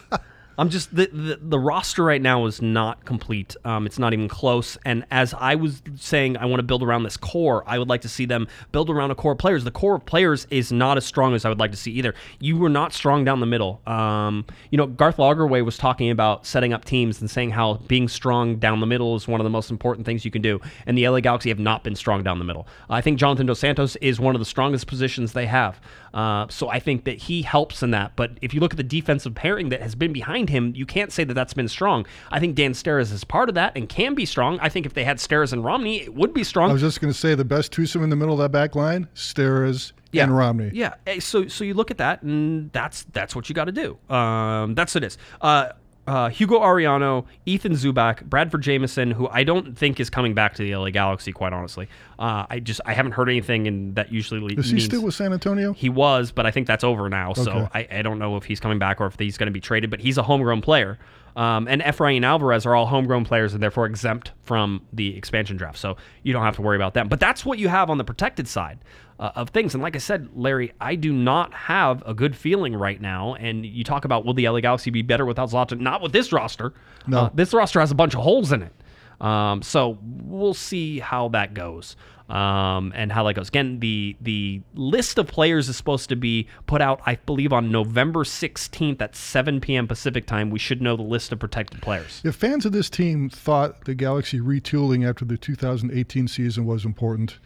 I'm 0.57 0.69
just 0.69 0.95
the, 0.95 1.07
the 1.07 1.39
the 1.41 1.59
roster 1.59 2.03
right 2.03 2.21
now 2.21 2.45
is 2.45 2.61
not 2.61 3.05
complete. 3.05 3.55
Um, 3.65 3.85
it's 3.85 3.97
not 3.97 4.13
even 4.13 4.27
close. 4.27 4.77
And 4.85 5.05
as 5.11 5.33
I 5.33 5.55
was 5.55 5.81
saying, 5.95 6.37
I 6.37 6.45
want 6.45 6.59
to 6.59 6.63
build 6.63 6.83
around 6.83 7.03
this 7.03 7.17
core. 7.17 7.63
I 7.65 7.79
would 7.79 7.89
like 7.89 8.01
to 8.01 8.09
see 8.09 8.25
them 8.25 8.47
build 8.71 8.89
around 8.89 9.11
a 9.11 9.15
core 9.15 9.33
of 9.33 9.37
players. 9.37 9.63
The 9.63 9.71
core 9.71 9.95
of 9.95 10.05
players 10.05 10.47
is 10.49 10.71
not 10.71 10.97
as 10.97 11.05
strong 11.05 11.33
as 11.33 11.45
I 11.45 11.49
would 11.49 11.59
like 11.59 11.71
to 11.71 11.77
see 11.77 11.91
either. 11.91 12.13
You 12.39 12.57
were 12.57 12.69
not 12.69 12.93
strong 12.93 13.23
down 13.23 13.39
the 13.39 13.45
middle. 13.45 13.81
Um, 13.87 14.45
you 14.69 14.77
know, 14.77 14.87
Garth 14.87 15.17
Lagerwey 15.17 15.63
was 15.63 15.77
talking 15.77 16.11
about 16.11 16.45
setting 16.45 16.73
up 16.73 16.85
teams 16.85 17.21
and 17.21 17.29
saying 17.29 17.51
how 17.51 17.75
being 17.87 18.07
strong 18.07 18.57
down 18.57 18.79
the 18.79 18.87
middle 18.87 19.15
is 19.15 19.27
one 19.27 19.39
of 19.39 19.43
the 19.43 19.49
most 19.49 19.71
important 19.71 20.05
things 20.05 20.25
you 20.25 20.31
can 20.31 20.41
do. 20.41 20.59
And 20.85 20.97
the 20.97 21.07
LA 21.07 21.19
Galaxy 21.21 21.49
have 21.49 21.59
not 21.59 21.83
been 21.83 21.95
strong 21.95 22.23
down 22.23 22.39
the 22.39 22.45
middle. 22.45 22.67
I 22.89 23.01
think 23.01 23.17
Jonathan 23.17 23.45
Dos 23.45 23.59
Santos 23.59 23.95
is 23.97 24.19
one 24.19 24.35
of 24.35 24.39
the 24.39 24.45
strongest 24.45 24.87
positions 24.87 25.33
they 25.33 25.45
have. 25.45 25.79
Uh, 26.13 26.45
so 26.49 26.69
I 26.69 26.79
think 26.79 27.05
that 27.05 27.17
he 27.17 27.41
helps 27.41 27.83
in 27.83 27.91
that. 27.91 28.15
But 28.15 28.31
if 28.41 28.53
you 28.53 28.59
look 28.59 28.73
at 28.73 28.77
the 28.77 28.83
defensive 28.83 29.33
pairing 29.33 29.69
that 29.69 29.81
has 29.81 29.95
been 29.95 30.11
behind 30.11 30.40
him, 30.49 30.73
you 30.75 30.85
can't 30.85 31.11
say 31.11 31.23
that 31.23 31.33
that's 31.33 31.53
been 31.53 31.67
strong. 31.67 32.05
I 32.31 32.39
think 32.39 32.55
Dan 32.55 32.73
Steres 32.73 33.11
is 33.11 33.23
part 33.23 33.49
of 33.49 33.55
that 33.55 33.73
and 33.75 33.87
can 33.87 34.15
be 34.15 34.25
strong. 34.25 34.59
I 34.59 34.69
think 34.69 34.85
if 34.85 34.93
they 34.93 35.03
had 35.03 35.17
Steres 35.17 35.53
and 35.53 35.63
Romney, 35.63 36.01
it 36.01 36.13
would 36.13 36.33
be 36.33 36.43
strong. 36.43 36.69
I 36.69 36.73
was 36.73 36.81
just 36.81 37.01
going 37.01 37.11
to 37.13 37.17
say 37.17 37.35
the 37.35 37.45
best 37.45 37.71
twosome 37.71 38.03
in 38.03 38.09
the 38.09 38.15
middle 38.15 38.33
of 38.33 38.39
that 38.39 38.51
back 38.51 38.75
line: 38.75 39.07
Steres 39.15 39.93
yeah. 40.11 40.23
and 40.23 40.35
Romney. 40.35 40.71
Yeah. 40.73 40.95
Eh, 41.07 41.19
So 41.19 41.47
so 41.47 41.63
you 41.63 41.73
look 41.73 41.91
at 41.91 41.97
that, 41.97 42.21
and 42.23 42.71
that's 42.71 43.03
that's 43.13 43.35
what 43.35 43.49
you 43.49 43.55
got 43.55 43.65
to 43.65 43.71
do. 43.71 43.97
Um, 44.13 44.75
that's 44.75 44.95
what 44.95 45.03
it 45.03 45.07
is. 45.07 45.17
Uh, 45.41 45.69
uh, 46.11 46.27
Hugo 46.27 46.59
Arellano, 46.59 47.25
Ethan 47.45 47.71
Zubak, 47.71 48.25
Bradford 48.25 48.61
Jamieson, 48.61 49.11
who 49.11 49.29
I 49.29 49.45
don't 49.45 49.77
think 49.77 49.97
is 49.97 50.09
coming 50.09 50.33
back 50.33 50.55
to 50.55 50.61
the 50.61 50.75
LA 50.75 50.89
Galaxy. 50.89 51.31
Quite 51.31 51.53
honestly, 51.53 51.87
uh, 52.19 52.45
I 52.49 52.59
just 52.59 52.81
I 52.85 52.93
haven't 52.93 53.13
heard 53.13 53.29
anything, 53.29 53.65
and 53.65 53.95
that 53.95 54.11
usually 54.11 54.53
Is 54.55 54.65
he 54.65 54.73
means 54.73 54.85
still 54.85 55.03
with 55.03 55.15
San 55.15 55.31
Antonio? 55.31 55.71
he 55.71 55.87
was, 55.87 56.33
but 56.33 56.45
I 56.45 56.51
think 56.51 56.67
that's 56.67 56.83
over 56.83 57.07
now. 57.07 57.31
So 57.31 57.69
I, 57.73 57.87
I 57.89 58.01
don't 58.01 58.19
know 58.19 58.35
if 58.35 58.43
he's 58.43 58.59
coming 58.59 58.77
back 58.77 58.99
or 58.99 59.05
if 59.05 59.17
he's 59.17 59.37
going 59.37 59.47
to 59.47 59.53
be 59.53 59.61
traded. 59.61 59.89
But 59.89 60.01
he's 60.01 60.17
a 60.17 60.23
homegrown 60.23 60.61
player. 60.61 60.99
Um, 61.35 61.67
and 61.67 61.81
Efrain 61.81 62.23
Alvarez 62.23 62.65
are 62.65 62.75
all 62.75 62.85
homegrown 62.85 63.25
players 63.25 63.53
and 63.53 63.61
therefore 63.61 63.85
exempt 63.85 64.31
from 64.43 64.85
the 64.91 65.15
expansion 65.17 65.57
draft. 65.57 65.77
So 65.77 65.97
you 66.23 66.33
don't 66.33 66.43
have 66.43 66.55
to 66.57 66.61
worry 66.61 66.75
about 66.75 66.93
them. 66.93 67.07
But 67.07 67.19
that's 67.19 67.45
what 67.45 67.59
you 67.59 67.69
have 67.69 67.89
on 67.89 67.97
the 67.97 68.03
protected 68.03 68.47
side 68.47 68.79
uh, 69.19 69.31
of 69.35 69.49
things. 69.49 69.73
And 69.73 69.81
like 69.83 69.95
I 69.95 69.99
said, 69.99 70.29
Larry, 70.35 70.73
I 70.81 70.95
do 70.95 71.13
not 71.13 71.53
have 71.53 72.03
a 72.05 72.13
good 72.13 72.35
feeling 72.35 72.75
right 72.75 72.99
now. 72.99 73.35
And 73.35 73.65
you 73.65 73.83
talk 73.83 74.03
about 74.03 74.25
will 74.25 74.33
the 74.33 74.47
LA 74.47 74.59
Galaxy 74.59 74.89
be 74.89 75.01
better 75.03 75.25
without 75.25 75.51
Zlatan? 75.51 75.79
Not 75.79 76.01
with 76.01 76.11
this 76.11 76.31
roster. 76.31 76.73
No. 77.07 77.19
Uh, 77.19 77.29
this 77.33 77.53
roster 77.53 77.79
has 77.79 77.91
a 77.91 77.95
bunch 77.95 78.13
of 78.13 78.21
holes 78.21 78.51
in 78.51 78.63
it. 78.63 78.73
Um, 79.21 79.61
so 79.61 79.99
we'll 80.01 80.55
see 80.55 80.99
how 80.99 81.29
that 81.29 81.53
goes. 81.53 81.95
Um, 82.31 82.93
and 82.95 83.11
how 83.11 83.23
that 83.25 83.33
goes. 83.33 83.49
Again, 83.49 83.79
the 83.81 84.15
the 84.21 84.61
list 84.73 85.17
of 85.17 85.27
players 85.27 85.67
is 85.67 85.75
supposed 85.75 86.07
to 86.09 86.15
be 86.15 86.47
put 86.65 86.81
out, 86.81 87.01
I 87.05 87.15
believe, 87.15 87.51
on 87.51 87.71
November 87.71 88.23
16th 88.23 89.01
at 89.01 89.17
7 89.17 89.59
p.m. 89.59 89.85
Pacific 89.87 90.25
time. 90.27 90.49
We 90.49 90.57
should 90.59 90.81
know 90.81 90.95
the 90.95 91.01
list 91.03 91.33
of 91.33 91.39
protected 91.39 91.81
players. 91.81 92.21
If 92.23 92.35
fans 92.35 92.65
of 92.65 92.71
this 92.71 92.89
team 92.89 93.29
thought 93.29 93.83
the 93.83 93.93
Galaxy 93.95 94.39
retooling 94.39 95.07
after 95.07 95.25
the 95.25 95.37
2018 95.37 96.29
season 96.29 96.65
was 96.65 96.85
important, 96.85 97.37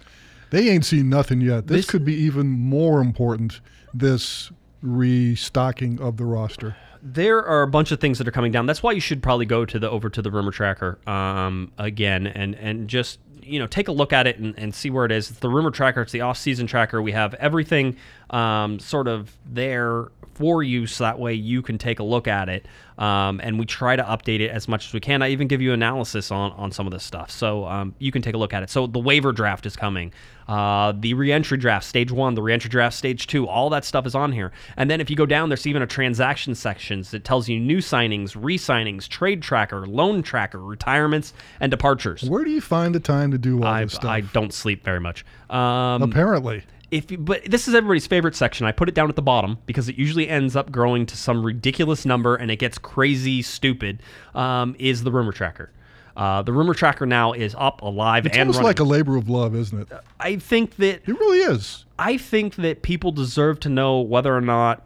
they 0.51 0.69
ain't 0.69 0.85
seen 0.85 1.09
nothing 1.09 1.41
yet. 1.41 1.65
This, 1.65 1.77
This- 1.77 1.85
could 1.89 2.05
be 2.05 2.13
even 2.13 2.47
more 2.47 3.01
important. 3.01 3.61
This 3.91 4.51
restocking 4.83 5.99
of 5.99 6.17
the 6.17 6.25
roster. 6.25 6.75
There 7.01 7.43
are 7.45 7.61
a 7.61 7.67
bunch 7.67 7.91
of 7.91 7.99
things 7.99 8.17
that 8.17 8.27
are 8.27 8.31
coming 8.31 8.51
down. 8.51 8.65
That's 8.65 8.81
why 8.81 8.91
you 8.93 8.99
should 8.99 9.21
probably 9.21 9.45
go 9.45 9.65
to 9.65 9.77
the 9.79 9.89
over 9.89 10.09
to 10.09 10.21
the 10.21 10.31
rumor 10.31 10.51
tracker 10.51 10.97
um, 11.07 11.71
again 11.77 12.25
and 12.27 12.55
and 12.55 12.87
just 12.87 13.19
you 13.45 13.59
know 13.59 13.67
take 13.67 13.87
a 13.87 13.91
look 13.91 14.11
at 14.11 14.27
it 14.27 14.37
and, 14.39 14.57
and 14.57 14.73
see 14.73 14.89
where 14.89 15.05
it 15.05 15.11
is. 15.11 15.29
It's 15.29 15.39
the 15.39 15.49
rumor 15.49 15.71
tracker. 15.71 16.01
It's 16.01 16.11
the 16.11 16.21
off 16.21 16.37
season 16.37 16.67
tracker. 16.67 17.01
We 17.01 17.11
have 17.13 17.33
everything 17.35 17.97
um, 18.29 18.79
sort 18.79 19.07
of 19.07 19.35
there 19.45 20.09
for 20.35 20.61
you, 20.61 20.85
so 20.85 21.05
that 21.05 21.17
way 21.17 21.33
you 21.33 21.61
can 21.61 21.77
take 21.77 21.99
a 21.99 22.03
look 22.03 22.27
at 22.27 22.49
it. 22.49 22.67
Um, 22.97 23.41
and 23.43 23.59
we 23.59 23.65
try 23.65 23.95
to 23.95 24.03
update 24.03 24.39
it 24.39 24.51
as 24.51 24.67
much 24.67 24.87
as 24.87 24.93
we 24.93 24.99
can. 24.99 25.21
I 25.21 25.29
even 25.29 25.47
give 25.47 25.61
you 25.61 25.73
analysis 25.73 26.31
on 26.31 26.51
on 26.53 26.71
some 26.71 26.85
of 26.87 26.93
this 26.93 27.03
stuff, 27.03 27.31
so 27.31 27.65
um, 27.65 27.95
you 27.99 28.11
can 28.11 28.21
take 28.21 28.35
a 28.35 28.37
look 28.37 28.53
at 28.53 28.63
it. 28.63 28.69
So 28.69 28.87
the 28.87 28.99
waiver 28.99 29.31
draft 29.31 29.65
is 29.65 29.75
coming. 29.75 30.13
Uh, 30.47 30.93
the 30.97 31.13
reentry 31.13 31.57
draft, 31.57 31.85
stage 31.85 32.11
one, 32.11 32.35
the 32.35 32.41
reentry 32.41 32.69
draft, 32.69 32.95
stage 32.95 33.27
two, 33.27 33.47
all 33.47 33.69
that 33.71 33.83
stuff 33.83 34.05
is 34.05 34.13
on 34.13 34.31
here. 34.31 34.51
And 34.77 34.89
then 34.89 35.01
if 35.01 35.09
you 35.09 35.15
go 35.15 35.25
down, 35.25 35.49
there's 35.49 35.65
even 35.65 35.81
a 35.81 35.87
transaction 35.87 36.53
sections 36.53 37.11
that 37.11 37.23
tells 37.23 37.49
you 37.49 37.59
new 37.59 37.79
signings, 37.79 38.35
re 38.39 38.57
signings, 38.57 39.07
trade 39.07 39.41
tracker, 39.41 39.87
loan 39.87 40.21
tracker, 40.21 40.59
retirements, 40.59 41.33
and 41.59 41.71
departures. 41.71 42.23
Where 42.23 42.43
do 42.43 42.51
you 42.51 42.61
find 42.61 42.93
the 42.93 42.99
time 42.99 43.31
to 43.31 43.37
do 43.37 43.59
all 43.59 43.65
I, 43.65 43.83
this 43.83 43.93
stuff? 43.93 44.05
I 44.05 44.21
don't 44.21 44.53
sleep 44.53 44.83
very 44.83 44.99
much. 44.99 45.25
Um, 45.49 46.03
Apparently. 46.03 46.63
If 46.97 47.11
you, 47.11 47.17
but 47.17 47.43
this 47.45 47.67
is 47.67 47.75
everybody's 47.75 48.07
favorite 48.07 48.35
section. 48.35 48.65
I 48.65 48.71
put 48.71 48.89
it 48.89 48.95
down 48.95 49.09
at 49.09 49.15
the 49.15 49.21
bottom 49.21 49.57
because 49.65 49.89
it 49.89 49.95
usually 49.97 50.27
ends 50.29 50.55
up 50.55 50.71
growing 50.71 51.05
to 51.07 51.17
some 51.17 51.45
ridiculous 51.45 52.05
number 52.05 52.35
and 52.35 52.49
it 52.51 52.57
gets 52.57 52.77
crazy 52.77 53.41
stupid. 53.41 54.01
Um, 54.33 54.75
is 54.79 55.03
the 55.03 55.11
rumor 55.11 55.31
tracker? 55.31 55.71
Uh, 56.17 56.41
the 56.41 56.53
rumor 56.53 56.73
tracker 56.73 57.05
now 57.05 57.33
is 57.33 57.53
up, 57.57 57.81
alive, 57.81 58.25
It's 58.25 58.33
and 58.37 58.43
almost 58.43 58.57
running. 58.57 58.67
like 58.67 58.79
a 58.79 58.83
labor 58.85 59.17
of 59.17 59.29
love, 59.29 59.53
isn't 59.53 59.81
it? 59.81 59.89
I 60.19 60.37
think 60.37 60.77
that 60.77 61.01
It 61.07 61.19
really 61.19 61.39
is. 61.39 61.83
I 61.99 62.17
think 62.17 62.55
that 62.55 62.81
people 62.83 63.11
deserve 63.11 63.59
to 63.61 63.69
know 63.69 63.99
whether 63.99 64.33
or 64.35 64.39
not 64.41 64.85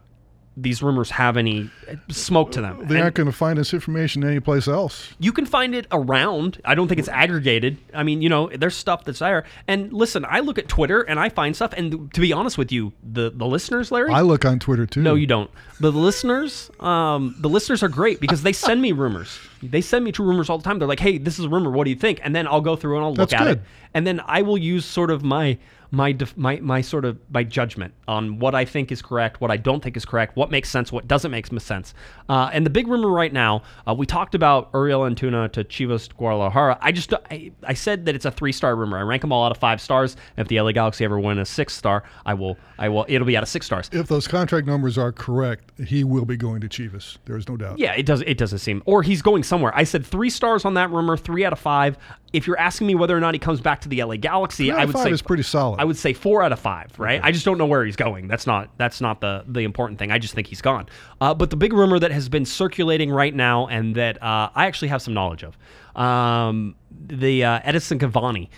these 0.57 0.83
rumors 0.83 1.09
have 1.11 1.37
any 1.37 1.69
smoke 2.09 2.51
to 2.51 2.61
them. 2.61 2.79
They 2.87 2.95
And 2.95 3.03
aren't 3.03 3.15
going 3.15 3.27
to 3.27 3.31
find 3.31 3.57
this 3.57 3.73
information 3.73 4.23
anyplace 4.25 4.67
else. 4.67 5.13
you 5.17 5.31
can 5.31 5.45
find 5.45 5.73
it 5.73 5.87
around. 5.91 6.59
I 6.65 6.75
don't 6.75 6.87
think 6.89 6.99
it's 6.99 7.07
aggregated. 7.07 7.77
I 7.93 8.03
mean, 8.03 8.21
you 8.21 8.27
know, 8.27 8.49
there's 8.49 8.75
stuff 8.75 9.05
that's 9.05 9.19
there. 9.19 9.45
And 9.67 9.93
listen, 9.93 10.25
I 10.27 10.39
look 10.41 10.57
at 10.57 10.67
Twitter 10.67 11.01
and 11.01 11.17
I 11.19 11.29
find 11.29 11.55
stuff. 11.55 11.73
And 11.77 12.13
to 12.13 12.19
be 12.19 12.33
honest 12.33 12.57
with 12.57 12.71
you, 12.73 12.91
the 13.03 13.29
the 13.29 13.45
listeners, 13.45 13.89
Larry, 13.91 14.11
I 14.11 14.21
look 14.21 14.43
on 14.43 14.59
Twitter 14.59 14.85
too. 14.85 15.01
no, 15.01 15.15
you 15.15 15.27
don't. 15.27 15.49
The 15.79 15.91
listeners, 15.93 16.69
um, 16.81 17.35
the 17.39 17.47
listeners 17.47 17.81
are 17.81 17.87
great 17.89 18.19
because 18.19 18.43
they 18.43 18.51
send 18.51 18.81
me 18.81 18.91
rumors. 18.91 19.39
They 19.63 19.79
send 19.81 20.03
me 20.03 20.11
true 20.11 20.25
rumors 20.25 20.49
all 20.49 20.57
the 20.57 20.63
time. 20.65 20.79
They're 20.79 20.87
like, 20.89 20.99
"Hey, 20.99 21.17
this 21.17 21.39
is 21.39 21.45
a 21.45 21.49
rumor. 21.49 21.69
What 21.71 21.85
do 21.85 21.89
you 21.89 21.95
think?" 21.95 22.19
And 22.21 22.35
then 22.35 22.47
I'll 22.47 22.59
go 22.61 22.75
through 22.75 22.97
and 22.97 23.05
I'll 23.05 23.13
look 23.13 23.29
That's 23.29 23.41
at 23.41 23.47
it, 23.47 23.61
and 23.93 24.05
then 24.05 24.21
I 24.25 24.41
will 24.41 24.57
use 24.57 24.83
sort 24.85 25.09
of 25.09 25.23
my 25.23 25.57
my 25.91 26.11
def- 26.11 26.37
my 26.37 26.57
my 26.57 26.81
sort 26.81 27.05
of 27.05 27.17
my 27.31 27.43
judgment 27.43 27.93
on 28.07 28.39
what 28.39 28.53
I 28.53 28.65
think 28.65 28.91
is 28.91 29.01
correct, 29.01 29.41
what 29.41 29.49
I 29.49 29.57
don't 29.57 29.81
think 29.81 29.97
is 29.97 30.05
correct, 30.05 30.35
what 30.35 30.51
makes 30.51 30.69
sense, 30.69 30.91
what 30.91 31.07
doesn't 31.07 31.31
make 31.31 31.47
sense. 31.59 31.93
Uh, 32.27 32.49
and 32.53 32.65
the 32.65 32.69
big 32.69 32.87
rumor 32.87 33.09
right 33.09 33.33
now, 33.33 33.63
uh, 33.87 33.93
we 33.93 34.05
talked 34.05 34.35
about 34.35 34.69
Uriel 34.73 35.01
Antuna 35.01 35.51
to 35.51 35.63
Chivas 35.63 36.15
Guadalajara. 36.15 36.77
I 36.81 36.91
just 36.91 37.13
I, 37.31 37.51
I 37.63 37.73
said 37.73 38.05
that 38.05 38.15
it's 38.15 38.25
a 38.25 38.31
three 38.31 38.51
star 38.51 38.75
rumor. 38.75 38.97
I 38.97 39.01
rank 39.01 39.21
them 39.21 39.31
all 39.31 39.45
out 39.45 39.51
of 39.51 39.57
five 39.57 39.81
stars. 39.81 40.15
If 40.37 40.47
the 40.47 40.61
LA 40.61 40.71
Galaxy 40.73 41.05
ever 41.05 41.19
win 41.19 41.39
a 41.39 41.45
six 41.45 41.75
star, 41.75 42.03
I 42.25 42.35
will 42.35 42.57
I 42.77 42.89
will 42.89 43.05
it'll 43.07 43.25
be 43.27 43.35
out 43.35 43.43
of 43.43 43.49
six 43.49 43.65
stars. 43.65 43.89
If 43.91 44.07
those 44.07 44.27
contract 44.27 44.67
numbers 44.67 44.97
are 44.97 45.11
correct, 45.11 45.71
he 45.79 46.03
will 46.03 46.25
be 46.25 46.37
going 46.37 46.61
to 46.61 46.69
Chivas. 46.69 47.17
There 47.25 47.37
is 47.37 47.49
no 47.49 47.57
doubt. 47.57 47.79
Yeah, 47.79 47.93
it 47.93 48.05
does. 48.05 48.21
It 48.21 48.37
doesn't 48.37 48.59
seem, 48.59 48.83
or 48.85 49.01
he's 49.01 49.21
going 49.21 49.43
somewhere. 49.43 49.71
I 49.75 49.83
said 49.85 50.05
three 50.05 50.29
stars 50.29 50.65
on 50.65 50.75
that 50.75 50.91
rumor, 50.91 51.17
three 51.17 51.45
out 51.45 51.53
of 51.53 51.59
five. 51.59 51.97
If 52.31 52.47
you're 52.47 52.59
asking 52.59 52.87
me 52.87 52.95
whether 52.95 53.15
or 53.15 53.19
not 53.19 53.33
he 53.33 53.39
comes 53.39 53.61
back 53.61 53.81
to 53.81 53.89
the 53.89 54.03
LA 54.03 54.17
Galaxy, 54.17 54.71
I 54.71 54.85
would 54.85 54.97
say 54.97 55.11
is 55.11 55.21
pretty 55.21 55.43
solid. 55.43 55.79
I 55.79 55.85
would 55.85 55.97
say 55.97 56.13
four 56.13 56.43
out 56.43 56.51
of 56.51 56.59
five. 56.59 56.91
Right? 56.97 57.19
I 57.23 57.31
just 57.31 57.45
don't 57.45 57.57
know 57.57 57.65
where 57.65 57.83
he's 57.85 57.95
going. 57.95 58.27
That's 58.27 58.45
not 58.45 58.69
that's 58.77 59.01
not 59.01 59.21
the 59.21 59.43
the 59.47 59.61
important 59.61 59.99
thing. 59.99 60.11
I 60.11 60.19
just 60.19 60.33
think 60.33 60.47
he's 60.47 60.61
gone. 60.61 60.87
Uh, 61.21 61.33
but 61.33 61.49
the 61.49 61.57
big 61.57 61.73
rumor 61.73 61.99
that 61.99 62.11
has 62.11 62.29
been 62.29 62.45
circulating 62.45 63.11
right 63.11 63.33
now, 63.33 63.67
and 63.67 63.95
that 63.95 64.21
uh, 64.21 64.49
I 64.53 64.65
actually 64.67 64.89
have 64.89 65.01
some 65.01 65.13
knowledge 65.13 65.43
of. 65.43 65.57
Um, 65.95 66.75
the 66.91 67.43
uh, 67.43 67.59
Edinson 67.61 67.99
Cavani, 67.99 68.49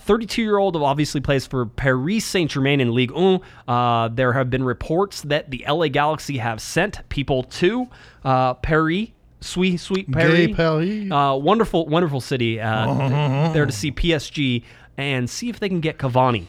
32 0.00 0.42
year 0.42 0.58
old, 0.58 0.76
obviously 0.76 1.20
plays 1.20 1.46
for 1.46 1.66
Paris 1.66 2.24
Saint 2.24 2.50
Germain 2.50 2.80
in 2.80 2.92
Ligue 2.92 3.12
1. 3.12 3.40
Uh, 3.66 4.08
there 4.08 4.32
have 4.32 4.50
been 4.50 4.64
reports 4.64 5.22
that 5.22 5.50
the 5.50 5.64
LA 5.68 5.88
Galaxy 5.88 6.38
have 6.38 6.60
sent 6.60 7.08
people 7.08 7.42
to 7.44 7.88
uh, 8.24 8.54
Paris, 8.54 9.08
sweet, 9.40 9.78
sweet 9.78 10.10
Paris. 10.10 10.34
Gay 10.46 10.54
Paris. 10.54 11.10
Uh, 11.10 11.36
wonderful, 11.40 11.86
wonderful 11.86 12.20
city. 12.20 12.60
Uh, 12.60 13.52
there 13.52 13.66
to 13.66 13.72
see 13.72 13.90
PSG 13.92 14.64
and 14.96 15.28
see 15.28 15.48
if 15.48 15.60
they 15.60 15.68
can 15.68 15.80
get 15.80 15.98
Cavani. 15.98 16.46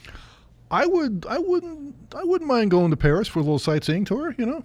I 0.70 0.86
would, 0.86 1.26
I 1.30 1.38
wouldn't, 1.38 1.96
I 2.16 2.24
wouldn't 2.24 2.48
mind 2.48 2.72
going 2.72 2.92
to 2.92 2.98
Paris 2.98 3.28
for 3.28 3.40
a 3.40 3.42
little 3.42 3.60
sightseeing 3.60 4.06
tour. 4.06 4.34
You 4.38 4.46
know, 4.46 4.64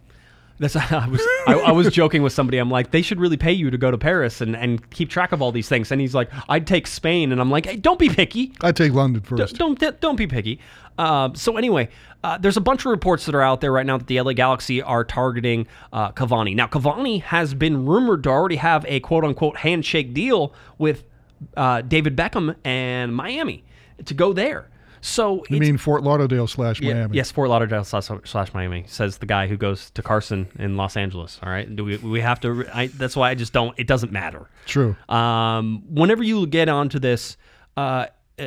That's 0.60 0.76
I 0.92 1.06
was 1.08 1.20
I, 1.48 1.54
I 1.54 1.72
was 1.72 1.92
joking 1.92 2.22
with 2.22 2.32
somebody. 2.32 2.58
I'm 2.58 2.70
like, 2.70 2.92
they 2.92 3.02
should 3.02 3.18
really 3.20 3.36
pay 3.36 3.52
you 3.52 3.70
to 3.70 3.78
go 3.78 3.90
to 3.90 3.98
Paris 3.98 4.40
and, 4.40 4.54
and 4.54 4.88
keep 4.90 5.10
track 5.10 5.32
of 5.32 5.42
all 5.42 5.50
these 5.50 5.68
things. 5.68 5.90
And 5.90 6.00
he's 6.00 6.14
like, 6.14 6.30
I'd 6.48 6.66
take 6.66 6.86
Spain, 6.86 7.32
and 7.32 7.40
I'm 7.40 7.50
like, 7.50 7.66
hey, 7.66 7.76
don't 7.76 7.98
be 7.98 8.08
picky. 8.08 8.52
I'd 8.60 8.76
take 8.76 8.92
London 8.92 9.20
first. 9.22 9.56
don't 9.56 9.78
don't 9.78 10.00
don't 10.00 10.16
be 10.16 10.26
picky. 10.28 10.60
Uh, 10.98 11.30
so 11.34 11.56
anyway, 11.56 11.88
uh, 12.24 12.38
there's 12.38 12.56
a 12.56 12.60
bunch 12.60 12.84
of 12.84 12.90
reports 12.90 13.26
that 13.26 13.34
are 13.34 13.42
out 13.42 13.60
there 13.60 13.72
right 13.72 13.86
now 13.86 13.98
that 13.98 14.06
the 14.06 14.20
LA 14.20 14.32
Galaxy 14.32 14.82
are 14.82 15.04
targeting 15.04 15.66
uh, 15.92 16.12
Cavani. 16.12 16.54
Now 16.54 16.66
Cavani 16.66 17.22
has 17.22 17.54
been 17.54 17.86
rumored 17.86 18.22
to 18.24 18.30
already 18.30 18.56
have 18.56 18.84
a 18.88 19.00
quote 19.00 19.24
unquote 19.24 19.58
handshake 19.58 20.14
deal 20.14 20.54
with 20.78 21.04
uh, 21.56 21.82
David 21.82 22.16
Beckham 22.16 22.56
and 22.64 23.14
Miami 23.14 23.64
to 24.04 24.14
go 24.14 24.32
there. 24.32 24.68
So 25.00 25.44
You 25.48 25.60
mean 25.60 25.78
Fort 25.78 26.02
Lauderdale 26.02 26.48
slash 26.48 26.80
yeah, 26.80 26.94
Miami? 26.94 27.16
Yes, 27.16 27.30
Fort 27.30 27.48
Lauderdale 27.48 27.84
slash, 27.84 28.08
slash 28.24 28.52
Miami 28.52 28.84
says 28.88 29.18
the 29.18 29.26
guy 29.26 29.46
who 29.46 29.56
goes 29.56 29.90
to 29.92 30.02
Carson 30.02 30.48
in 30.58 30.76
Los 30.76 30.96
Angeles. 30.96 31.38
All 31.44 31.50
right, 31.50 31.76
do 31.76 31.84
we 31.84 31.96
we 31.98 32.20
have 32.22 32.40
to? 32.40 32.66
I, 32.74 32.88
that's 32.88 33.14
why 33.14 33.30
I 33.30 33.34
just 33.34 33.52
don't. 33.52 33.78
It 33.78 33.86
doesn't 33.86 34.10
matter. 34.10 34.48
True. 34.64 34.96
Um, 35.08 35.84
whenever 35.88 36.24
you 36.24 36.46
get 36.48 36.68
onto 36.68 36.98
this, 36.98 37.36
uh, 37.76 38.06
uh, 38.38 38.46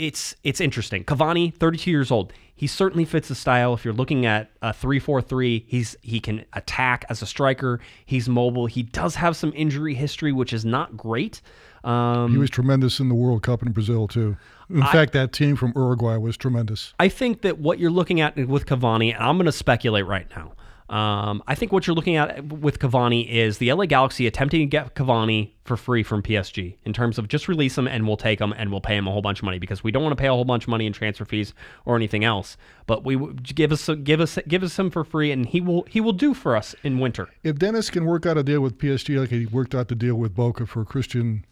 it's 0.00 0.34
it's 0.42 0.60
interesting. 0.60 1.04
Cavani, 1.04 1.54
32 1.54 1.90
years 1.90 2.10
old. 2.10 2.32
He 2.54 2.66
certainly 2.66 3.04
fits 3.04 3.28
the 3.28 3.34
style. 3.34 3.74
If 3.74 3.84
you're 3.84 3.94
looking 3.94 4.26
at 4.26 4.50
a 4.60 4.70
3-4-3, 4.70 5.64
he's 5.66 5.96
he 6.02 6.20
can 6.20 6.44
attack 6.54 7.04
as 7.08 7.22
a 7.22 7.26
striker. 7.26 7.80
He's 8.04 8.28
mobile. 8.28 8.66
He 8.66 8.82
does 8.82 9.14
have 9.16 9.36
some 9.36 9.52
injury 9.54 9.94
history, 9.94 10.32
which 10.32 10.52
is 10.52 10.64
not 10.64 10.96
great. 10.96 11.42
Um, 11.84 12.32
He 12.32 12.38
was 12.38 12.50
tremendous 12.50 13.00
in 13.00 13.08
the 13.08 13.14
World 13.14 13.42
Cup 13.42 13.62
in 13.62 13.72
Brazil 13.72 14.08
too. 14.08 14.36
In 14.68 14.82
fact, 14.82 15.12
that 15.14 15.32
team 15.32 15.56
from 15.56 15.72
Uruguay 15.74 16.16
was 16.16 16.36
tremendous. 16.36 16.94
I 17.00 17.08
think 17.08 17.42
that 17.42 17.58
what 17.58 17.78
you're 17.78 17.90
looking 17.90 18.20
at 18.20 18.36
with 18.36 18.66
Cavani, 18.66 19.12
and 19.12 19.22
I'm 19.22 19.36
going 19.36 19.46
to 19.46 19.52
speculate 19.52 20.06
right 20.06 20.28
now. 20.36 20.52
Um, 20.90 21.40
I 21.46 21.54
think 21.54 21.70
what 21.70 21.86
you're 21.86 21.94
looking 21.94 22.16
at 22.16 22.44
with 22.44 22.80
Cavani 22.80 23.28
is 23.28 23.58
the 23.58 23.72
LA 23.72 23.86
Galaxy 23.86 24.26
attempting 24.26 24.60
to 24.60 24.66
get 24.66 24.96
Cavani 24.96 25.52
for 25.62 25.76
free 25.76 26.02
from 26.02 26.20
PSG 26.20 26.74
in 26.84 26.92
terms 26.92 27.16
of 27.16 27.28
just 27.28 27.46
release 27.46 27.78
him 27.78 27.86
and 27.86 28.08
we'll 28.08 28.16
take 28.16 28.40
him 28.40 28.52
and 28.56 28.72
we'll 28.72 28.80
pay 28.80 28.96
him 28.96 29.06
a 29.06 29.12
whole 29.12 29.22
bunch 29.22 29.38
of 29.38 29.44
money 29.44 29.60
because 29.60 29.84
we 29.84 29.92
don't 29.92 30.02
want 30.02 30.10
to 30.10 30.20
pay 30.20 30.26
a 30.26 30.32
whole 30.32 30.44
bunch 30.44 30.64
of 30.64 30.68
money 30.68 30.86
in 30.86 30.92
transfer 30.92 31.24
fees 31.24 31.54
or 31.84 31.94
anything 31.94 32.24
else. 32.24 32.56
But 32.86 33.04
we 33.04 33.16
give 33.34 33.70
us 33.70 33.88
give 34.02 34.20
us 34.20 34.36
give 34.48 34.64
us 34.64 34.76
him 34.76 34.90
for 34.90 35.04
free 35.04 35.30
and 35.30 35.46
he 35.46 35.60
will 35.60 35.86
he 35.88 36.00
will 36.00 36.12
do 36.12 36.34
for 36.34 36.56
us 36.56 36.74
in 36.82 36.98
winter. 36.98 37.28
If 37.44 37.60
Dennis 37.60 37.88
can 37.88 38.04
work 38.04 38.26
out 38.26 38.36
a 38.36 38.42
deal 38.42 38.60
with 38.60 38.76
PSG 38.76 39.16
like 39.20 39.30
he 39.30 39.46
worked 39.46 39.76
out 39.76 39.86
the 39.86 39.94
deal 39.94 40.16
with 40.16 40.34
Boca 40.34 40.66
for 40.66 40.84
Christian 40.84 41.44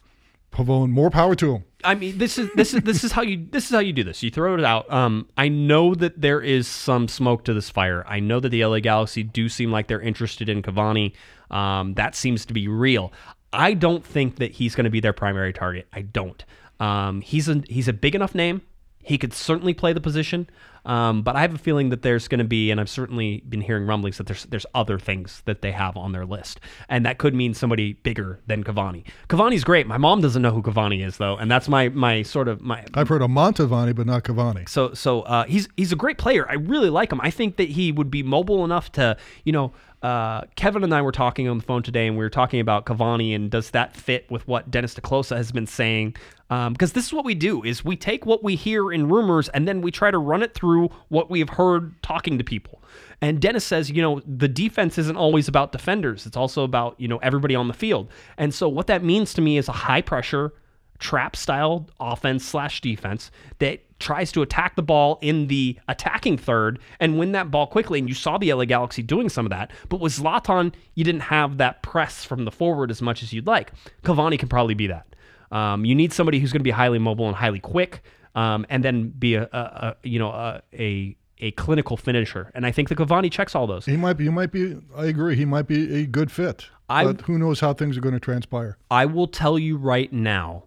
Pavone, 0.53 0.91
more 0.91 1.11
power 1.11 1.35
to 1.37 1.57
him. 1.57 1.65
I 1.85 1.95
mean, 1.95 2.19
this 2.19 2.39
is 2.39 2.51
this 2.57 2.75
is 2.75 2.83
this 2.83 3.05
is 3.05 3.13
how 3.13 3.23
you 3.23 3.47
this 3.51 3.67
is 3.67 3.71
how 3.71 3.79
you 3.79 3.93
do 3.93 4.03
this. 4.03 4.23
You 4.23 4.31
throw 4.31 4.55
it 4.55 4.65
out. 4.65 4.93
Um, 4.93 5.29
I 5.37 5.49
know 5.49 5.95
that 5.95 6.21
there 6.21 6.41
is 6.41 6.67
some 6.67 7.07
smoke 7.07 7.45
to 7.45 7.55
this 7.55 7.71
fire. 7.71 8.05
I 8.09 8.19
know 8.19 8.41
that 8.41 8.49
the 8.49 8.65
LA 8.65 8.81
Galaxy 8.81 9.23
do 9.23 9.49
seem 9.49 9.71
like 9.71 9.87
they're 9.87 10.01
interested 10.01 10.49
in 10.49 10.63
Cavani. 10.63 11.13
Um, 11.51 11.95
that 11.95 12.17
seems 12.17 12.45
to 12.47 12.53
be 12.53 12.67
real. 12.67 13.13
I 13.53 13.75
don't 13.75 14.05
think 14.05 14.37
that 14.37 14.53
he's 14.53 14.75
going 14.75 14.85
to 14.85 14.91
be 14.91 15.01
their 15.01 15.13
primary 15.13 15.53
target. 15.53 15.87
I 15.93 16.03
don't. 16.03 16.45
Um, 16.81 17.21
he's 17.21 17.49
a 17.49 17.63
he's 17.69 17.89
a 17.89 17.93
big 17.93 18.15
enough 18.15 18.35
name. 18.35 18.63
He 19.09 19.17
could 19.17 19.33
certainly 19.33 19.73
play 19.73 19.95
the 19.95 20.01
position, 20.03 20.51
um, 20.85 21.23
but 21.23 21.37
I 21.37 21.41
have 21.41 21.55
a 21.55 21.59
feeling 21.59 21.89
that 21.91 22.03
there's 22.03 22.29
going 22.29 22.39
to 22.41 22.45
be, 22.45 22.71
and 22.71 22.81
I've 22.81 22.89
certainly 22.89 23.43
been 23.49 23.61
hearing 23.61 23.87
rumblings 23.87 24.19
that 24.19 24.27
there's 24.27 24.45
there's 24.45 24.67
other 24.75 24.99
things 24.99 25.43
that 25.47 25.63
they 25.63 25.73
have 25.73 25.97
on 25.97 26.13
their 26.13 26.27
list, 26.27 26.61
and 26.89 27.05
that 27.07 27.19
could 27.19 27.35
mean 27.35 27.55
somebody 27.55 27.95
bigger 27.95 28.41
than 28.47 28.65
Cavani. 28.65 29.05
Cavani's 29.29 29.65
great. 29.65 29.87
My 29.87 29.99
mom 29.99 30.21
doesn't 30.21 30.43
know 30.43 30.51
who 30.51 30.63
Cavani 30.63 31.05
is 31.05 31.17
though, 31.17 31.37
and 31.37 31.51
that's 31.51 31.69
my 31.69 31.89
my 31.89 32.23
sort 32.23 32.49
of 32.49 32.61
my 32.61 32.85
I've 32.95 33.09
heard 33.09 33.23
of 33.23 33.31
Mantovani, 33.31 33.95
but 33.95 34.07
not 34.07 34.25
Cavani. 34.25 34.69
so 34.69 34.93
so 34.95 35.23
uh, 35.23 35.45
he's 35.45 35.69
he's 35.77 35.93
a 35.93 35.97
great 35.97 36.19
player. 36.19 36.49
I 36.49 36.55
really 36.55 36.91
like 36.91 37.11
him. 37.11 37.21
I 37.23 37.31
think 37.31 37.57
that 37.57 37.69
he 37.71 37.93
would 37.93 38.11
be 38.11 38.23
mobile 38.23 38.65
enough 38.65 38.93
to 38.93 39.17
you 39.45 39.53
know. 39.53 39.73
Uh, 40.01 40.43
Kevin 40.55 40.85
and 40.85 40.95
I 40.95 41.03
were 41.03 41.11
talking 41.11 41.49
on 41.49 41.59
the 41.59 41.65
phone 41.65 41.83
today, 41.83 42.07
and 42.07 42.17
we 42.17 42.23
were 42.25 42.31
talking 42.31 42.61
about 42.61 42.87
Cavani 42.87 43.35
and 43.35 43.51
does 43.51 43.73
that 43.73 43.97
fit 43.97 44.31
with 44.31 44.47
what 44.47 44.71
Dennis 44.71 44.95
te 44.95 45.01
Kloese 45.03 45.37
has 45.37 45.51
been 45.51 45.67
saying? 45.67 46.15
Um, 46.51 46.73
because 46.73 46.93
this 46.93 47.07
is 47.07 47.13
what 47.13 47.25
we 47.25 47.35
do: 47.35 47.63
is 47.63 47.85
we 47.85 47.97
take 47.97 48.25
what 48.25 48.43
we 48.43 48.57
hear 48.57 48.93
in 48.93 49.09
rumors 49.09 49.49
and 49.51 49.69
then 49.69 49.81
we 49.81 49.91
try 49.91 50.11
to 50.11 50.19
run 50.19 50.43
it 50.43 50.55
through 50.55 50.89
what 51.09 51.31
we 51.31 51.41
have 51.41 51.51
heard 51.51 52.01
talking 52.03 52.39
to 52.39 52.45
people. 52.45 52.83
And 53.21 53.41
Dennis 53.41 53.65
says, 53.65 53.91
you 53.91 54.01
know, 54.01 54.23
the 54.27 54.49
defense 54.49 54.97
isn't 54.97 55.17
always 55.17 55.49
about 55.49 55.73
defenders; 55.73 56.27
it's 56.27 56.37
also 56.37 56.65
about 56.65 56.99
you 56.99 57.09
know 57.09 57.19
everybody 57.19 57.55
on 57.55 57.69
the 57.69 57.75
field. 57.75 58.09
And 58.37 58.55
so 58.55 58.69
what 58.69 58.87
that 58.87 59.05
means 59.05 59.35
to 59.35 59.41
me 59.41 59.59
is 59.59 59.69
a 59.69 59.73
high 59.73 60.03
pressure 60.03 60.53
trap 60.99 61.37
style 61.37 61.89
offense 62.01 62.45
slash 62.45 62.81
defense 62.81 63.31
that 63.59 63.81
tries 64.01 64.31
to 64.33 64.43
attack 64.43 64.77
the 64.77 64.83
ball 64.83 65.19
in 65.21 65.49
the 65.49 65.79
attacking 65.89 66.39
third 66.39 66.79
and 67.01 67.19
win 67.19 67.33
that 67.33 67.51
ball 67.51 67.67
quickly. 67.67 67.99
And 67.99 68.09
you 68.09 68.15
saw 68.15 68.39
the 68.39 68.53
LA 68.53 68.65
Galaxy 68.65 69.03
doing 69.03 69.29
some 69.29 69.47
of 69.47 69.51
that. 69.51 69.71
But 69.89 70.01
with 70.01 70.13
Zlatan, 70.13 70.75
you 70.95 71.05
didn't 71.05 71.23
have 71.23 71.59
that 71.59 71.83
press 71.83 72.25
from 72.25 72.45
the 72.45 72.51
forward 72.51 72.91
as 72.91 73.03
much 73.03 73.23
as 73.23 73.33
you'd 73.33 73.47
like. 73.47 73.73
Cavani 74.03 74.39
can 74.39 74.49
probably 74.49 74.75
be 74.75 74.87
that. 74.89 75.08
Um, 75.51 75.85
you 75.85 75.95
need 75.95 76.13
somebody 76.13 76.39
who's 76.41 76.53
going 76.53 76.61
to 76.61 76.65
be 76.65 76.71
highly 76.71 76.99
mobile 76.99 77.27
and 77.27 77.37
highly 77.37 77.61
quick, 77.61 78.03
um, 78.35 78.67
and 78.69 78.85
then 78.85 79.09
be 79.11 79.35
a, 79.35 79.45
a, 79.53 79.59
a 79.59 79.97
you 80.03 80.19
know 80.19 80.31
a, 80.31 80.61
a 80.75 81.17
a 81.41 81.51
clinical 81.53 81.97
finisher. 81.97 82.51
And 82.55 82.67
I 82.67 82.73
think 82.73 82.89
the 82.89 82.97
Cavani 82.97 83.31
checks 83.31 83.55
all 83.55 83.67
those. 83.67 83.87
He 83.87 83.97
might 83.97 84.15
be. 84.15 84.25
He 84.25 84.31
might 84.31 84.51
be. 84.53 84.77
I 84.97 85.07
agree. 85.07 85.37
He 85.37 85.45
might 85.45 85.67
be 85.69 86.03
a 86.03 86.07
good 86.07 86.31
fit. 86.33 86.67
I- 86.91 87.05
but 87.05 87.21
who 87.23 87.39
knows 87.39 87.61
how 87.61 87.73
things 87.75 87.97
are 87.97 88.01
going 88.01 88.15
to 88.15 88.21
transpire? 88.21 88.77
I 88.91 89.07
will 89.07 89.29
tell 89.29 89.59
you 89.59 89.77
right 89.77 90.13
now 90.13 90.65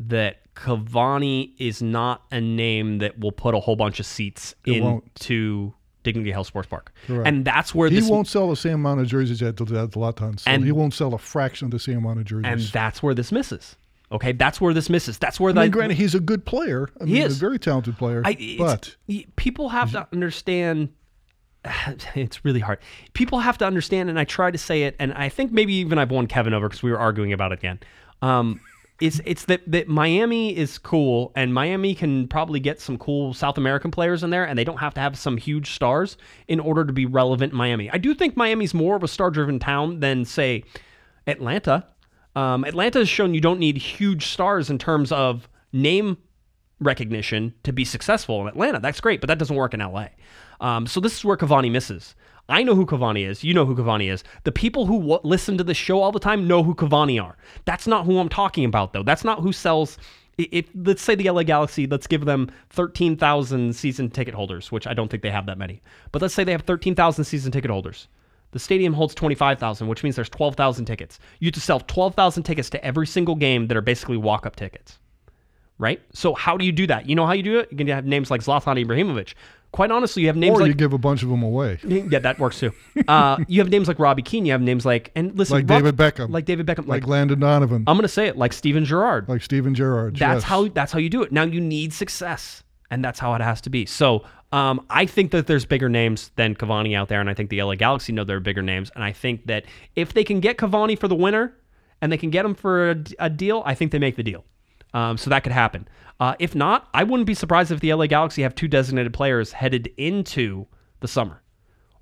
that 0.00 0.38
Cavani 0.54 1.52
is 1.58 1.82
not 1.82 2.22
a 2.30 2.40
name 2.40 2.98
that 2.98 3.18
will 3.18 3.32
put 3.32 3.54
a 3.54 3.60
whole 3.60 3.76
bunch 3.76 4.00
of 4.00 4.06
seats 4.06 4.54
It 4.64 4.82
won't. 4.82 5.04
into 5.04 5.74
Dignity 6.04 6.30
Health 6.30 6.46
Sports 6.46 6.68
Park. 6.68 6.92
Correct. 7.06 7.26
And 7.26 7.44
that's 7.44 7.74
where 7.74 7.90
He 7.90 8.00
won't 8.02 8.28
sell 8.28 8.48
the 8.48 8.56
same 8.56 8.74
amount 8.74 9.00
of 9.00 9.06
jerseys 9.08 9.42
at 9.42 9.56
the 9.56 9.64
at 9.78 9.92
the 9.92 10.34
So 10.38 10.50
And- 10.50 10.64
he 10.64 10.72
won't 10.72 10.94
sell 10.94 11.14
a 11.14 11.18
fraction 11.18 11.66
of 11.66 11.70
the 11.72 11.78
same 11.78 11.98
amount 11.98 12.20
of 12.20 12.24
jerseys. 12.24 12.46
and 12.50 12.60
that's 12.72 13.02
where 13.02 13.14
this 13.14 13.30
misses. 13.32 13.76
Okay, 14.10 14.32
that's 14.32 14.60
where 14.60 14.72
this 14.72 14.88
misses. 14.88 15.18
That's 15.18 15.38
where 15.38 15.50
I 15.50 15.62
mean, 15.64 15.70
granted, 15.70 15.98
he's 15.98 16.14
a 16.14 16.20
good 16.20 16.46
player. 16.46 16.88
I 17.00 17.04
mean, 17.04 17.16
is. 17.16 17.36
a 17.36 17.40
very 17.40 17.58
talented 17.58 17.98
player. 17.98 18.22
I, 18.24 18.56
but 18.58 18.96
people 19.36 19.68
have 19.68 19.92
to 19.92 20.06
understand. 20.12 20.90
It's 22.14 22.44
really 22.44 22.60
hard. 22.60 22.78
People 23.12 23.40
have 23.40 23.58
to 23.58 23.66
understand, 23.66 24.08
and 24.08 24.18
I 24.18 24.24
try 24.24 24.50
to 24.50 24.58
say 24.58 24.84
it, 24.84 24.96
and 24.98 25.12
I 25.12 25.28
think 25.28 25.52
maybe 25.52 25.74
even 25.74 25.98
I've 25.98 26.10
won 26.10 26.26
Kevin 26.26 26.54
over 26.54 26.68
because 26.68 26.82
we 26.82 26.90
were 26.90 26.98
arguing 26.98 27.32
about 27.32 27.52
it 27.52 27.58
again. 27.58 27.80
Um, 28.22 28.60
It's 29.00 29.20
it's 29.26 29.44
that 29.44 29.60
that 29.70 29.88
Miami 29.88 30.56
is 30.56 30.78
cool, 30.78 31.30
and 31.36 31.52
Miami 31.52 31.94
can 31.94 32.28
probably 32.28 32.60
get 32.60 32.80
some 32.80 32.96
cool 32.96 33.34
South 33.34 33.58
American 33.58 33.90
players 33.90 34.22
in 34.22 34.30
there, 34.30 34.44
and 34.44 34.58
they 34.58 34.64
don't 34.64 34.78
have 34.78 34.94
to 34.94 35.00
have 35.00 35.18
some 35.18 35.36
huge 35.36 35.72
stars 35.72 36.16
in 36.46 36.58
order 36.60 36.84
to 36.84 36.92
be 36.92 37.04
relevant 37.06 37.52
in 37.52 37.58
Miami. 37.58 37.90
I 37.90 37.98
do 37.98 38.14
think 38.14 38.36
Miami's 38.36 38.72
more 38.72 38.96
of 38.96 39.02
a 39.02 39.08
star-driven 39.08 39.58
town 39.58 40.00
than 40.00 40.24
say 40.24 40.64
Atlanta. 41.26 41.84
Um, 42.38 42.62
Atlanta 42.62 43.00
has 43.00 43.08
shown 43.08 43.34
you 43.34 43.40
don't 43.40 43.58
need 43.58 43.76
huge 43.76 44.26
stars 44.26 44.70
in 44.70 44.78
terms 44.78 45.10
of 45.10 45.48
name 45.72 46.18
recognition 46.78 47.52
to 47.64 47.72
be 47.72 47.84
successful 47.84 48.40
in 48.42 48.46
Atlanta. 48.46 48.78
That's 48.78 49.00
great, 49.00 49.20
but 49.20 49.26
that 49.26 49.38
doesn't 49.38 49.56
work 49.56 49.74
in 49.74 49.80
LA. 49.80 50.06
Um, 50.60 50.86
so 50.86 51.00
this 51.00 51.16
is 51.16 51.24
where 51.24 51.36
Cavani 51.36 51.68
misses. 51.68 52.14
I 52.48 52.62
know 52.62 52.76
who 52.76 52.86
Cavani 52.86 53.28
is. 53.28 53.42
You 53.42 53.54
know 53.54 53.66
who 53.66 53.74
Cavani 53.74 54.08
is. 54.08 54.22
The 54.44 54.52
people 54.52 54.86
who 54.86 55.00
w- 55.00 55.20
listen 55.24 55.58
to 55.58 55.64
the 55.64 55.74
show 55.74 56.00
all 56.00 56.12
the 56.12 56.20
time 56.20 56.46
know 56.46 56.62
who 56.62 56.76
Cavani 56.76 57.20
are. 57.20 57.36
That's 57.64 57.88
not 57.88 58.06
who 58.06 58.20
I'm 58.20 58.28
talking 58.28 58.64
about, 58.64 58.92
though. 58.92 59.02
That's 59.02 59.24
not 59.24 59.40
who 59.40 59.52
sells. 59.52 59.98
If 60.38 60.68
let's 60.76 61.02
say 61.02 61.16
the 61.16 61.28
LA 61.28 61.42
Galaxy, 61.42 61.88
let's 61.88 62.06
give 62.06 62.24
them 62.24 62.52
13,000 62.70 63.74
season 63.74 64.10
ticket 64.10 64.34
holders, 64.34 64.70
which 64.70 64.86
I 64.86 64.94
don't 64.94 65.10
think 65.10 65.24
they 65.24 65.30
have 65.32 65.46
that 65.46 65.58
many. 65.58 65.82
But 66.12 66.22
let's 66.22 66.34
say 66.34 66.44
they 66.44 66.52
have 66.52 66.62
13,000 66.62 67.24
season 67.24 67.50
ticket 67.50 67.72
holders. 67.72 68.06
The 68.52 68.58
stadium 68.58 68.94
holds 68.94 69.14
25,000, 69.14 69.88
which 69.88 70.02
means 70.02 70.16
there's 70.16 70.30
12,000 70.30 70.86
tickets. 70.86 71.18
You 71.38 71.48
have 71.48 71.54
to 71.54 71.60
sell 71.60 71.80
12,000 71.80 72.44
tickets 72.44 72.70
to 72.70 72.84
every 72.84 73.06
single 73.06 73.34
game 73.34 73.66
that 73.68 73.76
are 73.76 73.82
basically 73.82 74.16
walk-up 74.16 74.56
tickets 74.56 74.98
right? 75.78 76.00
So 76.12 76.34
how 76.34 76.56
do 76.56 76.64
you 76.64 76.72
do 76.72 76.86
that? 76.88 77.08
You 77.08 77.14
know 77.14 77.26
how 77.26 77.32
you 77.32 77.42
do 77.42 77.58
it? 77.58 77.68
You 77.70 77.76
can 77.76 77.86
have 77.88 78.04
names 78.04 78.30
like 78.30 78.42
Zlatan 78.42 78.84
Ibrahimovic. 78.84 79.34
Quite 79.70 79.90
honestly, 79.90 80.22
you 80.22 80.28
have 80.28 80.36
names 80.36 80.56
Or 80.56 80.62
like 80.62 80.68
you 80.68 80.74
give 80.74 80.94
a 80.94 80.98
bunch 80.98 81.22
of 81.22 81.28
them 81.28 81.42
away, 81.42 81.78
yeah, 81.84 82.18
that 82.20 82.38
works 82.38 82.58
too. 82.58 82.72
Uh, 83.06 83.36
you 83.48 83.60
have 83.60 83.68
names 83.68 83.86
like 83.86 83.98
Robbie 83.98 84.22
Keane. 84.22 84.46
You 84.46 84.52
have 84.52 84.62
names 84.62 84.86
like 84.86 85.12
and 85.14 85.36
listen, 85.38 85.56
like 85.56 85.68
Rob- 85.68 85.82
David 85.82 85.96
Beckham, 85.96 86.30
like 86.30 86.46
David 86.46 86.66
Beckham, 86.66 86.86
like, 86.88 87.02
like 87.02 87.06
Landon 87.06 87.40
Donovan, 87.40 87.84
I'm 87.86 87.96
gonna 87.96 88.08
say 88.08 88.28
it, 88.28 88.38
like 88.38 88.54
Steven 88.54 88.86
Gerrard. 88.86 89.28
like 89.28 89.42
Steven 89.42 89.74
Gerrard. 89.74 90.16
that's 90.16 90.36
yes. 90.36 90.42
how 90.44 90.68
that's 90.68 90.90
how 90.90 90.98
you 90.98 91.10
do 91.10 91.22
it. 91.22 91.32
Now 91.32 91.42
you 91.42 91.60
need 91.60 91.92
success, 91.92 92.62
and 92.90 93.04
that's 93.04 93.18
how 93.18 93.34
it 93.34 93.42
has 93.42 93.60
to 93.62 93.70
be. 93.70 93.84
So 93.84 94.24
um, 94.52 94.84
I 94.88 95.06
think 95.06 95.30
that 95.32 95.46
there's 95.46 95.64
bigger 95.64 95.88
names 95.88 96.30
than 96.36 96.54
Cavani 96.54 96.96
out 96.96 97.08
there, 97.08 97.20
and 97.20 97.28
I 97.28 97.34
think 97.34 97.50
the 97.50 97.62
LA 97.62 97.74
Galaxy 97.74 98.12
know 98.12 98.24
there 98.24 98.38
are 98.38 98.40
bigger 98.40 98.62
names, 98.62 98.90
and 98.94 99.04
I 99.04 99.12
think 99.12 99.46
that 99.46 99.64
if 99.94 100.14
they 100.14 100.24
can 100.24 100.40
get 100.40 100.56
Cavani 100.56 100.98
for 100.98 101.08
the 101.08 101.14
winner, 101.14 101.54
and 102.00 102.12
they 102.12 102.16
can 102.16 102.30
get 102.30 102.44
him 102.44 102.54
for 102.54 102.90
a, 102.90 102.96
a 103.18 103.30
deal, 103.30 103.62
I 103.66 103.74
think 103.74 103.92
they 103.92 103.98
make 103.98 104.16
the 104.16 104.22
deal. 104.22 104.44
Um, 104.94 105.18
so 105.18 105.30
that 105.30 105.42
could 105.42 105.52
happen. 105.52 105.86
Uh, 106.20 106.34
if 106.38 106.54
not, 106.54 106.88
I 106.94 107.04
wouldn't 107.04 107.26
be 107.26 107.34
surprised 107.34 107.70
if 107.70 107.80
the 107.80 107.92
LA 107.92 108.06
Galaxy 108.06 108.42
have 108.42 108.54
two 108.54 108.68
designated 108.68 109.12
players 109.12 109.52
headed 109.52 109.92
into 109.96 110.66
the 111.00 111.08
summer. 111.08 111.42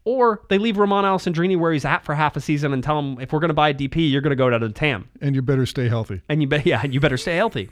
Or 0.05 0.43
they 0.49 0.59
leave 0.59 0.79
Romain 0.79 1.03
Alessandrini 1.03 1.59
where 1.59 1.73
he's 1.73 1.85
at 1.85 2.05
for 2.05 2.15
half 2.15 2.37
a 2.37 2.41
season 2.41 2.73
and 2.73 2.83
tell 2.83 2.99
him 2.99 3.19
if 3.21 3.33
we're 3.33 3.41
going 3.41 3.49
to 3.49 3.55
buy 3.55 3.71
a 3.71 3.75
DP, 3.75 4.11
you're 4.11 4.21
going 4.21 4.31
to 4.31 4.37
go 4.37 4.49
down 4.49 4.61
to 4.61 4.69
the 4.69 4.75
TAM, 4.75 5.09
and 5.21 5.35
you 5.35 5.43
better 5.43 5.67
stay 5.67 5.89
healthy. 5.89 6.23
and 6.29 6.41
you 6.41 6.49
bet 6.49 6.65
yeah, 6.67 6.85
you 6.85 7.01
better 7.01 7.17
stay 7.17 7.37
healthy. 7.37 7.71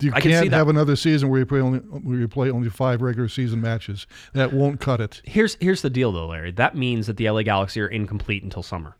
You 0.00 0.12
I 0.14 0.20
can 0.20 0.30
can't 0.32 0.52
have 0.52 0.68
another 0.68 0.96
season 0.96 1.28
where 1.28 1.38
you 1.40 1.46
play 1.46 1.60
only 1.60 1.78
where 1.78 2.18
you 2.18 2.26
play 2.28 2.50
only 2.50 2.68
five 2.68 3.00
regular 3.00 3.28
season 3.28 3.60
matches. 3.60 4.06
That 4.32 4.52
won't 4.52 4.80
cut 4.80 5.00
it. 5.00 5.22
Here's 5.24 5.56
here's 5.60 5.82
the 5.82 5.90
deal 5.90 6.10
though, 6.12 6.26
Larry. 6.26 6.50
That 6.50 6.76
means 6.76 7.06
that 7.06 7.16
the 7.16 7.30
LA 7.30 7.42
Galaxy 7.42 7.80
are 7.80 7.86
incomplete 7.86 8.42
until 8.42 8.62
summer, 8.62 8.96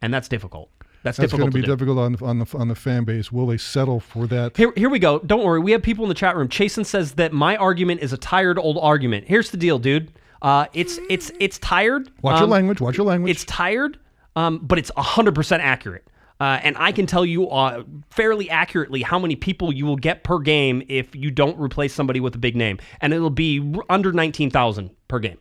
and 0.00 0.12
that's 0.12 0.28
difficult. 0.28 0.70
That's, 1.04 1.16
That's 1.16 1.32
going 1.32 1.46
to 1.48 1.54
be 1.54 1.60
do. 1.60 1.66
difficult 1.68 1.98
on 1.98 2.16
on 2.22 2.38
the 2.40 2.46
on 2.58 2.68
the 2.68 2.74
fan 2.74 3.04
base. 3.04 3.30
Will 3.30 3.46
they 3.46 3.56
settle 3.56 4.00
for 4.00 4.26
that? 4.26 4.56
Here, 4.56 4.72
here 4.76 4.90
we 4.90 4.98
go. 4.98 5.20
Don't 5.20 5.44
worry. 5.44 5.60
We 5.60 5.70
have 5.72 5.80
people 5.82 6.04
in 6.04 6.08
the 6.08 6.14
chat 6.14 6.36
room. 6.36 6.48
Chasen 6.48 6.84
says 6.84 7.12
that 7.12 7.32
my 7.32 7.56
argument 7.56 8.00
is 8.02 8.12
a 8.12 8.16
tired 8.16 8.58
old 8.58 8.78
argument. 8.80 9.28
Here's 9.28 9.50
the 9.50 9.56
deal, 9.56 9.78
dude. 9.78 10.10
Uh, 10.42 10.66
it's 10.72 10.98
it's 11.08 11.30
it's 11.38 11.58
tired. 11.60 12.10
Watch 12.22 12.36
your 12.38 12.44
Um, 12.44 12.50
language. 12.50 12.80
Watch 12.80 12.96
your 12.96 13.06
language. 13.06 13.30
It's 13.30 13.44
tired, 13.44 13.98
um, 14.34 14.58
but 14.58 14.78
it's 14.78 14.90
100% 14.96 15.58
accurate. 15.60 16.04
Uh, 16.40 16.60
and 16.62 16.76
I 16.78 16.92
can 16.92 17.06
tell 17.06 17.26
you 17.26 17.48
uh, 17.50 17.82
fairly 18.10 18.48
accurately 18.48 19.02
how 19.02 19.18
many 19.18 19.34
people 19.34 19.72
you 19.72 19.86
will 19.86 19.96
get 19.96 20.22
per 20.22 20.38
game 20.38 20.84
if 20.88 21.14
you 21.14 21.30
don't 21.30 21.58
replace 21.58 21.92
somebody 21.92 22.20
with 22.20 22.34
a 22.34 22.38
big 22.38 22.54
name. 22.54 22.78
And 23.00 23.12
it'll 23.12 23.30
be 23.30 23.74
under 23.88 24.12
19,000 24.12 24.90
per 25.08 25.18
game. 25.18 25.38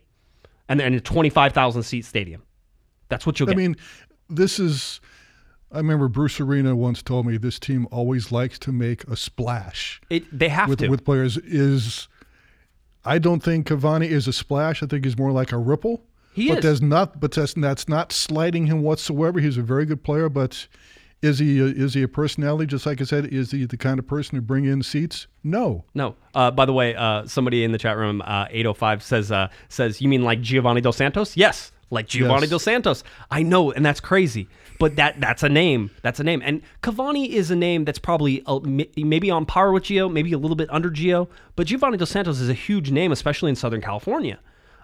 And 0.67 0.79
then 0.79 0.93
a 0.93 0.99
25,000 0.99 1.83
seat 1.83 2.03
stadium. 2.03 2.41
That's 3.09 3.25
what 3.25 3.39
you'll 3.39 3.49
I 3.49 3.53
get. 3.53 3.59
I 3.59 3.61
mean, 3.61 3.77
this 4.29 4.59
is. 4.59 4.99
I 5.71 5.77
remember 5.77 6.07
Bruce 6.07 6.39
Arena 6.39 6.75
once 6.75 7.01
told 7.01 7.25
me 7.25 7.37
this 7.37 7.59
team 7.59 7.87
always 7.91 8.31
likes 8.31 8.57
to 8.59 8.71
make 8.71 9.03
a 9.05 9.17
splash 9.17 10.01
it, 10.09 10.23
they 10.37 10.47
have 10.47 10.69
with 10.69 10.79
to. 10.79 10.87
with 10.87 11.03
players. 11.03 11.37
Is 11.37 12.07
I 13.03 13.19
don't 13.19 13.41
think 13.41 13.67
Cavani 13.67 14.07
is 14.07 14.27
a 14.27 14.33
splash. 14.33 14.81
I 14.81 14.87
think 14.87 15.05
he's 15.05 15.17
more 15.17 15.31
like 15.31 15.51
a 15.51 15.57
ripple. 15.57 16.03
He 16.33 16.49
but 16.49 16.59
is. 16.59 16.63
there's 16.63 16.81
not. 16.81 17.19
But 17.19 17.31
that's 17.31 17.53
that's 17.53 17.89
not 17.89 18.11
slighting 18.11 18.67
him 18.67 18.81
whatsoever. 18.81 19.39
He's 19.39 19.57
a 19.57 19.61
very 19.61 19.85
good 19.85 20.03
player. 20.03 20.29
But 20.29 20.67
is 21.21 21.39
he 21.39 21.59
a, 21.59 21.65
is 21.65 21.93
he 21.93 22.03
a 22.03 22.07
personality? 22.07 22.67
Just 22.67 22.85
like 22.85 23.01
I 23.01 23.03
said, 23.03 23.25
is 23.25 23.51
he 23.51 23.65
the 23.65 23.77
kind 23.77 23.99
of 23.99 24.05
person 24.05 24.35
to 24.35 24.41
bring 24.41 24.65
in 24.65 24.83
seats? 24.83 25.27
No. 25.43 25.83
No. 25.93 26.15
Uh, 26.35 26.51
by 26.51 26.65
the 26.65 26.73
way, 26.73 26.95
uh, 26.95 27.25
somebody 27.25 27.63
in 27.63 27.71
the 27.71 27.77
chat 27.77 27.97
room, 27.97 28.21
uh, 28.21 28.45
805 28.49 29.01
says, 29.03 29.31
uh, 29.31 29.47
says, 29.69 30.01
you 30.01 30.07
mean 30.09 30.23
like 30.23 30.41
Giovanni 30.41 30.81
Dos 30.81 30.97
Santos? 30.97 31.35
Yes, 31.35 31.71
like 31.89 32.07
Giovanni 32.07 32.41
Yes. 32.41 32.49
Dos 32.51 32.63
Santos. 32.63 33.03
I 33.31 33.41
know, 33.43 33.71
and 33.71 33.85
that's 33.85 33.99
crazy. 33.99 34.47
But 34.79 34.95
that 34.97 35.19
that's 35.19 35.41
a 35.41 35.49
name. 35.49 35.89
That's 36.03 36.19
a 36.19 36.23
name. 36.23 36.43
And 36.45 36.61
Cavani 36.83 37.29
is 37.29 37.49
a 37.49 37.55
name 37.55 37.83
that's 37.83 37.97
probably 37.97 38.43
uh, 38.45 38.59
maybe 38.95 39.31
on 39.31 39.47
par 39.47 39.71
with 39.71 39.85
Gio, 39.85 40.11
maybe 40.11 40.33
a 40.33 40.37
little 40.37 40.55
bit 40.55 40.69
under 40.71 40.91
Gio. 40.91 41.27
But 41.55 41.65
Giovanni 41.65 41.97
Dos 41.97 42.11
Santos 42.11 42.39
is 42.39 42.47
a 42.47 42.53
huge 42.53 42.91
name, 42.91 43.11
especially 43.11 43.49
in 43.49 43.55
Southern 43.55 43.81
California. 43.81 44.39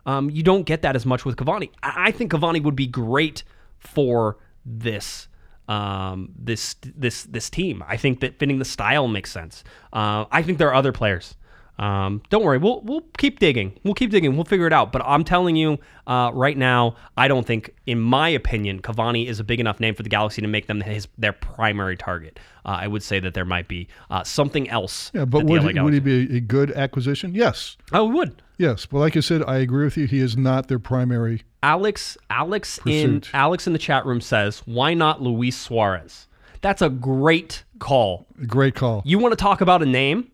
Um, 0.07 0.31
you 0.31 0.41
don't 0.41 0.63
get 0.63 0.81
that 0.81 0.95
as 0.95 1.05
much 1.05 1.25
with 1.25 1.35
Cavani. 1.35 1.69
I, 1.83 2.07
I 2.07 2.11
think 2.11 2.31
Cavani 2.31 2.63
would 2.63 2.75
be 2.75 2.87
great 2.87 3.43
for 3.77 4.37
this 4.65 5.27
um, 5.67 6.29
this 6.37 6.75
this 6.83 7.23
this 7.23 7.49
team. 7.49 7.83
I 7.87 7.97
think 7.97 8.19
that 8.21 8.39
fitting 8.39 8.59
the 8.59 8.65
style 8.65 9.07
makes 9.07 9.31
sense. 9.31 9.63
Uh, 9.91 10.25
I 10.31 10.41
think 10.43 10.57
there 10.57 10.69
are 10.69 10.75
other 10.75 10.91
players. 10.91 11.35
Um, 11.79 12.21
don't 12.29 12.43
worry, 12.43 12.59
we'll 12.59 12.81
we'll 12.81 13.03
keep 13.17 13.39
digging. 13.39 13.79
We'll 13.83 13.95
keep 13.95 14.11
digging. 14.11 14.35
We'll 14.35 14.45
figure 14.45 14.67
it 14.67 14.73
out. 14.73 14.91
But 14.91 15.01
I'm 15.05 15.23
telling 15.23 15.55
you, 15.55 15.79
uh, 16.05 16.29
right 16.33 16.57
now, 16.57 16.95
I 17.17 17.27
don't 17.27 17.45
think, 17.45 17.73
in 17.87 17.99
my 17.99 18.29
opinion, 18.29 18.81
Cavani 18.81 19.27
is 19.27 19.39
a 19.39 19.43
big 19.43 19.59
enough 19.59 19.79
name 19.79 19.95
for 19.95 20.03
the 20.03 20.09
Galaxy 20.09 20.41
to 20.41 20.47
make 20.47 20.67
them 20.67 20.81
his 20.81 21.07
their 21.17 21.33
primary 21.33 21.97
target. 21.97 22.39
Uh, 22.65 22.77
I 22.81 22.87
would 22.87 23.01
say 23.01 23.19
that 23.19 23.33
there 23.33 23.45
might 23.45 23.67
be 23.67 23.87
uh, 24.11 24.23
something 24.23 24.69
else. 24.69 25.11
Yeah, 25.13 25.25
but 25.25 25.45
would 25.45 25.63
he, 25.63 25.79
would 25.79 25.93
he 25.93 25.99
be 25.99 26.37
a, 26.37 26.39
good 26.39 26.71
acquisition? 26.71 27.33
Yes. 27.33 27.75
Oh, 27.91 28.05
we 28.05 28.15
would. 28.15 28.41
Yes, 28.57 28.85
but 28.85 28.99
like 28.99 29.17
I 29.17 29.21
said, 29.21 29.43
I 29.47 29.57
agree 29.57 29.85
with 29.85 29.97
you. 29.97 30.05
He 30.05 30.19
is 30.19 30.37
not 30.37 30.67
their 30.67 30.79
primary. 30.79 31.41
Alex 31.63 32.17
Alex 32.29 32.79
in 32.85 33.23
Alex 33.33 33.65
in 33.65 33.73
the 33.73 33.79
chat 33.79 34.05
room 34.05 34.21
says, 34.21 34.61
"Why 34.65 34.93
not 34.93 35.21
Luis 35.21 35.57
Suarez?" 35.57 36.27
That's 36.61 36.81
a 36.81 36.89
great 36.89 37.63
call. 37.79 38.25
Great 38.47 38.75
call. 38.75 39.01
You 39.05 39.19
want 39.19 39.33
to 39.33 39.35
talk 39.35 39.59
about 39.59 39.81
a 39.81 39.85
name 39.85 40.31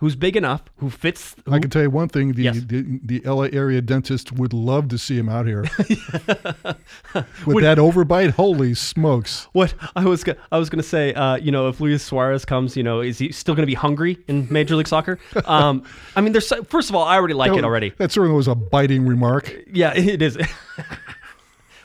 who's 0.00 0.16
big 0.16 0.36
enough, 0.36 0.62
who 0.78 0.90
fits. 0.90 1.36
Who, 1.46 1.52
I 1.52 1.58
can 1.60 1.70
tell 1.70 1.82
you 1.82 1.90
one 1.90 2.08
thing: 2.08 2.32
the, 2.32 2.42
Yes. 2.44 2.60
the 2.66 3.00
the 3.04 3.20
LA 3.20 3.44
area 3.52 3.80
dentist 3.80 4.32
would 4.32 4.52
love 4.52 4.88
to 4.88 4.98
see 4.98 5.16
him 5.16 5.28
out 5.28 5.46
here 5.46 5.62
with 7.46 7.62
that 7.62 7.78
overbite. 7.78 8.30
Holy 8.30 8.74
smokes! 8.74 9.46
what 9.52 9.74
I 9.94 10.04
was 10.04 10.24
I 10.50 10.58
was 10.58 10.70
gonna 10.70 10.82
say, 10.82 11.12
uh, 11.14 11.36
you 11.36 11.52
know, 11.52 11.68
if 11.68 11.80
Luis 11.80 12.02
Suarez 12.02 12.44
comes, 12.44 12.76
you 12.76 12.82
know, 12.82 13.00
is 13.00 13.18
he 13.18 13.30
still 13.32 13.54
gonna 13.54 13.66
be 13.66 13.74
hungry 13.74 14.18
in 14.26 14.48
Major 14.50 14.76
League 14.76 14.88
Soccer? 14.88 15.18
Um, 15.50 15.82
I 16.14 16.20
mean, 16.20 16.32
there's 16.32 16.46
so, 16.46 16.62
first 16.64 16.90
of 16.90 16.94
all, 16.94 17.02
I 17.02 17.16
already 17.16 17.34
like 17.34 17.52
it 17.52 17.64
already. 17.64 17.90
That 17.98 18.12
certainly 18.12 18.36
was 18.36 18.46
a 18.46 18.54
biting 18.54 19.04
remark. 19.06 19.52
Yeah, 19.72 19.92
it 19.96 20.22
is. 20.22 20.38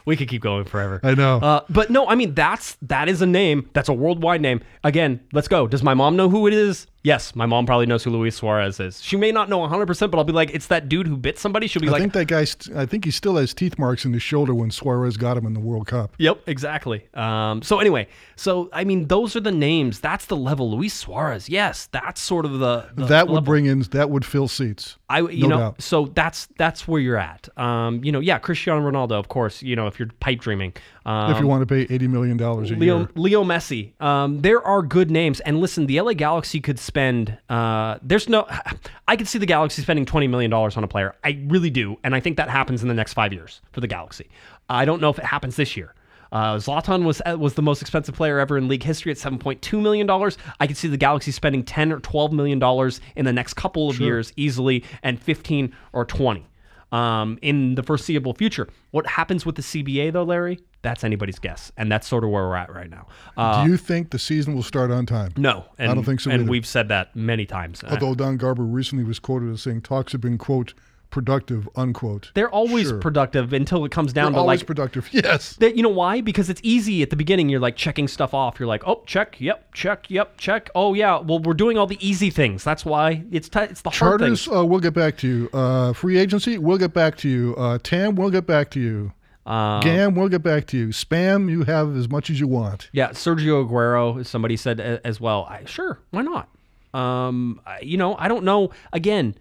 we 0.05 0.15
could 0.15 0.27
keep 0.27 0.41
going 0.41 0.65
forever. 0.65 0.99
I 1.03 1.15
know. 1.15 1.37
Uh, 1.37 1.61
but 1.69 1.89
no, 1.89 2.07
I 2.07 2.15
mean 2.15 2.35
that's 2.35 2.77
that 2.83 3.09
is 3.09 3.21
a 3.21 3.25
name. 3.25 3.69
That's 3.73 3.89
a 3.89 3.93
worldwide 3.93 4.41
name. 4.41 4.61
Again, 4.83 5.19
let's 5.33 5.47
go. 5.47 5.67
Does 5.67 5.81
my 5.83 5.93
mom 5.95 6.15
know 6.15 6.29
who 6.29 6.45
it 6.47 6.53
is? 6.53 6.85
Yes, 7.05 7.35
my 7.35 7.45
mom 7.45 7.67
probably 7.67 7.85
knows 7.85 8.03
who 8.03 8.09
Luis 8.09 8.35
Suarez 8.35 8.79
is. 8.79 8.99
She 8.99 9.15
may 9.15 9.31
not 9.31 9.47
know 9.47 9.59
100%, 9.59 10.09
but 10.09 10.17
I'll 10.17 10.23
be 10.23 10.33
like, 10.33 10.49
it's 10.55 10.65
that 10.67 10.89
dude 10.89 11.05
who 11.05 11.15
bit 11.15 11.37
somebody. 11.37 11.67
She'll 11.67 11.83
be 11.83 11.87
I 11.87 11.91
like, 11.91 11.99
I 11.99 12.01
think 12.01 12.13
that 12.13 12.25
guy. 12.27 12.45
St- 12.45 12.75
I 12.75 12.87
think 12.87 13.05
he 13.05 13.11
still 13.11 13.35
has 13.35 13.53
teeth 13.53 13.77
marks 13.77 14.05
in 14.05 14.13
his 14.13 14.23
shoulder 14.23 14.55
when 14.55 14.71
Suarez 14.71 15.15
got 15.15 15.37
him 15.37 15.45
in 15.45 15.53
the 15.53 15.59
World 15.59 15.85
Cup. 15.85 16.15
Yep, 16.17 16.41
exactly. 16.47 17.07
Um, 17.13 17.61
so 17.61 17.79
anyway, 17.79 18.07
so 18.35 18.71
I 18.73 18.85
mean, 18.85 19.07
those 19.07 19.35
are 19.35 19.39
the 19.39 19.51
names. 19.51 19.99
That's 19.99 20.25
the 20.25 20.35
level. 20.35 20.71
Luis 20.71 20.95
Suarez. 20.95 21.47
Yes, 21.47 21.87
that's 21.91 22.19
sort 22.19 22.43
of 22.43 22.53
the, 22.53 22.89
the 22.95 23.05
that 23.05 23.27
would 23.27 23.35
level. 23.35 23.45
bring 23.45 23.67
in. 23.67 23.81
That 23.81 24.09
would 24.09 24.25
fill 24.25 24.47
seats. 24.47 24.97
I 25.07 25.19
you 25.19 25.43
no 25.43 25.47
know 25.49 25.57
doubt. 25.57 25.81
so 25.83 26.07
that's 26.07 26.47
that's 26.57 26.87
where 26.87 26.99
you're 26.99 27.17
at. 27.17 27.47
Um, 27.55 28.03
you 28.03 28.11
know, 28.11 28.19
yeah, 28.19 28.39
Cristiano 28.39 28.81
Ronaldo, 28.81 29.11
of 29.11 29.27
course. 29.27 29.61
You 29.61 29.75
know, 29.75 29.85
if 29.85 29.99
you're 29.99 30.09
pipe 30.19 30.39
dreaming. 30.39 30.73
Um, 31.05 31.31
if 31.31 31.39
you 31.39 31.45
want 31.45 31.61
to 31.61 31.67
pay 31.67 31.93
eighty 31.93 32.07
million 32.07 32.37
dollars 32.37 32.71
a 32.71 32.75
Leo 32.75 32.99
year. 32.99 33.09
Leo 33.13 33.43
Messi. 33.43 33.99
Um, 34.01 34.41
there 34.41 34.65
are 34.65 34.81
good 34.81 35.11
names, 35.11 35.39
and 35.41 35.59
listen, 35.59 35.85
the 35.85 36.01
LA 36.01 36.13
Galaxy 36.13 36.59
could 36.59 36.79
spend. 36.95 37.37
Uh, 37.49 37.97
there's 38.01 38.29
no. 38.29 38.47
I 39.07 39.17
could 39.17 39.27
see 39.27 39.37
the 39.37 39.45
Galaxy 39.45 39.81
spending 39.81 40.05
twenty 40.05 40.27
million 40.27 40.49
dollars 40.49 40.77
on 40.77 40.83
a 40.83 40.87
player. 40.87 41.13
I 41.23 41.41
really 41.47 41.69
do, 41.69 41.97
and 42.03 42.15
I 42.15 42.21
think 42.21 42.37
that 42.37 42.49
happens 42.49 42.81
in 42.81 42.87
the 42.87 42.93
next 42.93 43.13
five 43.13 43.33
years 43.33 43.61
for 43.73 43.81
the 43.81 43.87
Galaxy. 43.87 44.29
I 44.69 44.85
don't 44.85 45.01
know 45.01 45.09
if 45.09 45.19
it 45.19 45.25
happens 45.25 45.57
this 45.57 45.75
year. 45.75 45.93
Uh, 46.31 46.55
Zlatan 46.55 47.03
was 47.03 47.21
was 47.37 47.55
the 47.55 47.61
most 47.61 47.81
expensive 47.81 48.15
player 48.15 48.39
ever 48.39 48.57
in 48.57 48.69
league 48.69 48.83
history 48.83 49.11
at 49.11 49.17
seven 49.17 49.37
point 49.37 49.61
two 49.61 49.81
million 49.81 50.07
dollars. 50.07 50.37
I 50.61 50.67
could 50.67 50.77
see 50.77 50.87
the 50.87 50.97
Galaxy 50.97 51.31
spending 51.31 51.63
ten 51.63 51.91
or 51.91 51.99
twelve 51.99 52.31
million 52.31 52.59
dollars 52.59 53.01
in 53.17 53.25
the 53.25 53.33
next 53.33 53.55
couple 53.55 53.89
of 53.89 53.99
years 53.99 54.31
easily, 54.37 54.85
and 55.03 55.21
fifteen 55.21 55.73
or 55.91 56.05
twenty 56.05 56.47
um, 56.91 57.37
in 57.41 57.75
the 57.75 57.83
foreseeable 57.83 58.33
future. 58.33 58.69
What 58.91 59.05
happens 59.05 59.45
with 59.45 59.55
the 59.55 59.61
CBA 59.61 60.13
though, 60.13 60.23
Larry? 60.23 60.59
That's 60.85 61.03
anybody's 61.03 61.39
guess, 61.39 61.71
and 61.77 61.91
that's 61.91 62.07
sort 62.07 62.23
of 62.23 62.29
where 62.29 62.43
we're 62.47 62.55
at 62.55 62.73
right 62.73 62.89
now. 62.89 63.07
Uh, 63.35 63.63
Do 63.65 63.71
you 63.71 63.77
think 63.77 64.11
the 64.11 64.19
season 64.19 64.53
will 64.55 64.63
start 64.63 64.91
on 64.91 65.05
time? 65.05 65.31
no, 65.37 65.65
and, 65.77 65.93
don't 65.95 66.03
think 66.03 66.19
so 66.21 66.31
And 66.31 66.43
either. 66.43 66.51
we've 66.51 66.65
said 66.67 66.87
that 66.89 67.15
many 67.15 67.45
times. 67.45 67.83
Uh, 67.83 67.87
Although 67.91 68.15
Don 68.15 68.37
Garber 68.37 68.63
recently 68.63 69.03
was 69.03 69.19
quoted 69.19 69.51
as 69.51 69.61
saying 69.61 69.81
talks 69.81 70.11
have 70.11 70.21
been 70.21 70.37
quote 70.37 70.73
productive 71.11 71.69
unquote. 71.77 72.31
they're 72.33 72.49
always 72.49 72.89
Sure. 72.89 72.97
productive 72.99 73.53
until 73.53 73.85
it 73.85 73.91
comes 73.91 74.11
down 74.11 74.33
They're 74.33 74.39
to 74.39 74.39
always 74.41 74.59
like 74.59 74.67
productive. 74.67 75.07
Yes. 75.13 75.57
You 75.61 75.81
know 75.81 75.87
why? 75.87 76.19
Because 76.19 76.49
it's 76.49 76.59
easy 76.61 77.01
at 77.03 77.09
the 77.09 77.15
beginning. 77.15 77.47
You're 77.47 77.61
like 77.61 77.77
checking 77.77 78.09
stuff 78.09 78.33
off. 78.33 78.59
You're 78.59 78.67
like, 78.67 78.83
oh, 78.85 79.01
check, 79.05 79.39
yep, 79.39 79.73
check, 79.73 80.09
yep, 80.09 80.37
check. 80.37 80.69
Oh 80.75 80.93
yeah, 80.93 81.19
well 81.19 81.39
we're 81.39 81.53
doing 81.53 81.77
all 81.77 81.87
the 81.87 81.97
easy 82.05 82.29
things. 82.31 82.65
That's 82.65 82.83
why 82.83 83.23
it's 83.31 83.47
t- 83.47 83.59
it's 83.59 83.81
the 83.81 83.91
hard 83.91 84.19
Charters, 84.19 84.45
things. 84.45 84.57
uh, 84.57 84.65
we'll 84.65 84.81
get 84.81 84.93
back 84.93 85.15
to 85.19 85.27
you. 85.27 85.49
Uh, 85.57 85.93
free 85.93 86.17
agency, 86.17 86.57
we'll 86.57 86.77
get 86.79 86.93
back 86.93 87.15
to 87.19 87.29
you. 87.29 87.55
Uh, 87.57 87.77
TAM, 87.81 88.15
we'll 88.15 88.31
get 88.31 88.45
back 88.45 88.69
to 88.71 88.81
you. 88.81 89.13
Uh, 89.45 89.79
GAM, 89.81 90.15
we'll 90.15 90.27
get 90.29 90.41
back 90.41 90.65
to 90.67 90.77
you. 90.77 90.87
Spam, 90.87 91.49
you 91.49 91.63
have 91.65 91.95
as 91.95 92.09
much 92.09 92.29
as 92.29 92.39
you 92.39 92.47
want. 92.47 92.89
yeah, 92.93 93.09
Sergio 93.09 93.67
Aguero. 93.67 94.25
Somebody 94.25 94.57
said 94.57 94.79
as 94.79 95.21
well. 95.21 95.45
I, 95.49 95.65
sure, 95.65 95.99
why 96.11 96.21
not? 96.23 96.49
Um, 96.93 97.61
I, 97.65 97.79
you 97.81 97.97
know, 97.97 98.15
I 98.17 98.27
don't 98.27 98.43
know. 98.43 98.71
Again, 98.93 99.35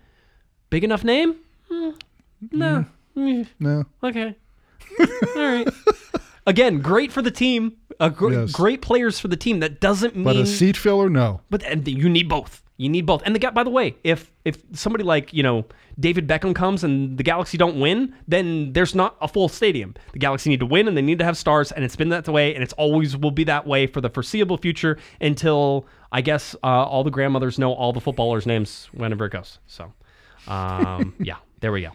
big 0.71 0.85
enough 0.85 1.05
name? 1.05 1.37
Hmm, 1.71 1.91
no. 2.51 2.85
Mm, 3.17 3.47
No. 3.61 3.85
Okay. 4.03 4.35
all 5.01 5.07
right. 5.37 5.69
Again, 6.47 6.81
great 6.81 7.13
for 7.13 7.23
the 7.23 7.31
team. 7.31 7.77
Gr- 8.15 8.33
Yes. 8.33 8.51
Great 8.53 8.83
players 8.83 9.21
for 9.21 9.29
the 9.29 9.37
team. 9.37 9.61
That 9.61 9.81
doesn't 9.81 10.17
mean 10.17 10.25
But 10.25 10.37
a 10.37 10.47
seat 10.47 10.77
filler, 10.77 11.09
no. 11.09 11.41
But 11.49 11.63
and 11.63 11.87
you 11.87 12.09
need 12.09 12.29
both. 12.29 12.61
You 12.77 12.89
need 12.89 13.07
both. 13.07 13.23
And 13.25 13.35
the 13.35 13.39
guy, 13.39 13.51
by 13.51 13.63
the 13.63 13.71
way, 13.71 13.97
if 14.03 14.33
if 14.45 14.59
somebody 14.73 15.05
like 15.05 15.33
you 15.33 15.45
know 15.45 15.65
David 16.01 16.27
Beckham 16.27 16.55
comes 16.57 16.83
and 16.83 17.17
the 17.17 17.23
Galaxy 17.23 17.57
don't 17.57 17.79
win, 17.79 18.15
then 18.27 18.73
there's 18.73 18.97
not 18.97 19.17
a 19.21 19.29
full 19.29 19.49
stadium. 19.49 19.95
The 20.13 20.19
Galaxy 20.19 20.51
need 20.51 20.59
to 20.61 20.67
win 20.67 20.89
and 20.89 20.97
they 20.97 21.03
need 21.03 21.21
to 21.21 21.25
have 21.25 21.37
stars, 21.37 21.71
and 21.71 21.85
it's 21.85 21.95
been 21.95 22.09
that 22.09 22.27
way, 22.27 22.53
and 22.53 22.65
it's 22.65 22.73
always 22.73 23.17
will 23.17 23.31
be 23.31 23.45
that 23.45 23.65
way 23.67 23.87
for 23.87 24.01
the 24.01 24.11
foreseeable 24.11 24.57
future 24.57 24.99
until 25.21 25.87
I 26.11 26.21
guess 26.21 26.57
uh, 26.65 26.67
all 26.67 27.05
the 27.05 27.11
grandmothers 27.13 27.61
know 27.61 27.73
all 27.73 27.93
the 27.93 28.01
footballers' 28.01 28.45
names 28.45 28.89
whenever 28.93 29.27
it 29.27 29.31
goes. 29.31 29.61
So, 29.69 29.93
um, 30.49 31.15
yeah, 31.21 31.37
there 31.61 31.71
we 31.71 31.83
go. 31.83 31.91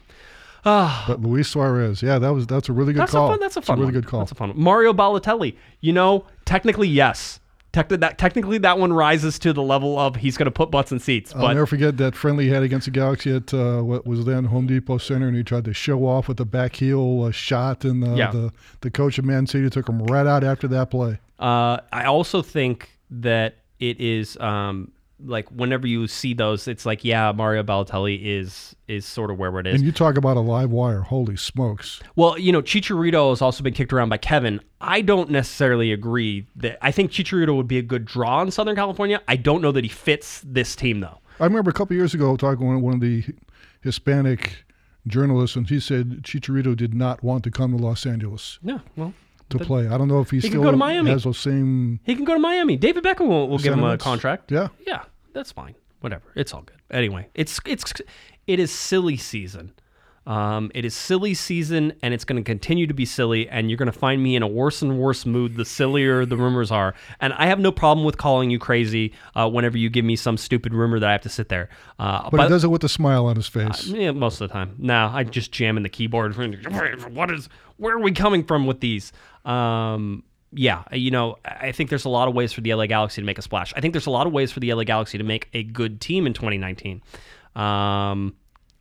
But 0.64 1.22
Luis 1.22 1.48
Suarez, 1.50 2.02
yeah, 2.02 2.20
that 2.20 2.30
was 2.30 2.48
that's 2.48 2.70
a 2.70 2.74
really 2.74 2.94
good 2.94 3.00
call. 3.00 3.06
That's 3.08 3.12
call. 3.12 3.28
a 3.28 3.32
fun. 3.32 3.40
That's 3.40 3.56
a 3.58 3.60
It's 3.60 3.68
fun. 3.68 3.80
really 3.80 3.88
one. 3.88 3.94
good 4.02 4.08
call. 4.08 4.20
That's 4.22 4.32
a 4.32 4.36
fun. 4.36 4.50
One. 4.50 4.62
Mario 4.62 4.94
Balotelli. 4.94 5.56
You 5.82 5.94
know, 5.94 6.26
technically 6.46 6.88
yes. 6.88 7.40
That, 7.72 8.18
technically, 8.18 8.58
that 8.60 8.80
one 8.80 8.92
rises 8.92 9.38
to 9.40 9.54
the 9.54 9.62
level 9.62 10.00
of 10.00 10.16
he's 10.16 10.38
going 10.38 10.46
to 10.46 10.52
put 10.52 10.72
butts 10.72 10.92
in 10.92 11.00
seats. 11.00 11.34
But 11.34 11.44
I'll 11.46 11.54
never 11.54 11.66
forget 11.68 11.98
that 11.98 12.16
friendly 12.16 12.46
he 12.46 12.50
had 12.50 12.64
against 12.64 12.86
the 12.86 12.92
Galaxy 12.92 13.36
at 13.36 13.54
uh, 13.54 13.82
what 13.82 14.08
was 14.08 14.26
then 14.26 14.46
Home 14.46 14.66
Depot 14.66 14.98
Center, 14.98 15.28
and 15.28 15.38
he 15.38 15.44
tried 15.44 15.66
to 15.66 15.74
show 15.74 16.06
off 16.08 16.28
with 16.28 16.40
a 16.40 16.46
back 16.46 16.76
heel 16.78 17.24
uh, 17.24 17.32
shot, 17.32 17.86
and 17.86 18.04
uh, 18.04 18.16
Yeah. 18.16 18.32
the 18.32 18.52
the 18.82 18.90
coach 18.90 19.20
of 19.20 19.26
Man 19.26 19.46
City 19.46 19.70
took 19.70 19.88
him 19.88 20.02
right 20.06 20.26
out 20.26 20.44
after 20.44 20.68
that 20.70 20.90
play. 20.90 21.20
Uh, 21.40 21.78
I 21.94 22.06
also 22.06 22.42
think 22.42 22.90
that 23.12 23.58
it 23.80 24.02
is 24.02 24.36
um, 24.38 24.92
like 25.24 25.50
whenever 25.50 25.88
you 25.88 26.08
see 26.08 26.34
those, 26.34 26.68
it's 26.68 26.86
like 26.86 27.04
yeah, 27.04 27.32
Mario 27.32 27.64
Balotelli 27.64 28.20
is 28.24 28.76
is 28.88 29.06
sort 29.06 29.32
of 29.32 29.38
where 29.38 29.60
it 29.60 29.68
is. 29.68 29.76
And 29.76 29.84
you 29.84 29.92
talk 29.92 30.18
about 30.18 30.38
a 30.38 30.42
live 30.42 30.72
wire, 30.72 31.02
holy 31.02 31.36
smokes! 31.36 32.02
Well, 32.16 32.38
you 32.38 32.52
know, 32.52 32.62
Chicharito 32.62 33.30
has 33.30 33.42
also 33.42 33.64
been 33.64 33.74
kicked 33.74 33.94
around 33.94 34.10
by 34.10 34.18
Kevin. 34.18 34.62
I 34.82 35.02
don't 35.02 35.30
necessarily 35.30 35.92
agree 35.92 36.48
that 36.56 36.78
I 36.82 36.92
think 36.92 37.12
Chicharito 37.12 37.56
would 37.56 37.68
be 37.68 37.78
a 37.78 37.84
good 37.84 38.06
draw 38.06 38.42
in 38.42 38.52
Southern 38.52 38.76
California. 38.76 39.22
I 39.28 39.36
don't 39.36 39.62
know 39.62 39.72
that 39.72 39.84
he 39.84 39.90
fits 39.90 40.42
this 40.46 40.76
team 40.76 41.00
though. 41.00 41.20
I 41.40 41.46
remember 41.46 41.70
a 41.70 41.74
couple 41.74 41.96
years 41.96 42.14
ago 42.14 42.36
talking 42.36 42.68
with 42.68 42.84
one 42.84 42.94
of 42.94 43.02
the 43.02 43.24
Hispanic 43.82 44.66
journalists, 45.08 45.56
and 45.56 45.68
he 45.70 45.80
said 45.80 46.24
Chicharito 46.24 46.76
did 46.76 46.94
not 46.94 47.24
want 47.24 47.44
to 47.46 47.52
come 47.52 47.76
to 47.76 47.84
Los 47.84 48.06
Angeles 48.06 48.60
Yeah, 48.62 48.80
well, 48.96 49.14
to 49.50 49.60
play. 49.60 49.88
I 49.88 49.98
don't 49.98 50.08
know 50.08 50.22
if 50.22 50.32
he, 50.32 50.42
can 50.42 50.52
still 50.52 50.64
go 50.64 50.72
to 50.72 50.78
Miami. 50.78 51.12
has 51.12 51.24
those 51.24 51.38
same. 51.38 52.00
he 52.04 52.16
can 52.16 52.26
go 52.26 52.34
to 52.34 52.40
Miami. 52.40 52.78
David 52.78 53.04
Beckham 53.04 53.28
will, 53.28 53.48
will 53.50 53.58
give 53.58 53.74
him 53.74 53.84
a 53.84 53.98
contract. 53.98 54.52
Yeah, 54.52 54.70
Yeah, 54.86 55.04
that's 55.34 55.52
fine. 55.52 55.76
Whatever. 56.02 56.24
It's 56.36 56.54
all 56.54 56.62
good. 56.62 56.78
Anyway, 56.92 57.28
it's 57.34 57.60
it's 57.66 57.94
it 58.48 58.60
is 58.60 58.72
silly 58.72 59.18
season. 59.18 59.74
Um, 60.30 60.70
it 60.76 60.86
is 60.86 60.94
silly 60.94 61.34
season, 61.34 61.94
and 62.04 62.14
it's 62.14 62.24
going 62.24 62.42
to 62.42 62.48
continue 62.48 62.86
to 62.86 62.94
be 62.94 63.06
silly. 63.06 63.50
And 63.50 63.70
you're 63.70 63.78
going 63.78 63.92
to 63.92 63.98
find 63.98 64.22
me 64.22 64.36
in 64.36 64.44
a 64.44 64.48
worse 64.48 64.84
and 64.84 65.00
worse 65.00 65.26
mood 65.26 65.56
the 65.56 65.66
sillier 65.66 66.24
the 66.24 66.38
rumors 66.38 66.70
are. 66.72 66.94
And 67.20 67.34
I 67.34 67.48
have 67.48 67.60
no 67.60 67.72
problem 67.72 68.06
with 68.06 68.18
calling 68.18 68.52
you 68.52 68.60
crazy 68.60 69.14
uh, 69.34 69.50
whenever 69.50 69.78
you 69.78 69.90
give 69.90 70.06
me 70.06 70.16
some 70.16 70.38
stupid 70.38 70.72
rumor 70.74 71.00
that 71.00 71.10
I 71.10 71.14
have 71.14 71.22
to 71.22 71.30
sit 71.30 71.50
there. 71.50 71.70
Uh, 71.98 72.30
but 72.30 72.42
he 72.44 72.50
does 72.50 72.64
it 72.64 72.68
with 72.68 72.84
a 72.84 72.90
smile 72.90 73.26
on 73.26 73.38
his 73.38 73.48
face. 73.48 73.88
yeah, 73.88 74.12
most 74.12 74.40
of 74.40 74.50
the 74.50 74.54
time. 74.54 74.76
Now 74.78 75.10
I 75.12 75.24
just 75.24 75.52
jam 75.52 75.78
in 75.78 75.84
the 75.84 75.90
keyboard. 75.90 76.36
What 77.10 77.32
is? 77.32 77.50
Where 77.78 77.96
are 77.96 78.00
we 78.00 78.12
coming 78.12 78.44
from 78.44 78.68
with 78.68 78.82
these? 78.82 79.12
Um, 79.50 80.24
yeah, 80.52 80.84
you 80.92 81.12
know, 81.12 81.38
I 81.46 81.72
think 81.72 81.90
there's 81.90 82.06
a 82.06 82.10
lot 82.10 82.28
of 82.28 82.34
ways 82.34 82.54
for 82.54 82.62
the 82.62 82.74
LA 82.74 82.88
Galaxy 82.88 83.22
to 83.22 83.26
make 83.26 83.38
a 83.38 83.42
splash. 83.42 83.74
I 83.76 83.82
think 83.82 83.94
there's 83.94 84.08
a 84.08 84.12
lot 84.12 84.26
of 84.26 84.34
ways 84.34 84.52
for 84.52 84.60
the 84.60 84.74
LA 84.74 84.84
Galaxy 84.84 85.18
to 85.18 85.24
make 85.24 85.48
a 85.54 85.64
good 85.64 86.02
team 86.02 86.26
in 86.26 86.34
2019. 86.34 87.02
Um, 87.56 88.36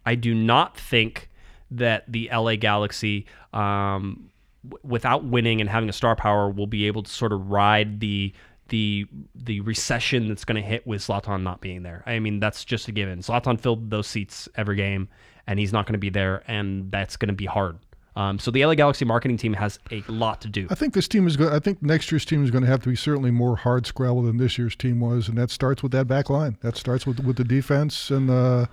I 0.06 0.14
do 0.14 0.34
not 0.34 0.76
think 0.78 1.30
that 1.70 2.04
the 2.10 2.30
LA 2.32 2.56
Galaxy, 2.56 3.26
um, 3.52 4.30
w- 4.66 4.80
without 4.82 5.24
winning 5.24 5.60
and 5.60 5.68
having 5.68 5.88
a 5.88 5.92
star 5.92 6.16
power, 6.16 6.48
will 6.48 6.66
be 6.66 6.86
able 6.86 7.02
to 7.02 7.10
sort 7.10 7.32
of 7.32 7.50
ride 7.50 8.00
the 8.00 8.32
the 8.68 9.06
the 9.34 9.60
recession 9.60 10.28
that's 10.28 10.44
going 10.44 10.62
to 10.62 10.66
hit 10.66 10.86
with 10.86 11.00
Zlatan 11.00 11.42
not 11.42 11.60
being 11.60 11.82
there. 11.82 12.02
I 12.06 12.18
mean, 12.18 12.40
that's 12.40 12.64
just 12.64 12.88
a 12.88 12.92
given. 12.92 13.20
Zlatan 13.20 13.60
filled 13.60 13.90
those 13.90 14.06
seats 14.06 14.48
every 14.54 14.76
game, 14.76 15.08
and 15.46 15.58
he's 15.58 15.72
not 15.72 15.86
going 15.86 15.94
to 15.94 15.98
be 15.98 16.10
there, 16.10 16.42
and 16.46 16.90
that's 16.90 17.16
going 17.16 17.28
to 17.28 17.34
be 17.34 17.46
hard. 17.46 17.78
Um, 18.18 18.40
so 18.40 18.50
the 18.50 18.66
LA 18.66 18.74
Galaxy 18.74 19.04
marketing 19.04 19.36
team 19.36 19.52
has 19.52 19.78
a 19.92 20.02
lot 20.08 20.40
to 20.40 20.48
do. 20.48 20.66
I 20.70 20.74
think 20.74 20.92
this 20.92 21.06
team 21.06 21.28
is 21.28 21.36
going. 21.36 21.52
I 21.52 21.60
think 21.60 21.80
next 21.84 22.10
year's 22.10 22.24
team 22.24 22.42
is 22.42 22.50
going 22.50 22.64
to 22.64 22.68
have 22.68 22.82
to 22.82 22.88
be 22.88 22.96
certainly 22.96 23.30
more 23.30 23.54
hard 23.54 23.86
scrabble 23.86 24.22
than 24.22 24.38
this 24.38 24.58
year's 24.58 24.74
team 24.74 24.98
was, 24.98 25.28
and 25.28 25.38
that 25.38 25.52
starts 25.52 25.84
with 25.84 25.92
that 25.92 26.08
back 26.08 26.28
line. 26.28 26.58
That 26.62 26.76
starts 26.76 27.06
with 27.06 27.20
with 27.20 27.36
the 27.36 27.44
defense 27.44 28.10
and 28.10 28.28
uh, 28.28 28.66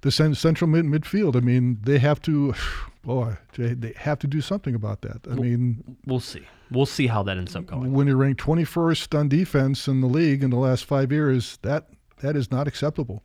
the 0.00 0.10
cen- 0.10 0.34
central 0.34 0.68
mid 0.68 0.86
midfield. 0.86 1.36
I 1.36 1.40
mean, 1.40 1.78
they 1.82 1.98
have 2.00 2.20
to. 2.22 2.52
Boy, 3.04 3.38
they, 3.56 3.74
they 3.74 3.94
have 3.96 4.18
to 4.18 4.26
do 4.26 4.40
something 4.40 4.74
about 4.74 5.02
that. 5.02 5.20
I 5.30 5.34
mean, 5.34 5.96
We'll 6.04 6.18
see. 6.20 6.42
We'll 6.70 6.84
see 6.84 7.06
how 7.06 7.22
that 7.22 7.38
ends 7.38 7.54
up 7.54 7.64
going. 7.64 7.92
when 7.92 8.06
you're 8.08 8.16
ranked 8.16 8.42
21st 8.42 9.18
on 9.18 9.28
defense 9.28 9.86
in 9.88 10.02
the 10.02 10.08
league 10.08 10.42
in 10.42 10.50
the 10.50 10.58
last 10.58 10.84
five 10.84 11.10
years, 11.12 11.58
that 11.62 11.86
that 12.22 12.34
is 12.34 12.50
not 12.50 12.66
acceptable. 12.66 13.22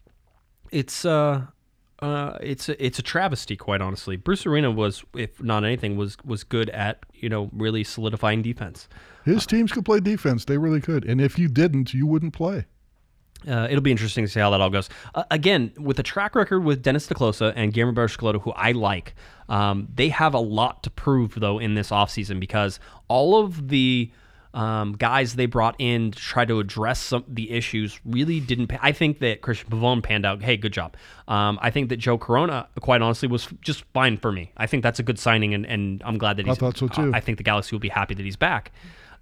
It's 0.72 1.04
uh, 1.06 1.48
uh, 2.04 2.38
it's 2.42 2.68
a, 2.68 2.86
it's 2.86 3.00
a 3.00 3.02
travesty, 3.02 3.56
quite 3.56 3.80
honestly. 3.80 4.18
Bruce 4.18 4.46
Arena 4.46 4.70
was, 4.70 5.06
if 5.16 5.42
not 5.42 5.64
anything, 5.64 5.96
was 5.96 6.18
was 6.26 6.44
good 6.44 6.70
at 6.72 7.00
you 7.14 7.30
know 7.30 7.50
really 7.54 7.86
solidifying 7.86 8.42
defense. 8.42 8.90
His 9.24 9.46
teams 9.46 9.72
could 9.72 9.86
play 9.86 10.02
defense; 10.02 10.44
they 10.44 10.58
really 10.58 10.82
could. 10.82 11.06
And 11.06 11.22
if 11.22 11.40
you 11.40 11.48
didn't, 11.48 11.94
you 11.94 12.06
wouldn't 12.06 12.34
play. 12.34 12.66
Uh, 13.48 13.68
it'll 13.70 13.82
be 13.82 13.92
interesting 13.92 14.26
to 14.26 14.32
see 14.32 14.42
how 14.42 14.50
that 14.50 14.60
all 14.60 14.70
goes. 14.70 14.90
Uh, 15.16 15.24
again, 15.32 15.72
with 15.78 15.98
a 15.98 16.04
track 16.04 16.36
record 16.36 16.62
with 16.66 16.82
Dennis 16.82 17.08
te 17.08 17.16
Kloese 17.16 17.54
and 17.56 17.72
Guillermo 17.72 17.94
Barros 17.94 18.18
Schelotto, 18.18 18.42
who 18.42 18.52
I 18.52 18.74
like, 18.74 19.16
um, 19.48 19.88
they 19.94 20.10
have 20.10 20.34
a 20.34 20.40
lot 20.40 20.84
to 20.84 20.90
prove, 20.90 21.36
though, 21.40 21.58
in 21.60 21.76
this 21.76 21.90
offseason 21.90 22.40
because 22.40 22.82
all 23.08 23.42
of 23.42 23.70
the 23.70 24.12
um, 24.54 24.94
guys 24.94 25.36
they 25.36 25.46
brought 25.48 25.76
in 25.80 26.12
to 26.12 26.20
try 26.20 26.46
to 26.46 26.60
address 26.60 27.00
some 27.00 27.24
the 27.28 27.52
issues 27.52 28.00
really 28.06 28.40
didn't. 28.40 28.68
Pa- 28.68 28.80
I 28.82 28.92
think 28.92 29.20
that 29.20 29.42
Cristian 29.42 29.66
Pavón 29.70 30.04
panned 30.04 30.26
out. 30.26 30.42
Hey, 30.44 30.58
good 30.58 30.74
job. 30.74 30.96
Um, 31.28 31.58
I 31.62 31.72
think 31.72 31.90
that 31.90 31.98
Joe 31.98 32.18
Corona, 32.18 32.68
quite 32.82 33.02
honestly, 33.02 33.28
was 33.28 33.48
just 33.62 33.84
fine 33.94 34.18
for 34.18 34.32
me. 34.32 34.52
I 34.58 34.68
think 34.68 34.84
that's 34.84 35.00
a 35.00 35.04
good 35.04 35.18
signing, 35.18 35.54
and, 35.54 35.66
and 35.66 36.02
I'm 36.06 36.18
glad 36.18 36.38
that 36.38 36.46
he's. 36.46 36.58
thought 36.58 36.78
so, 36.78 36.88
too. 36.88 37.12
I 37.14 37.20
think 37.20 37.38
the 37.38 37.44
Galaxy 37.44 37.76
will 37.76 37.80
be 37.82 37.90
happy 37.90 38.14
that 38.14 38.24
he's 38.24 38.36
back. 38.36 38.72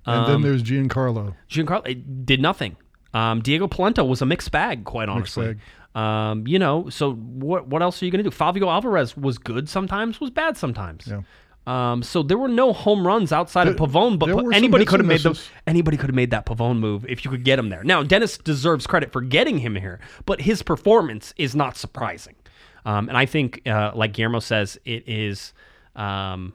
And 0.06 0.26
Um, 0.26 0.32
then 0.32 0.42
there's 0.42 0.64
Giancarlo. 0.64 1.36
Giancarlo 1.50 2.26
did 2.26 2.42
nothing. 2.42 2.76
Um, 3.14 3.42
Diego 3.42 3.68
Polenta 3.68 4.04
was 4.04 4.22
a 4.22 4.26
mixed 4.26 4.52
bag, 4.52 4.84
quite 4.86 5.10
honestly. 5.10 5.48
Mixed 5.48 5.60
bag. 5.94 6.02
Um, 6.02 6.48
you 6.48 6.58
know, 6.58 6.90
so 6.90 7.14
what 7.14 7.68
what 7.68 7.82
else 7.82 8.02
are 8.02 8.06
you 8.06 8.12
going 8.12 8.24
to 8.24 8.30
do? 8.30 8.36
Favio 8.36 8.68
Alvarez 8.72 9.16
was 9.18 9.38
good 9.38 9.68
sometimes, 9.68 10.20
was 10.22 10.30
bad 10.30 10.56
sometimes. 10.58 11.06
Yeah. 11.08 11.22
Um, 11.68 12.02
so 12.02 12.24
there 12.24 12.38
were 12.40 12.48
no 12.48 12.74
home 12.74 13.06
runs 13.06 13.32
outside 13.32 13.68
of 13.68 13.76
Pavón, 13.76 14.18
but 14.18 14.30
Pa- 14.30 14.50
anybody 14.52 14.84
could 14.84 15.00
have 15.00 15.08
made 15.08 15.22
the 15.22 15.30
misses. 15.30 15.48
anybody 15.68 15.96
could 15.96 16.10
have 16.10 16.16
made 16.16 16.32
that 16.32 16.46
Pavón 16.46 16.80
move 16.80 17.06
if 17.08 17.24
you 17.24 17.30
could 17.30 17.44
get 17.44 17.60
him 17.60 17.70
there. 17.70 17.84
Now 17.84 18.02
Dennis 18.04 18.38
deserves 18.38 18.88
credit 18.88 19.12
for 19.12 19.22
getting 19.22 19.60
him 19.60 19.76
here, 19.76 20.00
but 20.26 20.42
his 20.42 20.64
performance 20.64 21.34
is 21.38 21.56
not 21.56 21.78
surprising. 21.78 22.36
Um, 22.84 23.10
and 23.10 23.18
I 23.18 23.28
think, 23.28 23.62
uh, 23.68 23.92
like 23.94 24.14
Guillermo 24.14 24.40
says, 24.40 24.80
it 24.86 25.08
is. 25.08 25.54
Um, 25.96 26.54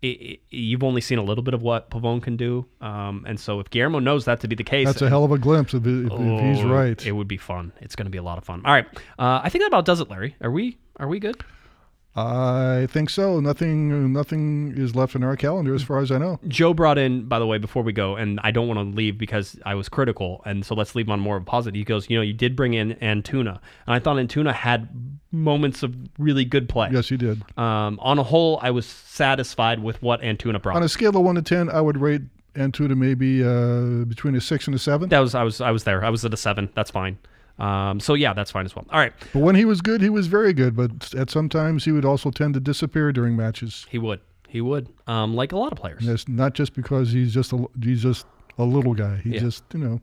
it, 0.00 0.06
it, 0.06 0.40
you've 0.50 0.84
only 0.84 1.00
seen 1.00 1.18
a 1.18 1.22
little 1.22 1.42
bit 1.42 1.54
of 1.54 1.62
what 1.62 1.90
Pavón 1.90 2.22
can 2.22 2.36
do, 2.36 2.66
um, 2.80 3.24
and 3.28 3.38
so 3.38 3.58
if 3.60 3.68
Guillermo 3.70 3.98
knows 3.98 4.24
that 4.26 4.40
to 4.40 4.48
be 4.48 4.54
the 4.54 4.62
case, 4.64 4.86
That's 4.86 5.02
a 5.02 5.08
hell 5.08 5.24
of 5.24 5.32
a 5.32 5.38
glimpse 5.38 5.74
if, 5.74 5.84
if, 5.84 6.04
if 6.06 6.10
he's 6.12 6.64
Oh, 6.64 6.68
right. 6.68 7.04
It 7.04 7.10
would 7.12 7.26
be 7.26 7.36
fun. 7.36 7.72
It's 7.80 7.96
going 7.96 8.06
to 8.06 8.10
be 8.10 8.18
a 8.18 8.22
lot 8.22 8.38
of 8.38 8.44
fun. 8.44 8.62
All 8.64 8.72
right, 8.72 8.86
uh, 9.18 9.40
I 9.42 9.48
think 9.48 9.62
that 9.62 9.68
about 9.68 9.84
does 9.86 10.00
it, 10.00 10.08
Larry. 10.08 10.36
Are 10.40 10.50
we 10.52 10.78
are 10.98 11.08
we 11.08 11.18
good? 11.18 11.42
I 12.18 12.86
think 12.90 13.10
so. 13.10 13.40
Nothing, 13.40 14.12
nothing 14.12 14.74
is 14.76 14.94
left 14.96 15.14
in 15.14 15.22
our 15.22 15.36
calendar 15.36 15.74
as 15.74 15.82
far 15.82 15.98
as 16.00 16.10
I 16.10 16.18
know. 16.18 16.40
Joe 16.48 16.74
brought 16.74 16.98
in, 16.98 17.24
by 17.26 17.38
the 17.38 17.46
way, 17.46 17.58
before 17.58 17.82
we 17.82 17.92
go, 17.92 18.16
and 18.16 18.40
I 18.42 18.50
don't 18.50 18.66
want 18.68 18.78
to 18.78 18.96
leave 18.96 19.18
because 19.18 19.58
I 19.64 19.74
was 19.74 19.88
critical, 19.88 20.42
and 20.44 20.64
so 20.64 20.74
let's 20.74 20.94
leave 20.94 21.08
on 21.08 21.20
more 21.20 21.36
of 21.36 21.42
a 21.42 21.46
positive. 21.46 21.76
He 21.78 21.84
goes, 21.84 22.08
you 22.10 22.16
know, 22.16 22.22
you 22.22 22.32
did 22.32 22.56
bring 22.56 22.74
in 22.74 22.94
Antuna, 22.96 23.60
and 23.86 23.94
I 23.94 23.98
thought 23.98 24.16
Antuna 24.16 24.52
had 24.52 24.88
moments 25.30 25.82
of 25.82 25.94
really 26.18 26.44
good 26.44 26.68
play. 26.68 26.88
Yes, 26.92 27.10
you 27.10 27.16
did. 27.16 27.42
Um, 27.58 27.98
on 28.02 28.18
a 28.18 28.22
whole, 28.22 28.58
I 28.62 28.70
was 28.70 28.86
satisfied 28.86 29.82
with 29.82 30.02
what 30.02 30.20
Antuna 30.22 30.60
brought. 30.60 30.76
On 30.76 30.82
a 30.82 30.88
scale 30.88 31.16
of 31.16 31.22
one 31.22 31.36
to 31.36 31.42
ten, 31.42 31.68
I 31.68 31.80
would 31.80 31.98
rate 31.98 32.22
Antuna 32.54 32.96
maybe 32.96 33.44
uh, 33.44 34.04
between 34.04 34.34
a 34.34 34.40
six 34.40 34.66
and 34.66 34.74
a 34.74 34.78
seven. 34.78 35.08
that 35.10 35.20
was 35.20 35.34
I 35.34 35.42
was 35.44 35.60
I 35.60 35.70
was 35.70 35.84
there. 35.84 36.04
I 36.04 36.10
was 36.10 36.24
at 36.24 36.32
a 36.34 36.36
seven. 36.36 36.70
That's 36.74 36.90
fine. 36.90 37.18
Um, 37.58 37.98
so 38.00 38.14
yeah, 38.14 38.32
that's 38.34 38.50
fine 38.50 38.64
as 38.66 38.74
well. 38.76 38.86
All 38.90 38.98
right, 39.00 39.12
But 39.32 39.40
when 39.40 39.54
he 39.56 39.64
was 39.64 39.80
good, 39.80 40.00
he 40.00 40.10
was 40.10 40.26
very 40.28 40.52
good. 40.52 40.76
But 40.76 41.12
at 41.14 41.30
sometimes 41.30 41.84
he 41.84 41.92
would 41.92 42.04
also 42.04 42.30
tend 42.30 42.54
to 42.54 42.60
disappear 42.60 43.12
during 43.12 43.36
matches. 43.36 43.86
he 43.90 43.98
would, 43.98 44.20
he 44.48 44.60
would, 44.60 44.88
um, 45.06 45.34
like 45.34 45.52
a 45.52 45.56
lot 45.56 45.72
of 45.72 45.78
players. 45.78 46.06
And 46.06 46.28
not 46.28 46.54
just 46.54 46.72
because 46.74 47.10
he's 47.12 47.34
just 47.34 47.52
a 47.52 47.66
he's 47.82 48.02
just 48.02 48.26
a 48.58 48.64
little 48.64 48.94
guy. 48.94 49.16
He 49.24 49.30
Yeah. 49.34 49.40
just 49.40 49.64
you 49.74 49.80
know. 49.80 50.00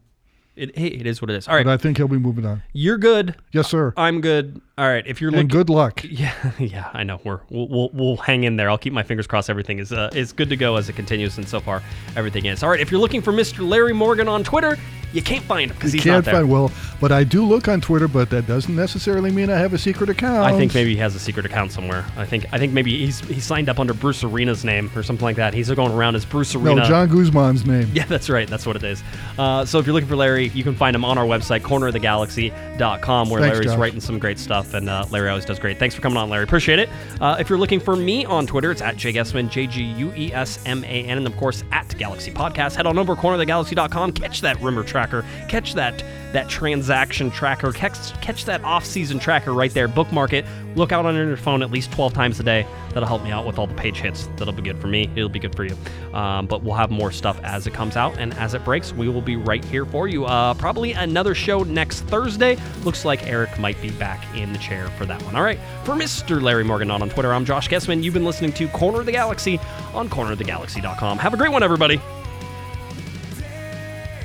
It, 0.55 0.77
hey, 0.77 0.87
it 0.87 1.05
is 1.05 1.21
what 1.21 1.29
it 1.29 1.35
is. 1.35 1.47
All 1.47 1.55
right, 1.55 1.65
But 1.65 1.73
I 1.73 1.77
think 1.77 1.97
he'll 1.97 2.07
be 2.07 2.17
moving 2.17 2.45
on. 2.45 2.63
you're 2.73 2.97
good. 2.97 3.35
Yes, 3.51 3.67
sir. 3.69 3.93
I'm 3.97 4.21
good. 4.21 4.61
All 4.77 4.87
right, 4.87 5.05
if 5.07 5.21
you're 5.21 5.29
And 5.29 5.37
looking, 5.37 5.47
good 5.49 5.69
luck. 5.69 6.03
Yeah, 6.09 6.33
yeah, 6.59 6.89
I 6.93 7.03
know. 7.03 7.19
We're 7.23 7.39
we'll, 7.49 7.67
we'll 7.69 7.89
we'll 7.93 8.17
hang 8.17 8.43
in 8.45 8.55
there. 8.57 8.69
I'll 8.69 8.77
keep 8.77 8.93
my 8.93 9.03
fingers 9.03 9.27
crossed. 9.27 9.49
Everything 9.49 9.79
is 9.79 9.91
uh, 9.93 10.09
is 10.13 10.31
good 10.33 10.49
to 10.49 10.55
go 10.57 10.75
as 10.77 10.87
it 10.89 10.93
continues, 10.93 11.37
and 11.37 11.47
so 11.47 11.59
far 11.59 11.81
everything 12.15 12.45
is. 12.45 12.61
All 12.63 12.69
right. 12.69 12.79
If 12.79 12.91
you're 12.91 12.99
looking 12.99 13.21
for 13.21 13.31
Mr. 13.33 13.67
Larry 13.67 13.93
Morgan 13.93 14.27
on 14.27 14.43
Twitter, 14.43 14.77
you 15.13 15.21
can't 15.21 15.43
find 15.45 15.71
him 15.71 15.77
because 15.77 15.93
he's 15.93 16.03
Can't 16.03 16.15
not 16.17 16.25
there. 16.25 16.33
find 16.35 16.49
well, 16.49 16.71
but 16.99 17.11
I 17.13 17.23
do 17.23 17.45
look 17.45 17.69
on 17.69 17.79
Twitter, 17.79 18.07
but 18.09 18.29
that 18.31 18.47
doesn't 18.47 18.75
necessarily 18.75 19.31
mean 19.31 19.49
I 19.49 19.57
have 19.57 19.73
a 19.73 19.77
secret 19.77 20.09
account. 20.09 20.39
I 20.45 20.57
think 20.57 20.73
maybe 20.73 20.89
he 20.91 20.97
has 20.97 21.15
a 21.15 21.19
secret 21.19 21.45
account 21.45 21.71
somewhere. 21.71 22.05
I 22.17 22.25
think 22.25 22.45
I 22.51 22.57
think 22.57 22.73
maybe 22.73 22.97
he's 23.05 23.19
he 23.21 23.39
signed 23.39 23.69
up 23.69 23.79
under 23.79 23.93
Bruce 23.93 24.23
Arena's 24.25 24.65
name 24.65 24.91
or 24.95 25.03
something 25.03 25.23
like 25.23 25.37
that. 25.37 25.53
He's 25.53 25.69
going 25.71 25.91
around 25.93 26.15
as 26.15 26.25
Bruce 26.25 26.53
Arena. 26.53 26.75
no 26.81 26.83
John 26.85 27.07
Guzman's 27.09 27.65
name. 27.65 27.89
Yeah, 27.93 28.05
that's 28.05 28.29
right. 28.29 28.47
That's 28.47 28.65
what 28.65 28.75
it 28.75 28.83
is. 28.83 29.01
Uh, 29.37 29.63
so 29.63 29.79
if 29.79 29.85
you're 29.85 29.93
looking 29.93 30.09
for 30.09 30.17
Larry, 30.17 30.44
you 30.53 30.63
can 30.63 30.75
find 30.75 30.95
him 30.95 31.05
on 31.05 31.17
our 31.17 31.25
website, 31.25 31.61
cornerofthegalaxy.com, 31.61 33.29
where 33.29 33.41
Thanks, 33.41 33.55
Larry's 33.55 33.71
Josh. 33.71 33.79
writing 33.79 34.01
some 34.01 34.19
great 34.19 34.37
stuff, 34.37 34.73
and 34.73 34.89
uh, 34.89 35.05
Larry 35.11 35.29
always 35.29 35.45
does 35.45 35.59
great. 35.59 35.79
Thanks 35.79 35.95
for 35.95 36.01
coming 36.01 36.17
on, 36.17 36.29
Larry. 36.29 36.43
Appreciate 36.43 36.79
it. 36.79 36.89
Uh, 37.21 37.37
if 37.39 37.49
you're 37.49 37.59
looking 37.59 37.79
for 37.79 37.95
me 37.95 38.25
on 38.25 38.45
Twitter, 38.45 38.71
it's 38.71 38.81
at 38.81 38.97
Jay 38.97 39.13
Guesman, 39.13 39.49
J 39.49 39.67
G 39.67 39.83
U 39.83 40.13
E 40.15 40.33
S 40.33 40.59
M 40.65 40.83
A 40.83 40.87
N, 40.87 41.17
and 41.17 41.27
of 41.27 41.35
course 41.37 41.63
at 41.71 41.97
Galaxy 41.97 42.31
Podcast. 42.31 42.75
Head 42.75 42.85
on 42.85 42.97
over 42.99 43.15
to 43.15 43.21
cornerofthegalaxy.com, 43.21 44.11
catch 44.11 44.41
that 44.41 44.61
rumor 44.61 44.83
tracker, 44.83 45.23
catch 45.47 45.73
that 45.75 46.03
that 46.33 46.49
transaction 46.49 47.31
tracker, 47.31 47.71
catch, 47.71 48.11
catch 48.19 48.43
that 48.43 48.61
off-season 48.65 49.17
tracker 49.19 49.53
right 49.53 49.73
there. 49.73 49.87
Bookmark 49.87 50.33
it. 50.33 50.45
Look 50.75 50.91
out 50.91 51.05
on 51.05 51.15
your 51.15 51.37
phone 51.37 51.63
at 51.63 51.71
least 51.71 51.93
12 51.93 52.13
times 52.13 52.41
a 52.41 52.43
day. 52.43 52.67
That'll 52.89 53.07
help 53.07 53.23
me 53.23 53.31
out 53.31 53.45
with 53.45 53.57
all 53.57 53.67
the 53.67 53.73
page 53.75 53.99
hits. 53.99 54.27
That'll 54.35 54.51
be 54.51 54.61
good 54.61 54.77
for 54.77 54.87
me. 54.87 55.09
It'll 55.15 55.29
be 55.29 55.39
good 55.39 55.55
for 55.55 55.63
you. 55.63 55.77
Um, 56.13 56.45
but 56.45 56.61
we'll 56.61 56.73
have 56.75 56.91
more 56.91 57.11
stuff 57.11 57.39
as 57.43 57.67
it 57.67 57.73
comes 57.73 57.95
out 57.95 58.17
and 58.17 58.33
as 58.33 58.53
it 58.53 58.65
breaks. 58.65 58.91
We 58.91 59.07
will 59.07 59.21
be 59.21 59.37
right 59.37 59.63
here 59.63 59.85
for 59.85 60.09
you. 60.09 60.25
Uh, 60.25 60.29
Uh, 60.35 60.53
probably 60.55 60.91
another 60.91 61.33
show 61.33 61.63
next 61.63 62.01
Thursday. 62.01 62.57
Looks 62.83 63.05
like 63.05 63.25
Eric 63.25 63.57
might 63.57 63.81
be 63.81 63.89
back 63.91 64.21
in 64.35 64.51
the 64.51 64.59
chair 64.59 64.89
for 64.97 65.05
that 65.05 65.23
one. 65.23 65.33
All 65.33 65.43
right. 65.43 65.57
For 65.85 65.95
Mr. 65.95 66.41
Larry 66.41 66.65
Morgan 66.65 66.91
on 66.91 67.09
Twitter, 67.09 67.33
I'm 67.33 67.45
Josh 67.45 67.69
Guesman. 67.69 68.03
You've 68.03 68.13
been 68.13 68.25
listening 68.25 68.51
to 68.51 68.67
Corner 68.67 68.99
of 68.99 69.05
the 69.05 69.13
Galaxy 69.13 69.61
on 69.93 70.09
cornerofthegalaxy.com. 70.09 71.19
Have 71.19 71.33
a 71.33 71.37
great 71.37 71.53
one, 71.53 71.63
everybody. 71.63 72.01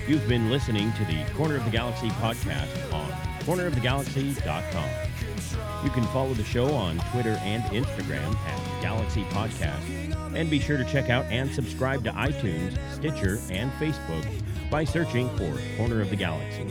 You've 0.08 0.26
been 0.26 0.50
listening 0.50 0.92
to 0.94 1.04
the 1.04 1.24
Corner 1.36 1.54
of 1.54 1.64
the 1.64 1.70
Galaxy 1.70 2.08
podcast 2.08 2.92
on 2.92 3.08
cornerofthegalaxy.com. 3.44 5.84
You 5.84 5.90
can 5.90 6.02
follow 6.08 6.34
the 6.34 6.42
show 6.42 6.74
on 6.74 6.98
Twitter 7.12 7.38
and 7.42 7.62
Instagram 7.66 8.34
at 8.34 8.82
Galaxy 8.82 9.22
Podcast. 9.30 10.34
And 10.34 10.50
be 10.50 10.58
sure 10.58 10.76
to 10.76 10.84
check 10.86 11.08
out 11.08 11.26
and 11.26 11.48
subscribe 11.54 12.02
to 12.02 12.10
iTunes, 12.10 12.76
Stitcher, 12.96 13.38
and 13.50 13.70
Facebook 13.74 14.26
by 14.70 14.84
searching 14.84 15.28
for 15.36 15.58
Corner 15.76 16.00
of 16.00 16.10
the 16.10 16.16
Galaxy. 16.16 16.66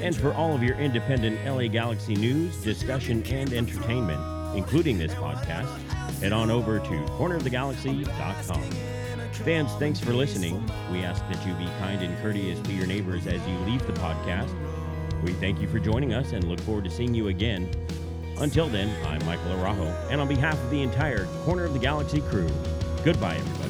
And 0.00 0.16
for 0.16 0.32
all 0.34 0.54
of 0.54 0.62
your 0.62 0.76
independent 0.76 1.44
LA 1.44 1.68
Galaxy 1.68 2.14
news, 2.14 2.56
discussion, 2.62 3.22
and 3.26 3.52
entertainment, 3.52 4.20
including 4.56 4.98
this 4.98 5.12
podcast, 5.14 5.68
head 6.20 6.32
on 6.32 6.50
over 6.50 6.78
to 6.78 6.84
cornerofthegalaxy.com. 6.84 8.70
Fans, 9.32 9.72
thanks 9.74 10.00
for 10.00 10.12
listening. 10.12 10.60
We 10.90 11.02
ask 11.04 11.22
that 11.28 11.46
you 11.46 11.54
be 11.54 11.66
kind 11.78 12.02
and 12.02 12.16
courteous 12.20 12.60
to 12.60 12.72
your 12.72 12.86
neighbors 12.86 13.26
as 13.26 13.40
you 13.46 13.56
leave 13.58 13.86
the 13.86 13.92
podcast. 13.94 14.52
We 15.22 15.32
thank 15.34 15.60
you 15.60 15.68
for 15.68 15.78
joining 15.78 16.12
us 16.12 16.32
and 16.32 16.44
look 16.44 16.60
forward 16.60 16.84
to 16.84 16.90
seeing 16.90 17.14
you 17.14 17.28
again. 17.28 17.70
Until 18.38 18.68
then, 18.68 18.88
I'm 19.06 19.24
Michael 19.26 19.52
Arajo, 19.52 19.92
and 20.10 20.20
on 20.20 20.28
behalf 20.28 20.54
of 20.62 20.70
the 20.70 20.82
entire 20.82 21.26
Corner 21.44 21.64
of 21.64 21.72
the 21.72 21.78
Galaxy 21.78 22.20
crew, 22.20 22.48
goodbye, 23.04 23.36
everybody. 23.36 23.67